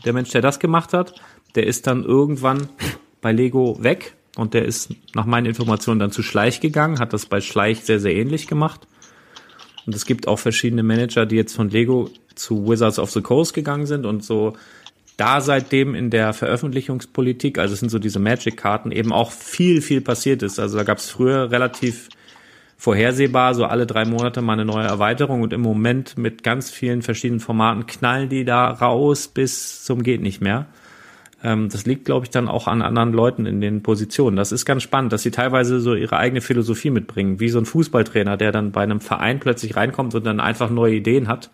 Der 0.06 0.14
Mensch, 0.14 0.32
der 0.32 0.42
das 0.42 0.60
gemacht 0.60 0.94
hat, 0.94 1.14
der 1.56 1.68
ist 1.68 1.86
dann 1.86 2.04
irgendwann 2.04 2.70
bei 3.22 3.32
Lego 3.32 3.78
weg 3.84 4.16
und 4.36 4.54
der 4.54 4.66
ist 4.66 4.96
nach 5.14 5.26
meinen 5.26 5.46
Informationen 5.46 6.00
dann 6.00 6.12
zu 6.12 6.24
Schleich 6.24 6.60
gegangen, 6.60 7.00
hat 7.00 7.14
das 7.14 7.26
bei 7.26 7.42
Schleich 7.42 7.82
sehr, 7.82 8.00
sehr 8.00 8.16
ähnlich 8.16 8.48
gemacht. 8.48 8.88
Und 9.86 9.96
es 9.96 10.06
gibt 10.06 10.28
auch 10.28 10.40
verschiedene 10.40 10.84
Manager, 10.84 11.26
die 11.26 11.36
jetzt 11.36 11.56
von 11.56 11.70
Lego 11.70 12.10
zu 12.36 12.68
Wizards 12.68 13.00
of 13.00 13.12
the 13.12 13.22
Coast 13.22 13.54
gegangen 13.54 13.86
sind 13.86 14.06
und 14.06 14.24
so 14.24 14.54
da 15.22 15.40
seitdem 15.40 15.94
in 15.94 16.10
der 16.10 16.34
Veröffentlichungspolitik, 16.34 17.60
also 17.60 17.76
es 17.76 17.80
sind 17.80 17.90
so 17.90 18.00
diese 18.00 18.18
Magic-Karten, 18.18 18.92
eben 18.92 19.14
auch 19.14 19.32
viel, 19.32 19.84
viel 19.84 20.02
passiert 20.02 20.42
ist. 20.42 20.60
Also 20.60 20.80
da 20.80 20.84
gab 20.84 20.98
es 20.98 21.12
früher 21.12 21.52
relativ 21.52 22.10
vorhersehbar, 22.76 23.54
so 23.54 23.66
alle 23.66 23.86
drei 23.86 24.04
Monate 24.06 24.42
mal 24.42 24.54
eine 24.54 24.66
neue 24.66 24.88
Erweiterung 24.88 25.44
und 25.44 25.54
im 25.54 25.62
Moment 25.62 26.18
mit 26.18 26.42
ganz 26.42 26.72
vielen 26.72 27.04
verschiedenen 27.04 27.40
Formaten 27.40 27.86
knallen 27.86 28.30
die 28.30 28.46
da 28.46 28.72
raus 28.72 29.28
bis 29.28 29.86
zum 29.86 30.02
geht 30.02 30.24
nicht 30.24 30.42
mehr. 30.42 30.66
Ähm, 31.44 31.70
das 31.70 31.86
liegt, 31.86 32.06
glaube 32.06 32.26
ich, 32.26 32.32
dann 32.32 32.48
auch 32.48 32.66
an 32.68 32.82
anderen 32.82 33.14
Leuten 33.14 33.46
in 33.46 33.62
den 33.62 33.84
Positionen. 33.84 34.38
Das 34.38 34.52
ist 34.52 34.66
ganz 34.66 34.82
spannend, 34.82 35.14
dass 35.14 35.22
sie 35.22 35.30
teilweise 35.30 35.82
so 35.82 35.94
ihre 35.94 36.18
eigene 36.18 36.42
Philosophie 36.42 36.90
mitbringen, 36.90 37.40
wie 37.40 37.50
so 37.50 37.60
ein 37.60 37.66
Fußballtrainer, 37.66 38.38
der 38.38 38.52
dann 38.52 38.72
bei 38.72 38.82
einem 38.82 39.02
Verein 39.02 39.40
plötzlich 39.40 39.76
reinkommt 39.76 40.16
und 40.16 40.26
dann 40.26 40.40
einfach 40.40 40.72
neue 40.72 40.96
Ideen 40.96 41.28
hat. 41.28 41.52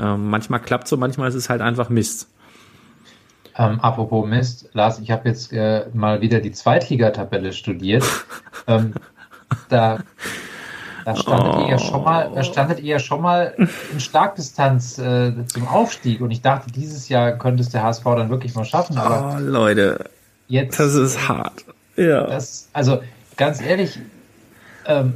Ähm, 0.00 0.30
manchmal 0.30 0.60
klappt 0.60 0.88
so, 0.88 0.96
manchmal 0.96 1.28
ist 1.28 1.34
es 1.34 1.50
halt 1.50 1.60
einfach 1.60 1.90
Mist. 1.90 2.30
Ähm, 3.58 3.80
apropos 3.80 4.26
Mist, 4.26 4.70
Lars, 4.72 5.00
ich 5.00 5.10
habe 5.10 5.28
jetzt 5.28 5.52
äh, 5.52 5.86
mal 5.92 6.20
wieder 6.20 6.40
die 6.40 6.52
Zweitligatabelle 6.52 7.52
studiert. 7.52 8.04
ähm, 8.68 8.94
da, 9.68 9.98
da 11.04 11.16
standet 11.16 11.60
ihr 11.62 11.68
ja 11.70 11.78
schon 11.78 12.04
mal, 12.04 12.44
standet 12.44 12.78
ihr 12.78 12.92
ja 12.92 12.98
schon 13.00 13.20
mal 13.20 13.54
in 13.92 13.98
Schlagdistanz 13.98 14.98
äh, 14.98 15.32
zum 15.46 15.66
Aufstieg 15.66 16.20
und 16.20 16.30
ich 16.30 16.40
dachte, 16.40 16.70
dieses 16.70 17.08
Jahr 17.08 17.32
könnte 17.32 17.62
es 17.62 17.70
der 17.70 17.82
HSV 17.82 18.04
dann 18.04 18.30
wirklich 18.30 18.54
mal 18.54 18.64
schaffen, 18.64 18.96
aber 18.96 19.36
Oh, 19.36 19.40
Leute, 19.40 20.04
jetzt 20.46 20.78
das 20.78 20.94
ist 20.94 21.28
hart. 21.28 21.64
Ja. 21.96 22.28
das, 22.28 22.68
also 22.72 23.00
ganz 23.36 23.60
ehrlich, 23.60 23.98
ähm, 24.86 25.14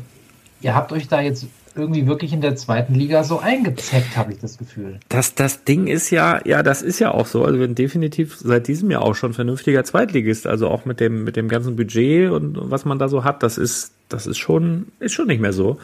ihr 0.60 0.74
habt 0.74 0.90
euch 0.90 1.06
da 1.06 1.20
jetzt 1.20 1.47
irgendwie 1.74 2.06
wirklich 2.06 2.32
in 2.32 2.40
der 2.40 2.56
zweiten 2.56 2.94
Liga 2.94 3.24
so 3.24 3.38
eingezeckt, 3.38 4.16
habe 4.16 4.32
ich 4.32 4.38
das 4.38 4.58
Gefühl. 4.58 5.00
Das, 5.08 5.34
das 5.34 5.64
Ding 5.64 5.86
ist 5.86 6.10
ja, 6.10 6.40
ja, 6.44 6.62
das 6.62 6.82
ist 6.82 6.98
ja 6.98 7.12
auch 7.12 7.26
so. 7.26 7.44
Also 7.44 7.58
wir 7.58 7.66
sind 7.66 7.78
definitiv 7.78 8.36
seit 8.36 8.68
diesem 8.68 8.90
Jahr 8.90 9.02
auch 9.02 9.14
schon 9.14 9.32
vernünftiger 9.32 9.84
Zweitligist. 9.84 10.46
Also 10.46 10.68
auch 10.68 10.84
mit 10.84 11.00
dem, 11.00 11.24
mit 11.24 11.36
dem 11.36 11.48
ganzen 11.48 11.76
Budget 11.76 12.30
und 12.30 12.58
was 12.70 12.84
man 12.84 12.98
da 12.98 13.08
so 13.08 13.24
hat, 13.24 13.42
das 13.42 13.58
ist, 13.58 13.92
das 14.08 14.26
ist 14.26 14.38
schon, 14.38 14.88
ist 15.00 15.12
schon 15.12 15.26
nicht 15.26 15.40
mehr 15.40 15.52
so. 15.52 15.78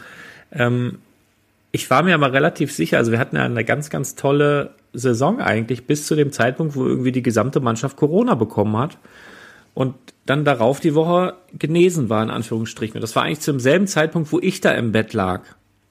Ähm, 0.51 0.99
ich 1.71 1.89
war 1.89 2.03
mir 2.03 2.15
aber 2.15 2.33
relativ 2.33 2.73
sicher, 2.73 2.97
also 2.97 3.11
wir 3.11 3.19
hatten 3.19 3.35
ja 3.35 3.43
eine 3.43 3.63
ganz, 3.63 3.89
ganz 3.89 4.15
tolle 4.15 4.71
Saison 4.93 5.39
eigentlich 5.39 5.85
bis 5.85 6.07
zu 6.07 6.15
dem 6.15 6.31
Zeitpunkt, 6.31 6.75
wo 6.75 6.85
irgendwie 6.85 7.11
die 7.11 7.21
gesamte 7.21 7.59
Mannschaft 7.59 7.95
Corona 7.95 8.33
bekommen 8.35 8.75
hat 8.77 8.97
und 9.75 9.93
dann 10.25 10.45
darauf 10.45 10.79
die 10.79 10.95
Woche 10.95 11.35
genesen 11.53 12.09
war, 12.09 12.23
in 12.23 12.29
Anführungsstrichen. 12.29 13.01
Das 13.01 13.15
war 13.15 13.23
eigentlich 13.23 13.39
zum 13.39 13.59
selben 13.59 13.87
Zeitpunkt, 13.87 14.31
wo 14.31 14.39
ich 14.39 14.61
da 14.61 14.71
im 14.71 14.91
Bett 14.91 15.13
lag 15.13 15.41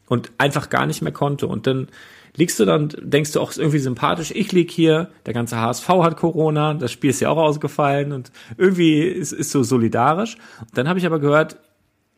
und 0.08 0.30
einfach 0.38 0.70
gar 0.70 0.86
nicht 0.86 1.02
mehr 1.02 1.12
konnte. 1.12 1.46
Und 1.46 1.66
dann 1.66 1.88
liegst 2.36 2.58
du 2.60 2.64
dann, 2.64 2.88
denkst 3.00 3.32
du 3.32 3.40
auch, 3.40 3.50
ist 3.50 3.58
irgendwie 3.58 3.78
sympathisch, 3.78 4.30
ich 4.34 4.52
lieg 4.52 4.70
hier, 4.70 5.10
der 5.26 5.34
ganze 5.34 5.60
HSV 5.60 5.88
hat 5.88 6.16
Corona, 6.16 6.74
das 6.74 6.92
Spiel 6.92 7.10
ist 7.10 7.20
ja 7.20 7.30
auch 7.30 7.36
ausgefallen 7.36 8.12
und 8.12 8.30
irgendwie 8.56 9.00
ist, 9.00 9.32
ist 9.32 9.50
so 9.50 9.62
solidarisch. 9.62 10.36
Und 10.60 10.76
dann 10.78 10.88
habe 10.88 10.98
ich 10.98 11.06
aber 11.06 11.18
gehört, 11.18 11.56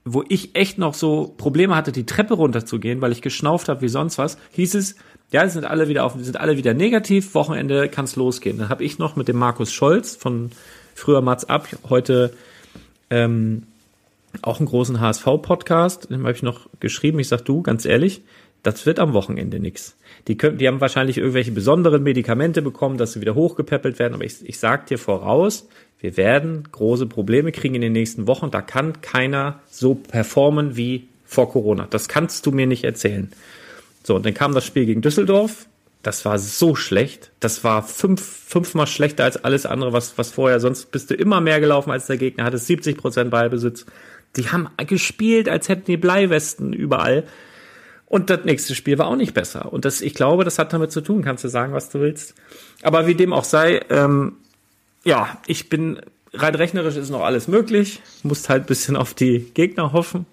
wo 0.04 0.24
ich 0.28 0.54
echt 0.54 0.78
noch 0.78 0.94
so 0.94 1.34
Probleme 1.36 1.76
hatte, 1.76 1.92
die 1.92 2.06
Treppe 2.06 2.34
runterzugehen, 2.34 3.00
weil 3.00 3.12
ich 3.12 3.22
geschnauft 3.22 3.68
habe 3.68 3.82
wie 3.82 3.88
sonst 3.88 4.18
was, 4.18 4.38
hieß 4.52 4.74
es, 4.74 4.96
ja, 5.32 5.48
sind 5.48 5.64
alle 5.64 5.88
wieder 5.88 6.04
auf, 6.04 6.14
sind 6.18 6.40
alle 6.40 6.56
wieder 6.56 6.74
negativ, 6.74 7.34
Wochenende 7.34 7.88
kann's 7.88 8.16
losgehen. 8.16 8.58
Dann 8.58 8.68
habe 8.68 8.82
ich 8.82 8.98
noch 8.98 9.16
mit 9.16 9.28
dem 9.28 9.36
Markus 9.36 9.72
Scholz 9.72 10.16
von 10.16 10.50
früher 10.94 11.20
Mats 11.20 11.44
ab, 11.44 11.68
heute 11.88 12.34
ähm, 13.10 13.64
auch 14.42 14.58
einen 14.58 14.68
großen 14.68 15.00
HSV-Podcast, 15.00 16.10
dem 16.10 16.22
habe 16.22 16.32
ich 16.32 16.42
noch 16.42 16.68
geschrieben, 16.80 17.18
ich 17.18 17.28
sag 17.28 17.44
du, 17.44 17.62
ganz 17.62 17.84
ehrlich, 17.84 18.22
das 18.62 18.84
wird 18.86 18.98
am 18.98 19.12
Wochenende 19.12 19.58
nix. 19.58 19.96
Die, 20.28 20.36
können, 20.36 20.58
die 20.58 20.68
haben 20.68 20.80
wahrscheinlich 20.80 21.18
irgendwelche 21.18 21.52
besonderen 21.52 22.02
Medikamente 22.02 22.62
bekommen, 22.62 22.98
dass 22.98 23.14
sie 23.14 23.20
wieder 23.20 23.34
hochgepäppelt 23.34 23.98
werden, 23.98 24.14
aber 24.14 24.24
ich, 24.24 24.36
ich 24.48 24.58
sag 24.58 24.86
dir 24.86 24.98
voraus, 24.98 25.68
wir 26.00 26.16
werden 26.16 26.64
große 26.70 27.06
Probleme 27.06 27.52
kriegen 27.52 27.74
in 27.74 27.82
den 27.82 27.92
nächsten 27.92 28.26
Wochen. 28.26 28.50
Da 28.50 28.62
kann 28.62 29.02
keiner 29.02 29.60
so 29.70 29.94
performen 29.94 30.76
wie 30.76 31.08
vor 31.26 31.50
Corona. 31.50 31.86
Das 31.90 32.08
kannst 32.08 32.46
du 32.46 32.52
mir 32.52 32.66
nicht 32.66 32.84
erzählen. 32.84 33.30
So, 34.02 34.16
und 34.16 34.24
dann 34.24 34.34
kam 34.34 34.54
das 34.54 34.64
Spiel 34.64 34.86
gegen 34.86 35.02
Düsseldorf. 35.02 35.66
Das 36.02 36.24
war 36.24 36.38
so 36.38 36.74
schlecht. 36.74 37.30
Das 37.40 37.62
war 37.62 37.82
fünf, 37.82 38.22
fünfmal 38.22 38.86
schlechter 38.86 39.24
als 39.24 39.44
alles 39.44 39.66
andere, 39.66 39.92
was, 39.92 40.16
was 40.16 40.30
vorher. 40.30 40.58
Sonst 40.58 40.90
bist 40.90 41.10
du 41.10 41.14
immer 41.14 41.42
mehr 41.42 41.60
gelaufen 41.60 41.90
als 41.90 42.06
der 42.06 42.16
Gegner, 42.16 42.44
hattest 42.44 42.66
70 42.66 42.96
Prozent 42.96 43.30
Ballbesitz. 43.30 43.84
Die 44.36 44.50
haben 44.50 44.68
gespielt, 44.86 45.48
als 45.48 45.68
hätten 45.68 45.86
die 45.86 45.96
Bleiwesten 45.96 46.72
überall. 46.72 47.24
Und 48.06 48.28
das 48.28 48.44
nächste 48.44 48.74
Spiel 48.74 48.98
war 48.98 49.06
auch 49.06 49.16
nicht 49.16 49.34
besser. 49.34 49.72
Und 49.72 49.84
das, 49.84 50.00
ich 50.00 50.14
glaube, 50.14 50.44
das 50.44 50.58
hat 50.58 50.72
damit 50.72 50.90
zu 50.90 51.00
tun, 51.00 51.22
kannst 51.22 51.44
du 51.44 51.48
sagen, 51.48 51.72
was 51.72 51.90
du 51.90 52.00
willst. 52.00 52.34
Aber 52.82 53.06
wie 53.06 53.14
dem 53.14 53.32
auch 53.32 53.44
sei, 53.44 53.82
ähm, 53.88 54.32
ja, 55.04 55.38
ich 55.46 55.68
bin 55.68 56.00
rein 56.32 56.54
rechnerisch 56.54 56.96
ist 56.96 57.10
noch 57.10 57.22
alles 57.22 57.48
möglich. 57.48 58.00
Musst 58.22 58.48
halt 58.48 58.66
bisschen 58.66 58.96
auf 58.96 59.14
die 59.14 59.50
Gegner 59.54 59.92
hoffen. 59.92 60.26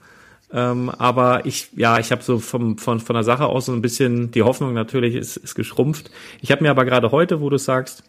Ähm, 0.51 0.89
aber 0.89 1.45
ich, 1.45 1.69
ja, 1.75 1.99
ich 1.99 2.11
habe 2.11 2.23
so 2.23 2.39
vom, 2.39 2.77
von, 2.77 2.99
von 2.99 3.13
der 3.13 3.23
Sache 3.23 3.45
aus 3.45 3.65
so 3.65 3.73
ein 3.73 3.81
bisschen, 3.81 4.31
die 4.31 4.43
Hoffnung 4.43 4.73
natürlich 4.73 5.15
ist, 5.15 5.37
ist 5.37 5.55
geschrumpft. 5.55 6.09
Ich 6.41 6.51
habe 6.51 6.63
mir 6.63 6.71
aber 6.71 6.85
gerade 6.85 7.11
heute, 7.11 7.41
wo 7.41 7.49
du 7.49 7.57
sagst, 7.57 8.03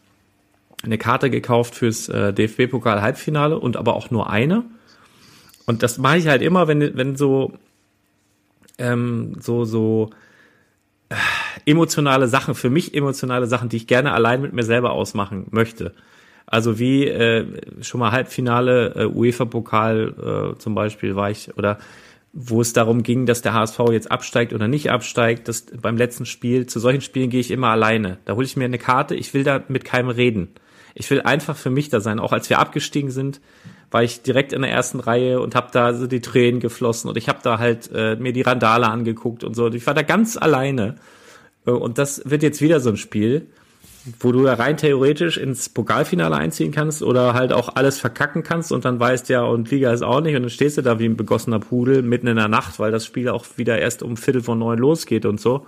eine 0.82 0.98
Karte 0.98 1.31
gekauft 1.31 1.74
fürs 1.74 2.09
äh, 2.09 2.32
DFB-Pokal-Halbfinale 2.32 3.59
und 3.59 3.77
aber 3.77 3.97
auch 3.97 4.10
nur 4.10 4.31
eine. 4.31 4.65
Und 5.69 5.82
das 5.82 5.99
mache 5.99 6.16
ich 6.16 6.28
halt 6.28 6.40
immer, 6.40 6.66
wenn, 6.66 6.97
wenn 6.97 7.15
so, 7.15 7.53
ähm, 8.78 9.35
so, 9.39 9.66
so 9.66 10.09
äh, 11.11 11.15
emotionale 11.66 12.27
Sachen, 12.27 12.55
für 12.55 12.70
mich 12.70 12.95
emotionale 12.95 13.47
Sachen, 13.47 13.69
die 13.69 13.77
ich 13.77 13.86
gerne 13.86 14.12
allein 14.15 14.40
mit 14.40 14.55
mir 14.55 14.62
selber 14.62 14.93
ausmachen 14.93 15.47
möchte. 15.51 15.93
Also 16.47 16.78
wie 16.78 17.07
äh, 17.07 17.45
schon 17.82 18.01
mal 18.01 18.12
Halbfinale 18.12 18.95
äh, 18.95 19.05
UEFA-Pokal 19.05 20.55
äh, 20.55 20.59
zum 20.59 20.74
Beispiel 20.74 21.16
war 21.16 21.31
ich 21.31 21.55
oder 21.59 21.77
wo 22.32 22.62
es 22.62 22.73
darum 22.73 23.03
ging, 23.03 23.27
dass 23.27 23.43
der 23.43 23.53
HSV 23.53 23.78
jetzt 23.90 24.11
absteigt 24.11 24.55
oder 24.55 24.69
nicht 24.69 24.90
absteigt. 24.90 25.49
Das 25.49 25.66
beim 25.82 25.99
letzten 25.99 26.24
Spiel, 26.24 26.65
zu 26.65 26.81
solchen 26.81 27.03
Spielen 27.03 27.28
gehe 27.28 27.40
ich 27.40 27.51
immer 27.51 27.69
alleine. 27.69 28.16
Da 28.24 28.36
hole 28.36 28.47
ich 28.47 28.57
mir 28.57 28.65
eine 28.65 28.78
Karte, 28.78 29.15
ich 29.15 29.35
will 29.35 29.45
da 29.45 29.62
mit 29.69 29.85
keinem 29.85 30.09
reden. 30.09 30.49
Ich 30.99 31.09
will 31.11 31.23
einfach 31.23 31.57
für 31.57 31.70
mich 31.70 31.89
da 31.89 32.01
sein. 32.01 32.19
Auch 32.19 32.33
als 32.33 32.51
wir 32.51 32.59
abgestiegen 32.59 33.11
sind, 33.11 33.41
war 33.91 34.03
ich 34.03 34.23
direkt 34.23 34.53
in 34.53 34.62
der 34.62 34.70
ersten 34.70 35.01
Reihe 35.01 35.41
und 35.41 35.55
habe 35.55 35.69
da 35.73 35.95
so 35.95 36.07
die 36.07 36.20
Tränen 36.20 36.61
geflossen 36.61 37.09
und 37.09 37.16
ich 37.16 37.29
habe 37.29 37.39
da 37.43 37.59
halt 37.59 37.91
äh, 37.95 38.16
mir 38.16 38.33
die 38.33 38.43
Randale 38.43 38.89
angeguckt 38.89 39.45
und 39.45 39.55
so. 39.55 39.69
Ich 39.69 39.87
war 39.87 39.95
da 39.95 40.03
ganz 40.03 40.37
alleine. 40.37 40.97
Äh, 41.66 41.70
und 41.70 41.99
das 41.99 42.23
wird 42.25 42.43
jetzt 42.43 42.61
wieder 42.61 42.81
so 42.81 42.91
ein 42.91 42.97
Spiel, 42.97 43.47
wo 44.20 44.33
du 44.33 44.43
da 44.43 44.55
rein 44.55 44.77
theoretisch 44.77 45.37
ins 45.37 45.69
Pokalfinale 45.69 46.37
einziehen 46.37 46.73
kannst 46.73 47.03
oder 47.03 47.35
halt 47.35 47.53
auch 47.53 47.77
alles 47.77 48.01
verkacken 48.01 48.43
kannst 48.43 48.73
und 48.73 48.85
dann 48.85 48.99
weißt 48.99 49.29
ja, 49.29 49.43
und 49.43 49.70
Liga 49.70 49.93
ist 49.93 50.03
auch 50.03 50.20
nicht 50.20 50.35
und 50.35 50.43
dann 50.43 50.51
stehst 50.51 50.79
du 50.79 50.83
da 50.83 50.99
wie 50.99 51.07
ein 51.07 51.16
begossener 51.16 51.61
Pudel 51.61 52.03
mitten 52.03 52.27
in 52.27 52.37
der 52.37 52.49
Nacht, 52.49 52.79
weil 52.79 52.91
das 52.91 53.07
Spiel 53.07 53.29
auch 53.29 53.47
wieder 53.57 53.79
erst 53.79 54.03
um 54.03 54.16
Viertel 54.16 54.43
von 54.43 54.59
neun 54.59 54.79
losgeht 54.79 55.25
und 55.27 55.41
so. 55.41 55.66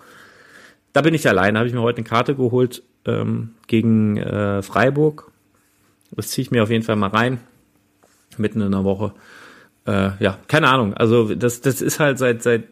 Da 0.93 1.03
bin 1.03 1.15
ich 1.15 1.29
allein, 1.29 1.57
habe 1.57 1.69
ich 1.69 1.75
mir 1.75 1.83
heute 1.83 1.99
eine 1.99 2.09
Karte 2.09 2.35
geholt 2.35 2.83
ähm, 3.07 3.55
gegen 3.67 4.17
äh, 4.17 4.63
Freiburg. 4.63 5.31
Das 6.13 6.29
ziehe 6.29 6.43
ich 6.43 6.51
mir 6.51 6.63
auf 6.63 6.71
jeden 6.71 6.85
Fall 6.85 6.97
mal 6.97 7.11
rein, 7.11 7.39
mitten 8.37 8.61
in 8.61 8.73
der 8.73 8.85
Woche. 8.85 9.15
Äh, 9.87 10.11
ja, 10.23 10.39
keine 10.49 10.69
Ahnung. 10.69 10.95
Also 10.95 11.35
das, 11.35 11.61
das 11.61 11.81
ist 11.81 12.01
halt 12.01 12.19
seit, 12.19 12.43
seit, 12.43 12.65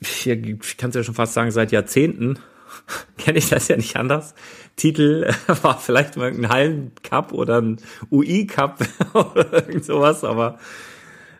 ich 0.00 0.76
kann 0.76 0.90
es 0.90 0.96
ja 0.96 1.02
schon 1.02 1.14
fast 1.14 1.34
sagen, 1.34 1.50
seit 1.50 1.72
Jahrzehnten 1.72 2.38
kenne 3.18 3.38
ich 3.38 3.48
das 3.48 3.68
ja 3.68 3.76
nicht 3.76 3.96
anders. 3.96 4.34
Titel 4.76 5.30
war 5.62 5.78
vielleicht 5.78 6.16
mal 6.16 6.30
ein 6.30 6.48
Hallen-Cup 6.48 7.32
oder 7.32 7.60
ein 7.60 7.78
UI-Cup 8.10 8.78
oder 9.14 9.52
irgend 9.52 9.84
sowas, 9.84 10.24
aber 10.24 10.58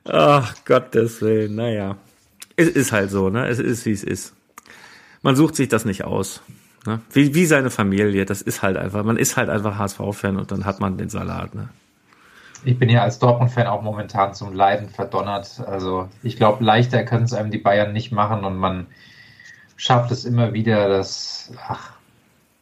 ach 0.04 0.54
Gottes 0.64 1.22
Willen, 1.22 1.54
naja. 1.54 1.96
Es 2.56 2.68
ist 2.68 2.90
halt 2.90 3.10
so, 3.10 3.30
ne? 3.30 3.46
Es 3.46 3.60
ist, 3.60 3.86
wie 3.86 3.92
es 3.92 4.02
ist. 4.02 4.34
Man 5.22 5.36
sucht 5.36 5.54
sich 5.54 5.68
das 5.68 5.84
nicht 5.84 6.04
aus. 6.04 6.42
Ne? 6.86 7.00
Wie, 7.12 7.34
wie 7.34 7.46
seine 7.46 7.70
Familie, 7.70 8.24
das 8.24 8.42
ist 8.42 8.62
halt 8.62 8.76
einfach, 8.76 9.04
man 9.04 9.16
ist 9.16 9.36
halt 9.36 9.48
einfach 9.48 9.78
HSV-Fan 9.78 10.36
und 10.36 10.50
dann 10.50 10.64
hat 10.64 10.80
man 10.80 10.96
den 10.96 11.08
Salat, 11.08 11.54
ne? 11.54 11.68
Ich 12.64 12.76
bin 12.76 12.88
ja 12.88 13.02
als 13.02 13.20
Dortmund-Fan 13.20 13.68
auch 13.68 13.82
momentan 13.82 14.34
zum 14.34 14.52
Leiden 14.52 14.88
verdonnert. 14.88 15.62
Also 15.66 16.08
ich 16.24 16.36
glaube, 16.36 16.64
leichter 16.64 17.04
können 17.04 17.24
es 17.24 17.32
einem 17.32 17.52
die 17.52 17.58
Bayern 17.58 17.92
nicht 17.92 18.10
machen 18.10 18.44
und 18.44 18.56
man 18.56 18.88
schafft 19.76 20.10
es 20.10 20.24
immer 20.24 20.52
wieder, 20.52 20.88
dass, 20.88 21.52
ach, 21.68 21.92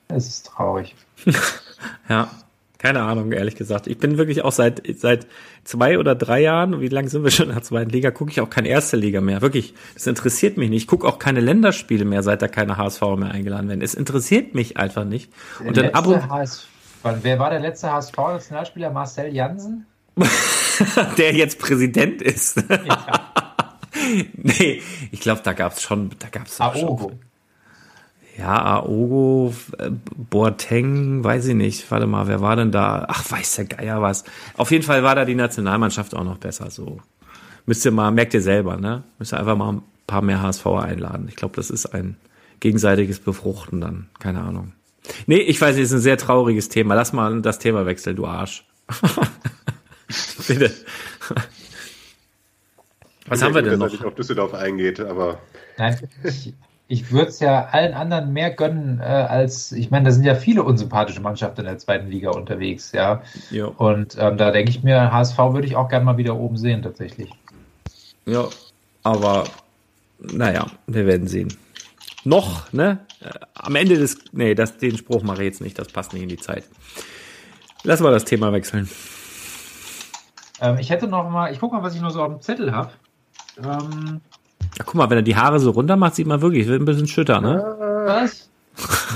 es 0.09 0.29
ist 0.29 0.47
traurig. 0.47 0.95
ja, 2.09 2.29
keine 2.78 3.03
Ahnung, 3.03 3.32
ehrlich 3.32 3.57
gesagt. 3.57 3.86
Ich 3.86 3.98
bin 3.98 4.19
wirklich 4.19 4.44
auch 4.44 4.53
seit, 4.53 4.82
seit 4.98 5.27
zwei 5.65 5.98
oder 5.98 6.15
drei 6.15 6.40
Jahren, 6.40 6.81
wie 6.81 6.89
lange 6.89 7.09
sind 7.09 7.24
wir 7.24 7.31
schon 7.31 7.48
in 7.48 7.55
der 7.55 7.62
zweiten 7.62 7.90
Liga, 7.90 8.11
gucke 8.11 8.31
ich 8.31 8.40
auch 8.40 8.51
keine 8.51 8.69
erste 8.69 8.97
Liga 8.97 9.20
mehr. 9.20 9.40
Wirklich, 9.40 9.74
das 9.94 10.07
interessiert 10.07 10.57
mich 10.57 10.70
nicht. 10.70 10.82
Ich 10.82 10.86
gucke 10.86 11.07
auch 11.07 11.19
keine 11.19 11.40
Länderspiele 11.40 12.05
mehr, 12.05 12.23
seit 12.23 12.43
da 12.43 12.48
keine 12.48 12.77
HSV 12.77 13.03
mehr 13.16 13.31
eingeladen 13.31 13.69
werden. 13.69 13.82
Es 13.82 13.94
interessiert 13.94 14.55
mich 14.55 14.77
einfach 14.77 15.05
nicht. 15.05 15.32
Der 15.61 15.69
und 15.69 15.77
dann 15.77 15.90
ab 15.90 16.07
und 16.07 16.28
HSV, 16.28 16.66
wer 17.23 17.39
war 17.39 17.51
der 17.51 17.61
letzte 17.61 17.90
HSV-Nationalspieler? 17.90 18.90
Marcel 18.90 19.35
Jansen? 19.35 19.86
der 21.19 21.35
jetzt 21.35 21.59
Präsident 21.59 22.23
ist. 22.23 22.62
Ja. 22.69 23.32
nee, 24.35 24.82
ich 25.11 25.20
glaube, 25.20 25.40
da 25.43 25.53
gab's 25.53 25.82
schon, 25.82 26.11
da 26.19 26.28
gab's 26.28 26.61
Aogo. 26.61 27.09
Schon. 27.11 27.20
Ja, 28.39 28.63
Aogo, 28.63 29.55
äh, 29.79 29.91
Boateng, 30.15 31.25
weiß 31.25 31.47
ich 31.47 31.55
nicht. 31.55 31.91
Warte 31.91 32.07
mal, 32.07 32.29
wer 32.29 32.41
war 32.41 32.57
denn 32.57 32.71
da? 32.71 33.07
Ach, 33.09 33.31
weiß 33.31 33.57
der 33.57 33.65
Geier 33.65 34.03
was. 34.03 34.25
Auf 34.57 34.71
jeden 34.71 34.85
Fall 34.85 35.03
war 35.03 35.15
da 35.15 35.25
die 35.25 35.35
Nationalmannschaft 35.35 36.15
auch 36.15 36.25
noch 36.25 36.39
besser. 36.39 36.71
So 36.71 37.01
müsst 37.65 37.85
ihr 37.85 37.93
mal, 37.93 38.11
merkt 38.11 38.35
ihr 38.35 38.43
selber, 38.43 38.77
ne? 38.77 39.05
Müsst 39.19 39.33
ihr 39.33 39.39
einfach 39.39 39.57
mal 39.57 39.75
ein 39.75 39.83
paar 40.07 40.23
mehr 40.23 40.43
HSV 40.43 40.67
einladen. 40.67 41.27
Ich 41.29 41.37
glaube, 41.37 41.57
das 41.57 41.71
ist 41.71 41.87
ein 41.87 42.17
gegenseitiges 42.61 43.21
Befruchten 43.21 43.81
dann. 43.81 44.09
Keine 44.19 44.43
Ahnung. 44.43 44.73
Nee, 45.27 45.39
ich 45.39 45.61
weiß, 45.61 45.77
es 45.77 45.83
ist 45.83 45.93
ein 45.93 46.01
sehr 46.01 46.19
trauriges 46.19 46.69
Thema. 46.69 46.95
Lass 46.95 47.13
mal 47.13 47.41
das 47.41 47.59
Thema 47.59 47.87
wechseln, 47.87 48.17
du 48.17 48.27
Arsch. 48.27 48.67
Bitte. 50.49 50.73
Was 53.27 53.43
haben 53.43 53.55
wir 53.55 53.63
denn 53.63 53.79
noch? 53.79 53.87
Dass 53.87 53.95
er 53.95 53.99
nicht 53.99 54.07
auf 54.07 54.15
Düsseldorf 54.15 54.55
eingeht, 54.55 55.01
aber. 55.01 55.39
Nein, 55.79 56.09
ich, 56.23 56.55
ich 56.89 57.11
würde 57.11 57.29
es 57.29 57.41
ja 57.41 57.67
allen 57.67 57.95
anderen 57.95 58.33
mehr 58.33 58.51
gönnen, 58.51 59.01
äh, 59.01 59.05
als, 59.05 59.73
ich 59.73 59.91
meine, 59.91 60.05
da 60.05 60.11
sind 60.13 60.25
ja 60.25 60.35
viele 60.37 60.63
unsympathische 60.63 61.21
Mannschaften 61.21 61.61
in 61.61 61.67
der 61.67 61.79
zweiten 61.79 62.09
Liga 62.09 62.31
unterwegs, 62.31 62.93
ja. 62.93 63.23
ja. 63.51 63.67
Und 63.67 64.17
ähm, 64.19 64.37
da 64.37 64.53
denke 64.53 64.71
ich 64.71 64.83
mir, 64.85 65.13
HSV 65.13 65.37
würde 65.39 65.67
ich 65.67 65.75
auch 65.75 65.89
gerne 65.89 66.05
mal 66.05 66.17
wieder 66.17 66.37
oben 66.37 66.57
sehen, 66.57 66.83
tatsächlich. 66.83 67.31
Ja, 68.25 68.45
aber 69.03 69.45
naja, 70.21 70.67
wir 70.87 71.07
werden 71.07 71.27
sehen. 71.27 71.53
Noch, 72.25 72.73
ne? 72.73 72.99
Äh, 73.21 73.31
am 73.55 73.75
Ende 73.75 73.99
des, 73.99 74.19
nee, 74.33 74.55
das, 74.55 74.79
den 74.79 74.97
Spruch 74.97 75.23
mache 75.23 75.43
ich 75.43 75.49
jetzt 75.51 75.61
nicht, 75.61 75.79
das 75.79 75.89
passt 75.89 76.13
nicht 76.13 76.23
in 76.23 76.29
die 76.29 76.37
Zeit. 76.37 76.65
Lass 77.83 78.01
mal 78.01 78.13
das 78.13 78.25
Thema 78.25 78.53
wechseln. 78.53 78.89
Ähm, 80.61 80.79
ich 80.79 80.91
hätte 80.91 81.09
noch 81.09 81.29
mal, 81.31 81.53
ich 81.53 81.59
gucke 81.61 81.77
mal, 81.77 81.83
was 81.83 81.95
ich 81.95 82.01
noch 82.01 82.11
so 82.11 82.23
auf 82.23 82.33
dem 82.33 82.41
Zettel 82.41 82.73
habe. 82.73 82.91
Ähm, 83.63 84.21
ja, 84.79 84.85
guck 84.85 84.95
mal, 84.95 85.09
wenn 85.11 85.19
er 85.19 85.23
die 85.23 85.37
Haare 85.37 85.61
so 85.61 85.71
runter 85.71 85.97
macht, 85.97 86.15
sieht 86.15 86.27
man 86.27 86.41
wirklich, 86.41 86.67
wird 86.67 86.81
ein 86.81 86.85
bisschen 86.85 87.09
schütter, 87.09 87.41
ne? 87.41 87.77
Was? 88.07 88.49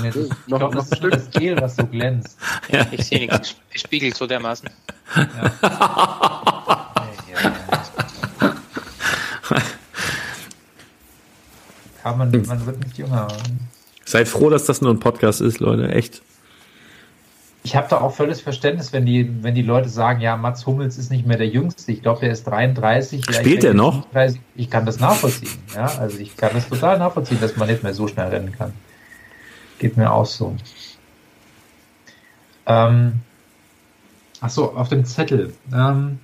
Nee, 0.01 0.11
das, 0.11 0.25
ich 0.25 0.45
glaube, 0.47 0.75
das 0.75 0.91
ist 0.91 1.03
das 1.03 1.29
Gel, 1.31 1.59
was 1.61 1.75
so 1.75 1.85
glänzt. 1.85 2.37
Ja, 2.69 2.85
ich 2.91 3.05
sehe 3.05 3.19
nichts. 3.19 3.55
Es 3.73 3.81
spiegelt 3.81 4.15
so 4.15 4.25
dermaßen. 4.27 4.69
Ja. 5.15 5.51
Kann 12.01 12.17
man, 12.17 12.31
man 12.31 12.65
wird 12.65 12.83
nicht 12.83 12.97
jünger. 12.97 13.27
Seid 14.05 14.27
froh, 14.27 14.49
dass 14.49 14.65
das 14.65 14.81
nur 14.81 14.91
ein 14.91 14.99
Podcast 14.99 15.39
ist, 15.39 15.59
Leute. 15.59 15.87
Echt 15.89 16.23
ich 17.63 17.75
habe 17.75 17.87
da 17.89 18.01
auch 18.01 18.13
völliges 18.13 18.41
Verständnis, 18.41 18.91
wenn 18.91 19.05
die, 19.05 19.43
wenn 19.43 19.53
die 19.53 19.61
Leute 19.61 19.89
sagen, 19.89 20.19
ja, 20.19 20.35
Mats 20.35 20.65
Hummels 20.65 20.97
ist 20.97 21.11
nicht 21.11 21.27
mehr 21.27 21.37
der 21.37 21.47
Jüngste. 21.47 21.91
Ich 21.91 22.01
glaube, 22.01 22.21
der 22.21 22.31
ist 22.31 22.45
33. 22.45 23.23
Spielt 23.29 23.63
er 23.63 23.73
noch? 23.73 24.09
30. 24.11 24.41
Ich 24.55 24.69
kann 24.69 24.85
das 24.85 24.99
nachvollziehen. 24.99 25.59
Ja, 25.75 25.85
also 25.99 26.17
ich 26.17 26.35
kann 26.35 26.51
das 26.53 26.67
total 26.67 26.97
nachvollziehen, 26.97 27.39
dass 27.39 27.57
man 27.57 27.69
nicht 27.69 27.83
mehr 27.83 27.93
so 27.93 28.07
schnell 28.07 28.29
rennen 28.29 28.51
kann. 28.51 28.73
Geht 29.77 29.95
mir 29.95 30.11
auch 30.11 30.25
so. 30.25 30.55
Ähm, 32.65 33.21
Achso, 34.41 34.65
auf 34.75 34.89
dem 34.89 35.05
Zettel. 35.05 35.53
Ähm, 35.71 36.17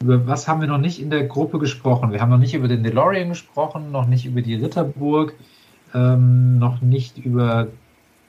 über 0.00 0.26
was 0.26 0.48
haben 0.48 0.62
wir 0.62 0.68
noch 0.68 0.78
nicht 0.78 1.00
in 1.00 1.10
der 1.10 1.24
Gruppe 1.24 1.58
gesprochen? 1.58 2.10
Wir 2.10 2.20
haben 2.20 2.30
noch 2.30 2.38
nicht 2.38 2.54
über 2.54 2.68
den 2.68 2.82
DeLorean 2.82 3.28
gesprochen, 3.28 3.92
noch 3.92 4.06
nicht 4.06 4.24
über 4.24 4.40
die 4.40 4.54
Ritterburg, 4.54 5.34
ähm, 5.94 6.58
noch 6.58 6.80
nicht 6.80 7.18
über 7.18 7.68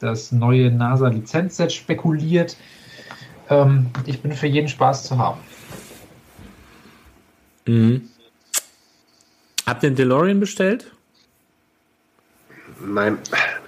das 0.03 0.31
neue 0.31 0.71
NASA-Lizenzset 0.71 1.71
spekuliert. 1.71 2.57
Ähm, 3.49 3.87
ich 4.05 4.21
bin 4.21 4.31
für 4.33 4.47
jeden 4.47 4.67
Spaß 4.67 5.03
zu 5.05 5.17
haben. 5.17 5.39
Mhm. 7.65 8.09
Habt 9.65 9.83
ihr 9.83 9.89
den 9.89 9.95
DeLorean 9.95 10.39
bestellt? 10.39 10.91
Nein, 12.85 13.17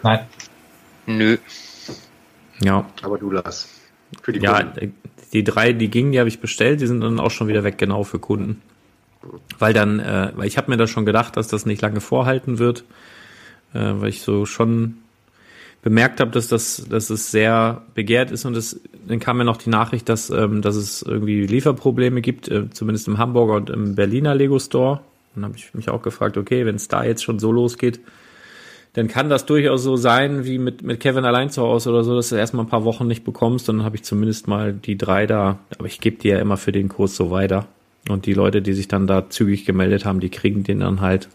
Nein. 0.03 0.25
Nö. 1.05 1.37
Ja. 2.61 2.85
aber 3.01 3.17
du 3.17 3.31
Lars. 3.31 3.69
Für 4.21 4.33
die 4.33 4.39
Ja, 4.39 4.61
Kunden. 4.61 4.93
die 5.33 5.43
drei, 5.43 5.71
die 5.73 5.89
gingen, 5.89 6.11
die 6.11 6.19
habe 6.19 6.29
ich 6.29 6.39
bestellt, 6.39 6.81
die 6.81 6.87
sind 6.87 7.01
dann 7.01 7.19
auch 7.19 7.31
schon 7.31 7.47
wieder 7.47 7.63
weg, 7.63 7.77
genau 7.77 8.03
für 8.03 8.19
Kunden. 8.19 8.61
Weil 9.57 9.73
dann, 9.73 9.99
äh, 9.99 10.31
weil 10.35 10.47
ich 10.47 10.57
habe 10.57 10.69
mir 10.69 10.77
da 10.77 10.87
schon 10.87 11.05
gedacht, 11.05 11.37
dass 11.37 11.47
das 11.47 11.65
nicht 11.65 11.81
lange 11.81 12.01
vorhalten 12.01 12.59
wird, 12.59 12.83
äh, 13.73 13.79
weil 13.95 14.09
ich 14.09 14.21
so 14.21 14.45
schon 14.45 14.97
bemerkt 15.85 16.19
habe, 16.19 16.31
dass 16.31 16.47
das, 16.47 16.83
dass 16.89 17.11
es 17.11 17.29
sehr 17.29 17.83
begehrt 17.93 18.31
ist 18.31 18.43
und 18.45 18.57
es, 18.57 18.81
dann 19.07 19.19
kam 19.19 19.37
mir 19.37 19.43
noch 19.43 19.57
die 19.57 19.69
Nachricht, 19.69 20.09
dass, 20.09 20.31
ähm, 20.31 20.63
dass 20.63 20.75
es 20.75 21.03
irgendwie 21.03 21.45
Lieferprobleme 21.45 22.21
gibt, 22.21 22.49
äh, 22.49 22.71
zumindest 22.71 23.07
im 23.07 23.19
Hamburger 23.19 23.53
und 23.53 23.69
im 23.69 23.93
Berliner 23.93 24.33
Lego 24.33 24.57
Store. 24.57 25.01
Und 25.35 25.43
dann 25.43 25.45
habe 25.45 25.57
ich 25.57 25.75
mich 25.75 25.89
auch 25.89 26.01
gefragt, 26.01 26.37
okay, 26.37 26.65
wenn 26.65 26.73
es 26.73 26.87
da 26.87 27.03
jetzt 27.03 27.23
schon 27.23 27.37
so 27.37 27.51
losgeht, 27.51 27.99
dann 28.93 29.07
kann 29.07 29.29
das 29.29 29.45
durchaus 29.45 29.83
so 29.83 29.95
sein, 29.95 30.43
wie 30.43 30.57
mit, 30.57 30.81
mit 30.81 31.01
Kevin 31.01 31.23
allein 31.23 31.51
zu 31.51 31.61
Hause 31.61 31.91
oder 31.91 32.03
so, 32.03 32.15
dass 32.15 32.29
du 32.29 32.35
erstmal 32.35 32.65
ein 32.65 32.69
paar 32.69 32.83
Wochen 32.83 33.05
nicht 33.05 33.23
bekommst. 33.23 33.69
Dann 33.69 33.83
habe 33.83 33.95
ich 33.95 34.03
zumindest 34.03 34.47
mal 34.47 34.73
die 34.73 34.97
drei 34.97 35.27
da. 35.27 35.59
Aber 35.77 35.85
ich 35.85 36.01
gebe 36.01 36.17
die 36.17 36.29
ja 36.29 36.39
immer 36.39 36.57
für 36.57 36.71
den 36.71 36.89
Kurs 36.89 37.15
so 37.15 37.29
weiter. 37.29 37.67
Und 38.09 38.25
die 38.25 38.33
Leute, 38.33 38.63
die 38.63 38.73
sich 38.73 38.87
dann 38.87 39.05
da 39.05 39.29
zügig 39.29 39.65
gemeldet 39.65 40.03
haben, 40.03 40.19
die 40.19 40.29
kriegen 40.29 40.63
den 40.63 40.79
dann 40.79 41.01
halt 41.01 41.29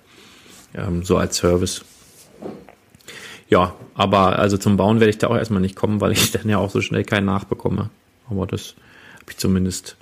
ähm, 0.74 1.04
so 1.04 1.18
als 1.18 1.36
Service. 1.36 1.84
Ja, 3.50 3.74
aber 3.94 4.38
also 4.38 4.56
zum 4.56 4.76
Bauen 4.76 5.00
werde 5.00 5.10
ich 5.10 5.18
da 5.18 5.26
auch 5.26 5.36
erstmal 5.36 5.60
nicht 5.60 5.76
kommen, 5.76 6.00
weil 6.00 6.12
ich 6.12 6.30
dann 6.32 6.48
ja 6.48 6.58
auch 6.58 6.70
so 6.70 6.80
schnell 6.80 7.04
keinen 7.04 7.26
nachbekomme. 7.26 7.90
Aber 8.30 8.46
das 8.46 8.74
habe 9.20 9.30
ich 9.30 9.36
zumindest. 9.36 9.96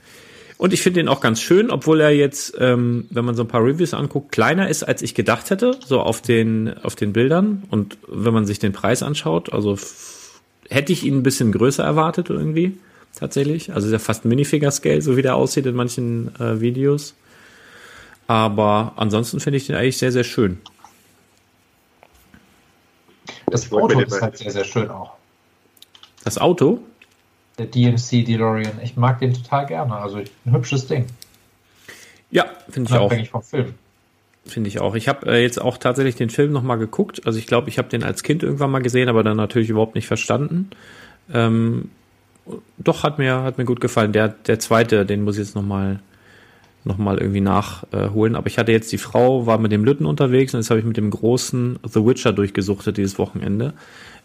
Und 0.58 0.72
ich 0.72 0.82
finde 0.82 1.00
den 1.00 1.08
auch 1.08 1.20
ganz 1.20 1.40
schön, 1.40 1.70
obwohl 1.70 2.00
er 2.00 2.10
jetzt, 2.10 2.56
ähm, 2.58 3.06
wenn 3.10 3.24
man 3.24 3.36
so 3.36 3.44
ein 3.44 3.48
paar 3.48 3.64
Reviews 3.64 3.94
anguckt, 3.94 4.32
kleiner 4.32 4.68
ist, 4.68 4.82
als 4.82 5.02
ich 5.02 5.14
gedacht 5.14 5.50
hätte, 5.50 5.78
so 5.86 6.00
auf 6.00 6.20
den, 6.20 6.74
auf 6.82 6.96
den 6.96 7.12
Bildern. 7.12 7.62
Und 7.70 7.96
wenn 8.08 8.34
man 8.34 8.44
sich 8.44 8.58
den 8.58 8.72
Preis 8.72 9.02
anschaut, 9.02 9.52
also 9.52 9.78
hätte 10.68 10.92
ich 10.92 11.04
ihn 11.04 11.18
ein 11.18 11.22
bisschen 11.22 11.52
größer 11.52 11.84
erwartet 11.84 12.28
irgendwie, 12.28 12.76
tatsächlich. 13.14 13.72
Also 13.72 13.86
ist 13.86 13.92
ja 13.92 13.98
fast 14.00 14.24
Minifigure-Scale, 14.24 15.00
so 15.00 15.16
wie 15.16 15.22
der 15.22 15.36
aussieht 15.36 15.64
in 15.64 15.76
manchen 15.76 16.34
äh, 16.40 16.60
Videos. 16.60 17.14
Aber 18.26 18.94
ansonsten 18.96 19.40
finde 19.40 19.56
ich 19.56 19.66
den 19.66 19.76
eigentlich 19.76 19.96
sehr, 19.96 20.12
sehr 20.12 20.24
schön. 20.24 20.58
Das 23.50 23.72
Auto 23.72 24.00
ist 24.00 24.20
halt 24.20 24.36
sehr, 24.38 24.50
sehr 24.50 24.64
schön 24.64 24.90
auch. 24.90 25.12
Das 26.24 26.38
Auto, 26.38 26.80
Der 27.58 27.66
DMC 27.66 28.24
DeLorean. 28.24 28.80
Ich 28.82 28.96
mag 28.96 29.18
den 29.20 29.34
total 29.34 29.66
gerne. 29.66 29.94
Also 29.96 30.18
ein 30.18 30.52
hübsches 30.52 30.86
Ding. 30.86 31.06
ja, 32.30 32.46
finde 32.68 32.90
ich 32.90 32.96
auch. 32.96 33.06
Unabhängig 33.06 33.30
vom 33.30 33.42
Film. 33.42 33.74
Finde 34.46 34.68
ich 34.68 34.80
auch. 34.80 34.94
Ich 34.94 35.08
habe 35.08 35.30
äh, 35.30 35.42
jetzt 35.42 35.60
auch 35.60 35.78
tatsächlich 35.78 36.16
den 36.16 36.30
Film 36.30 36.52
nochmal 36.52 36.78
geguckt. 36.78 37.26
Also 37.26 37.38
ich 37.38 37.46
glaube, 37.46 37.68
ich 37.68 37.78
habe 37.78 37.88
den 37.88 38.02
als 38.02 38.22
Kind 38.22 38.42
irgendwann 38.42 38.70
mal 38.70 38.82
gesehen, 38.82 39.08
aber 39.08 39.22
dann 39.22 39.36
natürlich 39.36 39.68
überhaupt 39.68 39.94
nicht 39.94 40.06
verstanden. 40.06 40.70
Ähm, 41.32 41.90
doch, 42.78 43.02
hat 43.02 43.18
mir, 43.18 43.42
hat 43.42 43.58
mir 43.58 43.64
gut 43.64 43.80
gefallen. 43.80 44.12
Der, 44.12 44.28
der 44.28 44.58
zweite, 44.58 45.04
den 45.04 45.22
muss 45.22 45.36
ich 45.36 45.46
jetzt 45.46 45.54
nochmal 45.54 46.00
noch 46.88 46.98
mal 46.98 47.18
irgendwie 47.18 47.40
nachholen. 47.40 48.34
Aber 48.34 48.48
ich 48.48 48.58
hatte 48.58 48.72
jetzt 48.72 48.90
die 48.90 48.98
Frau, 48.98 49.46
war 49.46 49.58
mit 49.58 49.70
dem 49.70 49.84
Lütten 49.84 50.06
unterwegs 50.06 50.54
und 50.54 50.60
jetzt 50.60 50.70
habe 50.70 50.80
ich 50.80 50.86
mit 50.86 50.96
dem 50.96 51.10
großen 51.10 51.78
The 51.84 52.04
Witcher 52.04 52.32
durchgesuchtet 52.32 52.96
dieses 52.96 53.18
Wochenende. 53.18 53.74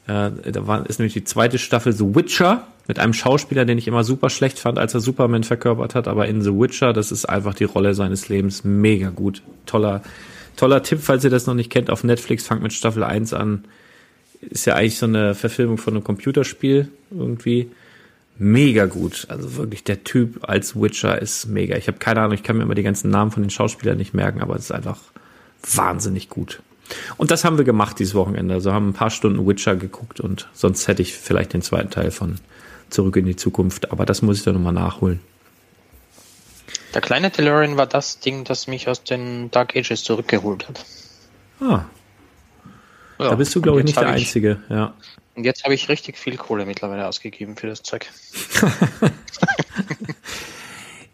Äh, 0.08 0.32
da 0.52 0.68
war, 0.68 0.90
ist 0.90 1.00
nämlich 1.00 1.14
die 1.14 1.24
zweite 1.24 1.58
Staffel 1.58 1.94
The 1.94 2.16
Witcher 2.16 2.68
mit 2.88 3.00
einem 3.00 3.14
Schauspieler, 3.14 3.66
den 3.66 3.78
ich 3.78 3.88
immer 3.88 4.04
super 4.04 4.30
schlecht 4.30 4.60
fand, 4.60 4.78
als 4.78 4.94
er 4.94 5.00
Superman 5.00 5.44
verkörpert 5.44 5.96
hat. 5.96 6.08
Aber 6.08 6.28
in 6.28 6.42
The 6.42 6.52
Witcher, 6.52 6.94
das 6.94 7.12
ist 7.12 7.26
einfach 7.26 7.54
die 7.54 7.64
Rolle 7.66 7.94
seines 7.94 8.28
Lebens. 8.30 8.64
Mega 8.64 9.10
gut. 9.10 9.44
Toller, 9.66 10.02
toller 10.56 10.84
Tipp, 10.84 11.00
falls 11.02 11.24
ihr 11.24 11.30
das 11.30 11.46
noch 11.46 11.54
nicht 11.54 11.70
kennt, 11.70 11.90
auf 11.90 12.04
Netflix, 12.04 12.48
fangt 12.48 12.64
mit 12.64 12.74
Staffel 12.74 13.04
1 13.04 13.34
an. 13.34 13.66
Ist 14.42 14.66
ja 14.66 14.76
eigentlich 14.76 14.98
so 14.98 15.06
eine 15.06 15.36
Verfilmung 15.36 15.78
von 15.78 15.94
einem 15.94 16.04
Computerspiel 16.04 16.90
irgendwie. 17.12 17.70
Mega 18.38 18.86
gut. 18.86 19.26
Also 19.30 19.56
wirklich, 19.58 19.84
der 19.84 20.04
Typ 20.04 20.48
als 20.50 20.76
Witcher 20.80 21.22
ist 21.22 21.46
mega. 21.48 21.78
Ich 21.78 21.88
habe 21.88 22.00
keine 22.00 22.22
Ahnung, 22.22 22.34
ich 22.34 22.44
kann 22.44 22.58
mir 22.58 22.64
immer 22.64 22.76
die 22.76 22.84
ganzen 22.84 23.10
Namen 23.12 23.32
von 23.32 23.44
den 23.44 23.50
Schauspielern 23.52 23.98
nicht 23.98 24.14
merken, 24.14 24.42
aber 24.42 24.56
es 24.56 24.64
ist 24.66 24.72
einfach 24.72 25.00
wahnsinnig 25.72 26.30
gut. 26.30 26.62
Und 27.18 27.32
das 27.32 27.46
haben 27.46 27.58
wir 27.58 27.64
gemacht 27.64 28.00
dieses 28.00 28.16
Wochenende. 28.16 28.56
Also 28.56 28.74
haben 28.74 28.90
ein 28.90 28.94
paar 28.94 29.10
Stunden 29.12 29.48
Witcher 29.48 29.76
geguckt 29.76 30.20
und 30.20 30.50
sonst 30.54 30.88
hätte 30.88 31.02
ich 31.02 31.14
vielleicht 31.14 31.54
den 31.54 31.62
zweiten 31.62 31.90
Teil 31.90 32.12
von 32.12 32.36
Zurück 32.90 33.16
in 33.16 33.26
die 33.26 33.36
Zukunft. 33.36 33.92
Aber 33.92 34.06
das 34.06 34.22
muss 34.22 34.40
ich 34.40 34.44
dann 34.44 34.56
nochmal 34.56 34.74
nachholen. 34.74 35.20
Der 36.94 37.02
kleine 37.02 37.30
DeLorean 37.32 37.78
war 37.78 37.88
das 37.88 38.20
Ding, 38.20 38.44
das 38.44 38.68
mich 38.68 38.88
aus 38.90 39.04
den 39.04 39.50
Dark 39.52 39.76
Ages 39.76 40.04
zurückgeholt 40.04 40.68
hat. 40.68 40.86
Ah, 41.60 41.86
Ja, 43.20 43.30
da 43.30 43.36
bist 43.36 43.56
du, 43.56 43.62
glaube 43.62 43.80
ich, 43.80 43.86
nicht 43.86 43.98
der 44.00 44.10
ich- 44.16 44.22
Einzige. 44.22 44.58
Ja. 44.70 44.94
Und 45.36 45.46
jetzt 45.46 45.64
habe 45.64 45.74
ich 45.74 45.90
richtig 45.90 46.18
viel 46.18 46.38
Kohle 46.38 46.66
mittlerweile 46.66 47.08
ausgegeben 47.08 47.56
für 47.56 47.68
das 47.68 47.82
Zeug. 47.82 48.08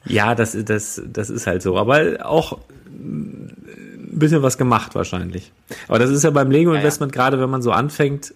Ja, 0.10 0.36
das, 0.36 0.58
das, 0.66 1.02
das 1.06 1.30
ist 1.30 1.48
halt 1.48 1.62
so. 1.62 1.78
Aber 1.78 2.26
auch 2.26 2.60
ein 2.88 3.56
bisschen 4.12 4.42
was 4.42 4.58
gemacht 4.58 4.96
wahrscheinlich. 4.96 5.52
Aber 5.88 6.00
das 6.00 6.10
ist 6.10 6.24
ja 6.24 6.32
beim 6.32 6.52
Lego-Investment, 6.52 7.12
gerade 7.12 7.40
wenn 7.40 7.50
man 7.50 7.62
so 7.62 7.72
anfängt, 7.72 8.34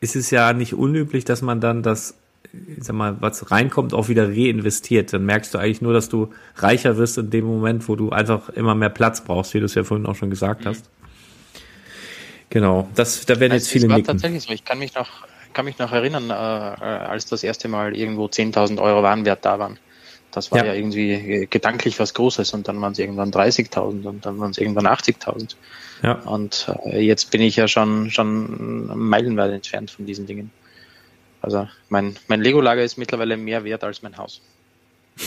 ist 0.00 0.16
es 0.16 0.30
ja 0.30 0.52
nicht 0.52 0.74
unüblich, 0.74 1.24
dass 1.24 1.40
man 1.40 1.60
dann 1.60 1.82
das, 1.82 2.14
ich 2.52 2.82
sag 2.84 2.96
mal, 2.96 3.16
was 3.20 3.52
reinkommt, 3.52 3.94
auch 3.94 4.08
wieder 4.08 4.28
reinvestiert. 4.28 5.12
Dann 5.12 5.24
merkst 5.24 5.54
du 5.54 5.58
eigentlich 5.58 5.82
nur, 5.82 5.92
dass 5.92 6.08
du 6.08 6.32
reicher 6.56 6.96
wirst 6.96 7.16
in 7.16 7.30
dem 7.30 7.44
Moment, 7.44 7.88
wo 7.88 7.94
du 7.94 8.10
einfach 8.10 8.48
immer 8.48 8.74
mehr 8.74 8.90
Platz 8.90 9.22
brauchst, 9.22 9.54
wie 9.54 9.60
du 9.60 9.66
es 9.66 9.74
ja 9.76 9.84
vorhin 9.84 10.06
auch 10.06 10.16
schon 10.16 10.30
gesagt 10.30 10.66
hast. 10.66 10.90
Genau, 12.52 12.86
das, 12.94 13.24
da 13.24 13.40
werden 13.40 13.52
jetzt 13.54 13.62
Also, 13.64 13.72
viele 13.72 13.84
es 13.86 13.90
war 13.90 13.96
nicken. 13.96 14.06
tatsächlich 14.08 14.42
so. 14.42 14.52
Ich 14.52 14.64
kann 14.64 14.78
mich 14.78 14.94
noch, 14.94 15.08
kann 15.54 15.64
mich 15.64 15.78
noch 15.78 15.90
erinnern, 15.90 16.28
äh, 16.28 16.34
äh, 16.34 16.36
als 16.36 17.24
das 17.24 17.42
erste 17.42 17.66
Mal 17.68 17.96
irgendwo 17.96 18.26
10.000 18.26 18.78
Euro 18.78 19.02
Warenwert 19.02 19.42
da 19.46 19.58
waren. 19.58 19.78
Das 20.32 20.52
war 20.52 20.58
Ja. 20.58 20.66
ja, 20.66 20.74
irgendwie 20.74 21.12
äh, 21.12 21.46
gedanklich 21.46 21.98
was 21.98 22.12
Großes 22.12 22.52
und 22.52 22.68
dann 22.68 22.78
waren 22.82 22.92
es 22.92 22.98
irgendwann 22.98 23.30
30.000 23.30 24.04
und 24.06 24.26
dann 24.26 24.38
waren 24.38 24.50
es 24.50 24.58
irgendwann 24.58 24.86
80.000. 24.86 25.54
Ja. 26.02 26.12
Und 26.26 26.70
äh, 26.84 27.00
jetzt 27.00 27.30
bin 27.30 27.40
ich 27.40 27.56
ja 27.56 27.68
schon, 27.68 28.10
schon 28.10 28.86
meilenweit 28.98 29.50
entfernt 29.52 29.90
von 29.90 30.04
diesen 30.04 30.26
Dingen. 30.26 30.50
Also 31.40 31.66
mein, 31.88 32.16
mein 32.28 32.42
Lego-Lager 32.42 32.82
ist 32.84 32.98
mittlerweile 32.98 33.38
mehr 33.38 33.64
wert 33.64 33.82
als 33.82 34.02
mein 34.02 34.16
Haus. 34.18 34.42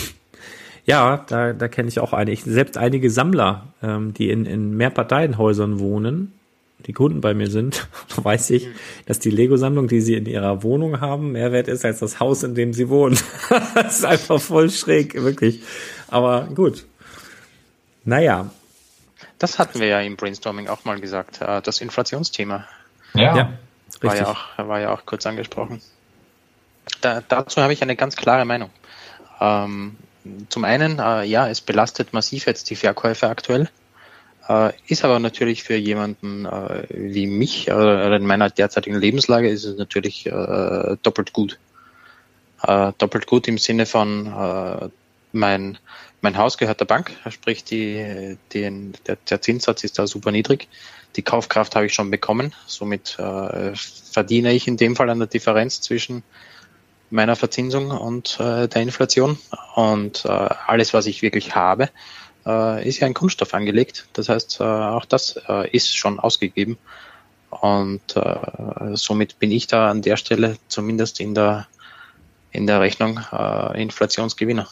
Ja, 0.88 1.24
da, 1.28 1.52
da 1.52 1.66
kenne 1.66 1.88
ich 1.88 1.98
auch 1.98 2.12
eine. 2.12 2.30
Ich, 2.30 2.44
selbst 2.44 2.78
einige 2.78 3.10
Sammler, 3.10 3.66
ähm, 3.82 4.14
die 4.14 4.30
in, 4.30 4.46
in 4.46 4.76
Mehrparteienhäusern 4.76 5.80
wohnen, 5.80 6.32
die 6.80 6.92
Kunden 6.92 7.20
bei 7.20 7.34
mir 7.34 7.50
sind, 7.50 7.88
weiß 8.16 8.50
ich, 8.50 8.68
dass 9.06 9.18
die 9.18 9.30
Lego-Sammlung, 9.30 9.88
die 9.88 10.00
sie 10.00 10.14
in 10.14 10.26
ihrer 10.26 10.62
Wohnung 10.62 11.00
haben, 11.00 11.32
mehr 11.32 11.52
wert 11.52 11.68
ist 11.68 11.84
als 11.84 12.00
das 12.00 12.20
Haus, 12.20 12.42
in 12.42 12.54
dem 12.54 12.72
sie 12.72 12.88
wohnen. 12.88 13.18
das 13.74 13.98
ist 13.98 14.04
einfach 14.04 14.40
voll 14.40 14.70
schräg, 14.70 15.14
wirklich. 15.14 15.62
Aber 16.08 16.48
gut. 16.54 16.84
Naja, 18.04 18.50
Das 19.38 19.58
hatten 19.58 19.80
wir 19.80 19.88
ja 19.88 20.00
im 20.00 20.16
Brainstorming 20.16 20.68
auch 20.68 20.84
mal 20.84 21.00
gesagt, 21.00 21.40
äh, 21.42 21.60
das 21.60 21.80
Inflationsthema. 21.80 22.66
Ja. 23.14 23.36
ja, 23.36 23.52
War 24.00 24.12
richtig. 24.12 24.20
ja, 24.20 24.26
auch, 24.28 24.68
war 24.68 24.80
ja 24.80 24.92
auch 24.92 25.04
kurz 25.06 25.26
angesprochen. 25.26 25.80
Da, 27.00 27.22
dazu 27.26 27.60
habe 27.62 27.72
ich 27.72 27.82
eine 27.82 27.96
ganz 27.96 28.16
klare 28.16 28.44
Meinung. 28.44 28.70
Ähm, 29.40 29.96
zum 30.48 30.64
einen, 30.64 30.98
äh, 30.98 31.24
ja, 31.24 31.48
es 31.48 31.60
belastet 31.60 32.12
massiv 32.12 32.46
jetzt 32.46 32.70
die 32.70 32.76
Verkäufe 32.76 33.28
aktuell, 33.28 33.68
ist 34.86 35.04
aber 35.04 35.18
natürlich 35.18 35.64
für 35.64 35.76
jemanden 35.76 36.46
äh, 36.46 36.84
wie 36.90 37.26
mich 37.26 37.68
äh, 37.68 37.72
oder 37.72 38.16
in 38.16 38.26
meiner 38.26 38.50
derzeitigen 38.50 38.96
Lebenslage 38.96 39.48
ist 39.48 39.64
es 39.64 39.76
natürlich 39.76 40.26
äh, 40.26 40.96
doppelt 41.02 41.32
gut. 41.32 41.58
Äh, 42.62 42.92
doppelt 42.98 43.26
gut 43.26 43.48
im 43.48 43.58
Sinne 43.58 43.86
von 43.86 44.26
äh, 44.26 44.88
mein, 45.32 45.78
mein 46.20 46.36
Haus 46.36 46.58
gehört 46.58 46.80
der 46.80 46.86
Bank, 46.86 47.12
sprich 47.30 47.64
die, 47.64 48.38
den, 48.54 48.94
der, 49.06 49.16
der 49.28 49.40
Zinssatz 49.40 49.84
ist 49.84 49.98
da 49.98 50.06
super 50.06 50.30
niedrig. 50.30 50.68
Die 51.16 51.22
Kaufkraft 51.22 51.74
habe 51.74 51.86
ich 51.86 51.94
schon 51.94 52.10
bekommen, 52.10 52.54
somit 52.66 53.18
äh, 53.18 53.72
verdiene 53.74 54.52
ich 54.52 54.68
in 54.68 54.76
dem 54.76 54.96
Fall 54.96 55.10
an 55.10 55.18
der 55.18 55.28
Differenz 55.28 55.80
zwischen 55.80 56.22
meiner 57.10 57.36
Verzinsung 57.36 57.90
und 57.90 58.38
äh, 58.40 58.68
der 58.68 58.82
Inflation. 58.82 59.38
Und 59.74 60.24
äh, 60.24 60.28
alles, 60.28 60.94
was 60.94 61.06
ich 61.06 61.22
wirklich 61.22 61.54
habe, 61.54 61.88
äh, 62.46 62.88
ist 62.88 63.00
ja 63.00 63.06
in 63.06 63.14
Kunststoff 63.14 63.52
angelegt. 63.54 64.06
Das 64.12 64.28
heißt, 64.28 64.60
äh, 64.60 64.64
auch 64.64 65.04
das 65.04 65.38
äh, 65.48 65.68
ist 65.70 65.94
schon 65.96 66.20
ausgegeben. 66.20 66.78
Und 67.50 68.16
äh, 68.16 68.94
somit 68.94 69.38
bin 69.38 69.50
ich 69.50 69.66
da 69.66 69.90
an 69.90 70.02
der 70.02 70.16
Stelle 70.16 70.56
zumindest 70.68 71.20
in 71.20 71.34
der, 71.34 71.66
in 72.52 72.66
der 72.66 72.80
Rechnung 72.80 73.20
äh, 73.32 73.82
Inflationsgewinner. 73.82 74.68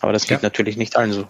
Aber 0.00 0.12
das 0.12 0.24
geht 0.26 0.38
Ja. 0.38 0.42
natürlich 0.42 0.76
nicht 0.76 0.96
allen 0.96 1.12
so. 1.12 1.26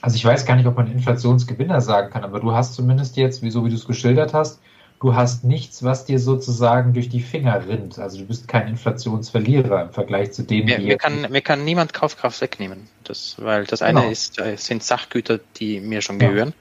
Also 0.00 0.16
ich 0.16 0.24
weiß 0.24 0.46
gar 0.46 0.56
nicht, 0.56 0.66
ob 0.66 0.76
man 0.76 0.90
Inflationsgewinner 0.90 1.80
sagen 1.80 2.10
kann, 2.10 2.24
aber 2.24 2.40
du 2.40 2.52
hast 2.52 2.74
zumindest 2.74 3.16
jetzt, 3.16 3.40
so 3.40 3.64
wie 3.64 3.70
du 3.70 3.76
es 3.76 3.86
geschildert 3.86 4.34
hast, 4.34 4.60
du 5.02 5.16
hast 5.16 5.42
nichts, 5.44 5.82
was 5.82 6.04
dir 6.04 6.18
sozusagen 6.20 6.94
durch 6.94 7.08
die 7.08 7.20
Finger 7.20 7.66
rinnt. 7.66 7.98
Also 7.98 8.18
du 8.18 8.24
bist 8.26 8.46
kein 8.46 8.68
Inflationsverlierer 8.68 9.82
im 9.82 9.92
Vergleich 9.92 10.32
zu 10.32 10.44
denen, 10.44 10.68
Mir, 10.68 10.78
die 10.78 10.86
mir, 10.86 10.96
kann, 10.96 11.22
mir 11.30 11.42
kann 11.42 11.64
niemand 11.64 11.92
Kaufkraft 11.92 12.40
wegnehmen. 12.40 12.88
Das, 13.02 13.34
weil 13.38 13.64
das 13.64 13.82
eine 13.82 14.00
Genau. 14.00 14.12
ist, 14.12 14.38
äh, 14.38 14.56
sind 14.56 14.84
Sachgüter, 14.84 15.40
die 15.56 15.80
mir 15.80 16.02
schon 16.02 16.20
Ja. 16.20 16.28
gehören. 16.28 16.54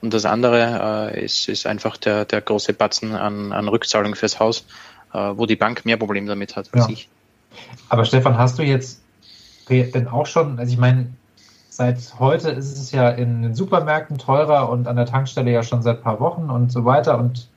Und 0.00 0.14
das 0.14 0.24
andere 0.24 1.12
äh, 1.14 1.24
ist, 1.24 1.48
ist 1.48 1.66
einfach 1.66 1.98
der, 1.98 2.24
der 2.24 2.40
große 2.40 2.72
Batzen 2.72 3.14
an, 3.14 3.52
an 3.52 3.68
Rückzahlung 3.68 4.14
fürs 4.14 4.40
Haus, 4.40 4.66
äh, 5.12 5.18
wo 5.18 5.44
die 5.44 5.56
Bank 5.56 5.84
mehr 5.84 5.98
Probleme 5.98 6.26
damit 6.26 6.56
hat 6.56 6.72
als 6.72 6.88
Ja. 6.88 6.88
ich. 6.88 7.10
Aber 7.90 8.06
Stefan, 8.06 8.38
hast 8.38 8.58
du 8.58 8.62
jetzt 8.62 9.02
denn 9.68 10.08
auch 10.08 10.26
schon, 10.26 10.58
also 10.58 10.72
ich 10.72 10.78
meine, 10.78 11.14
seit 11.68 12.18
heute 12.18 12.50
ist 12.50 12.72
es 12.78 12.90
ja 12.90 13.10
in 13.10 13.42
den 13.42 13.54
Supermärkten 13.54 14.18
teurer 14.18 14.70
und 14.70 14.88
an 14.88 14.96
der 14.96 15.06
Tankstelle 15.06 15.50
ja 15.52 15.62
schon 15.62 15.82
seit 15.82 15.98
ein 15.98 16.02
paar 16.02 16.20
Wochen 16.20 16.50
und 16.50 16.72
so 16.72 16.84
weiter. 16.84 17.18
Und 17.18 17.51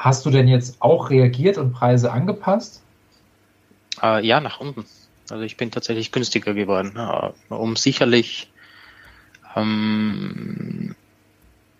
hast 0.00 0.24
du 0.24 0.30
denn 0.30 0.48
jetzt 0.48 0.80
auch 0.80 1.10
reagiert 1.10 1.58
und 1.58 1.72
Preise 1.72 2.10
angepasst? 2.10 2.82
Äh, 4.02 4.26
ja, 4.26 4.40
nach 4.40 4.58
unten. 4.58 4.86
Also 5.28 5.44
ich 5.44 5.58
bin 5.58 5.70
tatsächlich 5.70 6.10
günstiger 6.10 6.54
geworden. 6.54 6.96
Äh, 6.96 7.54
um 7.54 7.76
sicherlich, 7.76 8.50
ähm, 9.54 10.96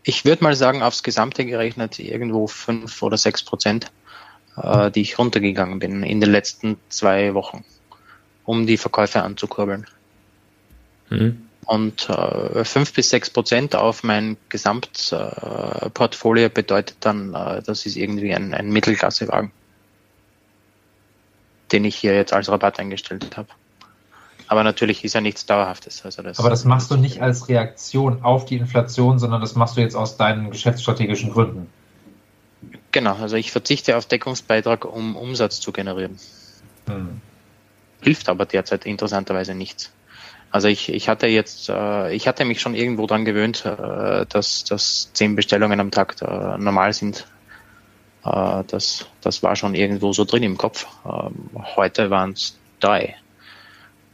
ich 0.04 0.26
würde 0.26 0.44
mal 0.44 0.54
sagen, 0.54 0.82
aufs 0.82 1.02
Gesamte 1.02 1.46
gerechnet 1.46 1.98
irgendwo 1.98 2.46
fünf 2.46 3.02
oder 3.02 3.16
sechs 3.16 3.42
Prozent, 3.42 3.90
äh, 4.56 4.90
die 4.90 5.00
ich 5.00 5.18
runtergegangen 5.18 5.78
bin 5.78 6.02
in 6.02 6.20
den 6.20 6.30
letzten 6.30 6.76
zwei 6.90 7.32
Wochen, 7.32 7.64
um 8.44 8.66
die 8.66 8.76
Verkäufe 8.76 9.22
anzukurbeln. 9.22 9.86
Mhm. 11.08 11.46
Und 11.66 12.08
äh, 12.08 12.64
5 12.64 12.94
bis 12.94 13.10
6 13.10 13.30
Prozent 13.30 13.76
auf 13.76 14.02
mein 14.02 14.36
Gesamtportfolio 14.48 16.46
äh, 16.46 16.48
bedeutet 16.48 16.96
dann, 17.00 17.34
äh, 17.34 17.62
das 17.62 17.86
ist 17.86 17.96
irgendwie 17.96 18.34
ein, 18.34 18.54
ein 18.54 18.70
Mittelklassewagen, 18.70 19.52
den 21.70 21.84
ich 21.84 21.96
hier 21.96 22.14
jetzt 22.14 22.32
als 22.32 22.48
Rabatt 22.48 22.80
eingestellt 22.80 23.36
habe. 23.36 23.48
Aber 24.48 24.64
natürlich 24.64 25.04
ist 25.04 25.14
ja 25.14 25.20
nichts 25.20 25.46
Dauerhaftes. 25.46 26.04
Also 26.04 26.22
das, 26.22 26.40
Aber 26.40 26.50
das 26.50 26.64
machst 26.64 26.90
du 26.90 26.96
nicht 26.96 27.22
als 27.22 27.48
Reaktion 27.48 28.24
auf 28.24 28.46
die 28.46 28.56
Inflation, 28.56 29.20
sondern 29.20 29.40
das 29.40 29.54
machst 29.54 29.76
du 29.76 29.80
jetzt 29.80 29.94
aus 29.94 30.16
deinen 30.16 30.50
geschäftsstrategischen 30.50 31.30
Gründen. 31.30 31.68
Genau, 32.90 33.14
also 33.14 33.36
ich 33.36 33.52
verzichte 33.52 33.96
auf 33.96 34.06
Deckungsbeitrag, 34.06 34.84
um 34.84 35.14
Umsatz 35.14 35.60
zu 35.60 35.70
generieren. 35.70 36.18
Hm. 36.86 37.20
hilft 38.00 38.28
aber 38.28 38.46
derzeit 38.46 38.86
interessanterweise 38.86 39.54
nichts. 39.54 39.92
Also 40.50 40.68
ich, 40.68 40.92
ich 40.92 41.08
hatte 41.08 41.26
jetzt, 41.26 41.68
äh, 41.68 42.12
ich 42.12 42.26
hatte 42.26 42.44
mich 42.44 42.60
schon 42.60 42.74
irgendwo 42.74 43.06
dran 43.06 43.24
gewöhnt, 43.24 43.64
äh, 43.64 44.26
dass, 44.26 44.64
dass 44.64 45.10
zehn 45.12 45.36
Bestellungen 45.36 45.78
am 45.78 45.90
Tag 45.90 46.16
äh, 46.22 46.58
normal 46.58 46.92
sind. 46.92 47.26
Äh, 48.24 48.64
das, 48.66 49.06
das 49.20 49.42
war 49.42 49.54
schon 49.54 49.74
irgendwo 49.74 50.12
so 50.12 50.24
drin 50.24 50.42
im 50.42 50.58
Kopf. 50.58 50.86
Ähm, 51.04 51.50
heute 51.76 52.10
waren 52.10 52.32
es 52.32 52.58
drei. 52.80 53.16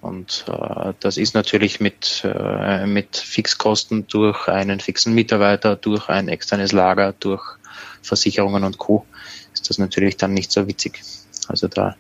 Und 0.03 0.45
äh, 0.47 0.93
das 1.01 1.17
ist 1.17 1.35
natürlich 1.35 1.81
mit, 1.81 2.23
äh, 2.25 2.87
mit 2.87 3.17
Fixkosten 3.17 4.07
durch 4.07 4.47
einen 4.47 4.79
fixen 4.81 5.15
Mitarbeiter, 5.15 5.75
durch 5.75 6.09
ein 6.09 6.29
externes 6.29 6.73
Lager, 6.73 7.15
durch 7.19 7.43
Versicherungen 8.03 8.63
und 8.63 8.79
Co. 8.79 9.05
ist 9.53 9.69
das 9.69 9.79
natürlich 9.79 10.17
dann 10.17 10.35
nicht 10.35 10.53
so 10.53 10.69
witzig. 10.69 11.01
Also 11.49 11.67
da, 11.67 11.97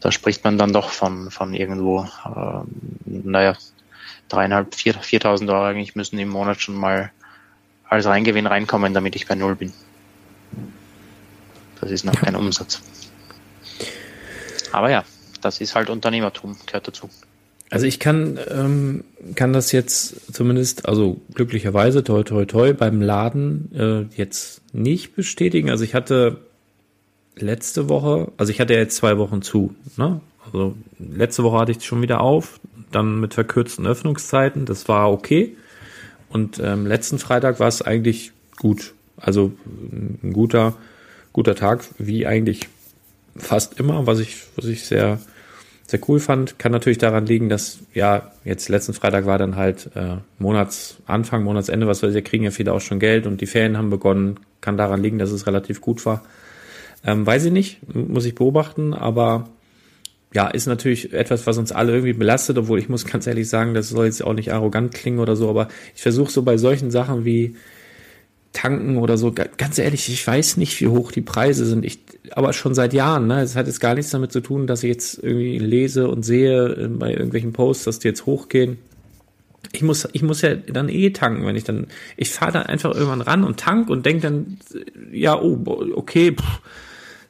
da 0.00 0.12
spricht 0.12 0.44
man 0.44 0.58
dann 0.58 0.72
doch 0.72 0.90
von, 0.90 1.30
von 1.30 1.54
irgendwo, 1.54 2.06
ähm, 2.26 2.66
naja, 3.04 3.56
dreieinhalb, 4.28 4.74
vier, 4.74 4.94
4.000 4.94 5.48
Euro 5.48 5.64
eigentlich 5.64 5.94
müssen 5.96 6.18
im 6.18 6.28
Monat 6.28 6.60
schon 6.60 6.74
mal 6.74 7.12
als 7.88 8.06
Reingewinn 8.06 8.46
reinkommen, 8.46 8.94
damit 8.94 9.16
ich 9.16 9.26
bei 9.26 9.34
Null 9.34 9.56
bin. 9.56 9.72
Das 11.80 11.90
ist 11.90 12.04
noch 12.04 12.14
kein 12.14 12.34
Umsatz. 12.34 12.80
Aber 14.72 14.90
ja, 14.90 15.04
das 15.40 15.60
ist 15.60 15.74
halt 15.74 15.90
Unternehmertum, 15.90 16.56
gehört 16.66 16.88
dazu. 16.88 17.08
Also 17.70 17.86
ich 17.86 17.98
kann, 17.98 18.38
ähm, 18.48 19.04
kann 19.34 19.52
das 19.52 19.72
jetzt 19.72 20.32
zumindest, 20.32 20.88
also 20.88 21.20
glücklicherweise, 21.34 22.04
toi 22.04 22.22
toi 22.22 22.44
toi, 22.44 22.72
beim 22.72 23.00
Laden 23.00 23.72
äh, 23.74 24.16
jetzt 24.16 24.62
nicht 24.72 25.16
bestätigen. 25.16 25.70
Also 25.70 25.82
ich 25.82 25.94
hatte 25.94 26.45
letzte 27.38 27.88
Woche, 27.88 28.32
also 28.36 28.50
ich 28.50 28.60
hatte 28.60 28.74
ja 28.74 28.80
jetzt 28.80 28.96
zwei 28.96 29.18
Wochen 29.18 29.42
zu, 29.42 29.74
ne? 29.96 30.20
Also 30.44 30.74
letzte 30.98 31.42
Woche 31.42 31.58
hatte 31.58 31.72
ich 31.72 31.84
schon 31.84 32.02
wieder 32.02 32.20
auf, 32.20 32.60
dann 32.92 33.20
mit 33.20 33.34
verkürzten 33.34 33.86
Öffnungszeiten, 33.86 34.64
das 34.64 34.88
war 34.88 35.10
okay. 35.10 35.56
Und 36.28 36.60
ähm, 36.60 36.86
letzten 36.86 37.18
Freitag 37.18 37.60
war 37.60 37.68
es 37.68 37.82
eigentlich 37.82 38.32
gut. 38.56 38.94
Also 39.16 39.52
ein 39.66 40.32
guter, 40.32 40.74
guter 41.32 41.54
Tag, 41.54 41.84
wie 41.98 42.26
eigentlich 42.26 42.68
fast 43.36 43.78
immer, 43.80 44.06
was 44.06 44.18
ich, 44.18 44.44
was 44.56 44.66
ich 44.66 44.84
sehr, 44.84 45.18
sehr 45.86 46.00
cool 46.08 46.20
fand. 46.20 46.58
Kann 46.58 46.72
natürlich 46.72 46.98
daran 46.98 47.26
liegen, 47.26 47.48
dass, 47.48 47.78
ja, 47.94 48.32
jetzt 48.44 48.68
letzten 48.68 48.94
Freitag 48.94 49.26
war 49.26 49.38
dann 49.38 49.56
halt 49.56 49.90
äh, 49.94 50.16
Monatsanfang, 50.38 51.42
Monatsende, 51.42 51.86
was 51.86 52.02
weiß 52.02 52.14
ich, 52.14 52.24
kriegen 52.24 52.44
ja 52.44 52.50
viele 52.50 52.72
auch 52.72 52.80
schon 52.80 52.98
Geld 52.98 53.26
und 53.26 53.40
die 53.40 53.46
Ferien 53.46 53.76
haben 53.76 53.90
begonnen. 53.90 54.40
Kann 54.60 54.76
daran 54.76 55.02
liegen, 55.02 55.18
dass 55.18 55.30
es 55.30 55.46
relativ 55.46 55.80
gut 55.80 56.04
war. 56.06 56.22
Ähm, 57.04 57.26
weiß 57.26 57.44
ich 57.46 57.52
nicht, 57.52 57.78
muss 57.94 58.24
ich 58.24 58.34
beobachten, 58.34 58.94
aber 58.94 59.48
ja, 60.34 60.48
ist 60.48 60.66
natürlich 60.66 61.12
etwas, 61.12 61.46
was 61.46 61.56
uns 61.56 61.72
alle 61.72 61.92
irgendwie 61.92 62.12
belastet, 62.12 62.58
obwohl 62.58 62.78
ich 62.78 62.88
muss 62.88 63.06
ganz 63.06 63.26
ehrlich 63.26 63.48
sagen, 63.48 63.74
das 63.74 63.88
soll 63.88 64.06
jetzt 64.06 64.22
auch 64.24 64.34
nicht 64.34 64.52
arrogant 64.52 64.92
klingen 64.92 65.18
oder 65.20 65.36
so, 65.36 65.48
aber 65.48 65.68
ich 65.94 66.02
versuche 66.02 66.30
so 66.30 66.42
bei 66.42 66.56
solchen 66.56 66.90
Sachen 66.90 67.24
wie 67.24 67.56
tanken 68.52 68.96
oder 68.96 69.18
so, 69.18 69.32
ga- 69.32 69.48
ganz 69.56 69.78
ehrlich, 69.78 70.08
ich 70.08 70.26
weiß 70.26 70.56
nicht, 70.56 70.80
wie 70.80 70.88
hoch 70.88 71.12
die 71.12 71.20
Preise 71.20 71.66
sind. 71.66 71.84
Ich, 71.84 72.00
aber 72.32 72.52
schon 72.52 72.74
seit 72.74 72.92
Jahren, 72.92 73.26
ne? 73.26 73.40
Es 73.42 73.54
hat 73.54 73.66
jetzt 73.66 73.80
gar 73.80 73.94
nichts 73.94 74.10
damit 74.10 74.32
zu 74.32 74.40
tun, 74.40 74.66
dass 74.66 74.82
ich 74.82 74.88
jetzt 74.88 75.22
irgendwie 75.22 75.58
lese 75.58 76.08
und 76.08 76.22
sehe 76.24 76.66
äh, 76.72 76.88
bei 76.88 77.12
irgendwelchen 77.12 77.52
Posts, 77.52 77.84
dass 77.84 77.98
die 77.98 78.08
jetzt 78.08 78.26
hochgehen. 78.26 78.78
Ich 79.72 79.82
muss, 79.82 80.08
ich 80.12 80.22
muss 80.22 80.42
ja 80.42 80.54
dann 80.54 80.88
eh 80.88 81.10
tanken, 81.10 81.44
wenn 81.46 81.56
ich 81.56 81.64
dann, 81.64 81.86
ich 82.16 82.30
fahre 82.30 82.52
dann 82.52 82.62
einfach 82.64 82.94
irgendwann 82.94 83.20
ran 83.20 83.44
und 83.44 83.58
tank 83.58 83.88
und 83.90 84.06
denk 84.06 84.22
dann, 84.22 84.58
ja, 85.12 85.38
oh, 85.40 85.58
okay, 85.94 86.32
pff, 86.32 86.60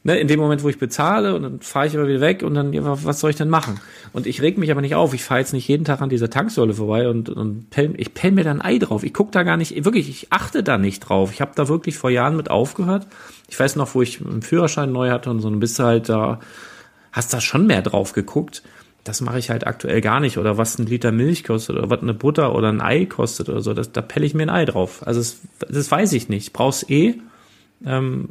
ne, 0.05 0.19
in 0.19 0.29
dem 0.29 0.39
Moment, 0.39 0.63
wo 0.63 0.69
ich 0.69 0.79
bezahle 0.79 1.35
und 1.35 1.43
dann 1.43 1.61
fahre 1.61 1.87
ich 1.87 1.97
aber 1.97 2.07
wieder 2.07 2.21
weg 2.21 2.43
und 2.43 2.55
dann, 2.55 2.73
ja, 2.73 2.85
wa- 2.85 2.99
was 3.03 3.19
soll 3.21 3.31
ich 3.31 3.37
denn 3.37 3.49
machen? 3.49 3.81
Und 4.13 4.27
ich 4.27 4.41
reg 4.43 4.59
mich 4.59 4.71
aber 4.71 4.81
nicht 4.81 4.95
auf. 4.95 5.15
Ich 5.15 5.25
fahre 5.25 5.41
jetzt 5.41 5.53
nicht 5.53 5.67
jeden 5.67 5.85
Tag 5.85 6.01
an 6.01 6.09
dieser 6.09 6.31
Tanksäule 6.31 6.75
vorbei 6.75 7.09
und, 7.09 7.29
und 7.29 7.71
pell, 7.71 7.95
ich 7.97 8.15
pell 8.15 8.31
mir 8.33 8.45
da 8.45 8.51
ein 8.53 8.63
Ei 8.63 8.79
drauf. 8.79 9.03
Ich 9.03 9.13
guck 9.15 9.33
da 9.33 9.43
gar 9.43 9.57
nicht, 9.57 9.85
wirklich, 9.85 10.09
ich 10.09 10.33
achte 10.33 10.63
da 10.63 10.79
nicht 10.79 11.01
drauf. 11.01 11.33
Ich 11.33 11.41
habe 11.41 11.53
da 11.57 11.69
wirklich 11.69 11.97
vor 11.99 12.11
Jahren 12.11 12.37
mit 12.37 12.51
aufgehört. 12.51 13.07
Ich 13.49 13.59
weiß 13.59 13.77
noch, 13.77 13.95
wo 13.95 14.03
ich 14.03 14.21
einen 14.25 14.43
Führerschein 14.43 14.93
neu 14.93 15.11
hatte 15.11 15.31
und 15.31 15.41
so, 15.41 15.51
dann 15.51 15.61
bist 15.61 15.79
du 15.79 15.83
halt 15.85 16.09
da, 16.09 16.39
hast 17.13 17.33
da 17.33 17.41
schon 17.41 17.67
mehr 17.67 17.83
drauf 17.83 18.13
geguckt. 18.13 18.63
Das 19.07 19.21
mache 19.21 19.39
ich 19.39 19.51
halt 19.51 19.67
aktuell 19.67 20.01
gar 20.01 20.21
nicht. 20.21 20.37
Oder 20.39 20.59
was 20.59 20.79
ein 20.79 20.87
Liter 20.87 21.13
Milch 21.13 21.45
kostet 21.45 21.77
oder 21.77 21.91
was 21.91 22.03
eine 22.03 22.15
Butter 22.15 22.55
oder 22.55 22.69
ein 22.69 22.81
Ei 22.81 23.07
kostet 23.07 23.49
oder 23.49 23.61
so. 23.61 23.73
Das, 23.73 23.93
da 23.93 24.03
pelle 24.03 24.27
ich 24.27 24.35
mir 24.35 24.43
ein 24.43 24.51
Ei 24.51 24.65
drauf. 24.65 25.07
Also 25.07 25.21
das, 25.21 25.41
das 25.69 25.91
weiß 25.91 26.13
ich 26.13 26.29
nicht. 26.29 26.49
Ich 26.49 26.53
brauch's 26.53 26.89
eh. 26.89 27.15
Ähm, 27.85 28.31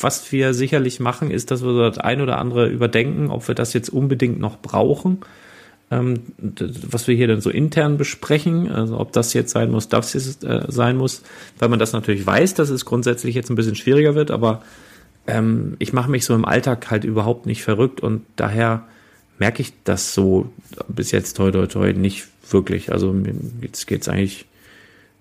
was 0.00 0.32
wir 0.32 0.54
sicherlich 0.54 0.98
machen, 0.98 1.30
ist, 1.30 1.50
dass 1.50 1.62
wir 1.62 1.90
das 1.90 1.98
ein 1.98 2.20
oder 2.20 2.38
andere 2.38 2.68
überdenken, 2.68 3.30
ob 3.30 3.46
wir 3.46 3.54
das 3.54 3.74
jetzt 3.74 3.90
unbedingt 3.90 4.40
noch 4.40 4.58
brauchen. 4.60 5.18
Ähm, 5.90 6.20
was 6.38 7.06
wir 7.06 7.14
hier 7.14 7.28
dann 7.28 7.42
so 7.42 7.50
intern 7.50 7.98
besprechen, 7.98 8.72
also 8.72 8.98
ob 8.98 9.12
das 9.12 9.34
jetzt 9.34 9.52
sein 9.52 9.70
muss, 9.70 9.88
das 9.88 10.14
jetzt 10.14 10.42
äh, 10.42 10.64
sein 10.68 10.96
muss, 10.96 11.22
weil 11.58 11.68
man 11.68 11.78
das 11.78 11.92
natürlich 11.92 12.26
weiß, 12.26 12.54
dass 12.54 12.70
es 12.70 12.86
grundsätzlich 12.86 13.34
jetzt 13.34 13.50
ein 13.50 13.56
bisschen 13.56 13.74
schwieriger 13.74 14.14
wird, 14.14 14.30
aber 14.30 14.62
ähm, 15.26 15.76
ich 15.78 15.92
mache 15.92 16.10
mich 16.10 16.24
so 16.24 16.34
im 16.34 16.46
Alltag 16.46 16.90
halt 16.90 17.04
überhaupt 17.04 17.44
nicht 17.44 17.62
verrückt 17.62 18.00
und 18.00 18.22
daher 18.36 18.84
merke 19.42 19.60
ich 19.60 19.72
das 19.82 20.14
so 20.14 20.52
bis 20.86 21.10
jetzt 21.10 21.36
toi 21.36 21.50
toi 21.50 21.66
toi 21.66 21.92
nicht 21.92 22.28
wirklich. 22.48 22.92
Also 22.92 23.12
jetzt 23.60 23.88
geht's 23.88 24.08
eigentlich 24.08 24.46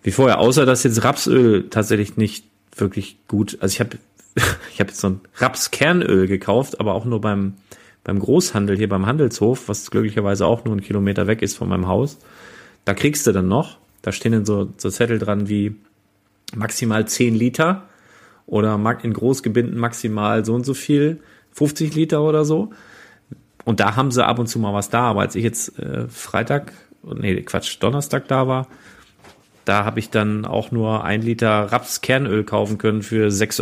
wie 0.03 0.11
vorher, 0.11 0.37
außer 0.39 0.67
dass 0.67 0.83
jetzt 0.83 1.03
Rapsöl 1.03 1.71
tatsächlich 1.71 2.17
nicht 2.17 2.45
wirklich 2.75 3.17
gut. 3.27 3.57
Also 3.61 3.73
ich 3.73 3.79
habe 3.79 3.97
ich 4.73 4.79
habe 4.79 4.91
jetzt 4.91 4.99
so 4.99 5.09
ein 5.09 5.21
Rapskernöl 5.37 6.27
gekauft, 6.27 6.79
aber 6.79 6.93
auch 6.93 7.05
nur 7.05 7.19
beim 7.19 7.55
beim 8.03 8.19
Großhandel 8.19 8.77
hier 8.77 8.89
beim 8.89 9.07
Handelshof, 9.07 9.67
was 9.67 9.89
glücklicherweise 9.89 10.45
auch 10.45 10.65
nur 10.65 10.73
einen 10.73 10.83
Kilometer 10.83 11.25
weg 11.25 11.41
ist 11.41 11.57
von 11.57 11.67
meinem 11.67 11.87
Haus. 11.87 12.19
Da 12.85 12.93
kriegst 12.93 13.25
du 13.25 13.31
dann 13.31 13.47
noch, 13.47 13.77
da 14.03 14.11
stehen 14.11 14.33
dann 14.33 14.45
so, 14.45 14.69
so 14.77 14.91
Zettel 14.91 15.17
dran 15.17 15.49
wie 15.49 15.75
maximal 16.55 17.07
10 17.07 17.33
Liter 17.33 17.87
oder 18.45 18.79
in 19.01 19.13
Großgebinden 19.13 19.79
maximal 19.79 20.45
so 20.45 20.53
und 20.53 20.63
so 20.63 20.75
viel, 20.75 21.21
50 21.53 21.95
Liter 21.95 22.21
oder 22.21 22.45
so. 22.45 22.71
Und 23.65 23.79
da 23.79 23.95
haben 23.95 24.11
sie 24.11 24.25
ab 24.25 24.39
und 24.39 24.47
zu 24.47 24.59
mal 24.59 24.73
was 24.73 24.89
da, 24.89 25.01
aber 25.01 25.21
als 25.21 25.35
ich 25.35 25.43
jetzt 25.43 25.77
äh, 25.79 26.07
Freitag, 26.07 26.73
nee, 27.03 27.41
Quatsch, 27.41 27.77
Donnerstag 27.79 28.27
da 28.27 28.47
war, 28.47 28.67
da 29.65 29.85
habe 29.85 29.99
ich 29.99 30.09
dann 30.09 30.45
auch 30.45 30.71
nur 30.71 31.03
ein 31.03 31.21
Liter 31.21 31.71
Rapskernöl 31.71 32.43
kaufen 32.43 32.77
können 32.77 33.03
für 33.03 33.27
6,50 33.27 33.61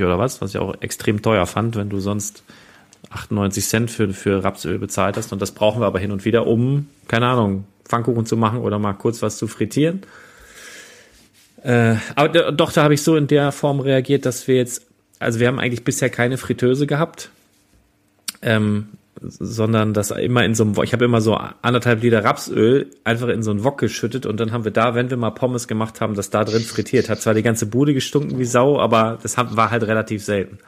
Euro 0.00 0.06
oder 0.06 0.18
was, 0.18 0.40
was 0.40 0.50
ich 0.50 0.58
auch 0.58 0.74
extrem 0.80 1.20
teuer 1.20 1.46
fand, 1.46 1.76
wenn 1.76 1.90
du 1.90 2.00
sonst 2.00 2.42
98 3.10 3.66
Cent 3.66 3.90
für, 3.90 4.12
für 4.12 4.42
Rapsöl 4.42 4.78
bezahlt 4.78 5.16
hast. 5.16 5.32
Und 5.32 5.42
das 5.42 5.52
brauchen 5.52 5.80
wir 5.80 5.86
aber 5.86 5.98
hin 5.98 6.12
und 6.12 6.24
wieder, 6.24 6.46
um, 6.46 6.86
keine 7.08 7.26
Ahnung, 7.26 7.64
Pfannkuchen 7.84 8.26
zu 8.26 8.36
machen 8.36 8.58
oder 8.58 8.78
mal 8.78 8.94
kurz 8.94 9.22
was 9.22 9.36
zu 9.36 9.46
frittieren. 9.46 10.02
Äh, 11.62 11.96
aber 12.14 12.52
doch, 12.52 12.72
da 12.72 12.84
habe 12.84 12.94
ich 12.94 13.02
so 13.02 13.16
in 13.16 13.26
der 13.26 13.52
Form 13.52 13.80
reagiert, 13.80 14.26
dass 14.26 14.46
wir 14.46 14.56
jetzt, 14.56 14.86
also 15.18 15.40
wir 15.40 15.48
haben 15.48 15.58
eigentlich 15.58 15.84
bisher 15.84 16.10
keine 16.10 16.38
Fritteuse 16.38 16.86
gehabt, 16.86 17.30
ähm, 18.42 18.88
sondern 19.20 19.94
das 19.94 20.10
immer 20.10 20.44
in 20.44 20.54
so 20.54 20.64
einem, 20.64 20.74
ich 20.82 20.92
habe 20.92 21.04
immer 21.04 21.20
so 21.20 21.34
anderthalb 21.34 22.02
Liter 22.02 22.24
Rapsöl 22.24 22.90
einfach 23.04 23.28
in 23.28 23.42
so 23.42 23.50
einen 23.50 23.64
Wok 23.64 23.78
geschüttet 23.78 24.26
und 24.26 24.38
dann 24.38 24.52
haben 24.52 24.64
wir 24.64 24.70
da, 24.70 24.94
wenn 24.94 25.10
wir 25.10 25.16
mal 25.16 25.30
Pommes 25.30 25.68
gemacht 25.68 26.00
haben, 26.00 26.14
das 26.14 26.30
da 26.30 26.44
drin 26.44 26.62
frittiert. 26.62 27.08
Hat 27.08 27.20
zwar 27.20 27.34
die 27.34 27.42
ganze 27.42 27.66
Bude 27.66 27.94
gestunken 27.94 28.38
wie 28.38 28.44
Sau, 28.44 28.78
aber 28.78 29.18
das 29.22 29.36
war 29.36 29.70
halt 29.70 29.82
relativ 29.84 30.24
selten. 30.24 30.58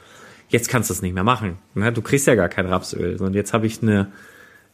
Jetzt 0.49 0.69
kannst 0.69 0.89
du 0.89 0.93
es 0.93 1.01
nicht 1.01 1.13
mehr 1.13 1.23
machen. 1.23 1.59
Ne? 1.75 1.91
Du 1.93 2.01
kriegst 2.01 2.27
ja 2.27 2.35
gar 2.35 2.49
kein 2.49 2.65
Rapsöl. 2.65 3.21
Und 3.21 3.35
jetzt 3.35 3.53
habe 3.53 3.65
ich 3.67 3.81
eine, 3.81 4.11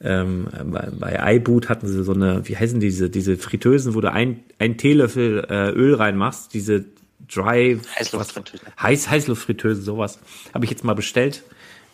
ähm, 0.02 0.48
bei, 0.66 0.90
bei 0.99 1.36
iBoot 1.36 1.70
hatten 1.70 1.88
sie 1.88 2.04
so 2.04 2.14
eine, 2.14 2.48
wie 2.48 2.58
heißen 2.58 2.80
diese, 2.80 3.12
diese 3.12 3.38
Fritteusen, 3.38 3.94
wo 3.94 4.02
du 4.02 4.12
ein, 4.12 4.40
ein 4.58 4.78
Teelöffel 4.78 5.45
äh, 5.49 5.70
Öl 5.70 5.94
reinmachst, 5.94 6.54
diese 6.54 6.86
Dry 7.32 7.80
Heißluftfritteuse. 7.99 8.64
Heiß, 8.82 9.10
Heißluftfritteuse, 9.10 9.82
sowas. 9.82 10.20
Habe 10.54 10.66
ich 10.66 10.72
jetzt 10.72 10.84
mal 10.84 10.95
bestellt 10.95 11.44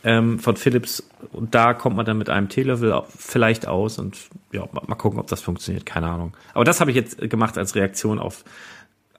ähm, 0.03 0.39
von 0.39 0.57
Philips 0.57 1.03
und 1.31 1.55
da 1.55 1.73
kommt 1.73 1.95
man 1.95 2.05
dann 2.05 2.17
mit 2.17 2.30
einem 2.30 2.49
Teelöffel 2.49 3.01
vielleicht 3.17 3.67
aus 3.67 3.99
und 3.99 4.17
ja, 4.51 4.67
mal, 4.71 4.84
mal 4.88 4.95
gucken, 4.95 5.19
ob 5.19 5.27
das 5.27 5.41
funktioniert, 5.41 5.85
keine 5.85 6.09
Ahnung. 6.09 6.35
Aber 6.53 6.65
das 6.65 6.81
habe 6.81 6.91
ich 6.91 6.95
jetzt 6.97 7.17
gemacht 7.30 7.57
als 7.57 7.75
Reaktion 7.75 8.19
auf, 8.19 8.43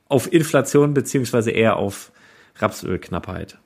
auf 0.09 0.31
Inflation 0.33 0.93
beziehungsweise 0.95 1.51
eher 1.51 1.77
auf 1.77 2.13
Rapsölknappheit. 2.57 3.59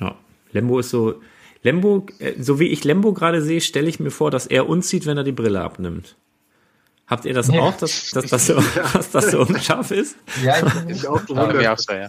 Ja, 0.00 0.14
Lembo 0.52 0.78
ist 0.78 0.90
so, 0.90 1.20
Lembo, 1.62 2.06
äh, 2.18 2.32
so 2.40 2.58
wie 2.58 2.68
ich 2.68 2.84
Lembo 2.84 3.12
gerade 3.12 3.42
sehe, 3.42 3.60
stelle 3.60 3.88
ich 3.88 4.00
mir 4.00 4.10
vor, 4.10 4.30
dass 4.30 4.46
er 4.46 4.68
uns 4.68 4.88
sieht, 4.88 5.06
wenn 5.06 5.16
er 5.16 5.24
die 5.24 5.32
Brille 5.32 5.60
abnimmt. 5.62 6.16
Habt 7.06 7.24
ihr 7.26 7.34
das 7.34 7.48
Ja. 7.48 7.60
auch, 7.60 7.76
dass, 7.76 8.10
dass, 8.10 8.26
das 8.26 8.46
so, 8.46 8.54
dass 8.94 9.10
das 9.10 9.30
so 9.32 9.40
unscharf 9.42 9.90
ist? 9.90 10.16
Ja, 10.42 10.56
ich, 10.88 10.88
Ich 10.96 11.06
auch 11.06 11.20
Ja, 11.28 11.52
mir 11.52 11.72
auch 11.72 11.78
so, 11.78 11.92
ja. 11.92 12.08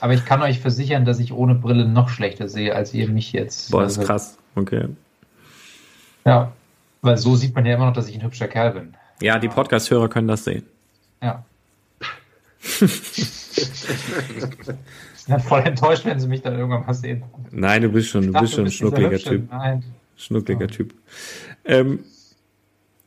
Aber 0.00 0.14
ich 0.14 0.24
kann 0.24 0.42
euch 0.42 0.60
versichern, 0.60 1.04
dass 1.04 1.18
ich 1.18 1.32
ohne 1.32 1.54
Brille 1.54 1.86
noch 1.86 2.08
schlechter 2.08 2.48
sehe, 2.48 2.74
als 2.74 2.94
ihr 2.94 3.08
mich 3.08 3.32
jetzt. 3.32 3.70
Boah, 3.70 3.82
das 3.82 3.92
ist 3.92 3.98
Also, 3.98 4.06
krass. 4.08 4.38
Okay. 4.54 4.88
Ja, 6.24 6.52
weil 7.02 7.16
so 7.16 7.36
sieht 7.36 7.54
man 7.54 7.66
ja 7.66 7.74
immer 7.74 7.86
noch, 7.86 7.92
dass 7.94 8.08
ich 8.08 8.16
ein 8.16 8.22
hübscher 8.22 8.48
Kerl 8.48 8.72
bin. 8.72 8.94
Ja, 9.22 9.38
die 9.38 9.48
Podcast-Hörer 9.48 10.08
können 10.08 10.28
das 10.28 10.44
sehen. 10.44 10.64
Ja. 11.22 11.44
Ich 12.60 12.76
bin 15.26 15.40
voll 15.40 15.60
enttäuscht, 15.60 16.04
wenn 16.04 16.20
sie 16.20 16.28
mich 16.28 16.42
dann 16.42 16.56
irgendwann 16.58 16.86
mal 16.86 16.94
sehen. 16.94 17.22
Nein, 17.50 17.82
du 17.82 17.88
bist 17.90 18.08
schon, 18.08 18.26
du 18.26 18.32
dachte, 18.32 18.44
bist 18.44 18.54
schon 18.54 18.64
ein 18.66 18.70
schnuckliger. 18.70 19.18
Typ. 19.18 19.50
Nein. 19.50 19.84
Schnuckliger 20.16 20.62
Ja. 20.62 20.66
Typ. 20.66 20.94
Ähm, 21.64 22.00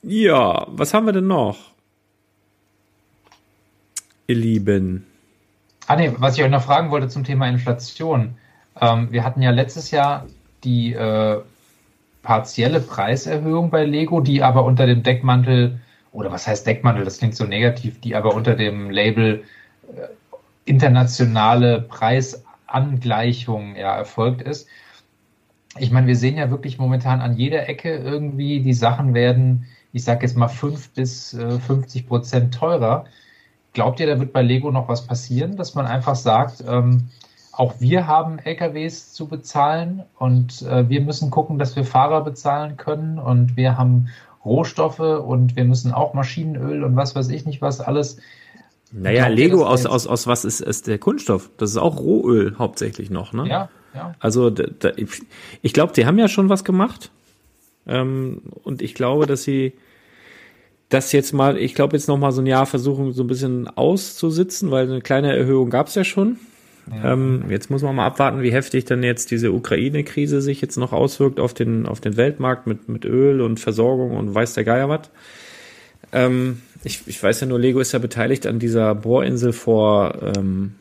ja, 0.03 0.65
was 0.69 0.93
haben 0.93 1.05
wir 1.05 1.13
denn 1.13 1.27
noch? 1.27 1.71
Ihr 4.27 4.35
Lieben. 4.35 5.05
Ah 5.91 5.97
nee, 5.97 6.09
was 6.19 6.37
ich 6.37 6.43
euch 6.45 6.49
noch 6.49 6.63
fragen 6.63 6.89
wollte 6.89 7.09
zum 7.09 7.25
Thema 7.25 7.49
Inflation. 7.49 8.35
Ähm, 8.79 9.11
wir 9.11 9.25
hatten 9.25 9.41
ja 9.41 9.51
letztes 9.51 9.91
Jahr 9.91 10.25
die 10.63 10.93
äh, 10.93 11.41
partielle 12.21 12.79
Preiserhöhung 12.79 13.71
bei 13.71 13.83
Lego, 13.83 14.21
die 14.21 14.41
aber 14.41 14.63
unter 14.63 14.85
dem 14.85 15.03
Deckmantel, 15.03 15.81
oder 16.13 16.31
was 16.31 16.47
heißt 16.47 16.65
Deckmantel, 16.65 17.03
das 17.03 17.17
klingt 17.17 17.35
so 17.35 17.43
negativ, 17.43 17.99
die 17.99 18.15
aber 18.15 18.33
unter 18.33 18.55
dem 18.55 18.89
Label 18.89 19.43
äh, 19.93 20.07
internationale 20.63 21.81
Preisangleichung 21.81 23.75
ja, 23.75 23.97
erfolgt 23.97 24.43
ist. 24.43 24.69
Ich 25.77 25.91
meine, 25.91 26.07
wir 26.07 26.15
sehen 26.15 26.37
ja 26.37 26.49
wirklich 26.49 26.77
momentan 26.77 27.19
an 27.19 27.35
jeder 27.35 27.67
Ecke 27.67 27.97
irgendwie, 27.97 28.61
die 28.61 28.73
Sachen 28.73 29.13
werden, 29.13 29.67
ich 29.91 30.05
sage 30.05 30.21
jetzt 30.21 30.37
mal, 30.37 30.47
5 30.47 30.91
bis 30.91 31.33
äh, 31.33 31.59
50 31.59 32.07
Prozent 32.07 32.53
teurer. 32.53 33.07
Glaubt 33.73 33.99
ihr, 33.99 34.07
da 34.07 34.19
wird 34.19 34.33
bei 34.33 34.41
Lego 34.41 34.71
noch 34.71 34.87
was 34.87 35.07
passieren, 35.07 35.55
dass 35.55 35.75
man 35.75 35.85
einfach 35.85 36.15
sagt, 36.15 36.63
ähm, 36.67 37.09
auch 37.51 37.75
wir 37.79 38.07
haben 38.07 38.39
LKWs 38.39 39.13
zu 39.13 39.27
bezahlen 39.27 40.03
und 40.17 40.61
äh, 40.63 40.89
wir 40.89 41.01
müssen 41.01 41.31
gucken, 41.31 41.59
dass 41.59 41.75
wir 41.75 41.85
Fahrer 41.85 42.23
bezahlen 42.23 42.77
können 42.77 43.19
und 43.19 43.55
wir 43.57 43.77
haben 43.77 44.07
Rohstoffe 44.43 44.99
und 44.99 45.55
wir 45.55 45.65
müssen 45.65 45.91
auch 45.91 46.13
Maschinenöl 46.13 46.83
und 46.83 46.95
was 46.95 47.15
weiß 47.15 47.29
ich 47.29 47.45
nicht 47.45 47.61
was 47.61 47.79
alles. 47.79 48.17
Naja, 48.91 49.25
Glaubt 49.25 49.29
ihr, 49.29 49.35
Lego 49.35 49.65
aus, 49.65 49.85
aus, 49.85 50.07
aus 50.07 50.27
was 50.27 50.43
ist, 50.43 50.61
ist 50.61 50.87
der 50.87 50.97
Kunststoff? 50.97 51.49
Das 51.57 51.69
ist 51.69 51.77
auch 51.77 51.97
Rohöl 51.97 52.55
hauptsächlich 52.57 53.09
noch, 53.09 53.31
ne? 53.31 53.47
Ja, 53.47 53.69
ja. 53.93 54.15
Also 54.19 54.49
da, 54.49 54.91
ich 55.61 55.73
glaube, 55.73 55.93
die 55.93 56.05
haben 56.05 56.17
ja 56.17 56.27
schon 56.27 56.49
was 56.49 56.63
gemacht. 56.63 57.11
Ähm, 57.87 58.41
und 58.63 58.81
ich 58.81 58.95
glaube, 58.95 59.25
dass 59.27 59.43
sie 59.43 59.73
das 60.91 61.11
jetzt 61.11 61.33
mal, 61.33 61.57
ich 61.57 61.73
glaube 61.73 61.95
jetzt 61.95 62.07
noch 62.07 62.17
mal 62.17 62.31
so 62.31 62.41
ein 62.41 62.45
Jahr 62.45 62.65
versuchen, 62.65 63.13
so 63.13 63.23
ein 63.23 63.27
bisschen 63.27 63.67
auszusitzen, 63.67 64.71
weil 64.71 64.87
eine 64.87 65.01
kleine 65.01 65.35
Erhöhung 65.35 65.69
gab 65.69 65.87
es 65.87 65.95
ja 65.95 66.03
schon. 66.03 66.37
Ähm, 67.03 67.45
jetzt 67.49 67.69
muss 67.69 67.83
man 67.83 67.95
mal 67.95 68.05
abwarten, 68.05 68.41
wie 68.41 68.51
heftig 68.51 68.85
dann 68.85 69.03
jetzt 69.03 69.31
diese 69.31 69.51
Ukraine-Krise 69.51 70.41
sich 70.41 70.61
jetzt 70.61 70.77
noch 70.77 70.91
auswirkt 70.91 71.39
auf 71.39 71.53
den, 71.53 71.85
auf 71.85 72.01
den 72.01 72.17
Weltmarkt 72.17 72.67
mit, 72.67 72.89
mit 72.89 73.05
Öl 73.05 73.39
und 73.39 73.59
Versorgung 73.59 74.17
und 74.17 74.33
weiß 74.33 74.53
der 74.55 74.63
Geier 74.63 74.89
was. 74.89 75.09
Ähm, 76.11 76.61
ich, 76.83 77.01
ich 77.05 77.21
weiß 77.21 77.41
ja 77.41 77.47
nur, 77.47 77.59
Lego 77.59 77.79
ist 77.79 77.93
ja 77.93 77.99
beteiligt 77.99 78.45
an 78.45 78.59
dieser 78.59 78.95
Bohrinsel 78.95 79.53
vor 79.53 80.33
ähm, 80.35 80.73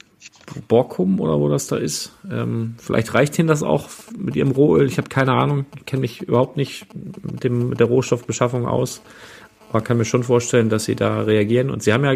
Borkum 0.68 1.20
oder 1.20 1.38
wo 1.38 1.48
das 1.48 1.68
da 1.68 1.76
ist. 1.76 2.12
Ähm, 2.30 2.74
vielleicht 2.78 3.14
reicht 3.14 3.38
ihnen 3.38 3.48
das 3.48 3.62
auch 3.62 3.88
mit 4.18 4.34
ihrem 4.36 4.50
Rohöl. 4.50 4.86
Ich 4.86 4.98
habe 4.98 5.08
keine 5.08 5.32
Ahnung. 5.32 5.66
Ich 5.76 5.86
kenne 5.86 6.00
mich 6.00 6.22
überhaupt 6.22 6.56
nicht 6.56 6.86
mit, 6.94 7.44
dem, 7.44 7.68
mit 7.68 7.78
der 7.78 7.86
Rohstoffbeschaffung 7.86 8.66
aus. 8.66 9.02
Aber 9.70 9.82
kann 9.82 9.98
mir 9.98 10.04
schon 10.04 10.24
vorstellen, 10.24 10.68
dass 10.68 10.84
sie 10.84 10.96
da 10.96 11.22
reagieren. 11.22 11.70
Und 11.70 11.82
sie 11.82 11.92
haben 11.92 12.04
ja, 12.04 12.14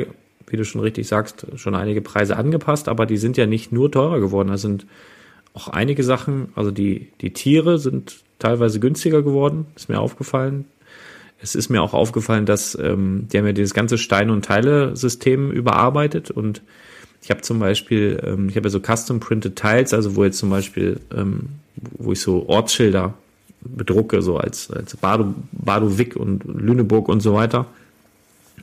wie 0.48 0.56
du 0.56 0.64
schon 0.64 0.80
richtig 0.80 1.06
sagst, 1.06 1.46
schon 1.54 1.76
einige 1.76 2.00
Preise 2.00 2.36
angepasst, 2.36 2.88
aber 2.88 3.06
die 3.06 3.16
sind 3.16 3.36
ja 3.36 3.46
nicht 3.46 3.70
nur 3.70 3.90
teurer 3.90 4.18
geworden. 4.20 4.48
Da 4.48 4.58
sind 4.58 4.86
auch 5.54 5.68
einige 5.68 6.02
Sachen, 6.02 6.48
also 6.56 6.72
die, 6.72 7.08
die 7.20 7.32
Tiere 7.32 7.78
sind 7.78 8.16
teilweise 8.40 8.80
günstiger 8.80 9.22
geworden, 9.22 9.66
ist 9.76 9.88
mir 9.88 10.00
aufgefallen. 10.00 10.64
Es 11.40 11.54
ist 11.54 11.68
mir 11.68 11.80
auch 11.80 11.94
aufgefallen, 11.94 12.44
dass 12.44 12.76
ähm, 12.76 13.28
die 13.32 13.38
haben 13.38 13.46
ja 13.46 13.52
dieses 13.52 13.72
ganze 13.72 13.98
Steine- 13.98 14.32
und 14.32 14.44
Teile-System 14.44 15.52
überarbeitet 15.52 16.32
und 16.32 16.62
ich 17.22 17.30
habe 17.30 17.40
zum 17.40 17.58
Beispiel, 17.58 18.20
ähm, 18.22 18.48
ich 18.48 18.56
habe 18.56 18.66
ja 18.66 18.70
so 18.70 18.80
Custom-Printed 18.80 19.56
Tiles, 19.56 19.94
also 19.94 20.16
wo 20.16 20.24
jetzt 20.24 20.38
zum 20.38 20.50
Beispiel, 20.50 21.00
ähm, 21.16 21.50
wo 21.76 22.12
ich 22.12 22.20
so 22.20 22.48
Ortsschilder 22.48 23.14
bedrucke, 23.64 24.22
so 24.22 24.36
als, 24.36 24.70
als 24.70 24.96
Bado, 24.96 25.34
Badowik 25.52 26.16
und 26.16 26.44
Lüneburg 26.44 27.08
und 27.08 27.20
so 27.20 27.34
weiter. 27.34 27.66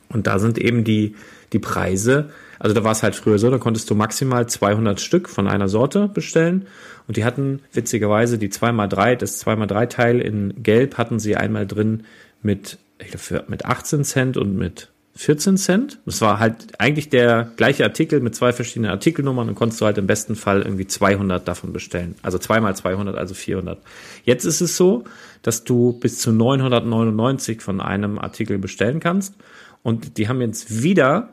Und 0.08 0.26
da 0.26 0.38
sind 0.38 0.58
eben 0.58 0.84
die, 0.84 1.14
die 1.52 1.58
Preise, 1.58 2.30
also 2.62 2.76
da 2.76 2.84
war 2.84 2.92
es 2.92 3.02
halt 3.02 3.16
früher 3.16 3.40
so, 3.40 3.50
da 3.50 3.58
konntest 3.58 3.90
du 3.90 3.96
maximal 3.96 4.46
200 4.46 5.00
Stück 5.00 5.28
von 5.28 5.48
einer 5.48 5.68
Sorte 5.68 6.06
bestellen. 6.06 6.66
Und 7.08 7.16
die 7.16 7.24
hatten 7.24 7.60
witzigerweise 7.72 8.38
die 8.38 8.50
2x3, 8.50 9.16
das 9.16 9.44
2x3 9.44 9.88
Teil 9.88 10.20
in 10.20 10.62
Gelb 10.62 10.96
hatten 10.96 11.18
sie 11.18 11.36
einmal 11.36 11.66
drin 11.66 12.04
mit, 12.40 12.78
ich 13.00 13.10
glaube, 13.10 13.46
mit 13.48 13.64
18 13.64 14.04
Cent 14.04 14.36
und 14.36 14.56
mit 14.56 14.91
14 15.14 15.56
Cent. 15.58 15.98
Das 16.06 16.20
war 16.20 16.38
halt 16.38 16.54
eigentlich 16.78 17.10
der 17.10 17.50
gleiche 17.56 17.84
Artikel 17.84 18.20
mit 18.20 18.34
zwei 18.34 18.52
verschiedenen 18.52 18.90
Artikelnummern 18.90 19.48
und 19.48 19.54
konntest 19.54 19.80
du 19.80 19.84
halt 19.84 19.98
im 19.98 20.06
besten 20.06 20.36
Fall 20.36 20.62
irgendwie 20.62 20.86
200 20.86 21.46
davon 21.46 21.72
bestellen. 21.72 22.14
Also 22.22 22.38
zweimal 22.38 22.74
200, 22.74 23.16
also 23.16 23.34
400. 23.34 23.78
Jetzt 24.24 24.44
ist 24.44 24.60
es 24.60 24.76
so, 24.76 25.04
dass 25.42 25.64
du 25.64 25.92
bis 25.92 26.18
zu 26.18 26.32
999 26.32 27.60
von 27.60 27.80
einem 27.80 28.18
Artikel 28.18 28.58
bestellen 28.58 29.00
kannst. 29.00 29.34
Und 29.82 30.16
die 30.16 30.28
haben 30.28 30.40
jetzt 30.40 30.82
wieder 30.82 31.30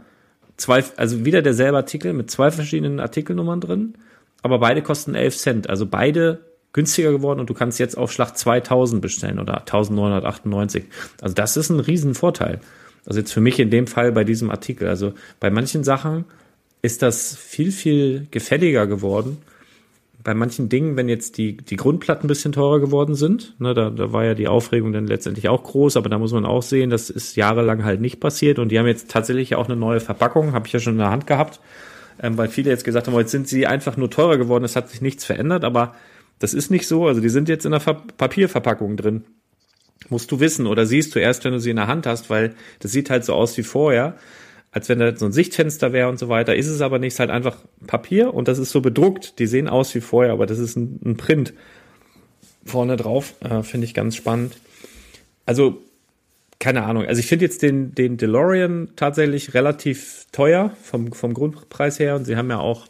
zwei, 0.57 0.84
also 0.97 1.23
wieder 1.23 1.41
derselbe 1.41 1.77
Artikel 1.77 2.14
mit 2.14 2.30
zwei 2.30 2.51
verschiedenen 2.51 2.99
Artikelnummern 2.99 3.61
drin, 3.61 3.93
aber 4.41 4.60
beide 4.60 4.81
kosten 4.81 5.15
11 5.15 5.38
Cent. 5.38 5.69
Also 5.69 5.85
beide 5.85 6.39
günstiger 6.73 7.11
geworden 7.11 7.39
und 7.39 7.49
du 7.49 7.53
kannst 7.53 7.80
jetzt 7.80 7.97
auf 7.97 8.11
Schlag 8.11 8.38
2000 8.38 9.01
bestellen 9.01 9.39
oder 9.39 9.60
1998. 9.60 10.85
Also 11.22 11.34
das 11.34 11.57
ist 11.57 11.69
ein 11.69 11.80
Riesenvorteil. 11.80 12.60
Also 13.05 13.19
jetzt 13.19 13.34
für 13.34 13.41
mich 13.41 13.59
in 13.59 13.69
dem 13.69 13.88
Fall 13.88 14.11
bei 14.11 14.23
diesem 14.23 14.49
Artikel. 14.49 14.88
Also 14.88 15.13
bei 15.39 15.49
manchen 15.49 15.84
Sachen 15.84 16.26
ist 16.81 17.01
das 17.01 17.35
viel, 17.35 17.71
viel 17.71 18.27
gefälliger 18.31 18.88
geworden. 18.88 19.38
Bei 20.23 20.34
manchen 20.34 20.67
Dingen, 20.67 20.97
wenn 20.97 21.07
jetzt 21.07 21.38
die, 21.38 21.55
die 21.57 21.77
Grundplatten 21.77 22.26
ein 22.26 22.27
bisschen 22.27 22.51
teurer 22.51 22.80
geworden 22.80 23.15
sind, 23.15 23.55
ne, 23.59 23.73
da, 23.73 23.89
da 23.89 24.11
war 24.11 24.26
ja 24.26 24.34
die 24.34 24.49
Aufregung 24.49 24.91
dann 24.91 25.07
letztendlich 25.07 25.47
auch 25.47 25.63
groß, 25.63 25.95
aber 25.95 26.09
da 26.09 26.17
muss 26.17 26.34
man 26.34 26.45
auch 26.45 26.61
sehen, 26.61 26.89
das 26.89 27.09
ist 27.09 27.38
jahrelang 27.38 27.85
halt 27.85 28.01
nicht 28.01 28.19
passiert 28.19 28.59
und 28.59 28.69
die 28.69 28.80
haben 28.80 28.88
jetzt 28.88 29.09
tatsächlich 29.09 29.55
auch 29.55 29.67
eine 29.67 29.77
neue 29.77 30.01
Verpackung, 30.01 30.51
habe 30.51 30.67
ich 30.67 30.73
ja 30.73 30.80
schon 30.80 30.93
in 30.93 30.99
der 30.99 31.09
Hand 31.09 31.26
gehabt, 31.26 31.61
ähm, 32.21 32.38
weil 32.38 32.49
viele 32.49 32.69
jetzt 32.69 32.84
gesagt 32.84 33.07
haben, 33.07 33.17
jetzt 33.17 33.31
sind 33.31 33.47
sie 33.47 33.65
einfach 33.65 33.95
nur 33.95 34.09
teurer 34.09 34.38
geworden, 34.38 34.65
es 34.65 34.76
hat 34.76 34.89
sich 34.89 35.01
nichts 35.01 35.23
verändert, 35.23 35.63
aber 35.63 35.95
das 36.39 36.53
ist 36.53 36.69
nicht 36.69 36.85
so, 36.85 37.07
also 37.07 37.21
die 37.21 37.30
sind 37.30 37.47
jetzt 37.47 37.65
in 37.65 37.71
der 37.71 37.80
Ver 37.80 38.03
Papierverpackung 38.17 38.97
drin 38.97 39.23
musst 40.07 40.31
du 40.31 40.39
wissen 40.39 40.65
oder 40.65 40.85
siehst 40.85 41.13
du 41.15 41.19
erst, 41.19 41.43
wenn 41.43 41.53
du 41.53 41.59
sie 41.59 41.71
in 41.71 41.76
der 41.76 41.88
Hand 41.88 42.05
hast, 42.05 42.30
weil 42.30 42.55
das 42.80 42.91
sieht 42.91 43.09
halt 43.09 43.26
so 43.26 43.34
aus 43.34 43.57
wie 43.57 43.63
vorher, 43.63 44.17
als 44.71 44.88
wenn 44.88 44.99
da 44.99 45.15
so 45.15 45.26
ein 45.26 45.31
Sichtfenster 45.31 45.93
wäre 45.93 46.09
und 46.09 46.19
so 46.19 46.30
weiter. 46.30 46.55
Ist 46.55 46.67
es 46.67 46.81
aber 46.81 46.99
nicht, 46.99 47.13
ist 47.13 47.19
halt 47.19 47.31
einfach 47.31 47.57
Papier 47.88 48.34
und 48.34 48.47
das 48.47 48.59
ist 48.59 48.71
so 48.71 48.81
bedruckt. 48.81 49.39
Die 49.39 49.47
sehen 49.47 49.67
aus 49.67 49.93
wie 49.95 50.01
vorher, 50.01 50.34
aber 50.34 50.45
das 50.45 50.59
ist 50.59 50.77
ein, 50.77 50.99
ein 51.03 51.17
Print 51.17 51.53
vorne 52.65 52.95
drauf. 52.95 53.34
Äh, 53.41 53.63
finde 53.63 53.85
ich 53.85 53.93
ganz 53.93 54.15
spannend. 54.15 54.57
Also, 55.45 55.81
keine 56.59 56.84
Ahnung. 56.84 57.05
Also 57.05 57.19
ich 57.19 57.27
finde 57.27 57.45
jetzt 57.45 57.61
den, 57.61 57.95
den 57.95 58.17
DeLorean 58.17 58.89
tatsächlich 58.95 59.53
relativ 59.53 60.27
teuer 60.31 60.71
vom, 60.84 61.13
vom 61.13 61.34
Grundpreis 61.34 61.99
her 61.99 62.15
und 62.15 62.26
sie 62.26 62.35
haben 62.35 62.49
ja 62.49 62.59
auch 62.59 62.88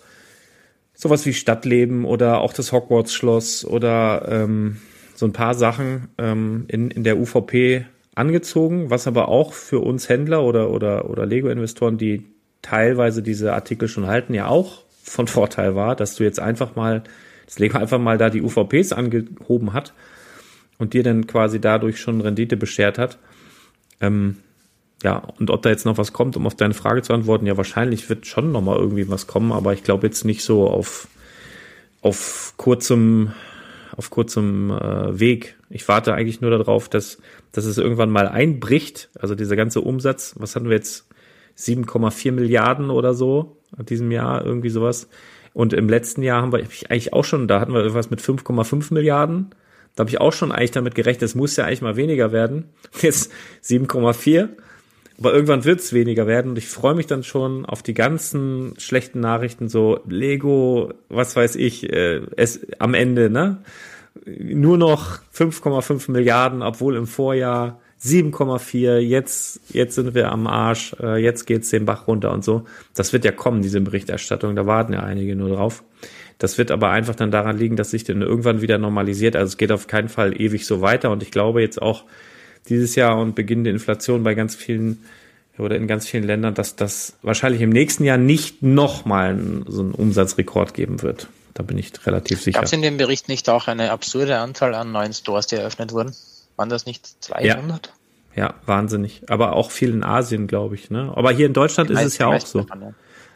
sowas 0.96 1.26
wie 1.26 1.34
Stadtleben 1.34 2.04
oder 2.04 2.42
auch 2.42 2.52
das 2.52 2.72
Hogwarts-Schloss 2.74 3.64
oder 3.64 4.28
ähm, 4.30 4.78
so 5.20 5.26
ein 5.26 5.34
paar 5.34 5.54
Sachen 5.54 6.08
ähm, 6.18 6.64
in, 6.70 6.92
in 6.92 7.04
der 7.04 7.20
UVP 7.20 7.86
angezogen, 8.16 8.90
was 8.90 9.06
aber 9.06 9.28
auch 9.28 9.52
für 9.52 9.80
uns 9.80 10.08
Händler 10.08 10.46
oder, 10.46 10.70
oder, 10.70 11.10
oder 11.10 11.26
Lego-Investoren, 11.26 11.98
die 11.98 12.26
teilweise 12.62 13.22
diese 13.22 13.54
Artikel 13.54 13.90
schon 13.90 14.08
halten, 14.08 14.34
ja 14.34 14.48
auch 14.48 14.86
von 15.04 15.28
Vorteil 15.28 15.76
war, 15.76 15.98
dass 15.98 16.16
du 16.16 16.24
jetzt 16.24 16.40
einfach 16.40 16.78
mal, 16.78 17.04
das 17.46 17.60
Lego 17.60 17.78
einfach 17.78 18.00
mal 18.00 18.18
da 18.18 18.30
die 18.30 18.42
UVPs 18.42 18.94
angehoben 18.94 19.74
hat 19.74 19.94
und 20.78 20.94
dir 20.94 21.04
dann 21.04 21.28
quasi 21.28 21.60
dadurch 21.60 22.00
schon 22.00 22.22
Rendite 22.22 22.56
beschert 22.56 22.98
hat. 22.98 23.18
Ähm, 24.00 24.38
ja, 25.04 25.18
und 25.38 25.50
ob 25.50 25.64
da 25.64 25.70
jetzt 25.70 25.86
noch 25.86 25.98
was 25.98 26.14
kommt, 26.14 26.38
um 26.38 26.48
auf 26.48 26.56
deine 26.56 26.74
Frage 26.74 27.02
zu 27.02 27.12
antworten, 27.12 27.46
ja, 27.46 27.58
wahrscheinlich 27.58 28.10
wird 28.10 28.26
schon 28.26 28.54
noch 28.54 28.62
mal 28.62 28.78
irgendwie 28.78 29.10
was 29.10 29.28
kommen, 29.28 29.52
aber 29.52 29.74
ich 29.74 29.84
glaube 29.84 30.08
jetzt 30.08 30.24
nicht 30.24 30.44
so 30.44 30.70
auf, 30.70 31.10
auf 32.02 32.54
kurzem, 32.56 33.34
auf 34.00 34.10
kurzem 34.10 34.72
äh, 34.72 35.20
Weg. 35.20 35.58
Ich 35.70 35.86
warte 35.90 36.14
eigentlich 36.14 36.40
nur 36.40 36.52
darauf, 36.52 36.88
dass, 36.88 37.18
dass 37.52 37.66
es 37.66 37.78
irgendwann 37.78 38.10
mal 38.10 38.30
einbricht. 38.30 39.10
Also 39.20 39.36
dieser 39.36 39.58
ganze 39.58 39.82
Umsatz, 39.82 40.36
was 40.38 40.56
hatten 40.56 40.70
wir 40.70 40.78
jetzt? 40.78 41.06
7,4 41.58 42.32
Milliarden 42.32 42.90
oder 42.90 43.14
so 43.14 43.58
in 43.78 43.86
diesem 43.86 44.12
Jahr, 44.12 44.46
irgendwie 44.46 44.70
sowas. 44.70 45.10
Und 45.54 45.74
im 45.74 45.90
letzten 45.90 46.24
Jahr 46.24 46.42
haben 46.42 46.54
wir 46.54 46.60
eigentlich 46.60 47.12
auch 47.12 47.26
schon, 47.26 47.50
da 47.50 47.60
hatten 47.60 47.74
wir 47.74 47.82
irgendwas 47.82 48.10
mit 48.10 48.22
5,5 48.22 48.94
Milliarden. 48.94 49.50
Da 49.98 50.04
habe 50.04 50.10
ich 50.10 50.22
auch 50.22 50.32
schon 50.32 50.54
eigentlich 50.54 50.72
damit 50.72 50.96
gerechnet, 50.96 51.24
es 51.24 51.36
muss 51.36 51.58
ja 51.58 51.66
eigentlich 51.66 51.82
mal 51.82 51.98
weniger 51.98 52.32
werden. 52.32 52.70
Jetzt 53.02 53.34
7,4. 53.66 54.48
Aber 55.18 55.34
irgendwann 55.34 55.66
wird's 55.66 55.92
weniger 55.92 56.28
werden 56.28 56.52
und 56.52 56.58
ich 56.58 56.70
freue 56.70 56.96
mich 56.96 57.08
dann 57.08 57.24
schon 57.24 57.66
auf 57.66 57.84
die 57.84 57.94
ganzen 57.94 58.76
schlechten 58.78 59.20
Nachrichten, 59.20 59.68
so 59.68 60.00
Lego, 60.08 60.94
was 61.10 61.36
weiß 61.36 61.58
ich, 61.58 61.92
äh, 61.92 62.22
es 62.38 62.66
am 62.80 62.94
Ende, 62.94 63.30
ne? 63.30 63.62
Nur 64.38 64.78
noch 64.78 65.20
5,5 65.34 66.12
Milliarden, 66.12 66.62
obwohl 66.62 66.96
im 66.96 67.08
Vorjahr 67.08 67.80
7,4, 68.02 68.98
jetzt, 68.98 69.60
jetzt 69.74 69.96
sind 69.96 70.14
wir 70.14 70.32
am 70.32 70.48
Arsch, 70.48 70.96
äh, 71.02 71.22
jetzt 71.22 71.46
geht's 71.46 71.70
den 71.70 71.86
Bach 71.86 72.08
runter 72.08 72.32
und 72.32 72.44
so. 72.44 72.66
Das 72.96 73.12
wird 73.12 73.26
ja 73.26 73.32
kommen, 73.32 73.62
diese 73.62 73.82
Berichterstattung, 73.82 74.56
da 74.56 74.66
warten 74.66 74.94
ja 74.94 75.02
einige 75.02 75.36
nur 75.36 75.50
drauf. 75.50 75.84
Das 76.38 76.58
wird 76.58 76.72
aber 76.72 76.92
einfach 76.92 77.16
dann 77.16 77.32
daran 77.32 77.58
liegen, 77.58 77.76
dass 77.76 77.92
sich 77.92 78.06
dann 78.06 78.22
irgendwann 78.22 78.62
wieder 78.62 78.78
normalisiert. 78.78 79.36
Also 79.36 79.50
es 79.50 79.58
geht 79.58 79.74
auf 79.74 79.88
keinen 79.88 80.08
Fall 80.08 80.40
ewig 80.40 80.66
so 80.66 80.80
weiter 80.80 81.12
und 81.12 81.22
ich 81.24 81.32
glaube 81.32 81.62
jetzt 81.62 81.82
auch, 81.82 82.06
dieses 82.68 82.96
Jahr 82.96 83.18
und 83.18 83.36
Beginn 83.36 83.64
der 83.64 83.74
Inflation 83.74 84.24
bei 84.24 84.34
ganz 84.36 84.56
vielen 84.56 85.00
oder 85.58 85.76
in 85.76 85.88
ganz 85.88 86.08
vielen 86.08 86.24
Ländern, 86.24 86.54
dass 86.54 86.76
das 86.76 87.18
wahrscheinlich 87.22 87.62
im 87.62 87.70
nächsten 87.70 88.06
Jahr 88.06 88.18
nicht 88.18 88.64
nochmal 88.64 89.38
so 89.68 89.82
einen 89.82 89.92
Umsatzrekord 89.92 90.74
geben 90.74 91.02
wird. 91.02 91.28
Da 91.60 91.64
bin 91.64 91.78
ich 91.78 91.92
relativ 92.08 92.42
sicher. 92.42 92.56
Gab 92.56 92.68
es 92.68 92.72
in 92.72 92.82
dem 92.82 92.96
Bericht 92.96 93.28
nicht 93.28 93.50
auch 93.50 93.68
eine 93.68 93.92
absurde 93.92 94.38
Anzahl 94.38 94.74
an 94.74 94.94
neuen 94.94 95.12
Stores, 95.12 95.46
die 95.46 95.58
eröffnet 95.58 95.92
wurden? 95.92 96.16
Waren 96.56 96.70
das 96.70 96.86
nicht 96.86 97.06
200? 97.22 97.94
Ja, 98.34 98.44
ja 98.44 98.54
wahnsinnig. 98.66 99.24
Aber 99.28 99.58
auch 99.58 99.70
viel 99.70 99.90
in 99.90 100.02
Asien, 100.02 100.48
glaube 100.48 100.76
ich. 100.76 100.90
Ne? 100.90 101.12
Aber 101.14 101.34
hier 101.34 101.48
in 101.48 101.52
Deutschland 101.52 101.90
ist 101.90 102.02
es 102.02 102.18
ja 102.18 102.28
auch 102.28 102.40
so. 102.40 102.62
Davon, 102.62 102.82
ja. 102.82 102.94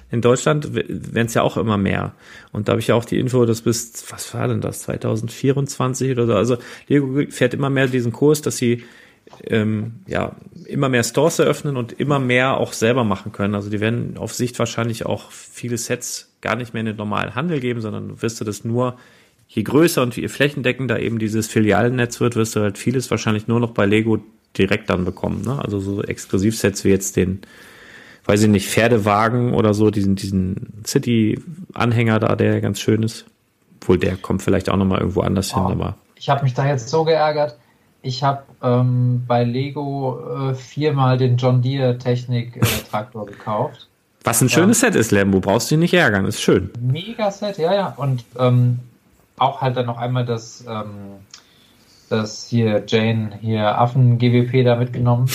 In 0.09 0.21
Deutschland 0.21 0.73
werden 0.73 1.25
es 1.25 1.33
ja 1.33 1.41
auch 1.41 1.57
immer 1.57 1.77
mehr. 1.77 2.13
Und 2.53 2.69
da 2.69 2.71
habe 2.71 2.79
ich 2.79 2.87
ja 2.87 2.95
auch 2.95 3.03
die 3.03 3.19
Info, 3.19 3.43
dass 3.43 3.63
bis, 3.63 4.05
was 4.09 4.33
war 4.33 4.47
denn 4.47 4.61
das, 4.61 4.83
2024 4.83 6.11
oder 6.11 6.25
so. 6.25 6.33
Also 6.33 6.57
Lego 6.87 7.29
fährt 7.29 7.53
immer 7.53 7.69
mehr 7.69 7.87
diesen 7.87 8.13
Kurs, 8.13 8.41
dass 8.41 8.55
sie 8.55 8.85
ähm, 9.47 9.95
ja, 10.07 10.37
immer 10.65 10.87
mehr 10.87 11.03
Stores 11.03 11.39
eröffnen 11.39 11.75
und 11.75 11.91
immer 11.91 12.19
mehr 12.19 12.55
auch 12.55 12.71
selber 12.71 13.03
machen 13.03 13.33
können. 13.33 13.53
Also 13.53 13.69
die 13.69 13.81
werden 13.81 14.17
auf 14.17 14.33
Sicht 14.33 14.59
wahrscheinlich 14.59 15.05
auch 15.05 15.29
viele 15.29 15.77
Sets 15.77 16.32
gar 16.43 16.55
nicht 16.55 16.73
mehr 16.73 16.81
in 16.81 16.85
den 16.85 16.97
normalen 16.97 17.33
Handel 17.33 17.59
geben, 17.59 17.81
sondern 17.81 18.21
wirst 18.21 18.39
du 18.39 18.45
das 18.45 18.63
nur, 18.63 18.97
je 19.47 19.63
größer 19.63 20.03
und 20.03 20.15
je 20.15 20.27
flächendeckender 20.27 20.99
eben 20.99 21.17
dieses 21.17 21.47
Filialnetz 21.47 22.19
wird, 22.19 22.35
wirst 22.35 22.55
du 22.55 22.59
halt 22.59 22.77
vieles 22.77 23.09
wahrscheinlich 23.09 23.47
nur 23.47 23.59
noch 23.59 23.71
bei 23.71 23.87
Lego 23.87 24.19
direkt 24.57 24.89
dann 24.91 25.05
bekommen. 25.05 25.41
Ne? 25.43 25.59
Also 25.59 25.79
so 25.79 26.03
Exklusivsets 26.03 26.83
wie 26.83 26.89
jetzt 26.89 27.15
den, 27.15 27.41
weiß 28.25 28.43
ich 28.43 28.49
nicht, 28.49 28.69
Pferdewagen 28.69 29.53
oder 29.53 29.73
so, 29.73 29.89
diesen, 29.89 30.15
diesen 30.15 30.83
City-Anhänger 30.85 32.19
da, 32.19 32.35
der 32.35 32.61
ganz 32.61 32.79
schön 32.79 33.01
ist. 33.01 33.25
Obwohl 33.81 33.97
der 33.97 34.15
kommt 34.15 34.43
vielleicht 34.43 34.69
auch 34.69 34.77
nochmal 34.77 34.99
irgendwo 34.99 35.21
anders 35.21 35.51
oh, 35.55 35.67
hin, 35.67 35.79
aber. 35.79 35.97
Ich 36.15 36.29
habe 36.29 36.43
mich 36.43 36.53
da 36.53 36.67
jetzt 36.67 36.89
so 36.89 37.03
geärgert 37.03 37.57
ich 38.03 38.21
habe 38.21 38.43
ähm, 38.61 39.23
bei 39.25 39.45
Lego 39.45 40.49
äh, 40.49 40.55
viermal 40.55 41.17
den 41.17 41.37
John 41.37 41.61
Deere 41.61 41.97
Technik 41.97 42.57
äh, 42.57 42.59
Traktor 42.89 43.25
gekauft. 43.25 43.87
Was 44.23 44.41
ein 44.41 44.49
schönes 44.49 44.79
Set 44.79 44.95
ist, 44.95 45.11
Lembo. 45.11 45.39
Brauchst 45.39 45.69
du 45.69 45.75
dich 45.75 45.81
nicht 45.81 45.93
ärgern, 45.93 46.25
ist 46.25 46.41
schön. 46.41 46.71
Mega 46.79 47.29
Set, 47.29 47.57
ja, 47.57 47.73
ja. 47.73 47.93
Und 47.97 48.23
ähm, 48.37 48.79
auch 49.37 49.61
halt 49.61 49.75
dann 49.75 49.85
noch 49.85 49.97
einmal 49.97 50.25
das, 50.25 50.63
ähm, 50.67 51.17
das 52.09 52.47
hier 52.47 52.83
Jane 52.87 53.37
hier 53.41 53.77
Affen 53.77 54.17
GWP 54.17 54.63
da 54.63 54.75
mitgenommen. 54.75 55.29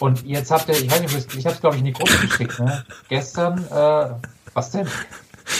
Und 0.00 0.24
jetzt 0.24 0.50
habt 0.50 0.68
ihr, 0.68 0.74
ich 0.74 0.90
weiß 0.90 1.00
nicht, 1.00 1.34
ich 1.36 1.46
hab's 1.46 1.60
glaube 1.60 1.76
ich 1.76 1.80
in 1.80 1.86
die 1.86 1.92
Gruppe 1.92 2.18
geschickt, 2.20 2.58
ne? 2.60 2.84
Gestern, 3.08 3.64
äh, 3.64 4.10
was 4.54 4.70
denn? 4.70 4.86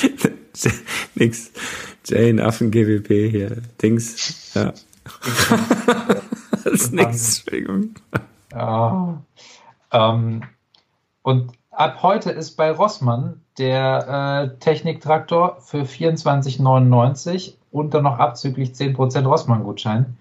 Nix. 1.14 1.50
Jane 2.04 2.44
Affen 2.44 2.70
GWP 2.70 3.30
hier. 3.30 3.62
Dings. 3.80 4.52
Ja 4.54 4.72
das 6.64 6.72
ist 6.72 6.92
nichts, 6.92 7.38
Entschuldigung. 7.38 7.94
Ja. 8.52 9.22
Ähm, 9.92 10.42
und 11.28 11.52
ab 11.70 11.98
heute 12.02 12.30
ist 12.30 12.52
bei 12.56 12.70
Rossmann 12.70 13.42
der 13.58 14.54
äh, 14.54 14.58
Techniktraktor 14.60 15.60
für 15.60 15.82
24,99 15.82 17.52
und 17.70 17.92
dann 17.92 18.04
noch 18.04 18.18
abzüglich 18.18 18.70
10% 18.70 19.26
Rossmann-Gutschein. 19.26 20.16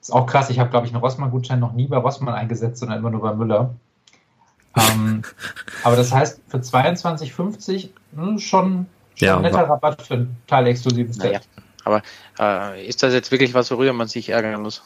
Ist 0.00 0.12
auch 0.12 0.26
krass, 0.26 0.50
ich 0.50 0.58
habe, 0.58 0.70
glaube 0.70 0.88
ich, 0.88 0.92
einen 0.92 1.00
Rossmann-Gutschein 1.00 1.60
noch 1.60 1.72
nie 1.72 1.86
bei 1.86 1.98
Rossmann 1.98 2.34
eingesetzt, 2.34 2.80
sondern 2.80 2.98
immer 2.98 3.10
nur 3.10 3.20
bei 3.20 3.32
Müller. 3.32 3.76
Ähm, 4.76 5.22
aber 5.84 5.94
das 5.94 6.12
heißt, 6.12 6.40
für 6.48 6.58
22,50 6.58 7.90
hm, 8.16 8.40
schon, 8.40 8.40
schon 8.40 8.86
ja, 9.14 9.36
ein 9.36 9.42
netter 9.42 9.68
Rabatt 9.68 10.02
für 10.02 10.14
ein 10.14 10.36
teilexklusives 10.48 11.14
Set. 11.14 11.24
Naja. 11.26 11.40
Aber 11.84 12.02
äh, 12.40 12.84
ist 12.84 13.04
das 13.04 13.14
jetzt 13.14 13.30
wirklich 13.30 13.54
was, 13.54 13.70
worüber 13.70 13.92
man 13.92 14.08
sich 14.08 14.30
ärgern 14.30 14.62
muss? 14.62 14.82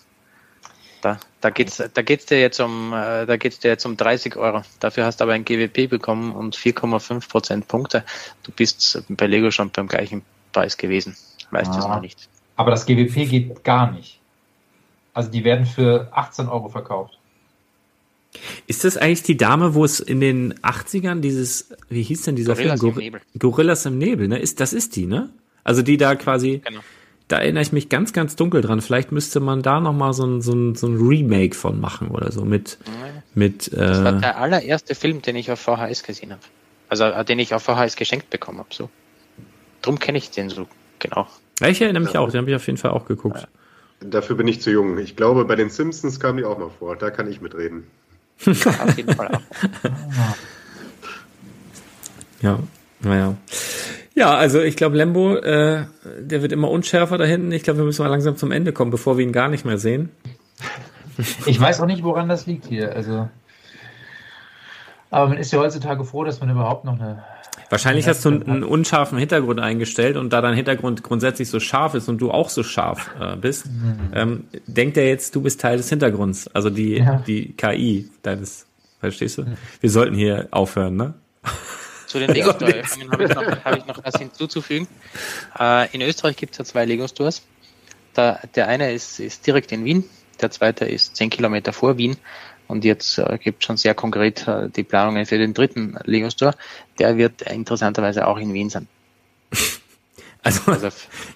Da, 1.01 1.19
da 1.41 1.51
geht's, 1.51 1.77
da 1.77 2.03
geht's 2.03 2.27
dir 2.27 2.41
jetzt 2.41 2.61
um, 2.61 2.93
äh, 2.93 3.27
da 3.27 3.37
geht's 3.37 3.61
dir 3.61 3.69
jetzt 3.69 3.87
um 3.87 3.97
30 3.97 4.37
Euro. 4.37 4.63
Dafür 4.81 5.05
hast 5.05 5.21
du 5.21 5.25
aber 5.25 5.33
ein 5.33 5.45
GWP 5.45 5.89
bekommen 5.89 6.33
und 6.33 6.57
4,5 6.57 7.29
Prozent 7.29 7.69
Punkte. 7.69 8.05
Du 8.43 8.53
bist 8.53 9.03
bei 9.09 9.27
Lego 9.27 9.51
schon 9.51 9.71
beim 9.71 9.87
gleichen 9.87 10.23
Preis 10.53 10.77
gewesen. 10.77 11.17
Weißt 11.51 11.73
du 11.73 11.79
es 11.79 11.85
noch 11.87 12.01
nicht? 12.01 12.29
Aber 12.57 12.71
das 12.71 12.87
GWP 12.87 13.29
geht 13.29 13.65
gar 13.65 13.93
nicht. 13.93 14.19
Also 15.15 15.31
die 15.31 15.45
werden 15.45 15.67
für 15.67 16.09
18 16.13 16.49
Euro 16.49 16.69
verkauft. 16.69 17.19
Ist 18.67 18.85
das 18.85 18.97
eigentlich 18.97 19.23
die 19.23 19.37
Dame, 19.37 19.75
wo 19.75 19.85
es 19.85 20.01
in 20.01 20.21
den 20.21 20.55
80ern 20.61 21.21
dieses, 21.21 21.75
wie 21.89 22.03
hieß 22.03 22.23
denn 22.23 22.37
dieser 22.37 22.55
Gorillas 22.55 22.81
Film? 22.81 22.93
Gor 22.93 23.03
im 23.03 23.05
Nebel. 23.05 23.21
Gorillas 23.39 23.87
im 23.87 23.99
Nebel, 23.99 24.29
ne? 24.29 24.39
Ist, 24.39 24.61
das 24.61 24.73
ist 24.73 24.97
die, 24.97 25.07
ne? 25.07 25.31
Also 25.65 25.83
die 25.83 25.97
da 25.97 26.15
quasi, 26.15 26.61
genau. 26.65 26.81
Da 27.29 27.39
erinnere 27.39 27.63
ich 27.63 27.73
mich 27.73 27.89
ganz, 27.91 28.13
ganz 28.13 28.37
dunkel 28.37 28.63
dran. 28.63 28.81
Vielleicht 28.81 29.13
müsste 29.13 29.41
man 29.41 29.63
da 29.63 29.81
nochmal 29.81 30.15
so 30.15 30.27
ein, 30.27 30.41
so, 30.41 30.53
ein, 30.53 30.75
so 30.75 30.87
ein 30.87 30.97
Remake 30.97 31.55
von 31.55 31.79
machen 31.79 32.09
oder 32.09 32.33
so 32.33 32.45
mit, 32.45 32.79
mit, 33.35 33.69
äh, 33.73 33.77
Das 33.77 34.05
war 34.05 34.13
der 34.13 34.39
allererste 34.39 34.95
Film, 34.95 35.21
den 35.21 35.37
ich 35.37 35.51
auf 35.51 35.61
VHS 35.61 36.03
gesehen 36.03 36.33
habe. 36.33 36.43
Also, 36.89 37.05
äh, 37.05 37.25
den 37.25 37.39
ich 37.39 37.53
auf 37.53 37.63
VHS 37.63 37.97
geschenkt 37.97 38.31
bekommen 38.31 38.59
habe, 38.59 38.71
so. 38.73 38.89
Drum 39.83 39.99
kenne 39.99 40.19
ich 40.19 40.31
den 40.31 40.49
so, 40.49 40.67
genau. 40.99 41.29
Ja, 41.61 41.69
ich 41.69 41.81
erinnere 41.81 42.03
mich 42.03 42.15
ja. 42.15 42.21
auch, 42.21 42.31
den 42.31 42.41
habe 42.41 42.51
ich 42.51 42.57
auf 42.57 42.67
jeden 42.67 42.79
Fall 42.79 42.93
auch 42.93 43.07
geguckt. 43.07 43.47
Dafür 44.01 44.37
bin 44.37 44.49
ich 44.49 44.61
zu 44.61 44.71
jung. 44.71 44.97
Ich 44.99 45.15
glaube, 45.15 45.45
bei 45.45 45.57
den 45.57 45.71
Simpsons 45.71 46.21
kam 46.21 46.37
die 46.37 46.45
auch 46.45 46.59
mal 46.59 46.71
vor. 46.71 46.97
Da 46.97 47.11
kann 47.11 47.31
ich 47.31 47.41
mitreden. 47.41 47.85
auf 48.47 48.97
jeden 48.97 49.15
Fall 49.15 49.29
auch. 49.29 49.41
ja, 52.43 52.59
naja. 53.01 53.37
Ja, 54.19 54.35
also 54.35 54.61
ich 54.61 54.75
glaube, 54.75 54.97
Lembo, 54.97 55.37
äh, 55.37 55.85
der 56.19 56.43
wird 56.43 56.51
immer 56.51 56.69
unschärfer 56.71 57.19
da 57.19 57.25
hinten. 57.25 57.53
Ich 57.53 57.63
glaube, 57.63 57.79
wir 57.79 57.85
müssen 57.85 58.03
mal 58.03 58.09
langsam 58.09 58.37
zum 58.37 58.51
Ende 58.51 58.73
kommen, 58.73 58.91
bevor 58.91 59.17
wir 59.17 59.25
ihn 59.25 59.33
gar 59.33 59.49
nicht 59.49 59.65
mehr 59.65 59.79
sehen. 59.79 60.11
Ich 61.47 61.61
weiß 61.61 61.81
auch 61.81 61.87
nicht, 61.87 62.03
woran 62.03 62.29
das 62.29 62.45
liegt 62.47 62.67
hier. 62.67 62.97
Also, 62.97 63.29
aber 65.11 65.29
man 65.29 65.39
ist 65.39 65.53
ja 65.53 65.61
heutzutage 65.61 66.05
froh, 66.05 66.25
dass 66.25 66.41
man 66.41 66.51
überhaupt 66.51 66.85
noch 66.85 66.95
eine 66.99 67.23
Wahrscheinlich 67.71 68.09
hast 68.09 68.25
du 68.25 68.31
einen 68.31 68.65
unscharfen 68.65 69.19
Hintergrund 69.19 69.61
eingestellt 69.61 70.17
und 70.17 70.33
da 70.33 70.41
dein 70.41 70.55
Hintergrund 70.55 71.03
grundsätzlich 71.05 71.49
so 71.49 71.61
scharf 71.61 71.95
ist 71.95 72.09
und 72.09 72.19
du 72.19 72.31
auch 72.33 72.49
so 72.49 72.63
scharf 72.65 73.11
äh, 73.21 73.37
bist, 73.37 73.67
ähm, 74.15 74.45
denkt 74.67 74.97
er 74.97 75.07
jetzt, 75.07 75.37
du 75.37 75.43
bist 75.43 75.61
Teil 75.61 75.77
des 75.77 75.89
Hintergrunds, 75.91 76.49
also 76.55 76.71
die, 76.71 76.97
Ja. 76.97 77.23
die 77.27 77.53
KI 77.53 78.09
deines, 78.23 78.67
verstehst 79.01 79.39
du? 79.39 79.45
Wir 79.81 79.91
sollten 79.91 80.15
hier 80.15 80.49
aufhören, 80.51 80.97
ne? 80.97 81.15
Zu 82.09 82.19
den 82.19 82.31
Lego-Store-Öffnungen 82.33 83.13
habe 83.13 83.25
ich, 83.25 83.35
noch- 83.35 83.65
habe 83.65 83.79
ich 83.79 83.87
noch 83.87 84.03
was 84.05 84.17
hinzuzufügen. 84.17 84.89
Äh, 85.59 85.95
in 85.95 86.01
Österreich 86.03 86.37
gibt 86.37 86.53
es 86.53 86.59
ja 86.59 86.65
zwei 86.65 86.85
Lego-Stores. 86.87 87.43
Der, 88.17 88.41
der 88.55 88.67
eine 88.69 88.93
ist, 88.93 89.21
ist 89.21 89.47
direkt 89.47 89.71
in 89.73 89.85
Wien, 89.85 90.05
der 90.41 90.51
zweite 90.51 90.85
ist 90.87 91.17
10 91.17 91.31
Kilometer 91.31 91.73
vor 91.73 91.99
Wien. 91.99 92.17
Und 92.67 92.85
jetzt 92.85 93.19
äh, 93.19 93.39
gibt 93.39 93.65
schon 93.65 93.77
sehr 93.77 93.95
konkret 93.95 94.47
äh, 94.49 94.69
die 94.69 94.83
Planungen 94.85 95.25
für 95.27 95.39
den 95.39 95.55
dritten 95.55 95.99
Lego-Store. 96.05 96.55
Der 96.99 97.17
wird 97.17 97.43
interessanterweise 97.43 98.27
auch 98.27 98.39
in 98.39 98.53
Wien 98.55 98.71
sein. 98.71 98.89
Also, 100.45 100.71
Also 100.71 100.89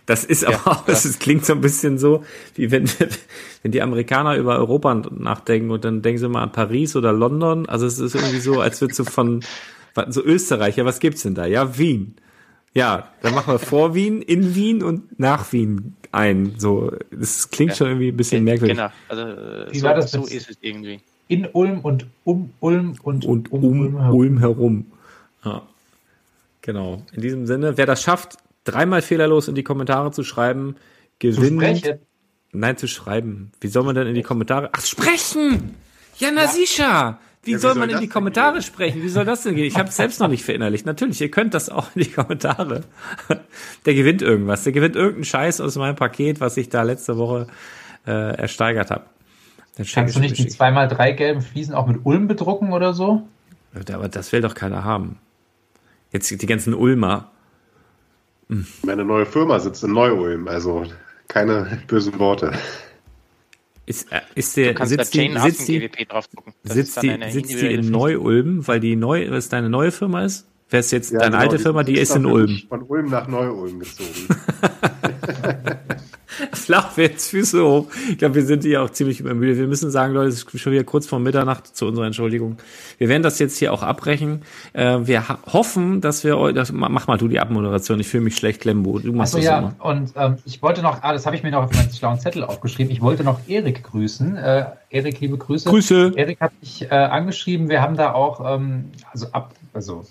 das 0.06 0.24
ist 0.24 0.44
aber 0.44 0.54
Ja, 0.54 0.66
auch, 0.66 0.84
das 0.84 1.04
ist, 1.04 1.18
klingt 1.18 1.44
so 1.44 1.52
ein 1.54 1.60
bisschen 1.60 1.98
so, 1.98 2.24
wie 2.54 2.70
wenn, 2.70 2.88
wenn 3.62 3.72
die 3.72 3.82
Amerikaner 3.82 4.36
über 4.36 4.56
Europa 4.56 4.94
nachdenken 4.94 5.70
und 5.72 5.84
dann 5.84 6.02
denken 6.02 6.18
sie 6.20 6.28
mal 6.28 6.42
an 6.44 6.52
Paris 6.52 6.94
oder 6.94 7.12
London. 7.12 7.68
Also 7.68 7.84
es 7.86 7.98
ist 7.98 8.14
irgendwie 8.14 8.38
so, 8.38 8.60
als 8.60 8.80
würdest 8.80 9.00
du 9.00 9.04
von, 9.04 9.42
so 10.08 10.22
Österreich, 10.24 10.76
ja, 10.76 10.84
was 10.84 11.00
gibt's 11.00 11.22
denn 11.22 11.34
da? 11.34 11.46
Ja, 11.46 11.76
Wien. 11.78 12.14
Ja, 12.74 13.08
dann 13.20 13.34
machen 13.34 13.52
wir 13.52 13.58
vor 13.58 13.94
Wien, 13.94 14.22
in 14.22 14.54
Wien 14.54 14.82
und 14.82 15.18
nach 15.20 15.52
Wien 15.52 15.94
ein. 16.10 16.54
So, 16.58 16.92
das 17.10 17.50
klingt 17.50 17.72
Ja. 17.72 17.76
schon 17.76 17.86
irgendwie 17.88 18.08
ein 18.08 18.16
bisschen 18.16 18.44
merkwürdig. 18.44 18.76
Genau, 18.78 18.90
also 19.08 19.22
Wie 19.70 19.78
so, 19.78 19.86
war 19.86 19.94
das 19.94 20.10
so 20.10 20.24
ist 20.24 20.48
es 20.50 20.56
irgendwie. 20.62 21.00
In 21.28 21.46
Ulm 21.52 21.80
und 21.80 22.06
um 22.24 22.50
Ulm 22.60 22.96
und, 23.02 23.24
Und 23.24 23.52
um 23.52 23.62
Ulm 24.10 24.38
herum. 24.38 24.86
Ja. 25.44 25.62
Genau. 26.62 27.02
In 27.12 27.22
diesem 27.22 27.46
Sinne, 27.46 27.76
wer 27.76 27.86
das 27.86 28.02
schafft, 28.02 28.36
dreimal 28.64 29.02
fehlerlos 29.02 29.48
in 29.48 29.54
die 29.54 29.62
Kommentare 29.62 30.10
zu 30.12 30.24
schreiben, 30.24 30.76
Zu 31.20 31.28
gewinnt. 31.28 31.78
sprechen. 31.78 31.98
Nein, 32.52 32.76
zu 32.76 32.86
schreiben. 32.86 33.50
Wie 33.60 33.68
soll 33.68 33.82
man 33.84 33.94
denn 33.94 34.06
in 34.06 34.14
die 34.14 34.22
Kommentare? 34.22 34.68
Ach, 34.72 34.84
sprechen! 34.84 35.74
Ja, 36.18 36.30
na 36.32 36.46
sicher! 36.46 37.18
Wie 37.44 37.54
Ja, 37.54 37.58
wie 37.58 37.60
soll 37.60 37.74
soll 37.74 37.80
man 37.80 37.90
in 37.90 37.98
die 37.98 38.08
Kommentare 38.08 38.54
gehen? 38.54 38.62
sprechen? 38.62 39.02
Wie 39.02 39.08
soll 39.08 39.24
das 39.24 39.42
denn 39.42 39.56
gehen? 39.56 39.64
Ich 39.64 39.76
habe 39.78 39.88
es 39.88 39.96
selbst 39.96 40.20
noch 40.20 40.28
nicht 40.28 40.44
verinnerlicht. 40.44 40.86
Natürlich, 40.86 41.20
ihr 41.20 41.30
könnt 41.30 41.54
das 41.54 41.68
auch 41.70 41.88
in 41.94 42.02
die 42.02 42.10
Kommentare. 42.10 42.84
Der 43.86 43.94
gewinnt 43.94 44.22
irgendwas. 44.22 44.64
Der 44.64 44.72
gewinnt 44.72 44.96
irgendeinen 44.96 45.24
Scheiß 45.24 45.60
aus 45.60 45.76
meinem 45.76 45.96
Paket, 45.96 46.40
was 46.40 46.56
ich 46.56 46.68
da 46.68 46.82
letzte 46.82 47.18
Woche 47.18 47.48
äh, 48.06 48.36
ersteigert 48.36 48.90
habe. 48.90 49.06
Kannst 49.92 50.16
du 50.16 50.20
nicht 50.20 50.38
die 50.38 50.48
zweimal 50.48 50.86
drei 50.88 51.12
gelben 51.12 51.40
Fliesen 51.40 51.74
auch 51.74 51.86
mit 51.86 52.00
Ulm 52.04 52.28
bedrucken 52.28 52.72
oder 52.72 52.92
so? 52.92 53.26
Aber 53.74 54.08
das 54.08 54.32
will 54.32 54.42
doch 54.42 54.54
keiner 54.54 54.84
haben. 54.84 55.18
Jetzt 56.12 56.30
die 56.30 56.46
ganzen 56.46 56.74
Ulmer. 56.74 57.30
Meine 58.82 59.04
neue 59.04 59.24
Firma 59.24 59.58
sitzt 59.58 59.82
in 59.82 59.92
Neu-Ulm, 59.92 60.46
also 60.46 60.84
keine 61.26 61.82
bösen 61.86 62.18
Worte. 62.18 62.52
Ist, 63.84 64.12
äh, 64.12 64.20
ist 64.34 64.56
der, 64.56 64.68
Du 64.68 64.74
kannst 64.74 64.92
da 64.92 65.04
sitzt 65.04 65.14
die, 65.14 65.36
sitzt 65.38 65.68
die, 65.68 65.90
sitzt 66.62 66.96
dann 66.96 67.02
die, 67.02 67.10
eine 67.10 67.32
sitzt 67.32 67.50
die 67.50 67.66
in. 67.74 67.90
Neu-Ulm, 67.90 68.66
weil 68.68 68.78
die 68.80 68.94
neu, 68.96 69.30
was 69.30 69.48
deine 69.48 69.68
neue 69.68 69.90
Firma 69.90 70.24
ist? 70.24 70.46
Wer 70.70 70.80
ist 70.80 70.92
jetzt 70.92 71.10
Ja, 71.10 71.18
deine 71.18 71.32
genau, 71.32 71.42
alte 71.42 71.58
Firma? 71.58 71.82
Die 71.82 71.98
ist 71.98 72.14
in 72.16 72.24
Ulm. 72.24 72.62
Von 72.68 72.82
Ulm 72.82 73.10
nach 73.10 73.26
Neu-Ulm 73.28 73.80
gezogen. 73.80 74.08
Flach 76.66 76.96
wir 76.96 77.06
jetzt 77.06 77.30
Füße 77.30 77.64
hoch. 77.64 77.88
Ich 78.08 78.18
glaube, 78.18 78.36
wir 78.36 78.44
sind 78.44 78.62
hier 78.62 78.82
auch 78.82 78.90
ziemlich 78.90 79.20
übermüdet. 79.20 79.58
Wir 79.58 79.66
müssen 79.66 79.90
sagen, 79.90 80.12
Leute, 80.12 80.28
es 80.28 80.42
ist 80.42 80.60
schon 80.60 80.72
wieder 80.72 80.84
kurz 80.84 81.06
vor 81.06 81.18
Mitternacht 81.18 81.76
zu 81.76 81.86
unserer 81.86 82.06
Entschuldigung. 82.06 82.58
Wir 82.98 83.08
werden 83.08 83.22
das 83.22 83.38
jetzt 83.38 83.58
hier 83.58 83.72
auch 83.72 83.82
abbrechen. 83.82 84.42
Äh, 84.72 85.00
wir 85.02 85.24
hoffen, 85.52 86.00
dass 86.00 86.24
wir 86.24 86.38
euch, 86.38 86.72
mach 86.72 87.06
mal 87.06 87.18
du 87.18 87.28
die 87.28 87.40
Abmoderation. 87.40 88.00
Ich 88.00 88.08
fühle 88.08 88.24
mich 88.24 88.36
schlecht, 88.36 88.64
Lembo. 88.64 88.98
Du 88.98 89.12
machst 89.12 89.34
Achso, 89.34 89.38
das 89.38 89.46
ja, 89.46 89.58
immer. 89.58 89.74
und 89.80 90.12
ähm, 90.16 90.36
ich 90.44 90.62
wollte 90.62 90.82
noch, 90.82 91.02
ah, 91.02 91.12
das 91.12 91.26
habe 91.26 91.36
ich 91.36 91.42
mir 91.42 91.50
noch 91.50 91.64
auf 91.64 91.72
meinen 91.72 91.90
schlauen 91.90 92.20
Zettel 92.20 92.44
aufgeschrieben, 92.44 92.92
ich 92.92 93.00
wollte 93.00 93.24
noch 93.24 93.40
Erik 93.48 93.82
grüßen. 93.82 94.36
Äh, 94.36 94.66
Erik, 94.90 95.20
liebe 95.20 95.38
Grüße. 95.38 95.68
Grüße. 95.68 96.12
Erik 96.16 96.40
hat 96.40 96.52
mich 96.60 96.82
äh, 96.82 96.94
angeschrieben, 96.94 97.68
wir 97.68 97.82
haben 97.82 97.96
da 97.96 98.12
auch, 98.12 98.54
ähm, 98.56 98.90
also 99.10 99.26
ab, 99.32 99.54
also 99.72 100.04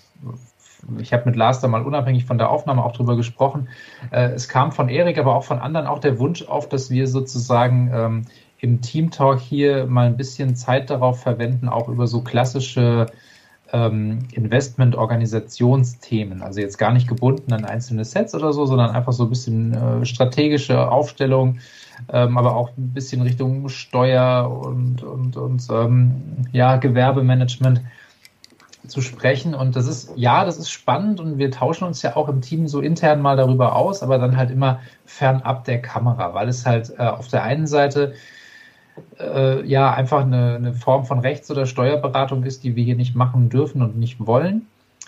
ich 0.98 1.12
habe 1.12 1.24
mit 1.26 1.36
Lars 1.36 1.60
da 1.60 1.68
mal 1.68 1.82
unabhängig 1.82 2.24
von 2.24 2.38
der 2.38 2.50
Aufnahme 2.50 2.84
auch 2.84 2.92
drüber 2.92 3.16
gesprochen. 3.16 3.68
Äh, 4.10 4.30
es 4.30 4.48
kam 4.48 4.72
von 4.72 4.88
Erik, 4.88 5.18
aber 5.18 5.34
auch 5.34 5.44
von 5.44 5.58
anderen 5.58 5.86
auch 5.86 5.98
der 5.98 6.18
Wunsch 6.18 6.42
auf, 6.42 6.68
dass 6.68 6.90
wir 6.90 7.06
sozusagen 7.06 7.90
ähm, 7.94 8.22
im 8.58 8.80
Team 8.80 9.10
Talk 9.10 9.40
hier 9.40 9.86
mal 9.86 10.06
ein 10.06 10.16
bisschen 10.16 10.56
Zeit 10.56 10.90
darauf 10.90 11.20
verwenden, 11.20 11.68
auch 11.68 11.88
über 11.88 12.06
so 12.06 12.22
klassische 12.22 13.06
ähm, 13.72 14.20
Investment-Organisationsthemen. 14.32 16.42
Also 16.42 16.60
jetzt 16.60 16.78
gar 16.78 16.92
nicht 16.92 17.08
gebunden 17.08 17.52
an 17.52 17.64
einzelne 17.64 18.04
Sets 18.04 18.34
oder 18.34 18.52
so, 18.52 18.66
sondern 18.66 18.90
einfach 18.90 19.12
so 19.12 19.24
ein 19.24 19.30
bisschen 19.30 19.74
äh, 19.74 20.04
strategische 20.04 20.90
Aufstellung, 20.90 21.58
ähm, 22.12 22.36
aber 22.36 22.54
auch 22.54 22.70
ein 22.76 22.92
bisschen 22.92 23.22
Richtung 23.22 23.68
Steuer 23.68 24.50
und, 24.64 25.02
und, 25.02 25.36
und 25.36 25.68
ja, 26.52 26.76
Gewerbemanagement 26.76 27.80
zu 28.86 29.00
sprechen. 29.00 29.54
Und 29.54 29.76
das 29.76 29.86
ist, 29.86 30.12
ja, 30.16 30.44
das 30.44 30.58
ist 30.58 30.70
spannend 30.70 31.20
und 31.20 31.38
wir 31.38 31.50
tauschen 31.50 31.84
uns 31.84 32.02
ja 32.02 32.16
auch 32.16 32.28
im 32.28 32.40
Team 32.40 32.66
so 32.66 32.80
intern 32.80 33.20
mal 33.20 33.36
darüber 33.36 33.76
aus, 33.76 34.02
aber 34.02 34.18
dann 34.18 34.36
halt 34.36 34.50
immer 34.50 34.80
fernab 35.04 35.64
der 35.64 35.80
Kamera, 35.80 36.34
weil 36.34 36.48
es 36.48 36.66
halt 36.66 36.92
äh, 36.98 37.02
auf 37.02 37.28
der 37.28 37.44
einen 37.44 37.66
Seite 37.66 38.14
äh, 39.18 39.64
ja 39.66 39.92
einfach 39.92 40.22
eine, 40.22 40.56
eine 40.56 40.74
Form 40.74 41.04
von 41.04 41.20
Rechts- 41.20 41.50
oder 41.50 41.66
Steuerberatung 41.66 42.44
ist, 42.44 42.64
die 42.64 42.76
wir 42.76 42.84
hier 42.84 42.96
nicht 42.96 43.14
machen 43.14 43.48
dürfen 43.48 43.82
und 43.82 43.96
nicht 43.96 44.26
wollen. 44.26 44.66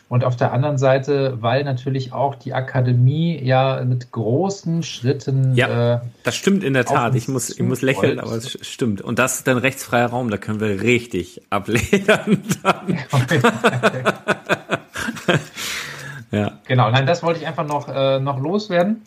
Und 0.09 0.23
auf 0.23 0.37
der 0.37 0.53
anderen 0.53 0.79
Seite, 0.79 1.39
weil 1.41 1.65
natürlich 1.65 2.13
auch 2.13 2.35
die 2.35 2.53
Akademie 2.53 3.43
ja 3.43 3.83
mit 3.85 4.13
großen 4.13 4.83
Schritten 4.83 5.57
Ja. 5.57 5.95
äh, 5.95 6.01
Das 6.23 6.37
stimmt 6.37 6.63
in 6.63 6.75
der 6.75 6.85
Tat. 6.85 7.15
Ich 7.15 7.27
muss, 7.27 7.51
ich 7.51 7.63
muss 7.63 7.83
lächeln, 7.83 8.21
aber 8.21 8.33
es 8.33 8.59
stimmt. 8.67 9.01
Und 9.01 9.19
das 9.19 9.37
ist 9.37 9.47
dann 9.47 9.57
rechtsfreier 9.57 10.09
Raum. 10.09 10.31
Da 10.31 10.37
können 10.37 10.61
wir 10.61 10.83
richtig 10.83 11.41
abledern. 11.51 12.43
Dann. 12.63 12.99
ja. 16.31 16.59
Genau, 16.67 16.91
nein, 16.91 17.07
das 17.07 17.23
wollte 17.23 17.41
ich 17.41 17.47
einfach 17.47 17.67
noch, 17.67 17.89
äh, 17.89 18.21
noch 18.21 18.39
loswerden. 18.39 19.03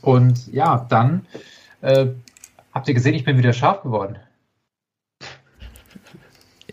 Und 0.00 0.46
ja, 0.52 0.86
dann 0.88 1.26
äh, 1.80 2.06
habt 2.72 2.88
ihr 2.88 2.94
gesehen, 2.94 3.14
ich 3.14 3.24
bin 3.24 3.36
wieder 3.36 3.52
scharf 3.52 3.82
geworden. 3.82 4.16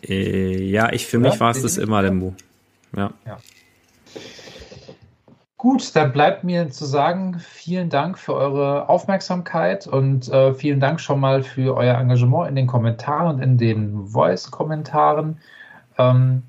Äh, 0.07 0.63
ja, 0.63 0.91
ich 0.93 1.07
für 1.07 1.19
Oder? 1.19 1.29
mich 1.29 1.39
war 1.39 1.51
es 1.51 1.61
das 1.61 1.77
immer, 1.77 2.01
Lembo. 2.01 2.33
Ja. 3.25 3.37
Gut, 5.61 5.95
dann 5.95 6.11
bleibt 6.11 6.43
mir 6.43 6.71
zu 6.71 6.85
sagen, 6.85 7.37
vielen 7.39 7.89
Dank 7.89 8.17
für 8.17 8.33
eure 8.33 8.89
Aufmerksamkeit 8.89 9.85
und 9.85 10.27
äh, 10.27 10.55
vielen 10.55 10.79
Dank 10.79 10.99
schon 10.99 11.19
mal 11.19 11.43
für 11.43 11.77
euer 11.77 11.99
Engagement 11.99 12.49
in 12.49 12.55
den 12.55 12.65
Kommentaren 12.65 13.35
und 13.35 13.43
in 13.43 13.57
den 13.59 14.07
Voice-Kommentaren. 14.07 15.37
Ähm, 15.99 16.41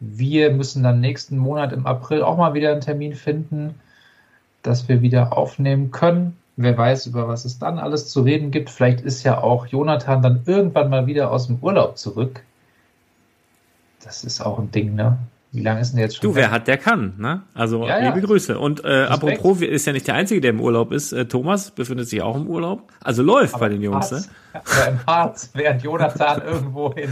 wir 0.00 0.50
müssen 0.50 0.82
dann 0.82 1.00
nächsten 1.00 1.36
Monat 1.36 1.74
im 1.74 1.86
April 1.86 2.22
auch 2.22 2.38
mal 2.38 2.54
wieder 2.54 2.72
einen 2.72 2.80
Termin 2.80 3.14
finden, 3.14 3.74
dass 4.62 4.88
wir 4.88 5.02
wieder 5.02 5.36
aufnehmen 5.36 5.90
können. 5.90 6.38
Wer 6.56 6.78
weiß, 6.78 7.06
über 7.06 7.28
was 7.28 7.44
es 7.44 7.58
dann 7.58 7.78
alles 7.78 8.08
zu 8.08 8.22
reden 8.22 8.50
gibt. 8.50 8.70
Vielleicht 8.70 9.02
ist 9.02 9.24
ja 9.24 9.42
auch 9.42 9.66
Jonathan 9.66 10.22
dann 10.22 10.42
irgendwann 10.46 10.88
mal 10.88 11.06
wieder 11.06 11.30
aus 11.30 11.48
dem 11.48 11.58
Urlaub 11.60 11.98
zurück. 11.98 12.42
Das 14.02 14.24
ist 14.24 14.40
auch 14.40 14.58
ein 14.58 14.70
Ding, 14.70 14.94
ne? 14.94 15.18
Wie 15.50 15.62
lange 15.62 15.80
ist 15.80 15.90
denn 15.90 15.96
der 15.96 16.06
jetzt 16.06 16.16
schon? 16.16 16.30
Du, 16.30 16.34
wer 16.34 16.44
weg? 16.44 16.50
hat, 16.50 16.68
der 16.68 16.76
kann, 16.76 17.14
ne? 17.16 17.42
Also, 17.54 17.86
Ja, 17.86 17.98
ja. 17.98 18.14
liebe 18.14 18.26
Grüße. 18.26 18.58
Und 18.58 18.84
äh, 18.84 18.88
Respekt. 18.88 19.38
apropos, 19.38 19.62
ist 19.62 19.86
ja 19.86 19.94
nicht 19.94 20.06
der 20.06 20.14
Einzige, 20.14 20.42
der 20.42 20.50
im 20.50 20.60
Urlaub 20.60 20.92
ist. 20.92 21.12
Äh, 21.12 21.24
Thomas 21.24 21.70
befindet 21.70 22.08
sich 22.08 22.20
auch 22.20 22.36
im 22.36 22.46
Urlaub. 22.46 22.92
Also 23.00 23.22
läuft 23.22 23.58
bei 23.58 23.70
den 23.70 23.80
Jungs, 23.80 24.10
ne? 24.10 24.24
Harz. 24.52 24.78
Ja, 24.78 24.84
im 24.86 25.06
Harz, 25.06 25.50
während 25.54 25.82
Jonathan 25.82 26.42
irgendwo 26.46 26.88
in 26.90 27.10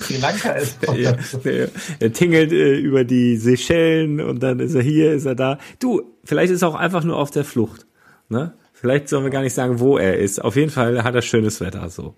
Sri 0.00 0.16
Lanka 0.18 0.50
ist. 0.52 0.78
Ja, 0.96 1.12
der, 1.44 1.68
er 2.00 2.12
tingelt 2.12 2.50
äh, 2.52 2.76
über 2.76 3.04
die 3.04 3.36
Seychellen 3.36 4.20
und 4.20 4.42
dann 4.42 4.58
ist 4.58 4.74
er 4.74 4.82
hier, 4.82 5.12
ist 5.12 5.26
er 5.26 5.36
da. 5.36 5.58
Du, 5.78 6.02
vielleicht 6.24 6.52
ist 6.52 6.62
er 6.62 6.68
auch 6.68 6.74
einfach 6.74 7.04
nur 7.04 7.16
auf 7.16 7.30
der 7.30 7.44
Flucht. 7.44 7.86
Ne? 8.28 8.52
Vielleicht 8.72 9.08
sollen 9.08 9.24
wir 9.24 9.30
gar 9.30 9.42
nicht 9.42 9.54
sagen, 9.54 9.78
wo 9.78 9.96
er 9.96 10.18
ist. 10.18 10.42
Auf 10.42 10.56
jeden 10.56 10.70
Fall 10.70 11.04
hat 11.04 11.14
er 11.14 11.22
schönes 11.22 11.60
Wetter 11.60 11.88
so. 11.88 12.14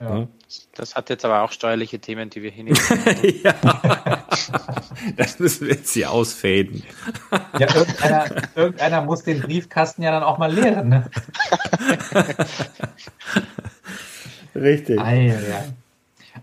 Ja. 0.00 0.28
Das 0.74 0.94
hat 0.94 1.08
jetzt 1.10 1.24
aber 1.24 1.42
auch 1.42 1.52
steuerliche 1.52 1.98
Themen, 1.98 2.30
die 2.30 2.42
wir 2.42 2.50
hier 2.50 2.64
nicht. 2.64 2.80
ja. 3.44 3.54
Das 5.16 5.38
müssen 5.38 5.66
wir 5.66 5.74
jetzt 5.74 5.92
hier 5.92 6.10
ausfaden. 6.10 6.82
Ja, 7.58 7.74
irgendeiner, 7.74 8.26
irgendeiner 8.54 9.02
muss 9.02 9.22
den 9.22 9.40
Briefkasten 9.40 10.02
ja 10.02 10.10
dann 10.10 10.22
auch 10.22 10.38
mal 10.38 10.52
leeren. 10.52 10.88
Ne? 10.88 11.10
Richtig. 14.54 15.00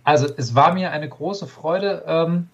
Also 0.04 0.28
es 0.36 0.56
war 0.56 0.74
mir 0.74 0.92
eine 0.92 1.08
große 1.08 1.48
Freude 1.48 2.04
ähm, 2.08 2.50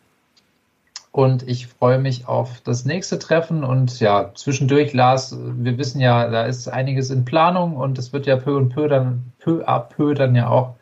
und 1.11 1.47
ich 1.47 1.67
freue 1.67 1.97
mich 1.97 2.27
auf 2.27 2.61
das 2.63 2.85
nächste 2.85 3.17
Treffen 3.17 3.63
und 3.63 3.99
ja, 3.99 4.31
zwischendurch, 4.35 4.93
Lars, 4.93 5.35
wir 5.37 5.77
wissen 5.77 5.99
ja, 5.99 6.29
da 6.29 6.43
ist 6.43 6.67
einiges 6.67 7.09
in 7.09 7.25
Planung 7.25 7.75
und 7.75 7.97
es 7.97 8.13
wird 8.13 8.27
ja 8.27 8.35
peu 8.35 8.55
und 8.57 8.69
peu 8.69 8.87
dann, 8.87 9.31
peu 9.39 9.67
à 9.67 9.79
peu 9.79 10.13
dann 10.13 10.35
ja 10.35 10.49
auch 10.49 10.75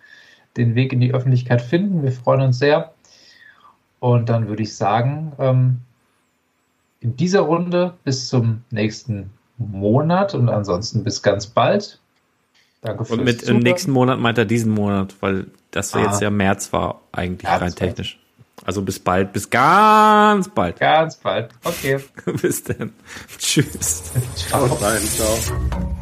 den 0.57 0.75
Weg 0.75 0.93
in 0.93 0.99
die 0.99 1.13
Öffentlichkeit 1.13 1.61
finden. 1.61 2.03
Wir 2.03 2.11
freuen 2.11 2.41
uns 2.41 2.59
sehr 2.59 2.93
und 3.99 4.29
dann 4.29 4.47
würde 4.47 4.63
ich 4.63 4.75
sagen, 4.75 5.31
ähm, 5.39 5.79
in 6.99 7.15
dieser 7.15 7.41
Runde 7.41 7.93
bis 8.03 8.27
zum 8.27 8.63
nächsten 8.71 9.29
Monat 9.57 10.33
und 10.35 10.49
ansonsten 10.49 11.03
bis 11.03 11.21
ganz 11.21 11.47
bald. 11.47 11.99
Danke 12.81 13.05
fürs 13.05 13.17
Und 13.19 13.25
mit 13.25 13.41
im 13.41 13.47
Zuhören. 13.47 13.63
nächsten 13.63 13.91
Monat 13.91 14.19
meint 14.19 14.37
er 14.37 14.45
diesen 14.45 14.71
Monat, 14.71 15.15
weil 15.19 15.47
das 15.71 15.93
Ah. 15.93 16.01
jetzt 16.03 16.21
ja 16.21 16.29
März 16.29 16.71
war, 16.73 17.01
eigentlich 17.11 17.43
März 17.49 17.61
rein 17.61 17.75
technisch. 17.75 18.19
Also 18.65 18.81
bis 18.81 18.99
bald, 18.99 19.33
bis 19.33 19.49
ganz 19.49 20.49
bald. 20.49 20.79
Ganz 20.79 21.15
bald. 21.17 21.49
Okay. 21.63 21.99
bis 22.41 22.63
dann. 22.63 22.91
Tschüss. 23.37 24.03
Ciao. 24.35 24.67
Ciao. 24.77 25.96